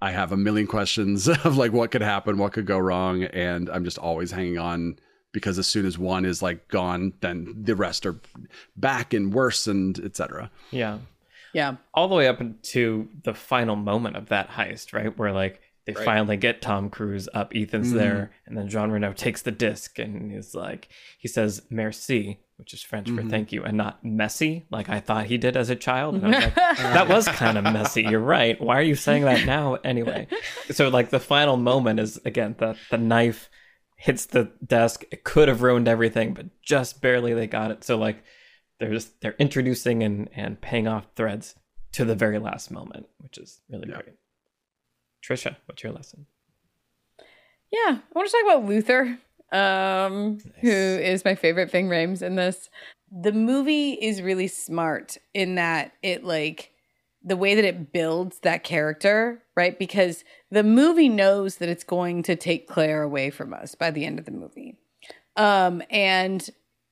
I 0.00 0.12
have 0.12 0.32
a 0.32 0.36
million 0.36 0.66
questions 0.66 1.28
of 1.44 1.56
like 1.56 1.72
what 1.72 1.90
could 1.90 2.02
happen, 2.02 2.38
what 2.38 2.52
could 2.52 2.66
go 2.66 2.78
wrong, 2.78 3.24
and 3.24 3.68
I'm 3.68 3.84
just 3.84 3.98
always 3.98 4.30
hanging 4.30 4.58
on 4.58 4.98
because 5.32 5.58
as 5.58 5.66
soon 5.66 5.84
as 5.84 5.98
one 5.98 6.24
is 6.24 6.42
like 6.42 6.68
gone, 6.68 7.12
then 7.20 7.54
the 7.62 7.76
rest 7.76 8.06
are 8.06 8.20
back 8.76 9.12
and 9.12 9.32
worse 9.32 9.66
and 9.66 9.98
etc. 10.00 10.50
Yeah. 10.70 10.98
Yeah. 11.52 11.76
All 11.94 12.08
the 12.08 12.14
way 12.14 12.28
up 12.28 12.40
to 12.62 13.08
the 13.24 13.34
final 13.34 13.76
moment 13.76 14.16
of 14.16 14.28
that 14.28 14.48
heist, 14.50 14.92
right? 14.92 15.16
Where 15.16 15.32
like 15.32 15.60
they 15.88 15.94
Right. 15.94 16.04
finally 16.04 16.36
get 16.36 16.60
Tom 16.62 16.90
Cruise 16.90 17.28
up, 17.32 17.52
Ethan's 17.56 17.92
Mhm. 17.92 17.96
there, 17.96 18.30
and 18.46 18.56
then 18.56 18.68
Jean 18.68 18.90
Reno 18.90 19.12
takes 19.12 19.42
the 19.42 19.50
disc 19.50 19.98
and 19.98 20.30
he's 20.30 20.54
like, 20.54 20.88
he 21.18 21.26
says 21.28 21.62
merci, 21.70 22.40
which 22.56 22.74
is 22.74 22.82
French 22.82 23.08
for 23.08 23.22
Mhm. 23.22 23.30
thank 23.30 23.52
you, 23.52 23.64
and 23.64 23.76
not 23.76 24.04
messy, 24.04 24.66
like 24.70 24.88
I 24.90 25.00
thought 25.00 25.26
he 25.26 25.38
did 25.38 25.56
as 25.56 25.70
a 25.70 25.76
child. 25.76 26.14
And 26.16 26.26
I 26.26 26.28
was 26.28 26.44
like, 26.44 26.54
that 26.76 27.08
was 27.08 27.26
kind 27.28 27.56
of 27.56 27.64
messy. 27.64 28.02
You're 28.02 28.20
right. 28.20 28.60
Why 28.60 28.78
are 28.78 28.82
you 28.82 28.94
saying 28.96 29.24
that 29.24 29.46
now 29.46 29.74
anyway? 29.84 30.26
So 30.70 30.88
like 30.88 31.08
the 31.10 31.20
final 31.20 31.56
moment 31.56 32.00
is 32.00 32.20
again 32.24 32.54
the 32.58 32.76
the 32.90 32.98
knife 32.98 33.48
hits 33.96 34.26
the 34.26 34.52
desk. 34.64 35.04
It 35.10 35.24
could 35.24 35.48
have 35.48 35.62
ruined 35.62 35.88
everything, 35.88 36.34
but 36.34 36.46
just 36.62 37.00
barely 37.00 37.32
they 37.34 37.46
got 37.46 37.70
it. 37.70 37.82
So 37.82 37.96
like 37.96 38.22
they're 38.78 38.92
just 38.92 39.20
they're 39.22 39.36
introducing 39.38 40.02
and 40.02 40.28
and 40.34 40.60
paying 40.60 40.86
off 40.86 41.06
threads 41.16 41.54
to 41.92 42.04
the 42.04 42.14
very 42.14 42.38
last 42.38 42.70
moment, 42.70 43.06
which 43.18 43.38
is 43.38 43.60
really 43.70 43.88
Yeah. 43.88 43.94
great. 44.02 44.14
Tricia, 45.22 45.56
what's 45.66 45.82
your 45.82 45.92
lesson? 45.92 46.26
Yeah, 47.70 47.98
I 47.98 48.02
want 48.14 48.28
to 48.28 48.32
talk 48.32 48.44
about 48.44 48.68
Luther, 48.68 49.18
um, 49.52 50.38
who 50.60 50.70
is 50.70 51.24
my 51.24 51.34
favorite 51.34 51.70
Ving 51.70 51.88
Rhames 51.88 52.22
in 52.22 52.36
this. 52.36 52.70
The 53.10 53.32
movie 53.32 53.92
is 53.92 54.22
really 54.22 54.48
smart 54.48 55.18
in 55.34 55.56
that 55.56 55.92
it 56.02 56.24
like 56.24 56.72
the 57.22 57.36
way 57.36 57.54
that 57.54 57.64
it 57.64 57.92
builds 57.92 58.40
that 58.40 58.64
character, 58.64 59.42
right? 59.56 59.78
Because 59.78 60.24
the 60.50 60.62
movie 60.62 61.08
knows 61.08 61.56
that 61.56 61.68
it's 61.68 61.84
going 61.84 62.22
to 62.22 62.36
take 62.36 62.68
Claire 62.68 63.02
away 63.02 63.30
from 63.30 63.52
us 63.52 63.74
by 63.74 63.90
the 63.90 64.04
end 64.04 64.18
of 64.18 64.24
the 64.24 64.30
movie. 64.30 64.78
Um, 65.36 65.82
and 65.90 66.48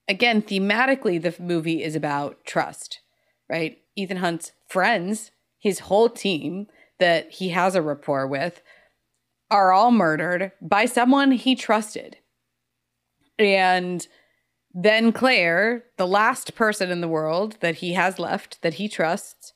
again, 0.08 0.42
thematically, 0.42 1.20
the 1.20 1.34
movie 1.40 1.82
is 1.82 1.96
about 1.96 2.44
trust, 2.44 3.00
right? 3.48 3.78
Ethan 3.94 4.18
Hunt's 4.18 4.52
friends, 4.68 5.30
his 5.58 5.80
whole 5.80 6.08
team 6.08 6.66
that 6.98 7.30
he 7.30 7.50
has 7.50 7.74
a 7.74 7.82
rapport 7.82 8.26
with, 8.26 8.62
are 9.50 9.72
all 9.72 9.90
murdered 9.90 10.52
by 10.60 10.86
someone 10.86 11.32
he 11.32 11.54
trusted. 11.54 12.16
And 13.38 14.06
then 14.74 15.12
Claire, 15.12 15.84
the 15.96 16.06
last 16.06 16.54
person 16.54 16.90
in 16.90 17.00
the 17.00 17.08
world 17.08 17.56
that 17.60 17.76
he 17.76 17.92
has 17.94 18.18
left 18.18 18.60
that 18.62 18.74
he 18.74 18.88
trusts, 18.88 19.52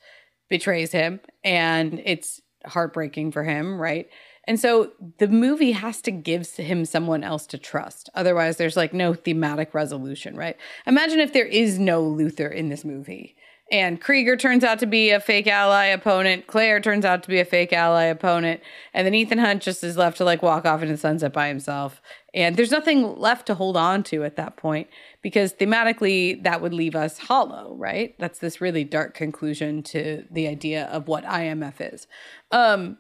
betrays 0.49 0.93
him. 0.93 1.21
And 1.45 2.03
it's 2.05 2.41
heartbreaking 2.67 3.33
for 3.33 3.45
him, 3.45 3.81
right? 3.81 4.09
And 4.45 4.59
so 4.59 4.93
the 5.19 5.29
movie 5.29 5.73
has 5.73 6.01
to 6.03 6.11
give 6.11 6.49
him 6.57 6.85
someone 6.85 7.23
else 7.23 7.47
to 7.49 7.59
trust. 7.59 8.11
Otherwise, 8.15 8.57
there's 8.57 8.77
like 8.77 8.93
no 8.93 9.15
thematic 9.15 9.75
resolution, 9.75 10.37
right? 10.37 10.57
Imagine 10.87 11.21
if 11.21 11.33
there 11.33 11.47
is 11.47 11.79
no 11.79 12.03
Luther 12.03 12.49
in 12.49 12.69
this 12.69 12.85
movie. 12.85 13.37
And 13.71 14.01
Krieger 14.01 14.37
turns 14.37 14.65
out 14.65 14.81
to 14.81 14.87
be 14.87 15.11
a 15.11 15.21
fake 15.21 15.47
ally 15.47 15.87
opponent. 15.87 16.49
Claire 16.49 16.81
turns 16.81 17.05
out 17.05 17.23
to 17.23 17.29
be 17.29 17.39
a 17.39 17.45
fake 17.45 17.73
ally 17.73 18.05
opponent. 18.05 18.61
And 18.93 19.07
then 19.07 19.15
Ethan 19.15 19.39
Hunt 19.39 19.63
just 19.63 19.85
is 19.85 19.97
left 19.97 20.17
to 20.17 20.25
like 20.25 20.43
walk 20.43 20.67
off 20.67 20.83
into 20.83 20.95
the 20.95 20.99
sunset 20.99 21.33
by 21.33 21.47
himself. 21.47 22.03
And 22.35 22.57
there's 22.57 22.73
nothing 22.73 23.17
left 23.17 23.47
to 23.47 23.55
hold 23.55 23.77
on 23.77 24.03
to 24.05 24.25
at 24.25 24.37
that 24.37 24.57
point 24.57 24.89
because 25.23 25.53
thematically 25.55 26.43
that 26.43 26.61
would 26.61 26.75
leave 26.75 26.97
us 26.97 27.19
hollow, 27.19 27.77
right? 27.77 28.17
That's 28.19 28.41
this 28.41 28.61
really 28.61 28.83
dark 28.83 29.15
conclusion 29.15 29.85
to 29.85 30.25
the 30.31 30.49
idea 30.49 30.87
of 30.87 31.07
what 31.07 31.25
IMF 31.25 31.75
is. 31.95 32.09
Um, 32.51 32.99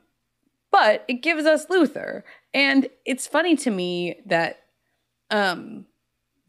but 0.70 1.04
it 1.08 1.14
gives 1.14 1.46
us 1.46 1.66
Luther. 1.68 2.24
And 2.54 2.88
it's 3.04 3.26
funny 3.26 3.56
to 3.56 3.70
me 3.70 4.20
that 4.26 4.60
um 5.32 5.86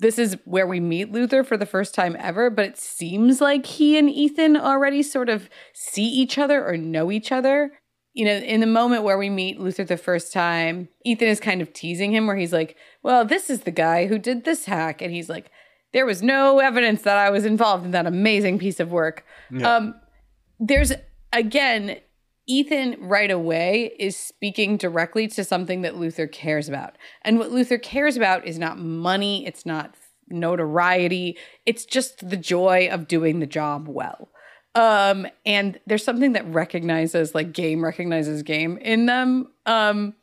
this 0.02 0.18
is 0.18 0.36
where 0.45 0.66
we 0.66 0.80
meet 0.80 1.12
Luther 1.12 1.43
for 1.43 1.58
the 1.58 1.66
first 1.66 1.93
time 1.93 2.18
ever, 2.20 2.49
but 2.49 2.66
it 2.66 2.78
seems 2.78 3.39
like 3.39 3.68
he 3.68 3.99
and 3.99 4.10
Ethan 4.10 4.58
already 4.58 5.04
sort 5.04 5.30
of 5.30 5.47
see 5.74 6.06
each 6.06 6.39
other 6.39 6.66
or 6.68 6.76
know 6.76 7.12
each 7.12 7.32
other. 7.32 7.72
You 8.14 8.26
know, 8.26 8.34
in 8.34 8.62
the 8.62 8.68
moment 8.68 9.04
where 9.04 9.20
we 9.20 9.30
meet 9.30 9.60
Luther 9.60 9.84
the 9.84 9.97
first 9.97 10.34
time, 10.34 10.89
Ethan 11.06 11.28
is 11.28 11.39
kind 11.39 11.62
of 11.62 11.72
teasing 11.72 12.14
him 12.14 12.26
where 12.26 12.36
he's 12.36 12.52
like, 12.52 12.76
Well, 13.04 13.24
this 13.26 13.49
is 13.49 13.62
the 13.62 13.72
guy 13.72 14.08
who 14.08 14.18
did 14.18 14.43
this 14.43 14.66
hack. 14.66 15.04
And 15.04 15.14
he's 15.14 15.30
like, 15.30 15.52
There 15.93 16.08
was 16.08 16.24
no 16.24 16.58
evidence 16.58 17.04
that 17.04 17.18
I 17.18 17.30
was 17.30 17.45
involved 17.45 17.86
in 17.86 17.91
that 17.91 18.08
amazing 18.08 18.58
piece 18.58 18.80
of 18.80 18.91
work. 18.91 19.24
Um, 19.64 19.93
there's, 20.60 20.93
again, 21.32 21.97
Ethan 22.47 22.97
right 22.99 23.31
away 23.31 23.93
is 23.99 24.17
speaking 24.17 24.77
directly 24.77 25.27
to 25.29 25.43
something 25.43 25.81
that 25.81 25.97
Luther 25.97 26.27
cares 26.27 26.67
about. 26.67 26.97
And 27.21 27.37
what 27.37 27.51
Luther 27.51 27.77
cares 27.77 28.17
about 28.17 28.45
is 28.47 28.57
not 28.57 28.79
money, 28.79 29.45
it's 29.45 29.65
not 29.65 29.95
notoriety, 30.27 31.37
it's 31.65 31.85
just 31.85 32.30
the 32.30 32.38
joy 32.38 32.89
of 32.91 33.07
doing 33.07 33.39
the 33.39 33.45
job 33.45 33.88
well. 33.88 34.30
Um 34.73 35.27
and 35.45 35.80
there's 35.85 36.03
something 36.03 36.31
that 36.31 36.47
recognizes 36.47 37.35
like 37.35 37.51
game 37.51 37.84
recognizes 37.84 38.41
game 38.41 38.77
in 38.77 39.05
them 39.05 39.51
um 39.65 40.13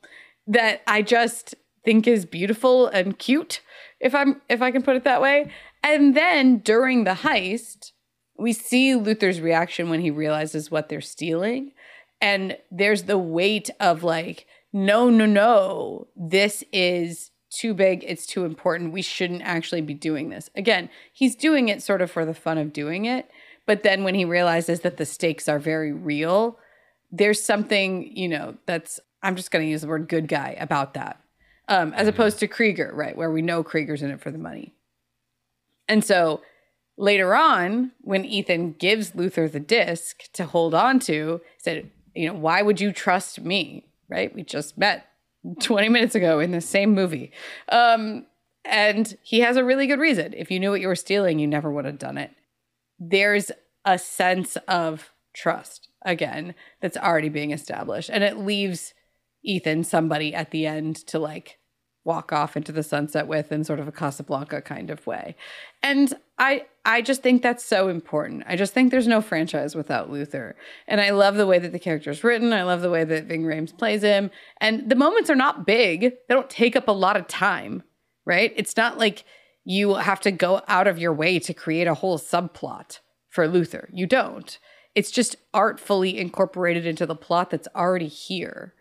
that 0.47 0.81
I 0.87 1.03
just 1.03 1.55
think 1.85 2.07
is 2.07 2.25
beautiful 2.25 2.87
and 2.89 3.19
cute 3.19 3.61
if 4.01 4.15
I'm 4.15 4.41
if 4.49 4.63
I 4.63 4.71
can 4.71 4.83
put 4.83 4.97
it 4.97 5.05
that 5.05 5.21
way. 5.21 5.53
And 5.83 6.17
then 6.17 6.59
during 6.59 7.05
the 7.05 7.13
heist, 7.13 7.93
we 8.39 8.53
see 8.53 8.95
Luther's 8.95 9.41
reaction 9.41 9.91
when 9.91 10.01
he 10.01 10.11
realizes 10.11 10.71
what 10.71 10.89
they're 10.89 11.01
stealing 11.01 11.73
and 12.21 12.57
there's 12.71 13.05
the 13.05 13.19
weight 13.19 13.71
of 13.81 14.03
like 14.03 14.47
no 14.73 15.09
no 15.09 15.27
no 15.27 16.07
this 16.17 16.65
is 16.73 17.31
too 17.51 17.73
big 17.73 18.05
it's 18.07 18.27
too 18.27 18.45
important 18.45 18.93
we 18.93 19.03
shouldn't 19.03 19.43
actually 19.43 19.81
be 19.81 19.95
doing 19.95 20.29
this. 20.29 20.51
Again 20.55 20.91
he's 21.13 21.35
doing 21.35 21.69
it 21.69 21.83
sort 21.83 22.03
of 22.03 22.11
for 22.11 22.25
the 22.25 22.35
fun 22.35 22.59
of 22.59 22.73
doing 22.73 23.05
it 23.05 23.31
but 23.67 23.83
then 23.83 24.05
when 24.05 24.15
he 24.15 24.25
realizes 24.25 24.81
that 24.81 24.97
the 24.97 25.07
stakes 25.07 25.49
are 25.49 25.59
very 25.59 25.93
real 25.93 26.59
there's 27.11 27.43
something 27.43 28.15
you 28.17 28.29
know 28.29 28.57
that's 28.67 29.01
i'm 29.23 29.35
just 29.35 29.51
going 29.51 29.65
to 29.65 29.71
use 29.71 29.81
the 29.81 29.89
word 29.89 30.09
good 30.09 30.29
guy 30.29 30.57
about 30.61 30.95
that 30.95 31.21
um, 31.69 31.93
as 31.95 32.09
opposed 32.09 32.39
to 32.39 32.47
krieger 32.47 32.91
right 32.95 33.17
where 33.17 33.31
we 33.31 33.43
know 33.43 33.63
krieger's 33.63 34.03
in 34.03 34.11
it 34.11 34.21
for 34.21 34.31
the 34.31 34.39
money. 34.39 34.75
And 35.89 36.05
so 36.05 36.43
later 36.97 37.35
on, 37.35 37.93
when 38.03 38.25
Ethan 38.25 38.73
gives 38.73 39.15
Luther 39.15 39.49
the 39.49 39.61
disc 39.61 40.31
to 40.35 40.45
hold 40.45 40.75
on 40.75 40.99
to, 41.01 41.41
he 41.57 41.61
said, 41.61 41.91
you 42.15 42.29
know, 42.29 42.35
why 42.39 42.63
would 42.63 42.81
you 42.81 42.93
trust 42.93 43.41
me? 43.41 43.87
Right? 44.09 44.35
We 44.35 44.43
just 44.43 44.79
met 44.79 45.07
20 45.61 45.89
minutes 45.89 46.15
ago 46.15 46.41
in 46.41 46.51
the 46.51 46.61
same 46.61 46.95
movie. 46.95 47.33
Um, 47.71 48.27
And 48.65 49.17
he 49.23 49.41
has 49.41 49.57
a 49.57 49.65
really 49.65 49.87
good 49.87 49.99
reason. 50.01 50.35
If 50.37 50.51
you 50.51 50.61
knew 50.61 50.71
what 50.71 50.81
you 50.81 50.89
were 50.89 50.97
stealing, 50.97 51.39
you 51.39 51.47
never 51.47 51.71
would 51.73 51.87
have 51.87 51.99
done 51.99 52.19
it. 52.19 52.33
There's 52.99 53.51
a 53.85 53.99
sense 53.99 54.57
of 54.67 55.11
trust 55.35 55.89
again 56.05 56.55
that's 56.81 56.97
already 56.97 57.31
being 57.31 57.51
established. 57.53 58.11
And 58.11 58.23
it 58.23 58.37
leaves 58.37 58.93
Ethan 59.43 59.85
somebody 59.85 60.35
at 60.35 60.51
the 60.51 60.67
end 60.67 60.97
to 61.07 61.19
like 61.19 61.59
walk 62.05 62.33
off 62.33 62.57
into 62.57 62.73
the 62.73 62.83
sunset 62.83 63.27
with 63.27 63.53
in 63.53 63.65
sort 63.65 63.81
of 63.81 63.89
a 63.89 63.93
Casablanca 63.93 64.61
kind 64.63 64.91
of 64.91 65.07
way. 65.07 65.37
And 65.83 66.15
I 66.39 66.67
I 66.85 67.03
just 67.03 67.23
think 67.23 67.43
that's 67.43 67.65
so 67.65 67.89
important. 67.89 68.45
I 68.47 68.57
just 68.57 68.73
think 68.73 68.91
there's 68.91 69.07
no 69.07 69.21
franchise 69.21 69.75
without 69.75 70.11
Luther. 70.11 70.57
And 70.87 71.01
I 71.01 71.11
love 71.11 71.37
the 71.37 71.47
way 71.47 71.59
that 71.59 71.73
the 71.73 71.79
character 71.79 72.11
is 72.11 72.25
written. 72.25 72.53
I 72.53 72.63
love 72.63 72.81
the 72.81 72.91
way 72.91 73.05
that 73.05 73.25
Ving 73.25 73.43
Rhames 73.43 73.77
plays 73.77 74.03
him. 74.03 74.31
And 74.61 74.89
the 74.89 74.97
moments 74.97 75.29
are 75.29 75.37
not 75.37 75.67
big. 75.67 76.01
They 76.01 76.35
don't 76.35 76.49
take 76.49 76.77
up 76.77 76.89
a 76.89 76.93
lot 76.93 77.17
of 77.17 77.29
time, 77.29 77.83
right? 78.25 78.55
It's 78.57 78.77
not 78.77 78.99
like 78.99 79.25
you 79.65 79.97
have 79.97 80.21
to 80.21 80.31
go 80.31 80.63
out 80.67 80.87
of 80.87 80.99
your 80.99 81.13
way 81.13 81.39
to 81.41 81.53
create 81.53 81.87
a 81.87 81.95
whole 81.95 82.19
subplot 82.19 83.01
for 83.29 83.47
Luther. 83.47 83.91
You 83.93 84.07
don't. 84.07 84.59
It's 84.95 85.11
just 85.11 85.37
artfully 85.53 86.19
incorporated 86.19 86.87
into 86.87 87.05
the 87.05 87.15
plot 87.15 87.51
that's 87.51 87.69
already 87.77 88.09
here. 88.09 88.73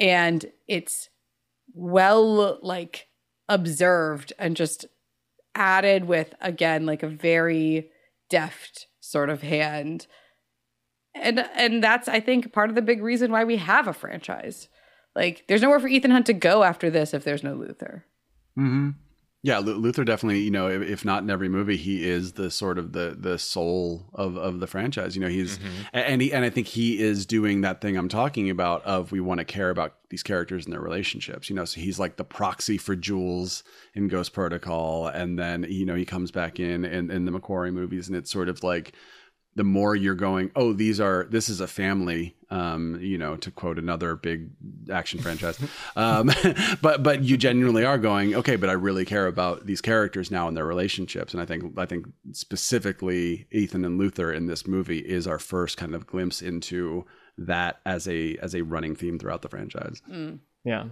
And 0.00 0.44
it's 0.66 1.08
well 1.72 2.58
like 2.62 3.06
observed 3.48 4.32
and 4.38 4.56
just 4.56 4.86
added 5.54 6.06
with 6.06 6.34
again 6.40 6.86
like 6.86 7.02
a 7.02 7.08
very 7.08 7.90
deft 8.30 8.86
sort 9.00 9.30
of 9.30 9.42
hand. 9.42 10.06
And 11.14 11.40
and 11.54 11.82
that's 11.82 12.08
i 12.08 12.18
think 12.18 12.52
part 12.52 12.70
of 12.70 12.74
the 12.74 12.82
big 12.82 13.02
reason 13.02 13.30
why 13.30 13.44
we 13.44 13.56
have 13.56 13.86
a 13.88 13.92
franchise. 13.92 14.68
Like 15.14 15.44
there's 15.46 15.62
nowhere 15.62 15.80
for 15.80 15.88
ethan 15.88 16.10
hunt 16.10 16.26
to 16.26 16.32
go 16.32 16.64
after 16.64 16.90
this 16.90 17.14
if 17.14 17.24
there's 17.24 17.44
no 17.44 17.54
luther. 17.54 18.04
Mm-hmm. 18.58 18.90
Yeah, 19.44 19.58
Luther 19.58 20.04
definitely, 20.04 20.40
you 20.40 20.50
know, 20.50 20.68
if 20.68 21.04
not 21.04 21.22
in 21.22 21.28
every 21.28 21.50
movie, 21.50 21.76
he 21.76 22.08
is 22.08 22.32
the 22.32 22.50
sort 22.50 22.78
of 22.78 22.92
the 22.92 23.14
the 23.20 23.38
soul 23.38 24.06
of 24.14 24.38
of 24.38 24.58
the 24.58 24.66
franchise. 24.66 25.14
You 25.14 25.20
know, 25.20 25.28
he's 25.28 25.58
mm-hmm. 25.58 25.68
and 25.92 26.22
he 26.22 26.32
and 26.32 26.46
I 26.46 26.48
think 26.48 26.66
he 26.66 26.98
is 26.98 27.26
doing 27.26 27.60
that 27.60 27.82
thing 27.82 27.98
I'm 27.98 28.08
talking 28.08 28.48
about 28.48 28.82
of 28.86 29.12
we 29.12 29.20
want 29.20 29.40
to 29.40 29.44
care 29.44 29.68
about 29.68 29.96
these 30.08 30.22
characters 30.22 30.64
and 30.64 30.72
their 30.72 30.80
relationships. 30.80 31.50
You 31.50 31.56
know, 31.56 31.66
so 31.66 31.78
he's 31.78 31.98
like 31.98 32.16
the 32.16 32.24
proxy 32.24 32.78
for 32.78 32.96
Jules 32.96 33.64
in 33.92 34.08
Ghost 34.08 34.32
Protocol, 34.32 35.08
and 35.08 35.38
then 35.38 35.66
you 35.68 35.84
know 35.84 35.94
he 35.94 36.06
comes 36.06 36.30
back 36.30 36.58
in 36.58 36.86
in, 36.86 37.10
in 37.10 37.26
the 37.26 37.32
McQuarrie 37.32 37.70
movies, 37.70 38.08
and 38.08 38.16
it's 38.16 38.30
sort 38.30 38.48
of 38.48 38.64
like 38.64 38.94
the 39.56 39.64
more 39.64 39.94
you're 39.94 40.14
going, 40.14 40.50
oh, 40.56 40.72
these 40.72 41.00
are 41.00 41.26
this 41.30 41.48
is 41.48 41.60
a 41.60 41.66
family, 41.66 42.34
um, 42.50 42.98
you 43.00 43.16
know, 43.16 43.36
to 43.36 43.50
quote 43.50 43.78
another 43.78 44.16
big 44.16 44.50
action 44.90 45.20
franchise. 45.20 45.58
Um, 45.96 46.30
but 46.82 47.02
but 47.02 47.22
you 47.22 47.36
genuinely 47.36 47.84
are 47.84 47.98
going, 47.98 48.34
okay, 48.34 48.56
but 48.56 48.68
I 48.68 48.72
really 48.72 49.04
care 49.04 49.26
about 49.26 49.66
these 49.66 49.80
characters 49.80 50.30
now 50.30 50.48
and 50.48 50.56
their 50.56 50.66
relationships. 50.66 51.32
And 51.32 51.40
I 51.40 51.46
think 51.46 51.78
I 51.78 51.86
think 51.86 52.06
specifically 52.32 53.46
Ethan 53.52 53.84
and 53.84 53.96
Luther 53.98 54.32
in 54.32 54.46
this 54.46 54.66
movie 54.66 54.98
is 54.98 55.26
our 55.26 55.38
first 55.38 55.76
kind 55.76 55.94
of 55.94 56.06
glimpse 56.06 56.42
into 56.42 57.04
that 57.38 57.80
as 57.86 58.08
a 58.08 58.36
as 58.38 58.54
a 58.54 58.62
running 58.62 58.96
theme 58.96 59.18
throughout 59.18 59.42
the 59.42 59.48
franchise. 59.48 60.02
Mm. 60.10 60.40
Yeah, 60.64 60.86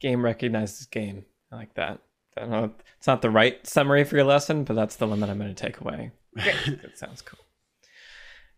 game 0.00 0.22
recognizes 0.24 0.86
game. 0.86 1.24
I 1.50 1.56
like 1.56 1.74
that. 1.74 2.00
I 2.36 2.40
don't 2.42 2.50
know. 2.50 2.70
It's 2.98 3.06
not 3.06 3.22
the 3.22 3.30
right 3.30 3.64
summary 3.66 4.04
for 4.04 4.16
your 4.16 4.24
lesson, 4.24 4.64
but 4.64 4.74
that's 4.74 4.96
the 4.96 5.06
one 5.06 5.20
that 5.20 5.30
I'm 5.30 5.38
going 5.38 5.54
to 5.54 5.66
take 5.66 5.80
away. 5.80 6.10
That 6.34 6.96
sounds 6.96 7.22
cool. 7.22 7.40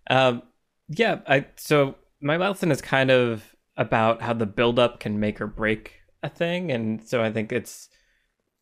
Um, 0.08 0.42
yeah, 0.88 1.20
I 1.26 1.46
so 1.56 1.96
my 2.20 2.36
lesson 2.36 2.70
is 2.70 2.82
kind 2.82 3.10
of 3.10 3.54
about 3.76 4.22
how 4.22 4.32
the 4.32 4.46
buildup 4.46 5.00
can 5.00 5.18
make 5.18 5.40
or 5.40 5.46
break 5.46 6.00
a 6.22 6.28
thing, 6.28 6.70
and 6.70 7.06
so 7.06 7.22
I 7.22 7.32
think 7.32 7.52
it's 7.52 7.88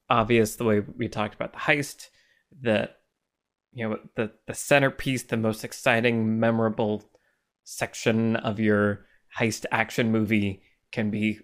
obvious 0.08 0.56
the 0.56 0.64
way 0.64 0.80
we 0.80 1.08
talked 1.08 1.34
about 1.34 1.52
the 1.52 1.58
heist 1.60 2.08
that 2.60 2.98
you 3.72 3.88
know 3.88 3.98
the 4.16 4.32
the 4.46 4.54
centerpiece, 4.54 5.24
the 5.24 5.36
most 5.36 5.64
exciting, 5.64 6.38
memorable 6.38 7.04
section 7.64 8.36
of 8.36 8.60
your 8.60 9.06
heist 9.38 9.64
action 9.70 10.12
movie 10.12 10.62
can 10.90 11.10
be 11.10 11.38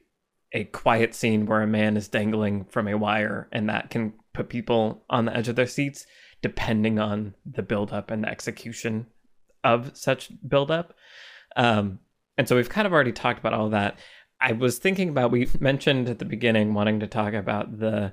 a 0.52 0.64
quiet 0.64 1.14
scene 1.14 1.46
where 1.46 1.62
a 1.62 1.66
man 1.66 1.96
is 1.96 2.08
dangling 2.08 2.64
from 2.66 2.88
a 2.88 2.96
wire, 2.96 3.48
and 3.52 3.68
that 3.68 3.90
can 3.90 4.12
put 4.32 4.48
people 4.48 5.04
on 5.10 5.24
the 5.24 5.36
edge 5.36 5.48
of 5.48 5.56
their 5.56 5.66
seats 5.66 6.06
depending 6.40 7.00
on 7.00 7.34
the 7.44 7.62
buildup 7.62 8.12
and 8.12 8.22
the 8.22 8.28
execution 8.28 9.06
of 9.64 9.96
such 9.96 10.30
buildup. 10.46 10.94
Um, 11.56 12.00
and 12.36 12.48
so 12.48 12.56
we've 12.56 12.68
kind 12.68 12.86
of 12.86 12.92
already 12.92 13.12
talked 13.12 13.40
about 13.40 13.54
all 13.54 13.70
that. 13.70 13.98
I 14.40 14.52
was 14.52 14.78
thinking 14.78 15.08
about 15.08 15.32
we 15.32 15.48
mentioned 15.58 16.08
at 16.08 16.18
the 16.18 16.24
beginning 16.24 16.74
wanting 16.74 17.00
to 17.00 17.06
talk 17.06 17.34
about 17.34 17.78
the 17.78 18.12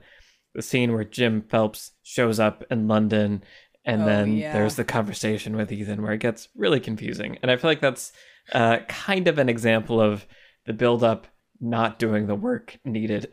the 0.55 0.61
scene 0.61 0.93
where 0.93 1.03
Jim 1.03 1.43
Phelps 1.49 1.91
shows 2.03 2.39
up 2.39 2.63
in 2.71 2.87
London 2.87 3.43
and 3.85 4.03
oh, 4.03 4.05
then 4.05 4.37
yeah. 4.37 4.53
there's 4.53 4.75
the 4.75 4.85
conversation 4.85 5.55
with 5.55 5.71
Ethan 5.71 6.01
where 6.01 6.13
it 6.13 6.19
gets 6.19 6.47
really 6.55 6.79
confusing. 6.79 7.37
And 7.41 7.51
I 7.51 7.57
feel 7.57 7.69
like 7.69 7.81
that's 7.81 8.11
uh, 8.53 8.79
kind 8.87 9.27
of 9.27 9.37
an 9.37 9.49
example 9.49 10.01
of 10.01 10.25
the 10.65 10.73
buildup 10.73 11.27
not 11.59 11.99
doing 11.99 12.27
the 12.27 12.35
work 12.35 12.79
needed 12.83 13.31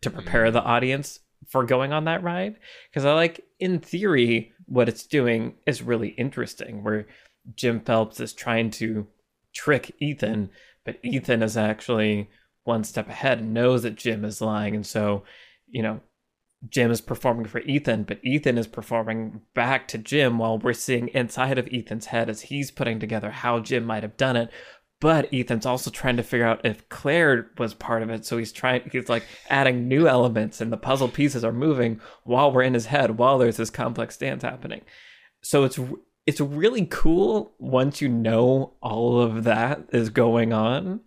to 0.00 0.10
prepare 0.10 0.50
the 0.50 0.62
audience 0.62 1.20
for 1.48 1.64
going 1.64 1.92
on 1.92 2.04
that 2.04 2.22
ride. 2.22 2.56
Because 2.90 3.04
I 3.04 3.14
like, 3.14 3.44
in 3.60 3.78
theory, 3.78 4.52
what 4.66 4.88
it's 4.88 5.06
doing 5.06 5.54
is 5.66 5.82
really 5.82 6.08
interesting. 6.08 6.82
Where 6.82 7.06
Jim 7.54 7.80
Phelps 7.80 8.20
is 8.20 8.32
trying 8.32 8.70
to 8.72 9.06
trick 9.54 9.94
Ethan, 9.98 10.50
but 10.84 10.98
Ethan 11.02 11.42
is 11.42 11.56
actually 11.56 12.30
one 12.64 12.84
step 12.84 13.08
ahead 13.08 13.40
and 13.40 13.54
knows 13.54 13.82
that 13.82 13.96
Jim 13.96 14.24
is 14.24 14.40
lying. 14.40 14.74
And 14.74 14.86
so, 14.86 15.24
you 15.68 15.82
know, 15.82 16.00
Jim 16.68 16.90
is 16.90 17.00
performing 17.00 17.46
for 17.46 17.60
Ethan, 17.60 18.04
but 18.04 18.24
Ethan 18.24 18.56
is 18.56 18.68
performing 18.68 19.42
back 19.54 19.88
to 19.88 19.98
Jim 19.98 20.38
while 20.38 20.58
we're 20.58 20.72
seeing 20.72 21.08
inside 21.08 21.58
of 21.58 21.68
Ethan's 21.72 22.06
head 22.06 22.30
as 22.30 22.42
he's 22.42 22.70
putting 22.70 23.00
together 23.00 23.30
how 23.30 23.58
Jim 23.58 23.84
might 23.84 24.04
have 24.04 24.16
done 24.16 24.36
it. 24.36 24.50
But 25.00 25.28
Ethan's 25.34 25.66
also 25.66 25.90
trying 25.90 26.16
to 26.18 26.22
figure 26.22 26.46
out 26.46 26.64
if 26.64 26.88
Claire 26.88 27.50
was 27.58 27.74
part 27.74 28.04
of 28.04 28.10
it. 28.10 28.24
So 28.24 28.38
he's 28.38 28.52
trying, 28.52 28.88
he's 28.92 29.08
like 29.08 29.24
adding 29.50 29.88
new 29.88 30.06
elements 30.06 30.60
and 30.60 30.72
the 30.72 30.76
puzzle 30.76 31.08
pieces 31.08 31.42
are 31.44 31.52
moving 31.52 32.00
while 32.22 32.52
we're 32.52 32.62
in 32.62 32.74
his 32.74 32.86
head, 32.86 33.18
while 33.18 33.38
there's 33.38 33.56
this 33.56 33.70
complex 33.70 34.16
dance 34.16 34.44
happening. 34.44 34.82
So 35.42 35.64
it's 35.64 35.80
it's 36.26 36.40
really 36.40 36.86
cool 36.86 37.54
once 37.58 38.00
you 38.00 38.08
know 38.08 38.74
all 38.80 39.20
of 39.20 39.44
that 39.44 39.88
is 39.92 40.08
going 40.08 40.52
on. 40.52 41.00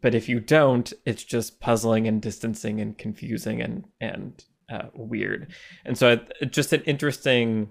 But 0.00 0.14
if 0.14 0.28
you 0.28 0.40
don't, 0.40 0.90
it's 1.04 1.24
just 1.24 1.60
puzzling 1.60 2.06
and 2.06 2.22
distancing 2.22 2.80
and 2.80 2.96
confusing 2.96 3.60
and 3.60 3.84
and 4.00 4.42
uh, 4.70 4.88
weird. 4.94 5.52
And 5.84 5.98
so, 5.98 6.20
just 6.48 6.72
an 6.72 6.82
interesting 6.82 7.70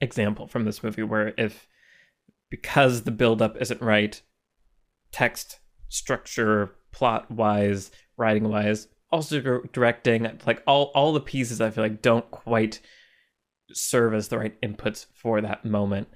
example 0.00 0.48
from 0.48 0.64
this 0.64 0.82
movie 0.82 1.04
where 1.04 1.32
if 1.38 1.68
because 2.50 3.02
the 3.02 3.10
buildup 3.10 3.56
isn't 3.60 3.80
right, 3.80 4.20
text 5.12 5.60
structure, 5.88 6.74
plot 6.90 7.30
wise, 7.30 7.90
writing 8.16 8.48
wise, 8.48 8.88
also 9.12 9.60
directing, 9.72 10.40
like 10.46 10.62
all 10.66 10.90
all 10.94 11.12
the 11.12 11.20
pieces, 11.20 11.60
I 11.60 11.70
feel 11.70 11.84
like 11.84 12.02
don't 12.02 12.28
quite 12.32 12.80
serve 13.72 14.14
as 14.14 14.28
the 14.28 14.38
right 14.38 14.60
inputs 14.60 15.06
for 15.14 15.40
that 15.40 15.64
moment 15.64 16.08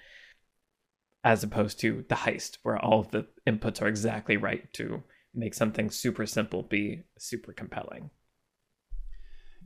as 1.25 1.43
opposed 1.43 1.81
to 1.81 2.05
the 2.09 2.15
heist 2.15 2.59
where 2.63 2.79
all 2.79 3.01
of 3.01 3.11
the 3.11 3.27
inputs 3.47 3.83
are 3.83 3.89
exactly 3.89 4.37
right 4.37 4.73
to 4.73 5.03
make 5.35 5.55
something 5.55 5.91
super 5.91 6.27
simple 6.27 6.63
be 6.63 7.03
super 7.19 7.53
compelling. 7.53 8.11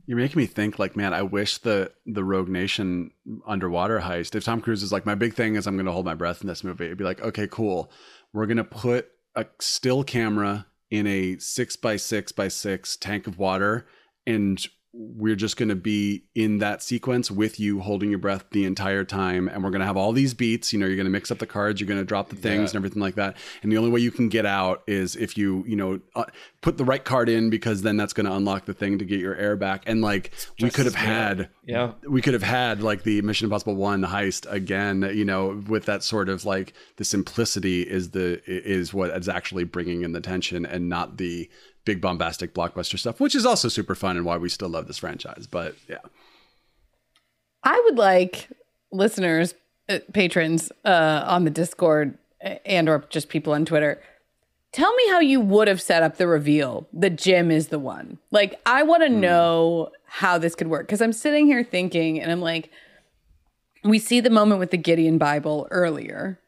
You're 0.05 0.17
making 0.17 0.39
me 0.39 0.45
think 0.45 0.79
like 0.79 0.97
man 0.97 1.13
i 1.13 1.21
wish 1.21 1.59
the 1.59 1.91
the 2.05 2.25
rogue 2.25 2.49
nation 2.49 3.11
underwater 3.47 4.01
heist 4.01 4.35
if 4.35 4.43
tom 4.43 4.59
cruise 4.59 4.83
is 4.83 4.91
like 4.91 5.05
my 5.05 5.15
big 5.15 5.33
thing 5.33 5.55
is 5.55 5.65
i'm 5.65 5.77
going 5.77 5.85
to 5.85 5.93
hold 5.93 6.03
my 6.05 6.13
breath 6.13 6.41
in 6.41 6.47
this 6.47 6.61
movie 6.61 6.85
it'd 6.85 6.97
be 6.97 7.05
like 7.05 7.21
okay 7.21 7.47
cool. 7.49 7.89
We're 8.33 8.47
going 8.47 8.57
to 8.57 8.63
put 8.63 9.09
a 9.35 9.45
still 9.59 10.03
camera 10.03 10.65
in 10.89 11.07
a 11.07 11.37
six 11.37 11.75
by 11.75 11.95
six 11.95 12.31
by 12.31 12.47
six 12.47 12.97
tank 12.97 13.27
of 13.27 13.37
water 13.37 13.87
and 14.27 14.63
we're 14.95 15.35
just 15.35 15.57
going 15.57 15.69
to 15.69 15.75
be 15.75 16.23
in 16.35 16.59
that 16.59 16.83
sequence 16.83 17.31
with 17.31 17.59
you 17.59 17.79
holding 17.79 18.11
your 18.11 18.19
breath 18.19 18.45
the 18.51 18.63
entire 18.63 19.03
time 19.03 19.47
and 19.47 19.63
we're 19.63 19.71
going 19.71 19.79
to 19.79 19.87
have 19.87 19.97
all 19.97 20.11
these 20.11 20.35
beats. 20.35 20.71
You 20.71 20.77
know 20.77 20.85
you're 20.85 20.95
going 20.95 21.05
to 21.05 21.11
mix 21.11 21.31
up 21.31 21.39
the 21.39 21.47
cards 21.47 21.81
you're 21.81 21.87
going 21.87 21.99
to 21.99 22.05
drop 22.05 22.29
the 22.29 22.35
things 22.35 22.45
yeah. 22.45 22.65
and 22.69 22.75
everything 22.75 23.01
like 23.01 23.15
that. 23.15 23.35
And 23.63 23.71
the 23.71 23.77
only 23.77 23.89
way 23.89 24.01
you 24.01 24.11
can 24.11 24.29
get 24.29 24.45
out 24.45 24.83
is 24.85 25.15
if 25.15 25.35
you 25.35 25.63
you 25.67 25.75
know 25.75 25.99
uh, 26.15 26.25
put 26.61 26.77
the 26.77 26.85
right 26.85 27.03
card 27.03 27.27
in 27.27 27.49
because 27.49 27.81
then 27.81 27.97
that's 27.97 28.13
going 28.13 28.27
to 28.27 28.33
unlock 28.33 28.65
the 28.65 28.73
thing 28.73 28.99
to 28.99 29.05
get 29.05 29.19
your 29.19 29.35
air 29.35 29.55
back. 29.55 29.81
And 29.87 30.01
like 30.01 30.31
we 30.61 30.69
could 30.69 30.85
have 30.85 30.95
had 30.95 31.49
yeah. 31.65 31.93
we 32.07 32.21
could 32.21 32.33
have 32.33 32.43
had 32.43 32.83
like 32.83 33.01
the 33.01 33.21
mission 33.23 33.45
impossible 33.45 33.75
1 33.75 34.03
heist 34.03 34.49
again 34.51 35.09
you 35.13 35.25
know 35.25 35.63
with 35.67 35.85
that 35.85 36.03
sort 36.03 36.29
of 36.29 36.45
like 36.45 36.73
the 36.97 37.05
simplicity 37.05 37.81
is 37.81 38.11
the 38.11 38.41
is 38.45 38.93
what 38.93 39.09
is 39.11 39.27
actually 39.27 39.63
bringing 39.63 40.03
in 40.03 40.11
the 40.11 40.21
tension 40.21 40.65
and 40.65 40.87
not 40.87 41.17
the 41.17 41.49
big 41.85 42.01
bombastic 42.01 42.53
blockbuster 42.53 42.97
stuff, 42.97 43.19
which 43.19 43.35
is 43.35 43.45
also 43.45 43.67
super 43.67 43.95
fun 43.95 44.17
and 44.17 44.25
why 44.25 44.37
we 44.37 44.49
still 44.49 44.69
love 44.69 44.87
this 44.87 44.97
franchise. 44.97 45.47
But 45.49 45.75
yeah. 45.89 45.97
I 47.63 47.81
would 47.85 47.97
like 47.97 48.49
listeners, 48.91 49.55
uh, 49.89 49.99
patrons 50.13 50.71
uh, 50.85 51.23
on 51.27 51.43
the 51.43 51.49
Discord 51.49 52.17
and 52.65 52.89
or 52.89 53.05
just 53.09 53.29
people 53.29 53.53
on 53.53 53.65
Twitter 53.65 54.01
tell 54.73 54.93
me 54.95 55.09
how 55.11 55.19
you 55.19 55.39
would 55.39 55.69
have 55.69 55.81
set 55.81 56.03
up 56.03 56.17
the 56.17 56.27
reveal 56.27 56.87
that 56.91 57.15
Jim 57.15 57.51
is 57.51 57.69
the 57.69 57.79
one. 57.79 58.17
Like, 58.31 58.59
I 58.65 58.83
want 58.83 59.03
to 59.03 59.09
know 59.09 59.91
how 60.05 60.37
this 60.37 60.55
could 60.55 60.67
work 60.67 60.87
because 60.87 61.01
I'm 61.01 61.13
sitting 61.13 61.45
here 61.45 61.63
thinking, 61.63 62.19
and 62.19 62.31
I'm 62.31 62.41
like, 62.41 62.71
we 63.83 63.99
see 63.99 64.19
the 64.19 64.29
moment 64.29 64.59
with 64.59 64.71
the 64.71 64.77
Gideon 64.77 65.17
Bible 65.17 65.67
earlier. 65.71 66.39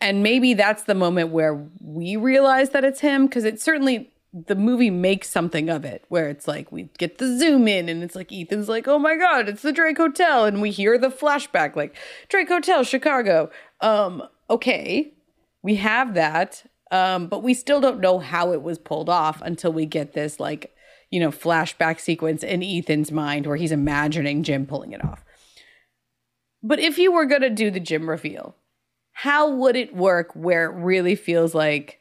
And 0.00 0.22
maybe 0.22 0.54
that's 0.54 0.84
the 0.84 0.94
moment 0.94 1.30
where 1.30 1.66
we 1.80 2.16
realize 2.16 2.70
that 2.70 2.84
it's 2.84 3.00
him 3.00 3.26
because 3.26 3.44
it 3.44 3.60
certainly 3.60 4.10
the 4.32 4.54
movie 4.54 4.90
makes 4.90 5.30
something 5.30 5.70
of 5.70 5.84
it 5.84 6.04
where 6.08 6.28
it's 6.28 6.46
like 6.46 6.70
we 6.70 6.90
get 6.98 7.18
the 7.18 7.38
zoom 7.38 7.66
in 7.66 7.88
and 7.88 8.02
it's 8.02 8.14
like 8.14 8.32
Ethan's 8.32 8.68
like, 8.68 8.86
oh 8.86 8.98
my 8.98 9.16
God, 9.16 9.48
it's 9.48 9.62
the 9.62 9.72
Drake 9.72 9.96
Hotel. 9.96 10.44
And 10.44 10.60
we 10.60 10.70
hear 10.70 10.98
the 10.98 11.08
flashback 11.08 11.76
like 11.76 11.96
Drake 12.28 12.48
Hotel, 12.48 12.84
Chicago. 12.84 13.50
Um, 13.80 14.22
okay, 14.50 15.14
we 15.62 15.76
have 15.76 16.14
that. 16.14 16.64
Um, 16.90 17.26
but 17.28 17.42
we 17.42 17.54
still 17.54 17.80
don't 17.80 18.00
know 18.00 18.18
how 18.18 18.52
it 18.52 18.62
was 18.62 18.78
pulled 18.78 19.08
off 19.08 19.40
until 19.42 19.72
we 19.72 19.86
get 19.86 20.12
this 20.12 20.38
like, 20.40 20.74
you 21.10 21.20
know, 21.20 21.30
flashback 21.30 22.00
sequence 22.00 22.42
in 22.42 22.62
Ethan's 22.62 23.12
mind 23.12 23.46
where 23.46 23.56
he's 23.56 23.72
imagining 23.72 24.42
Jim 24.42 24.66
pulling 24.66 24.92
it 24.92 25.04
off. 25.04 25.24
But 26.62 26.80
if 26.80 26.98
you 26.98 27.12
were 27.12 27.26
going 27.26 27.42
to 27.42 27.50
do 27.50 27.70
the 27.70 27.80
Jim 27.80 28.08
reveal, 28.08 28.56
how 29.12 29.50
would 29.50 29.76
it 29.76 29.94
work 29.94 30.32
where 30.34 30.66
it 30.66 30.74
really 30.74 31.14
feels 31.14 31.54
like 31.54 32.00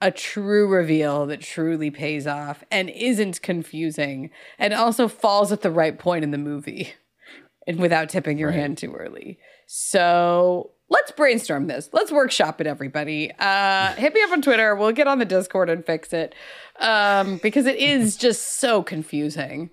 a 0.00 0.10
true 0.10 0.66
reveal 0.66 1.26
that 1.26 1.40
truly 1.40 1.90
pays 1.90 2.26
off 2.26 2.64
and 2.70 2.88
isn't 2.90 3.42
confusing 3.42 4.30
and 4.58 4.72
also 4.72 5.08
falls 5.08 5.52
at 5.52 5.60
the 5.60 5.70
right 5.70 5.98
point 5.98 6.24
in 6.24 6.30
the 6.30 6.38
movie 6.38 6.94
and 7.66 7.78
without 7.78 8.08
tipping 8.08 8.38
your 8.38 8.50
hand 8.50 8.78
too 8.78 8.92
early. 8.94 9.38
So 9.66 10.72
let's 10.88 11.12
brainstorm 11.12 11.66
this. 11.66 11.90
Let's 11.92 12.10
workshop 12.10 12.60
it, 12.60 12.66
everybody. 12.66 13.30
Uh, 13.38 13.92
hit 13.94 14.14
me 14.14 14.22
up 14.22 14.32
on 14.32 14.42
Twitter. 14.42 14.74
We'll 14.74 14.92
get 14.92 15.06
on 15.06 15.18
the 15.18 15.24
Discord 15.24 15.68
and 15.68 15.84
fix 15.84 16.12
it 16.12 16.34
um, 16.80 17.38
because 17.42 17.66
it 17.66 17.76
is 17.76 18.16
just 18.18 18.58
so 18.58 18.82
confusing. 18.82 19.70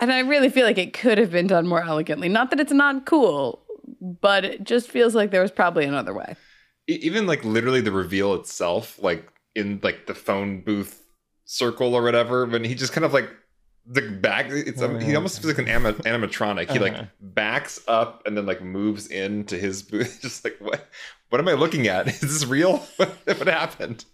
and 0.00 0.12
I 0.12 0.20
really 0.20 0.50
feel 0.50 0.66
like 0.66 0.78
it 0.78 0.92
could 0.92 1.18
have 1.18 1.30
been 1.30 1.46
done 1.46 1.66
more 1.66 1.82
elegantly. 1.82 2.28
Not 2.28 2.50
that 2.50 2.60
it's 2.60 2.72
not 2.72 3.06
cool, 3.06 3.62
but 4.20 4.44
it 4.44 4.64
just 4.64 4.88
feels 4.88 5.14
like 5.14 5.30
there 5.30 5.42
was 5.42 5.50
probably 5.50 5.84
another 5.84 6.12
way. 6.12 6.36
Even 6.88 7.26
like 7.26 7.44
literally 7.44 7.80
the 7.80 7.92
reveal 7.92 8.34
itself, 8.34 8.98
like 9.00 9.30
in 9.54 9.78
like 9.82 10.06
the 10.06 10.14
phone 10.14 10.62
booth 10.62 11.02
circle 11.44 11.94
or 11.94 12.02
whatever, 12.02 12.46
when 12.46 12.64
he 12.64 12.74
just 12.74 12.92
kind 12.92 13.04
of 13.04 13.12
like 13.12 13.30
the 13.86 14.02
back, 14.02 14.46
it's 14.50 14.82
um, 14.82 14.98
he 15.00 15.14
almost 15.14 15.40
feels 15.40 15.56
like 15.56 15.66
an 15.66 15.72
anima- 15.72 15.92
animatronic. 16.04 16.70
He 16.70 16.78
like 16.78 16.94
Uh-huh. 16.94 17.04
backs 17.20 17.80
up 17.88 18.22
and 18.26 18.36
then 18.36 18.46
like 18.46 18.62
moves 18.62 19.06
into 19.06 19.56
his 19.56 19.82
booth. 19.90 20.18
Just 20.22 20.44
like 20.44 20.56
what? 20.60 20.88
What 21.30 21.40
am 21.40 21.48
I 21.48 21.52
looking 21.52 21.86
at? 21.88 22.08
Is 22.08 22.20
this 22.20 22.46
real? 22.46 22.78
what 22.96 23.46
happened? 23.48 24.04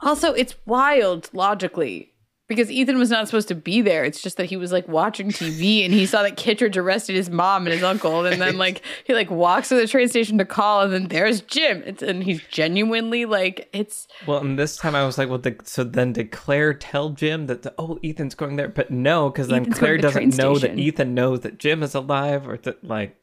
Also, 0.00 0.32
it's 0.32 0.54
wild 0.64 1.28
logically 1.32 2.12
because 2.48 2.70
Ethan 2.70 2.98
was 2.98 3.10
not 3.10 3.28
supposed 3.28 3.48
to 3.48 3.54
be 3.54 3.82
there. 3.82 4.04
It's 4.04 4.22
just 4.22 4.38
that 4.38 4.46
he 4.46 4.56
was 4.56 4.72
like 4.72 4.88
watching 4.88 5.28
TV 5.28 5.84
and 5.84 5.92
he 5.92 6.06
saw 6.06 6.22
that 6.22 6.36
Kittredge 6.36 6.78
arrested 6.78 7.14
his 7.14 7.28
mom 7.28 7.66
and 7.66 7.74
his 7.74 7.82
uncle, 7.82 8.24
and 8.24 8.40
then 8.40 8.56
like 8.56 8.82
he 9.04 9.12
like 9.14 9.30
walks 9.30 9.68
to 9.68 9.74
the 9.74 9.86
train 9.86 10.08
station 10.08 10.38
to 10.38 10.44
call, 10.44 10.80
and 10.80 10.92
then 10.92 11.08
there's 11.08 11.42
Jim. 11.42 11.82
It's 11.86 12.02
and 12.02 12.24
he's 12.24 12.42
genuinely 12.50 13.26
like 13.26 13.68
it's 13.72 14.08
Well, 14.26 14.40
and 14.40 14.58
this 14.58 14.76
time 14.76 14.94
I 14.94 15.04
was 15.04 15.18
like, 15.18 15.28
well, 15.28 15.38
did, 15.38 15.68
so 15.68 15.84
then 15.84 16.14
did 16.14 16.32
Claire 16.32 16.72
tell 16.72 17.10
Jim 17.10 17.46
that, 17.46 17.62
the, 17.62 17.74
oh, 17.78 17.98
Ethan's 18.02 18.34
going 18.34 18.56
there? 18.56 18.68
But 18.68 18.90
no, 18.90 19.28
because 19.30 19.48
then 19.48 19.70
Claire 19.70 19.98
going 19.98 20.00
to 20.02 20.06
the 20.08 20.12
train 20.12 20.30
doesn't 20.30 20.44
know 20.44 20.54
station. 20.56 20.76
that 20.76 20.82
Ethan 20.82 21.14
knows 21.14 21.40
that 21.40 21.58
Jim 21.58 21.82
is 21.82 21.94
alive 21.94 22.48
or 22.48 22.56
that, 22.58 22.82
like, 22.82 23.16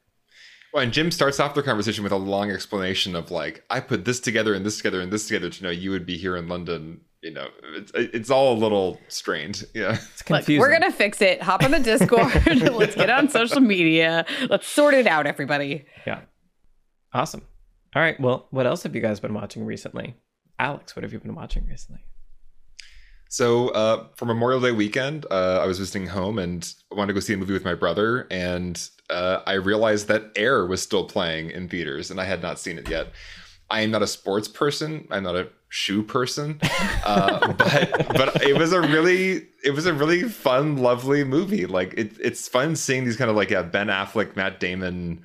Well, 0.73 0.83
and 0.83 0.91
Jim 0.93 1.09
starts 1.09 1.39
off 1.39 1.55
the 1.55 1.63
conversation 1.63 2.03
with 2.03 2.11
a 2.11 2.17
long 2.17 2.51
explanation 2.51 3.15
of 3.15 3.31
like, 3.31 3.63
I 3.69 3.79
put 3.79 4.05
this 4.05 4.19
together 4.19 4.53
and 4.53 4.65
this 4.65 4.77
together 4.77 5.01
and 5.01 5.11
this 5.11 5.25
together 5.25 5.49
to 5.49 5.63
know 5.63 5.69
you 5.71 5.89
would 5.91 6.05
be 6.05 6.17
here 6.17 6.35
in 6.35 6.47
London. 6.47 7.01
You 7.25 7.31
know, 7.31 7.47
it's 7.73 7.91
it's 7.95 8.29
all 8.29 8.53
a 8.53 8.59
little 8.59 8.99
strained. 9.07 9.65
Yeah. 9.73 9.93
it's 9.93 10.29
Look, 10.29 10.41
confusing. 10.41 10.59
we're 10.59 10.71
gonna 10.71 10.91
fix 10.91 11.23
it. 11.23 11.41
Hop 11.41 11.63
on 11.63 11.71
the 11.71 11.79
Discord. 11.79 12.31
Let's 12.45 12.93
get 12.93 13.09
on 13.09 13.29
social 13.29 13.61
media. 13.61 14.27
Let's 14.47 14.67
sort 14.67 14.93
it 14.93 15.07
out, 15.07 15.25
everybody. 15.25 15.85
Yeah. 16.05 16.21
Awesome. 17.13 17.41
All 17.95 18.01
right. 18.03 18.19
Well, 18.19 18.45
what 18.51 18.67
else 18.67 18.83
have 18.83 18.93
you 18.93 19.01
guys 19.01 19.19
been 19.19 19.33
watching 19.33 19.65
recently? 19.65 20.15
Alex, 20.59 20.95
what 20.95 21.01
have 21.01 21.13
you 21.13 21.19
been 21.19 21.33
watching 21.33 21.65
recently? 21.65 22.05
So 23.27 23.69
uh, 23.69 24.05
for 24.15 24.25
Memorial 24.25 24.61
Day 24.61 24.71
weekend, 24.71 25.25
uh, 25.31 25.61
I 25.63 25.65
was 25.65 25.79
visiting 25.79 26.05
home 26.07 26.37
and 26.37 26.71
I 26.91 26.95
wanted 26.95 27.07
to 27.07 27.13
go 27.15 27.19
see 27.21 27.33
a 27.33 27.37
movie 27.37 27.53
with 27.53 27.65
my 27.65 27.73
brother, 27.73 28.27
and 28.29 28.87
uh, 29.09 29.39
I 29.47 29.53
realized 29.53 30.07
that 30.09 30.31
Air 30.35 30.67
was 30.67 30.83
still 30.83 31.05
playing 31.05 31.49
in 31.49 31.69
theaters, 31.69 32.11
and 32.11 32.21
I 32.21 32.25
had 32.25 32.43
not 32.43 32.59
seen 32.59 32.77
it 32.77 32.87
yet. 32.87 33.07
I 33.69 33.81
am 33.81 33.89
not 33.89 34.03
a 34.03 34.07
sports 34.07 34.47
person. 34.47 35.07
I'm 35.09 35.23
not 35.23 35.35
a 35.35 35.49
shoe 35.75 36.01
person, 36.01 36.57
uh, 37.05 37.51
but 37.57 38.07
but 38.15 38.41
it 38.41 38.57
was 38.57 38.71
a 38.71 38.79
really 38.79 39.45
it 39.63 39.71
was 39.71 39.85
a 39.85 39.93
really 39.93 40.23
fun, 40.23 40.77
lovely 40.77 41.23
movie. 41.25 41.65
Like 41.65 41.93
it, 41.97 42.13
it's 42.19 42.47
fun 42.47 42.75
seeing 42.77 43.03
these 43.03 43.17
kind 43.17 43.29
of 43.29 43.35
like 43.35 43.49
yeah, 43.49 43.61
Ben 43.61 43.87
Affleck, 43.87 44.35
Matt 44.37 44.61
Damon, 44.61 45.23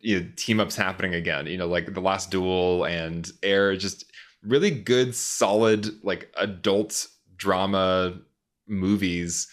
you 0.00 0.20
know, 0.20 0.26
team 0.36 0.60
ups 0.60 0.76
happening 0.76 1.14
again. 1.14 1.46
You 1.46 1.56
know, 1.56 1.66
like 1.66 1.94
the 1.94 2.00
Last 2.00 2.30
Duel 2.30 2.84
and 2.84 3.30
Air, 3.42 3.74
just 3.74 4.04
really 4.42 4.70
good, 4.70 5.14
solid 5.14 5.88
like 6.04 6.30
adult 6.36 7.08
drama 7.36 8.12
movies 8.68 9.48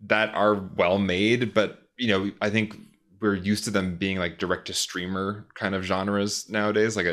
that 0.00 0.34
are 0.34 0.54
well 0.76 0.98
made, 0.98 1.54
but 1.54 1.82
you 1.96 2.08
know, 2.08 2.32
I 2.40 2.50
think 2.50 2.76
we're 3.20 3.34
used 3.34 3.64
to 3.64 3.70
them 3.70 3.96
being 3.96 4.18
like 4.18 4.38
direct 4.38 4.66
to 4.66 4.74
streamer 4.74 5.46
kind 5.54 5.74
of 5.74 5.84
genres 5.84 6.48
nowadays. 6.48 6.96
Like 6.96 7.06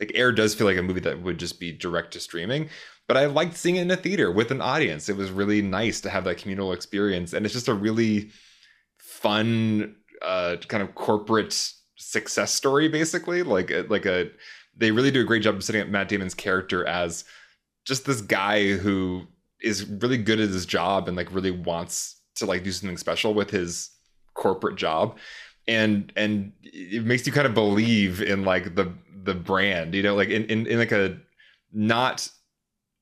like 0.00 0.12
Air 0.14 0.32
does 0.32 0.54
feel 0.54 0.66
like 0.66 0.76
a 0.76 0.82
movie 0.82 1.00
that 1.00 1.22
would 1.22 1.38
just 1.38 1.60
be 1.60 1.72
direct 1.72 2.12
to 2.12 2.20
streaming. 2.20 2.68
But 3.08 3.16
I 3.16 3.26
liked 3.26 3.56
seeing 3.56 3.76
it 3.76 3.82
in 3.82 3.90
a 3.90 3.96
theater 3.96 4.30
with 4.30 4.50
an 4.50 4.60
audience. 4.60 5.08
It 5.08 5.16
was 5.16 5.30
really 5.30 5.62
nice 5.62 6.00
to 6.02 6.10
have 6.10 6.24
that 6.24 6.38
communal 6.38 6.72
experience. 6.72 7.32
And 7.32 7.44
it's 7.44 7.54
just 7.54 7.68
a 7.68 7.74
really 7.74 8.30
fun 8.98 9.96
uh 10.22 10.56
kind 10.68 10.82
of 10.82 10.94
corporate 10.94 11.72
success 11.96 12.52
story 12.52 12.88
basically. 12.88 13.42
Like 13.42 13.72
like 13.88 14.06
a 14.06 14.30
they 14.76 14.90
really 14.90 15.10
do 15.10 15.20
a 15.20 15.24
great 15.24 15.42
job 15.42 15.56
of 15.56 15.64
setting 15.64 15.82
up 15.82 15.88
Matt 15.88 16.08
Damon's 16.08 16.34
character 16.34 16.86
as 16.86 17.24
just 17.84 18.06
this 18.06 18.20
guy 18.20 18.72
who 18.72 19.26
is 19.60 19.84
really 19.84 20.18
good 20.18 20.40
at 20.40 20.48
his 20.48 20.66
job 20.66 21.08
and 21.08 21.16
like 21.16 21.32
really 21.32 21.50
wants 21.50 22.20
to 22.36 22.46
like 22.46 22.64
do 22.64 22.72
something 22.72 22.96
special 22.96 23.34
with 23.34 23.50
his 23.50 23.90
corporate 24.34 24.76
job 24.76 25.18
and 25.68 26.12
and 26.16 26.52
it 26.62 27.04
makes 27.04 27.26
you 27.26 27.32
kind 27.32 27.46
of 27.46 27.54
believe 27.54 28.20
in 28.20 28.44
like 28.44 28.74
the 28.74 28.92
the 29.24 29.34
brand 29.34 29.94
you 29.94 30.02
know 30.02 30.14
like 30.14 30.28
in 30.28 30.44
in, 30.46 30.66
in 30.66 30.78
like 30.78 30.92
a 30.92 31.16
not 31.72 32.28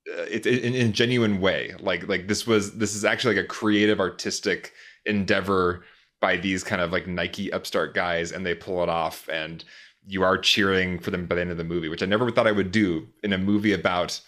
uh, 0.09 0.23
it's 0.31 0.47
in, 0.47 0.75
in 0.75 0.89
a 0.89 0.93
genuine 0.93 1.41
way. 1.41 1.75
Like 1.79 2.09
like 2.09 2.29
this 2.29 2.47
was 2.47 2.77
this 2.79 2.95
is 2.95 3.05
actually 3.05 3.37
like 3.37 3.45
a 3.45 3.49
creative 3.49 4.01
artistic 4.01 4.73
endeavor 5.07 5.85
by 6.21 6.37
these 6.37 6.63
kind 6.63 6.83
of 6.83 6.93
like 6.93 7.07
nike 7.07 7.51
upstart 7.53 7.95
guys 7.95 8.33
and 8.33 8.45
they 8.45 8.55
pull 8.55 8.83
it 8.83 8.89
off 8.91 9.27
and 9.31 9.65
you 10.07 10.23
are 10.23 10.37
cheering 10.37 10.99
for 10.99 11.11
them 11.11 11.25
by 11.25 11.35
the 11.35 11.41
end 11.41 11.51
of 11.51 11.57
the 11.57 11.65
movie 11.65 11.89
which 11.89 12.03
i 12.03 12.07
never 12.07 12.31
thought 12.31 12.47
i 12.47 12.53
would 12.53 12.71
do 12.71 13.09
in 13.23 13.33
a 13.33 13.39
movie 13.39 13.73
about 13.73 14.21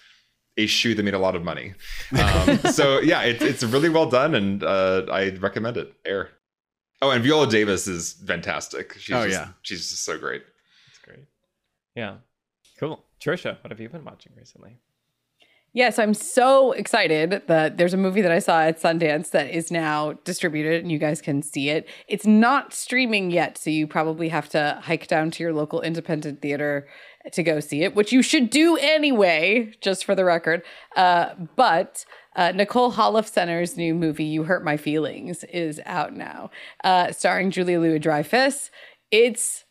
a 0.57 0.67
shoe 0.67 0.95
that 0.95 1.03
made 1.03 1.15
a 1.15 1.19
lot 1.19 1.35
of 1.35 1.43
money. 1.43 1.75
Um, 2.19 2.59
so 2.73 3.01
yeah 3.01 3.23
it's 3.23 3.43
it's 3.43 3.63
really 3.63 3.89
well 3.89 4.09
done 4.09 4.35
and 4.35 4.63
uh, 4.63 5.07
i 5.11 5.31
recommend 5.31 5.77
it. 5.77 5.93
Air 6.05 6.31
oh 7.03 7.11
and 7.11 7.23
viola 7.23 7.47
davis 7.49 7.87
is 7.87 8.15
fantastic 8.27 8.95
she's 8.99 9.15
Oh, 9.15 9.25
just, 9.29 9.39
yeah. 9.39 9.49
she's 9.63 9.91
just 9.91 10.05
so 10.05 10.17
great 10.19 10.43
That's 10.87 10.99
great. 11.05 11.27
Yeah. 11.95 12.17
Cool. 12.79 13.05
Tricia, 13.21 13.59
what 13.63 13.71
have 13.71 13.79
you 13.81 13.89
been 13.91 14.05
watching 14.05 14.33
recently? 14.37 14.79
Yes, 15.75 15.99
I'm 15.99 16.13
so 16.13 16.73
excited 16.73 17.43
that 17.47 17.79
there's 17.79 17.95
a 17.95 17.97
movie 17.97 18.21
that 18.21 18.31
I 18.31 18.41
saw 18.41 18.61
at 18.61 18.79
Sundance 18.79 19.31
that 19.31 19.49
is 19.49 19.71
now 19.71 20.13
distributed 20.25 20.83
and 20.83 20.93
you 20.93 20.99
guys 20.99 21.23
can 21.23 21.41
see 21.41 21.71
it. 21.71 21.89
It's 22.09 22.27
not 22.27 22.75
streaming 22.75 23.31
yet, 23.31 23.57
so 23.57 23.71
you 23.71 23.87
probably 23.87 24.29
have 24.29 24.51
to 24.51 24.79
hike 24.83 25.07
down 25.07 25.31
to 25.31 25.43
your 25.43 25.55
local 25.55 25.81
independent 25.81 26.43
theater 26.43 26.87
to 27.33 27.43
go 27.43 27.59
see 27.59 27.85
it, 27.85 27.95
which 27.95 28.13
you 28.13 28.21
should 28.21 28.51
do 28.51 28.77
anyway, 28.77 29.73
just 29.81 30.05
for 30.05 30.15
the 30.15 30.27
record. 30.27 30.63
Uh, 30.95 31.31
but 31.57 32.05
uh, 32.37 32.53
Nicole 32.53 32.93
Holofcener's 32.93 33.75
new 33.75 33.95
movie, 33.95 34.25
You 34.25 34.43
Hurt 34.43 34.63
My 34.63 34.77
Feelings, 34.77 35.43
is 35.45 35.81
out 35.87 36.15
now, 36.15 36.51
uh, 36.85 37.13
starring 37.13 37.51
Julia 37.51 37.81
Louis 37.81 37.99
Dreyfus. 37.99 38.71
It's 39.11 39.65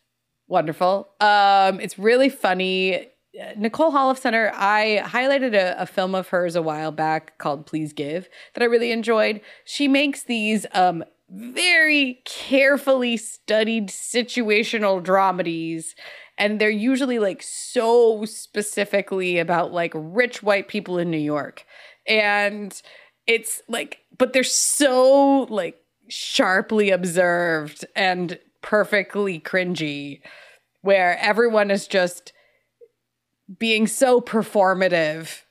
wonderful. 0.48 1.10
Um, 1.20 1.78
it's 1.78 1.96
really 1.96 2.28
funny. 2.28 3.11
Nicole 3.56 3.92
Holofcener, 3.92 4.52
I 4.54 5.02
highlighted 5.04 5.54
a, 5.54 5.80
a 5.80 5.86
film 5.86 6.14
of 6.14 6.28
hers 6.28 6.54
a 6.54 6.62
while 6.62 6.92
back 6.92 7.38
called 7.38 7.66
Please 7.66 7.92
Give 7.92 8.28
that 8.54 8.62
I 8.62 8.66
really 8.66 8.92
enjoyed. 8.92 9.40
She 9.64 9.88
makes 9.88 10.22
these 10.22 10.66
um, 10.72 11.02
very 11.30 12.20
carefully 12.24 13.16
studied 13.16 13.88
situational 13.88 15.02
dramedies 15.02 15.94
and 16.38 16.60
they're 16.60 16.70
usually 16.70 17.18
like 17.18 17.42
so 17.42 18.24
specifically 18.24 19.38
about 19.38 19.72
like 19.72 19.92
rich 19.94 20.42
white 20.42 20.68
people 20.68 20.98
in 20.98 21.10
New 21.10 21.16
York. 21.18 21.64
And 22.06 22.80
it's 23.26 23.62
like 23.68 24.00
but 24.18 24.32
they're 24.32 24.42
so 24.42 25.42
like 25.44 25.78
sharply 26.08 26.90
observed 26.90 27.84
and 27.94 28.38
perfectly 28.60 29.40
cringy 29.40 30.20
where 30.82 31.16
everyone 31.18 31.70
is 31.70 31.86
just 31.86 32.32
being 33.58 33.86
so 33.86 34.20
performative 34.20 35.42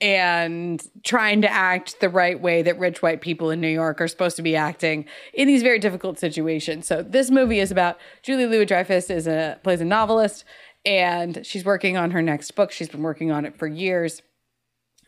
and 0.00 0.86
trying 1.04 1.40
to 1.42 1.50
act 1.50 2.00
the 2.00 2.08
right 2.08 2.40
way 2.40 2.62
that 2.62 2.78
rich 2.78 3.00
white 3.00 3.20
people 3.20 3.50
in 3.50 3.60
New 3.60 3.68
York 3.68 4.00
are 4.00 4.08
supposed 4.08 4.36
to 4.36 4.42
be 4.42 4.56
acting 4.56 5.06
in 5.32 5.46
these 5.46 5.62
very 5.62 5.78
difficult 5.78 6.18
situations. 6.18 6.86
So 6.86 7.02
this 7.02 7.30
movie 7.30 7.60
is 7.60 7.70
about 7.70 7.98
Julie 8.22 8.46
Louis 8.46 8.66
Dreyfus 8.66 9.08
is 9.08 9.26
a 9.26 9.58
plays 9.62 9.80
a 9.80 9.84
novelist 9.84 10.44
and 10.84 11.44
she's 11.46 11.64
working 11.64 11.96
on 11.96 12.10
her 12.10 12.20
next 12.20 12.50
book. 12.50 12.70
She's 12.70 12.88
been 12.88 13.02
working 13.02 13.30
on 13.30 13.44
it 13.46 13.56
for 13.56 13.66
years. 13.66 14.20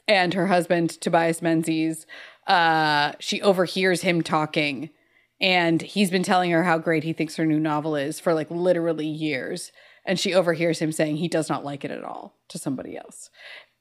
And 0.09 0.35
her 0.35 0.47
husband, 0.47 1.01
Tobias 1.01 1.43
Menzies, 1.43 2.07
uh, 2.47 3.13
she 3.19 3.43
overhears 3.43 4.03
him 4.03 4.23
talking 4.23 4.91
and 5.41 5.83
he's 5.83 6.11
been 6.11 6.23
telling 6.23 6.53
her 6.53 6.63
how 6.63 6.79
great 6.79 7.05
he 7.05 7.13
thinks 7.13 7.37
her 7.37 7.45
new 7.45 7.61
novel 7.61 7.97
is 7.97 8.21
for 8.21 8.33
like 8.33 8.51
literally 8.51 9.07
years 9.07 9.73
and 10.07 10.19
she 10.19 10.35
overhears 10.35 10.79
him 10.79 10.93
saying 10.93 11.17
he 11.17 11.29
does 11.29 11.49
not 11.49 11.65
like 11.65 11.85
it 11.85 11.91
at 11.91 12.05
all 12.05 12.35
to 12.49 12.59
somebody 12.59 12.97
else. 12.97 13.31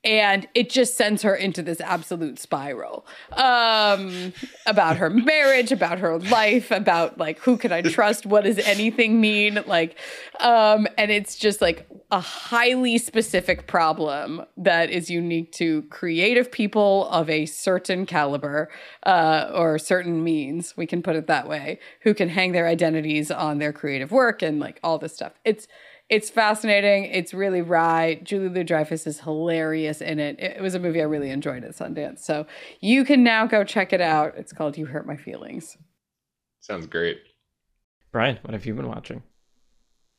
And 0.05 0.47
it 0.53 0.69
just 0.69 0.95
sends 0.95 1.23
her 1.23 1.33
into 1.33 1.63
this 1.63 1.81
absolute 1.81 2.37
spiral 2.37 3.07
um, 3.31 4.33
about 4.67 4.97
her 4.97 5.09
marriage 5.09 5.71
about 5.71 5.97
her 5.97 6.19
life 6.19 6.69
about 6.69 7.17
like 7.17 7.39
who 7.39 7.57
can 7.57 7.71
i 7.71 7.81
trust? 7.81 8.27
What 8.27 8.43
does 8.43 8.59
anything 8.59 9.19
mean? 9.19 9.63
Like 9.65 9.97
um, 10.39 10.87
and 10.99 11.09
it's 11.09 11.35
just 11.35 11.59
like 11.59 11.87
a 12.11 12.19
highly 12.19 12.99
specific 12.99 13.65
problem 13.65 14.45
that 14.57 14.91
is 14.91 15.09
unique 15.09 15.51
to 15.53 15.81
creative 15.83 16.51
people 16.51 17.09
of 17.09 17.27
a 17.27 17.47
certain 17.47 18.05
caliber 18.05 18.69
uh, 19.07 19.49
or 19.55 19.79
certain 19.79 20.23
means 20.23 20.77
we 20.77 20.85
can 20.85 21.01
put 21.01 21.15
it 21.15 21.25
that 21.25 21.47
way 21.47 21.79
who 22.01 22.13
can 22.13 22.29
hang 22.29 22.51
their 22.51 22.67
identities 22.67 23.31
on 23.31 23.57
their 23.57 23.73
creative 23.73 24.11
work 24.11 24.43
and 24.43 24.59
like 24.59 24.79
all 24.83 24.99
this 24.99 25.15
stuff. 25.15 25.33
It's 25.43 25.67
it's 26.09 26.29
fascinating. 26.29 27.05
It's 27.05 27.33
really 27.33 27.61
wry. 27.61 28.19
Julie 28.23 28.49
Louis 28.49 28.63
Dreyfus 28.63 29.07
is 29.07 29.21
hilarious 29.21 30.01
in 30.01 30.19
it. 30.19 30.39
It 30.39 30.61
was 30.61 30.75
a 30.75 30.79
movie 30.79 31.01
I 31.01 31.05
really 31.05 31.31
enjoyed 31.31 31.63
at 31.63 31.71
Sundance. 31.71 32.19
So 32.19 32.45
you 32.79 33.03
can 33.05 33.23
now 33.23 33.47
go 33.47 33.63
check 33.63 33.91
it 33.91 34.01
out. 34.01 34.33
It's 34.37 34.53
called 34.53 34.77
You 34.77 34.85
Hurt 34.85 35.07
My 35.07 35.15
Feelings. 35.15 35.77
Sounds 36.59 36.85
great. 36.87 37.17
Brian, 38.11 38.39
what 38.43 38.53
have 38.53 38.65
you 38.65 38.73
been 38.75 38.87
watching? 38.87 39.23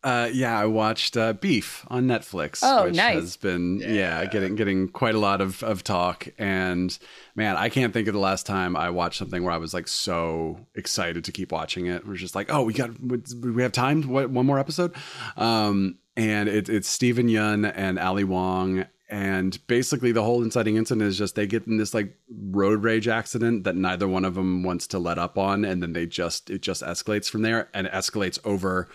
Uh, 0.06 0.30
yeah, 0.32 0.56
I 0.56 0.66
watched 0.66 1.16
uh, 1.16 1.32
Beef 1.32 1.84
on 1.88 2.06
Netflix, 2.06 2.60
Oh, 2.62 2.84
which 2.84 2.94
nice. 2.94 3.14
has 3.16 3.36
been 3.36 3.80
yeah. 3.80 4.24
getting 4.26 4.54
getting 4.54 4.86
quite 4.86 5.16
a 5.16 5.18
lot 5.18 5.40
of, 5.40 5.64
of 5.64 5.82
talk. 5.82 6.28
And 6.38 6.96
man, 7.34 7.56
I 7.56 7.68
can't 7.68 7.92
think 7.92 8.06
of 8.06 8.14
the 8.14 8.20
last 8.20 8.46
time 8.46 8.76
I 8.76 8.90
watched 8.90 9.18
something 9.18 9.42
where 9.42 9.52
I 9.52 9.56
was 9.56 9.74
like 9.74 9.88
so 9.88 10.60
excited 10.76 11.24
to 11.24 11.32
keep 11.32 11.50
watching 11.50 11.86
it. 11.86 12.06
We're 12.06 12.14
just 12.14 12.36
like, 12.36 12.54
oh, 12.54 12.62
we 12.62 12.72
got 12.72 12.90
we 13.00 13.62
have 13.64 13.72
time. 13.72 14.02
What 14.02 14.30
one 14.30 14.46
more 14.46 14.60
episode? 14.60 14.94
Um, 15.36 15.98
and 16.16 16.48
it, 16.48 16.68
it's 16.68 16.88
Steven 16.88 17.26
Yeun 17.26 17.72
and 17.74 17.98
Ali 17.98 18.22
Wong. 18.22 18.86
And 19.08 19.58
basically, 19.66 20.12
the 20.12 20.22
whole 20.22 20.40
inciting 20.42 20.76
incident 20.76 21.06
is 21.08 21.18
just 21.18 21.34
they 21.34 21.48
get 21.48 21.66
in 21.66 21.78
this 21.78 21.94
like 21.94 22.16
road 22.30 22.84
rage 22.84 23.08
accident 23.08 23.64
that 23.64 23.74
neither 23.74 24.06
one 24.06 24.24
of 24.24 24.36
them 24.36 24.62
wants 24.62 24.86
to 24.88 25.00
let 25.00 25.18
up 25.18 25.36
on, 25.36 25.64
and 25.64 25.82
then 25.82 25.94
they 25.94 26.06
just 26.06 26.48
it 26.48 26.62
just 26.62 26.82
escalates 26.82 27.28
from 27.28 27.42
there, 27.42 27.68
and 27.74 27.88
it 27.88 27.92
escalates 27.92 28.38
over 28.44 28.88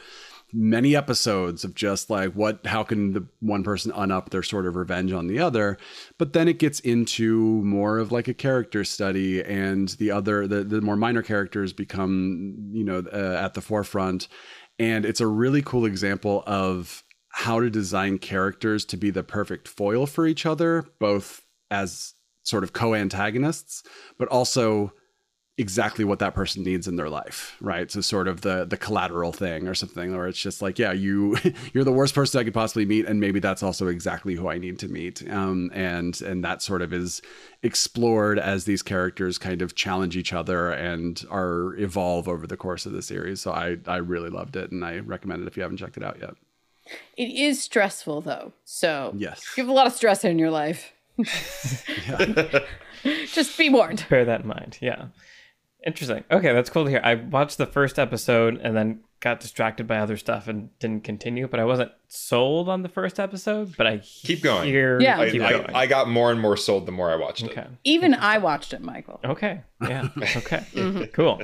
many 0.54 0.96
episodes 0.96 1.64
of 1.64 1.76
just 1.76 2.10
like 2.10 2.34
what 2.34 2.66
how 2.66 2.84
can 2.84 3.14
the 3.14 3.26
one 3.40 3.64
person 3.64 3.92
un-up 3.94 4.30
their 4.30 4.44
sort 4.44 4.66
of 4.66 4.76
revenge 4.76 5.12
on 5.12 5.28
the 5.28 5.40
other? 5.40 5.78
But 6.18 6.34
then 6.34 6.48
it 6.48 6.60
gets 6.60 6.80
into 6.80 7.62
more 7.64 7.98
of 7.98 8.12
like 8.12 8.28
a 8.28 8.34
character 8.34 8.84
study 8.84 9.42
and 9.44 9.90
the 9.90 10.12
other 10.12 10.48
the, 10.48 10.64
the 10.64 10.82
more 10.82 10.96
minor 10.96 11.22
characters 11.22 11.74
become 11.74 12.72
you 12.72 12.84
know 12.84 13.04
uh, 13.12 13.40
at 13.44 13.54
the 13.54 13.62
forefront. 13.62 14.28
And 14.80 15.06
it's 15.06 15.22
a 15.22 15.28
really 15.28 15.62
cool 15.62 15.86
example 15.86 16.44
of 16.48 17.04
how 17.30 17.60
to 17.60 17.70
design 17.70 18.18
characters 18.18 18.84
to 18.86 18.98
be 18.98 19.10
the 19.10 19.24
perfect 19.24 19.68
foil 19.68 20.06
for 20.06 20.28
each 20.28 20.46
other 20.46 20.86
both 21.00 21.46
as 21.70 22.14
sort 22.44 22.64
of 22.64 22.74
co-antagonists 22.74 23.84
but 24.18 24.28
also 24.28 24.92
exactly 25.62 26.04
what 26.04 26.20
that 26.20 26.34
person 26.34 26.64
needs 26.64 26.88
in 26.88 26.96
their 26.96 27.10
life 27.10 27.56
right 27.62 27.92
so 27.92 28.02
sort 28.02 28.28
of 28.28 28.42
the 28.42 28.66
the 28.66 28.78
collateral 28.78 29.32
thing 29.32 29.68
or 29.68 29.76
something 29.76 30.14
or 30.16 30.28
it's 30.28 30.42
just 30.42 30.62
like 30.62 30.80
yeah 30.80 30.92
you 30.92 31.38
you're 31.74 31.84
the 31.84 31.92
worst 31.92 32.16
person 32.16 32.40
i 32.40 32.44
could 32.44 32.54
possibly 32.54 32.86
meet 32.86 33.06
and 33.06 33.20
maybe 33.20 33.40
that's 33.40 33.62
also 33.64 33.88
exactly 33.88 34.36
who 34.36 34.50
i 34.50 34.58
need 34.58 34.80
to 34.80 34.88
meet 34.88 35.28
um 35.30 35.70
and 35.74 36.22
and 36.22 36.44
that 36.44 36.62
sort 36.62 36.82
of 36.82 36.92
is 36.92 37.22
explored 37.64 38.40
as 38.40 38.66
these 38.66 38.82
characters 38.82 39.38
kind 39.38 39.62
of 39.62 39.76
challenge 39.76 40.18
each 40.18 40.34
other 40.34 40.72
and 40.72 41.24
are 41.30 41.76
evolve 41.78 42.28
over 42.28 42.48
the 42.48 42.58
course 42.58 42.86
of 42.88 42.92
the 42.92 43.02
series 43.02 43.40
so 43.42 43.52
i 43.52 43.78
i 43.88 43.98
really 43.98 44.30
loved 44.30 44.56
it 44.56 44.72
and 44.72 44.84
i 44.84 44.98
recommend 45.00 45.42
it 45.44 45.48
if 45.48 45.56
you 45.56 45.62
haven't 45.64 45.78
checked 45.78 45.98
it 45.98 46.04
out 46.04 46.18
yet 46.20 46.34
It 47.16 47.30
is 47.48 47.62
stressful 47.62 48.22
though. 48.22 48.52
So 48.66 49.14
Yes. 49.16 49.46
you 49.56 49.64
have 49.64 49.70
a 49.70 49.74
lot 49.74 49.88
of 49.88 49.94
stress 49.94 50.26
in 50.26 50.40
your 50.40 50.50
life. 50.52 50.92
Just 53.28 53.58
be 53.58 53.70
warned. 53.70 54.06
Bear 54.10 54.26
that 54.26 54.42
in 54.42 54.48
mind. 54.48 54.78
Yeah. 54.82 55.06
Interesting. 55.86 56.24
Okay, 56.30 56.54
that's 56.54 56.70
cool 56.70 56.84
to 56.86 56.90
hear. 56.90 57.02
I 57.04 57.16
watched 57.16 57.58
the 57.58 57.66
first 57.66 57.98
episode 57.98 58.60
and 58.62 58.76
then 58.78 59.00
got 59.20 59.40
distracted 59.40 59.88
by 59.88 59.98
other 59.98 60.18
stuff 60.18 60.48
and 60.48 60.78
didn't 60.80 61.04
continue, 61.04 61.48
but 61.48 61.60
I 61.60 61.66
wasn't 61.66 61.92
sold 62.08 62.70
on 62.70 62.82
the 62.82 62.90
first 62.90 63.20
episode, 63.20 63.76
but 63.78 63.88
I 63.88 63.98
Keep 64.00 64.42
going. 64.44 64.68
Hear, 64.68 65.00
Yeah. 65.00 65.20
I, 65.20 65.30
keep 65.30 65.42
I, 65.42 65.52
going. 65.52 65.76
I 65.76 65.86
got 65.88 66.10
more 66.10 66.32
and 66.32 66.40
more 66.40 66.58
sold 66.58 66.86
the 66.86 66.92
more 66.92 67.10
I 67.12 67.16
watched 67.16 67.44
okay. 67.46 67.62
it. 67.62 67.68
Even 67.84 68.14
I 68.14 68.38
watched 68.40 68.74
it, 68.74 68.82
Michael. 68.82 69.20
Okay. 69.24 69.62
Yeah. 69.82 70.10
Okay. 70.18 70.66
Mm-hmm. 70.74 71.04
Cool. 71.14 71.42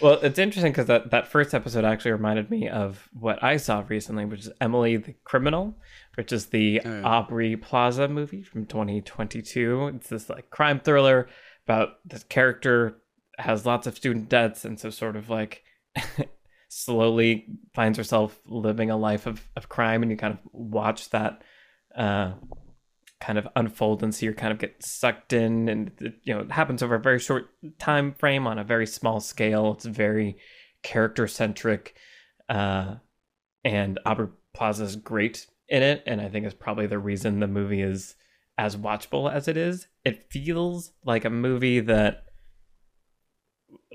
Well, 0.00 0.18
it's 0.22 0.38
interesting 0.38 0.72
because 0.72 0.86
that, 0.86 1.10
that 1.12 1.28
first 1.28 1.54
episode 1.54 1.84
actually 1.84 2.12
reminded 2.12 2.50
me 2.50 2.68
of 2.68 3.08
what 3.12 3.42
I 3.42 3.56
saw 3.56 3.84
recently, 3.86 4.24
which 4.24 4.40
is 4.40 4.50
Emily 4.60 4.96
the 4.96 5.14
Criminal, 5.22 5.76
which 6.16 6.32
is 6.32 6.46
the 6.46 6.80
Oh, 6.84 6.90
yeah. 6.90 7.02
Aubrey 7.02 7.56
Plaza 7.56 8.08
movie 8.08 8.42
from 8.42 8.66
2022. 8.66 9.92
It's 9.94 10.08
this 10.08 10.28
like 10.28 10.50
crime 10.50 10.80
thriller 10.80 11.28
about 11.64 11.98
this 12.04 12.24
character 12.24 12.98
has 13.38 13.66
lots 13.66 13.86
of 13.86 13.96
student 13.96 14.28
debts 14.28 14.64
and 14.64 14.78
so 14.78 14.90
sort 14.90 15.16
of 15.16 15.28
like 15.28 15.64
slowly 16.68 17.46
finds 17.74 17.98
herself 17.98 18.38
living 18.46 18.90
a 18.90 18.96
life 18.96 19.26
of, 19.26 19.48
of 19.56 19.68
crime 19.68 20.02
and 20.02 20.10
you 20.10 20.16
kind 20.16 20.34
of 20.34 20.40
watch 20.52 21.10
that 21.10 21.42
uh 21.96 22.32
kind 23.20 23.38
of 23.38 23.48
unfold 23.56 24.02
and 24.02 24.14
see 24.14 24.26
her 24.26 24.32
kind 24.34 24.52
of 24.52 24.58
get 24.58 24.84
sucked 24.84 25.32
in 25.32 25.68
and 25.68 25.92
it, 26.00 26.14
you 26.24 26.34
know 26.34 26.40
it 26.40 26.52
happens 26.52 26.82
over 26.82 26.96
a 26.96 27.00
very 27.00 27.18
short 27.18 27.48
time 27.78 28.12
frame 28.12 28.46
on 28.46 28.58
a 28.58 28.64
very 28.64 28.86
small 28.86 29.20
scale. 29.20 29.72
It's 29.72 29.86
very 29.86 30.36
character 30.82 31.26
centric 31.26 31.94
uh 32.48 32.96
and 33.64 33.98
Aubrey 34.04 34.28
Plaza 34.52 34.84
is 34.84 34.96
great 34.96 35.46
in 35.68 35.82
it 35.82 36.02
and 36.06 36.20
I 36.20 36.28
think 36.28 36.44
is 36.44 36.52
probably 36.52 36.86
the 36.86 36.98
reason 36.98 37.40
the 37.40 37.46
movie 37.46 37.80
is 37.80 38.14
as 38.58 38.76
watchable 38.76 39.32
as 39.32 39.48
it 39.48 39.56
is. 39.56 39.86
It 40.04 40.30
feels 40.30 40.92
like 41.04 41.24
a 41.24 41.30
movie 41.30 41.80
that 41.80 42.23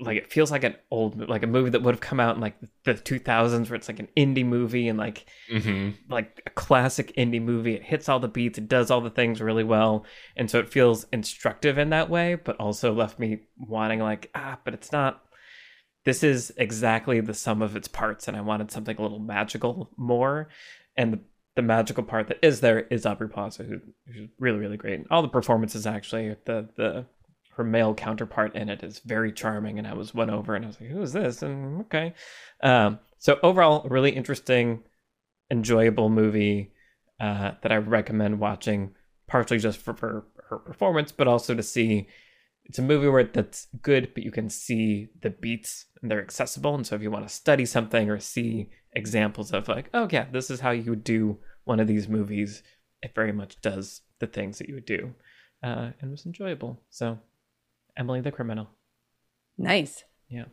like 0.00 0.16
it 0.16 0.32
feels 0.32 0.50
like 0.50 0.64
an 0.64 0.76
old 0.90 1.28
like 1.28 1.42
a 1.42 1.46
movie 1.46 1.70
that 1.70 1.82
would 1.82 1.94
have 1.94 2.00
come 2.00 2.20
out 2.20 2.34
in 2.34 2.40
like 2.40 2.56
the 2.84 2.94
2000s 2.94 3.68
where 3.68 3.76
it's 3.76 3.88
like 3.88 3.98
an 3.98 4.08
indie 4.16 4.44
movie 4.44 4.88
and 4.88 4.98
like 4.98 5.26
hmm 5.50 5.90
like 6.08 6.42
a 6.46 6.50
classic 6.50 7.14
indie 7.16 7.42
movie. 7.42 7.74
It 7.74 7.82
hits 7.82 8.08
all 8.08 8.20
the 8.20 8.28
beats, 8.28 8.58
it 8.58 8.68
does 8.68 8.90
all 8.90 9.00
the 9.00 9.10
things 9.10 9.40
really 9.40 9.64
well, 9.64 10.04
and 10.36 10.50
so 10.50 10.58
it 10.58 10.68
feels 10.72 11.06
instructive 11.12 11.78
in 11.78 11.90
that 11.90 12.10
way, 12.10 12.34
but 12.34 12.56
also 12.56 12.92
left 12.92 13.18
me 13.18 13.40
wanting 13.58 14.00
like 14.00 14.30
ah, 14.34 14.58
but 14.64 14.74
it's 14.74 14.92
not. 14.92 15.22
This 16.04 16.24
is 16.24 16.50
exactly 16.56 17.20
the 17.20 17.34
sum 17.34 17.60
of 17.60 17.76
its 17.76 17.88
parts, 17.88 18.26
and 18.26 18.36
I 18.36 18.40
wanted 18.40 18.70
something 18.70 18.96
a 18.96 19.02
little 19.02 19.18
magical 19.18 19.90
more, 19.98 20.48
and 20.96 21.12
the, 21.12 21.20
the 21.56 21.62
magical 21.62 22.02
part 22.04 22.28
that 22.28 22.38
is 22.42 22.60
there 22.60 22.80
is 22.80 23.04
Aubrey 23.04 23.28
Plaza, 23.28 23.64
who, 23.64 23.80
who's 24.06 24.30
really 24.38 24.58
really 24.58 24.78
great. 24.78 25.04
All 25.10 25.20
the 25.22 25.28
performances 25.28 25.86
actually, 25.86 26.36
the 26.46 26.68
the 26.76 27.06
her 27.60 27.64
male 27.64 27.94
counterpart 27.94 28.56
in 28.56 28.70
it 28.70 28.82
is 28.82 29.00
very 29.00 29.30
charming, 29.30 29.78
and 29.78 29.86
I 29.86 29.92
was 29.92 30.14
won 30.14 30.30
over, 30.30 30.54
and 30.54 30.64
I 30.64 30.68
was 30.68 30.80
like, 30.80 30.88
who 30.88 31.02
is 31.02 31.12
this? 31.12 31.42
And 31.42 31.82
okay, 31.82 32.14
um, 32.62 33.00
so 33.18 33.38
overall, 33.42 33.86
really 33.88 34.12
interesting 34.12 34.82
enjoyable 35.50 36.08
movie 36.08 36.72
uh, 37.20 37.52
that 37.62 37.70
I 37.70 37.76
recommend 37.76 38.40
watching, 38.40 38.94
partially 39.28 39.58
just 39.58 39.78
for, 39.78 39.92
for 39.92 40.24
her 40.48 40.58
performance, 40.58 41.12
but 41.12 41.28
also 41.28 41.54
to 41.54 41.62
see. 41.62 42.08
It's 42.64 42.78
a 42.78 42.82
movie 42.82 43.08
where 43.08 43.24
that's 43.24 43.66
good, 43.82 44.14
but 44.14 44.22
you 44.22 44.30
can 44.30 44.48
see 44.48 45.08
the 45.20 45.30
beats 45.30 45.86
and 46.00 46.10
they're 46.10 46.22
accessible. 46.22 46.74
And 46.74 46.86
so 46.86 46.94
if 46.94 47.02
you 47.02 47.10
want 47.10 47.26
to 47.26 47.34
study 47.34 47.66
something 47.66 48.08
or 48.08 48.20
see 48.20 48.68
examples 48.92 49.52
of 49.52 49.66
like, 49.66 49.90
oh 49.92 50.08
yeah, 50.10 50.26
this 50.30 50.50
is 50.50 50.60
how 50.60 50.70
you 50.70 50.90
would 50.90 51.02
do 51.02 51.38
one 51.64 51.80
of 51.80 51.88
these 51.88 52.08
movies, 52.08 52.62
it 53.02 53.12
very 53.14 53.32
much 53.32 53.60
does 53.60 54.02
the 54.20 54.28
things 54.28 54.58
that 54.58 54.68
you 54.68 54.76
would 54.76 54.86
do, 54.86 55.14
uh, 55.64 55.90
and 56.00 56.10
was 56.12 56.26
enjoyable. 56.26 56.80
So, 56.90 57.18
Emily 58.00 58.22
the 58.22 58.32
Criminal. 58.32 58.70
Nice. 59.58 60.04
Yeah. 60.30 60.46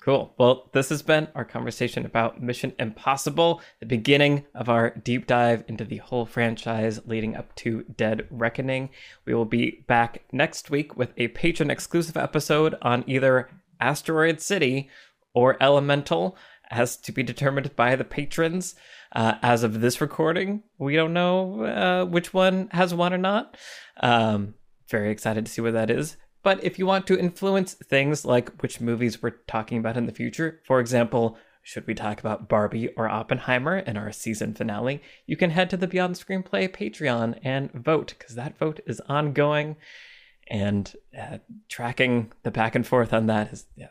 Cool. 0.00 0.34
Well, 0.36 0.68
this 0.72 0.88
has 0.88 1.00
been 1.00 1.28
our 1.36 1.44
conversation 1.44 2.04
about 2.04 2.42
Mission 2.42 2.72
Impossible, 2.80 3.62
the 3.78 3.86
beginning 3.86 4.44
of 4.52 4.68
our 4.68 4.90
deep 4.90 5.28
dive 5.28 5.62
into 5.68 5.84
the 5.84 5.98
whole 5.98 6.26
franchise 6.26 7.00
leading 7.06 7.36
up 7.36 7.54
to 7.56 7.84
Dead 7.84 8.26
Reckoning. 8.28 8.90
We 9.24 9.34
will 9.34 9.44
be 9.44 9.84
back 9.86 10.24
next 10.32 10.68
week 10.68 10.96
with 10.96 11.12
a 11.16 11.28
patron 11.28 11.70
exclusive 11.70 12.16
episode 12.16 12.74
on 12.82 13.04
either 13.06 13.48
Asteroid 13.80 14.40
City 14.40 14.90
or 15.34 15.56
Elemental. 15.62 16.36
as 16.72 16.96
to 16.96 17.12
be 17.12 17.22
determined 17.22 17.76
by 17.76 17.94
the 17.94 18.04
patrons. 18.04 18.74
Uh, 19.14 19.34
as 19.42 19.62
of 19.62 19.82
this 19.82 20.00
recording, 20.00 20.62
we 20.78 20.96
don't 20.96 21.12
know 21.12 21.64
uh, 21.64 22.04
which 22.06 22.32
one 22.32 22.68
has 22.72 22.94
won 22.94 23.12
or 23.12 23.18
not. 23.18 23.58
Um, 24.00 24.54
very 24.88 25.10
excited 25.10 25.44
to 25.46 25.52
see 25.52 25.60
what 25.60 25.74
that 25.74 25.90
is. 25.90 26.16
But 26.42 26.62
if 26.64 26.78
you 26.78 26.86
want 26.86 27.06
to 27.06 27.18
influence 27.18 27.74
things 27.74 28.24
like 28.24 28.50
which 28.62 28.80
movies 28.80 29.22
we're 29.22 29.30
talking 29.46 29.78
about 29.78 29.96
in 29.96 30.06
the 30.06 30.12
future, 30.12 30.60
for 30.66 30.80
example, 30.80 31.36
should 31.62 31.86
we 31.86 31.94
talk 31.94 32.18
about 32.18 32.48
Barbie 32.48 32.88
or 32.96 33.08
Oppenheimer 33.08 33.78
in 33.78 33.96
our 33.96 34.10
season 34.10 34.52
finale, 34.52 35.00
you 35.26 35.36
can 35.36 35.50
head 35.50 35.70
to 35.70 35.76
the 35.76 35.86
Beyond 35.86 36.16
Screenplay 36.16 36.68
Patreon 36.68 37.38
and 37.44 37.70
vote, 37.72 38.14
because 38.18 38.34
that 38.34 38.58
vote 38.58 38.80
is 38.86 39.00
ongoing. 39.08 39.76
And 40.48 40.92
uh, 41.18 41.38
tracking 41.68 42.32
the 42.42 42.50
back 42.50 42.74
and 42.74 42.86
forth 42.86 43.12
on 43.12 43.26
that 43.26 43.52
is 43.52 43.66
yeah, 43.76 43.88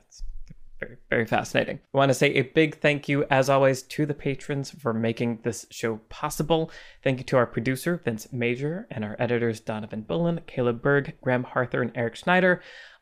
very, 0.82 0.98
very 1.10 1.26
fascinating. 1.26 1.80
I 1.94 1.98
want 1.98 2.10
to 2.10 2.16
say 2.16 2.34
a 2.34 2.42
big 2.42 2.80
thank 2.80 3.08
you, 3.08 3.26
as 3.30 3.50
always, 3.50 3.84
to 3.84 4.06
the 4.06 4.14
patrons 4.14 4.72
for 4.72 4.94
making 4.94 5.40
this 5.44 5.66
show 5.70 5.98
possible. 6.10 6.72
Thank 7.04 7.20
you 7.20 7.24
to 7.26 7.38
our 7.38 7.46
producer, 7.46 8.02
Vince 8.04 8.28
Major, 8.32 8.88
and 8.90 9.06
our 9.06 9.16
editors, 9.20 9.60
Donovan 9.60 10.02
Bullen, 10.02 10.42
Caleb 10.48 10.82
Berg, 10.82 11.14
Graham 11.22 11.44
Harther, 11.44 11.82
and 11.82 11.92
Eric 11.96 12.16
Schneider. 12.16 12.62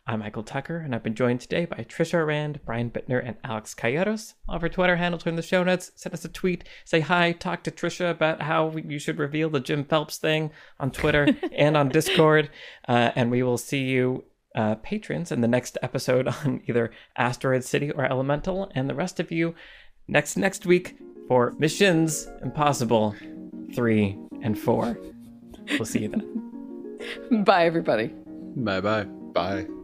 I'm 0.10 0.22
Michael 0.22 0.42
Tucker, 0.42 0.78
and 0.80 0.96
I've 0.96 1.04
been 1.04 1.14
joined 1.14 1.40
today 1.40 1.66
by 1.66 1.86
Tricia 1.88 2.16
Aurand, 2.16 2.58
Brian 2.66 2.90
Bitner, 2.90 3.24
and 3.24 3.38
Alex 3.44 3.76
Calleros. 3.76 4.34
All 4.48 4.56
of 4.56 4.64
our 4.64 4.70
Twitter 4.70 4.96
handles 4.96 5.26
are 5.26 5.30
in 5.30 5.36
the 5.36 5.44
show 5.44 5.64
notes. 5.64 5.92
Send 5.96 6.16
us 6.16 6.26
a 6.26 6.30
tweet, 6.30 6.64
say 6.84 7.00
hi, 7.00 7.32
talk 7.32 7.64
to 7.64 7.72
Tricia 7.72 8.10
about 8.10 8.42
how 8.42 8.76
you 8.76 8.98
should 8.98 9.20
reveal 9.20 9.52
the 9.52 9.60
Jim 9.60 9.86
Phelps 9.86 10.18
thing 10.18 10.50
on 10.80 10.90
Twitter 10.90 11.28
and 11.56 11.78
on 11.78 11.90
Discord. 11.90 12.50
Uh, 12.88 13.12
and 13.16 13.30
we 13.30 13.44
will 13.44 13.60
see 13.60 13.84
you 13.84 14.24
uh, 14.56 14.76
patrons 14.76 15.32
in 15.32 15.42
the 15.42 15.48
next 15.48 15.78
episode 15.82 16.28
on 16.46 16.62
either 16.68 16.92
Asteroid 17.18 17.64
City 17.64 17.92
or 17.92 18.06
Elemental, 18.06 18.72
and 18.76 18.90
the 18.90 18.96
rest 18.96 19.20
of 19.20 19.32
you 19.32 19.56
next 20.08 20.38
next 20.38 20.66
week 20.66 20.98
for 21.28 21.54
Missions 21.60 22.28
Impossible 22.42 23.16
3 23.76 24.18
and 24.42 24.58
4. 24.58 24.98
We'll 25.72 25.86
see 25.86 26.00
you 26.00 26.10
then. 26.10 27.44
Bye, 27.44 27.66
everybody. 27.66 28.08
Bye 28.56 28.82
bye. 28.82 29.04
Bye. 29.04 29.79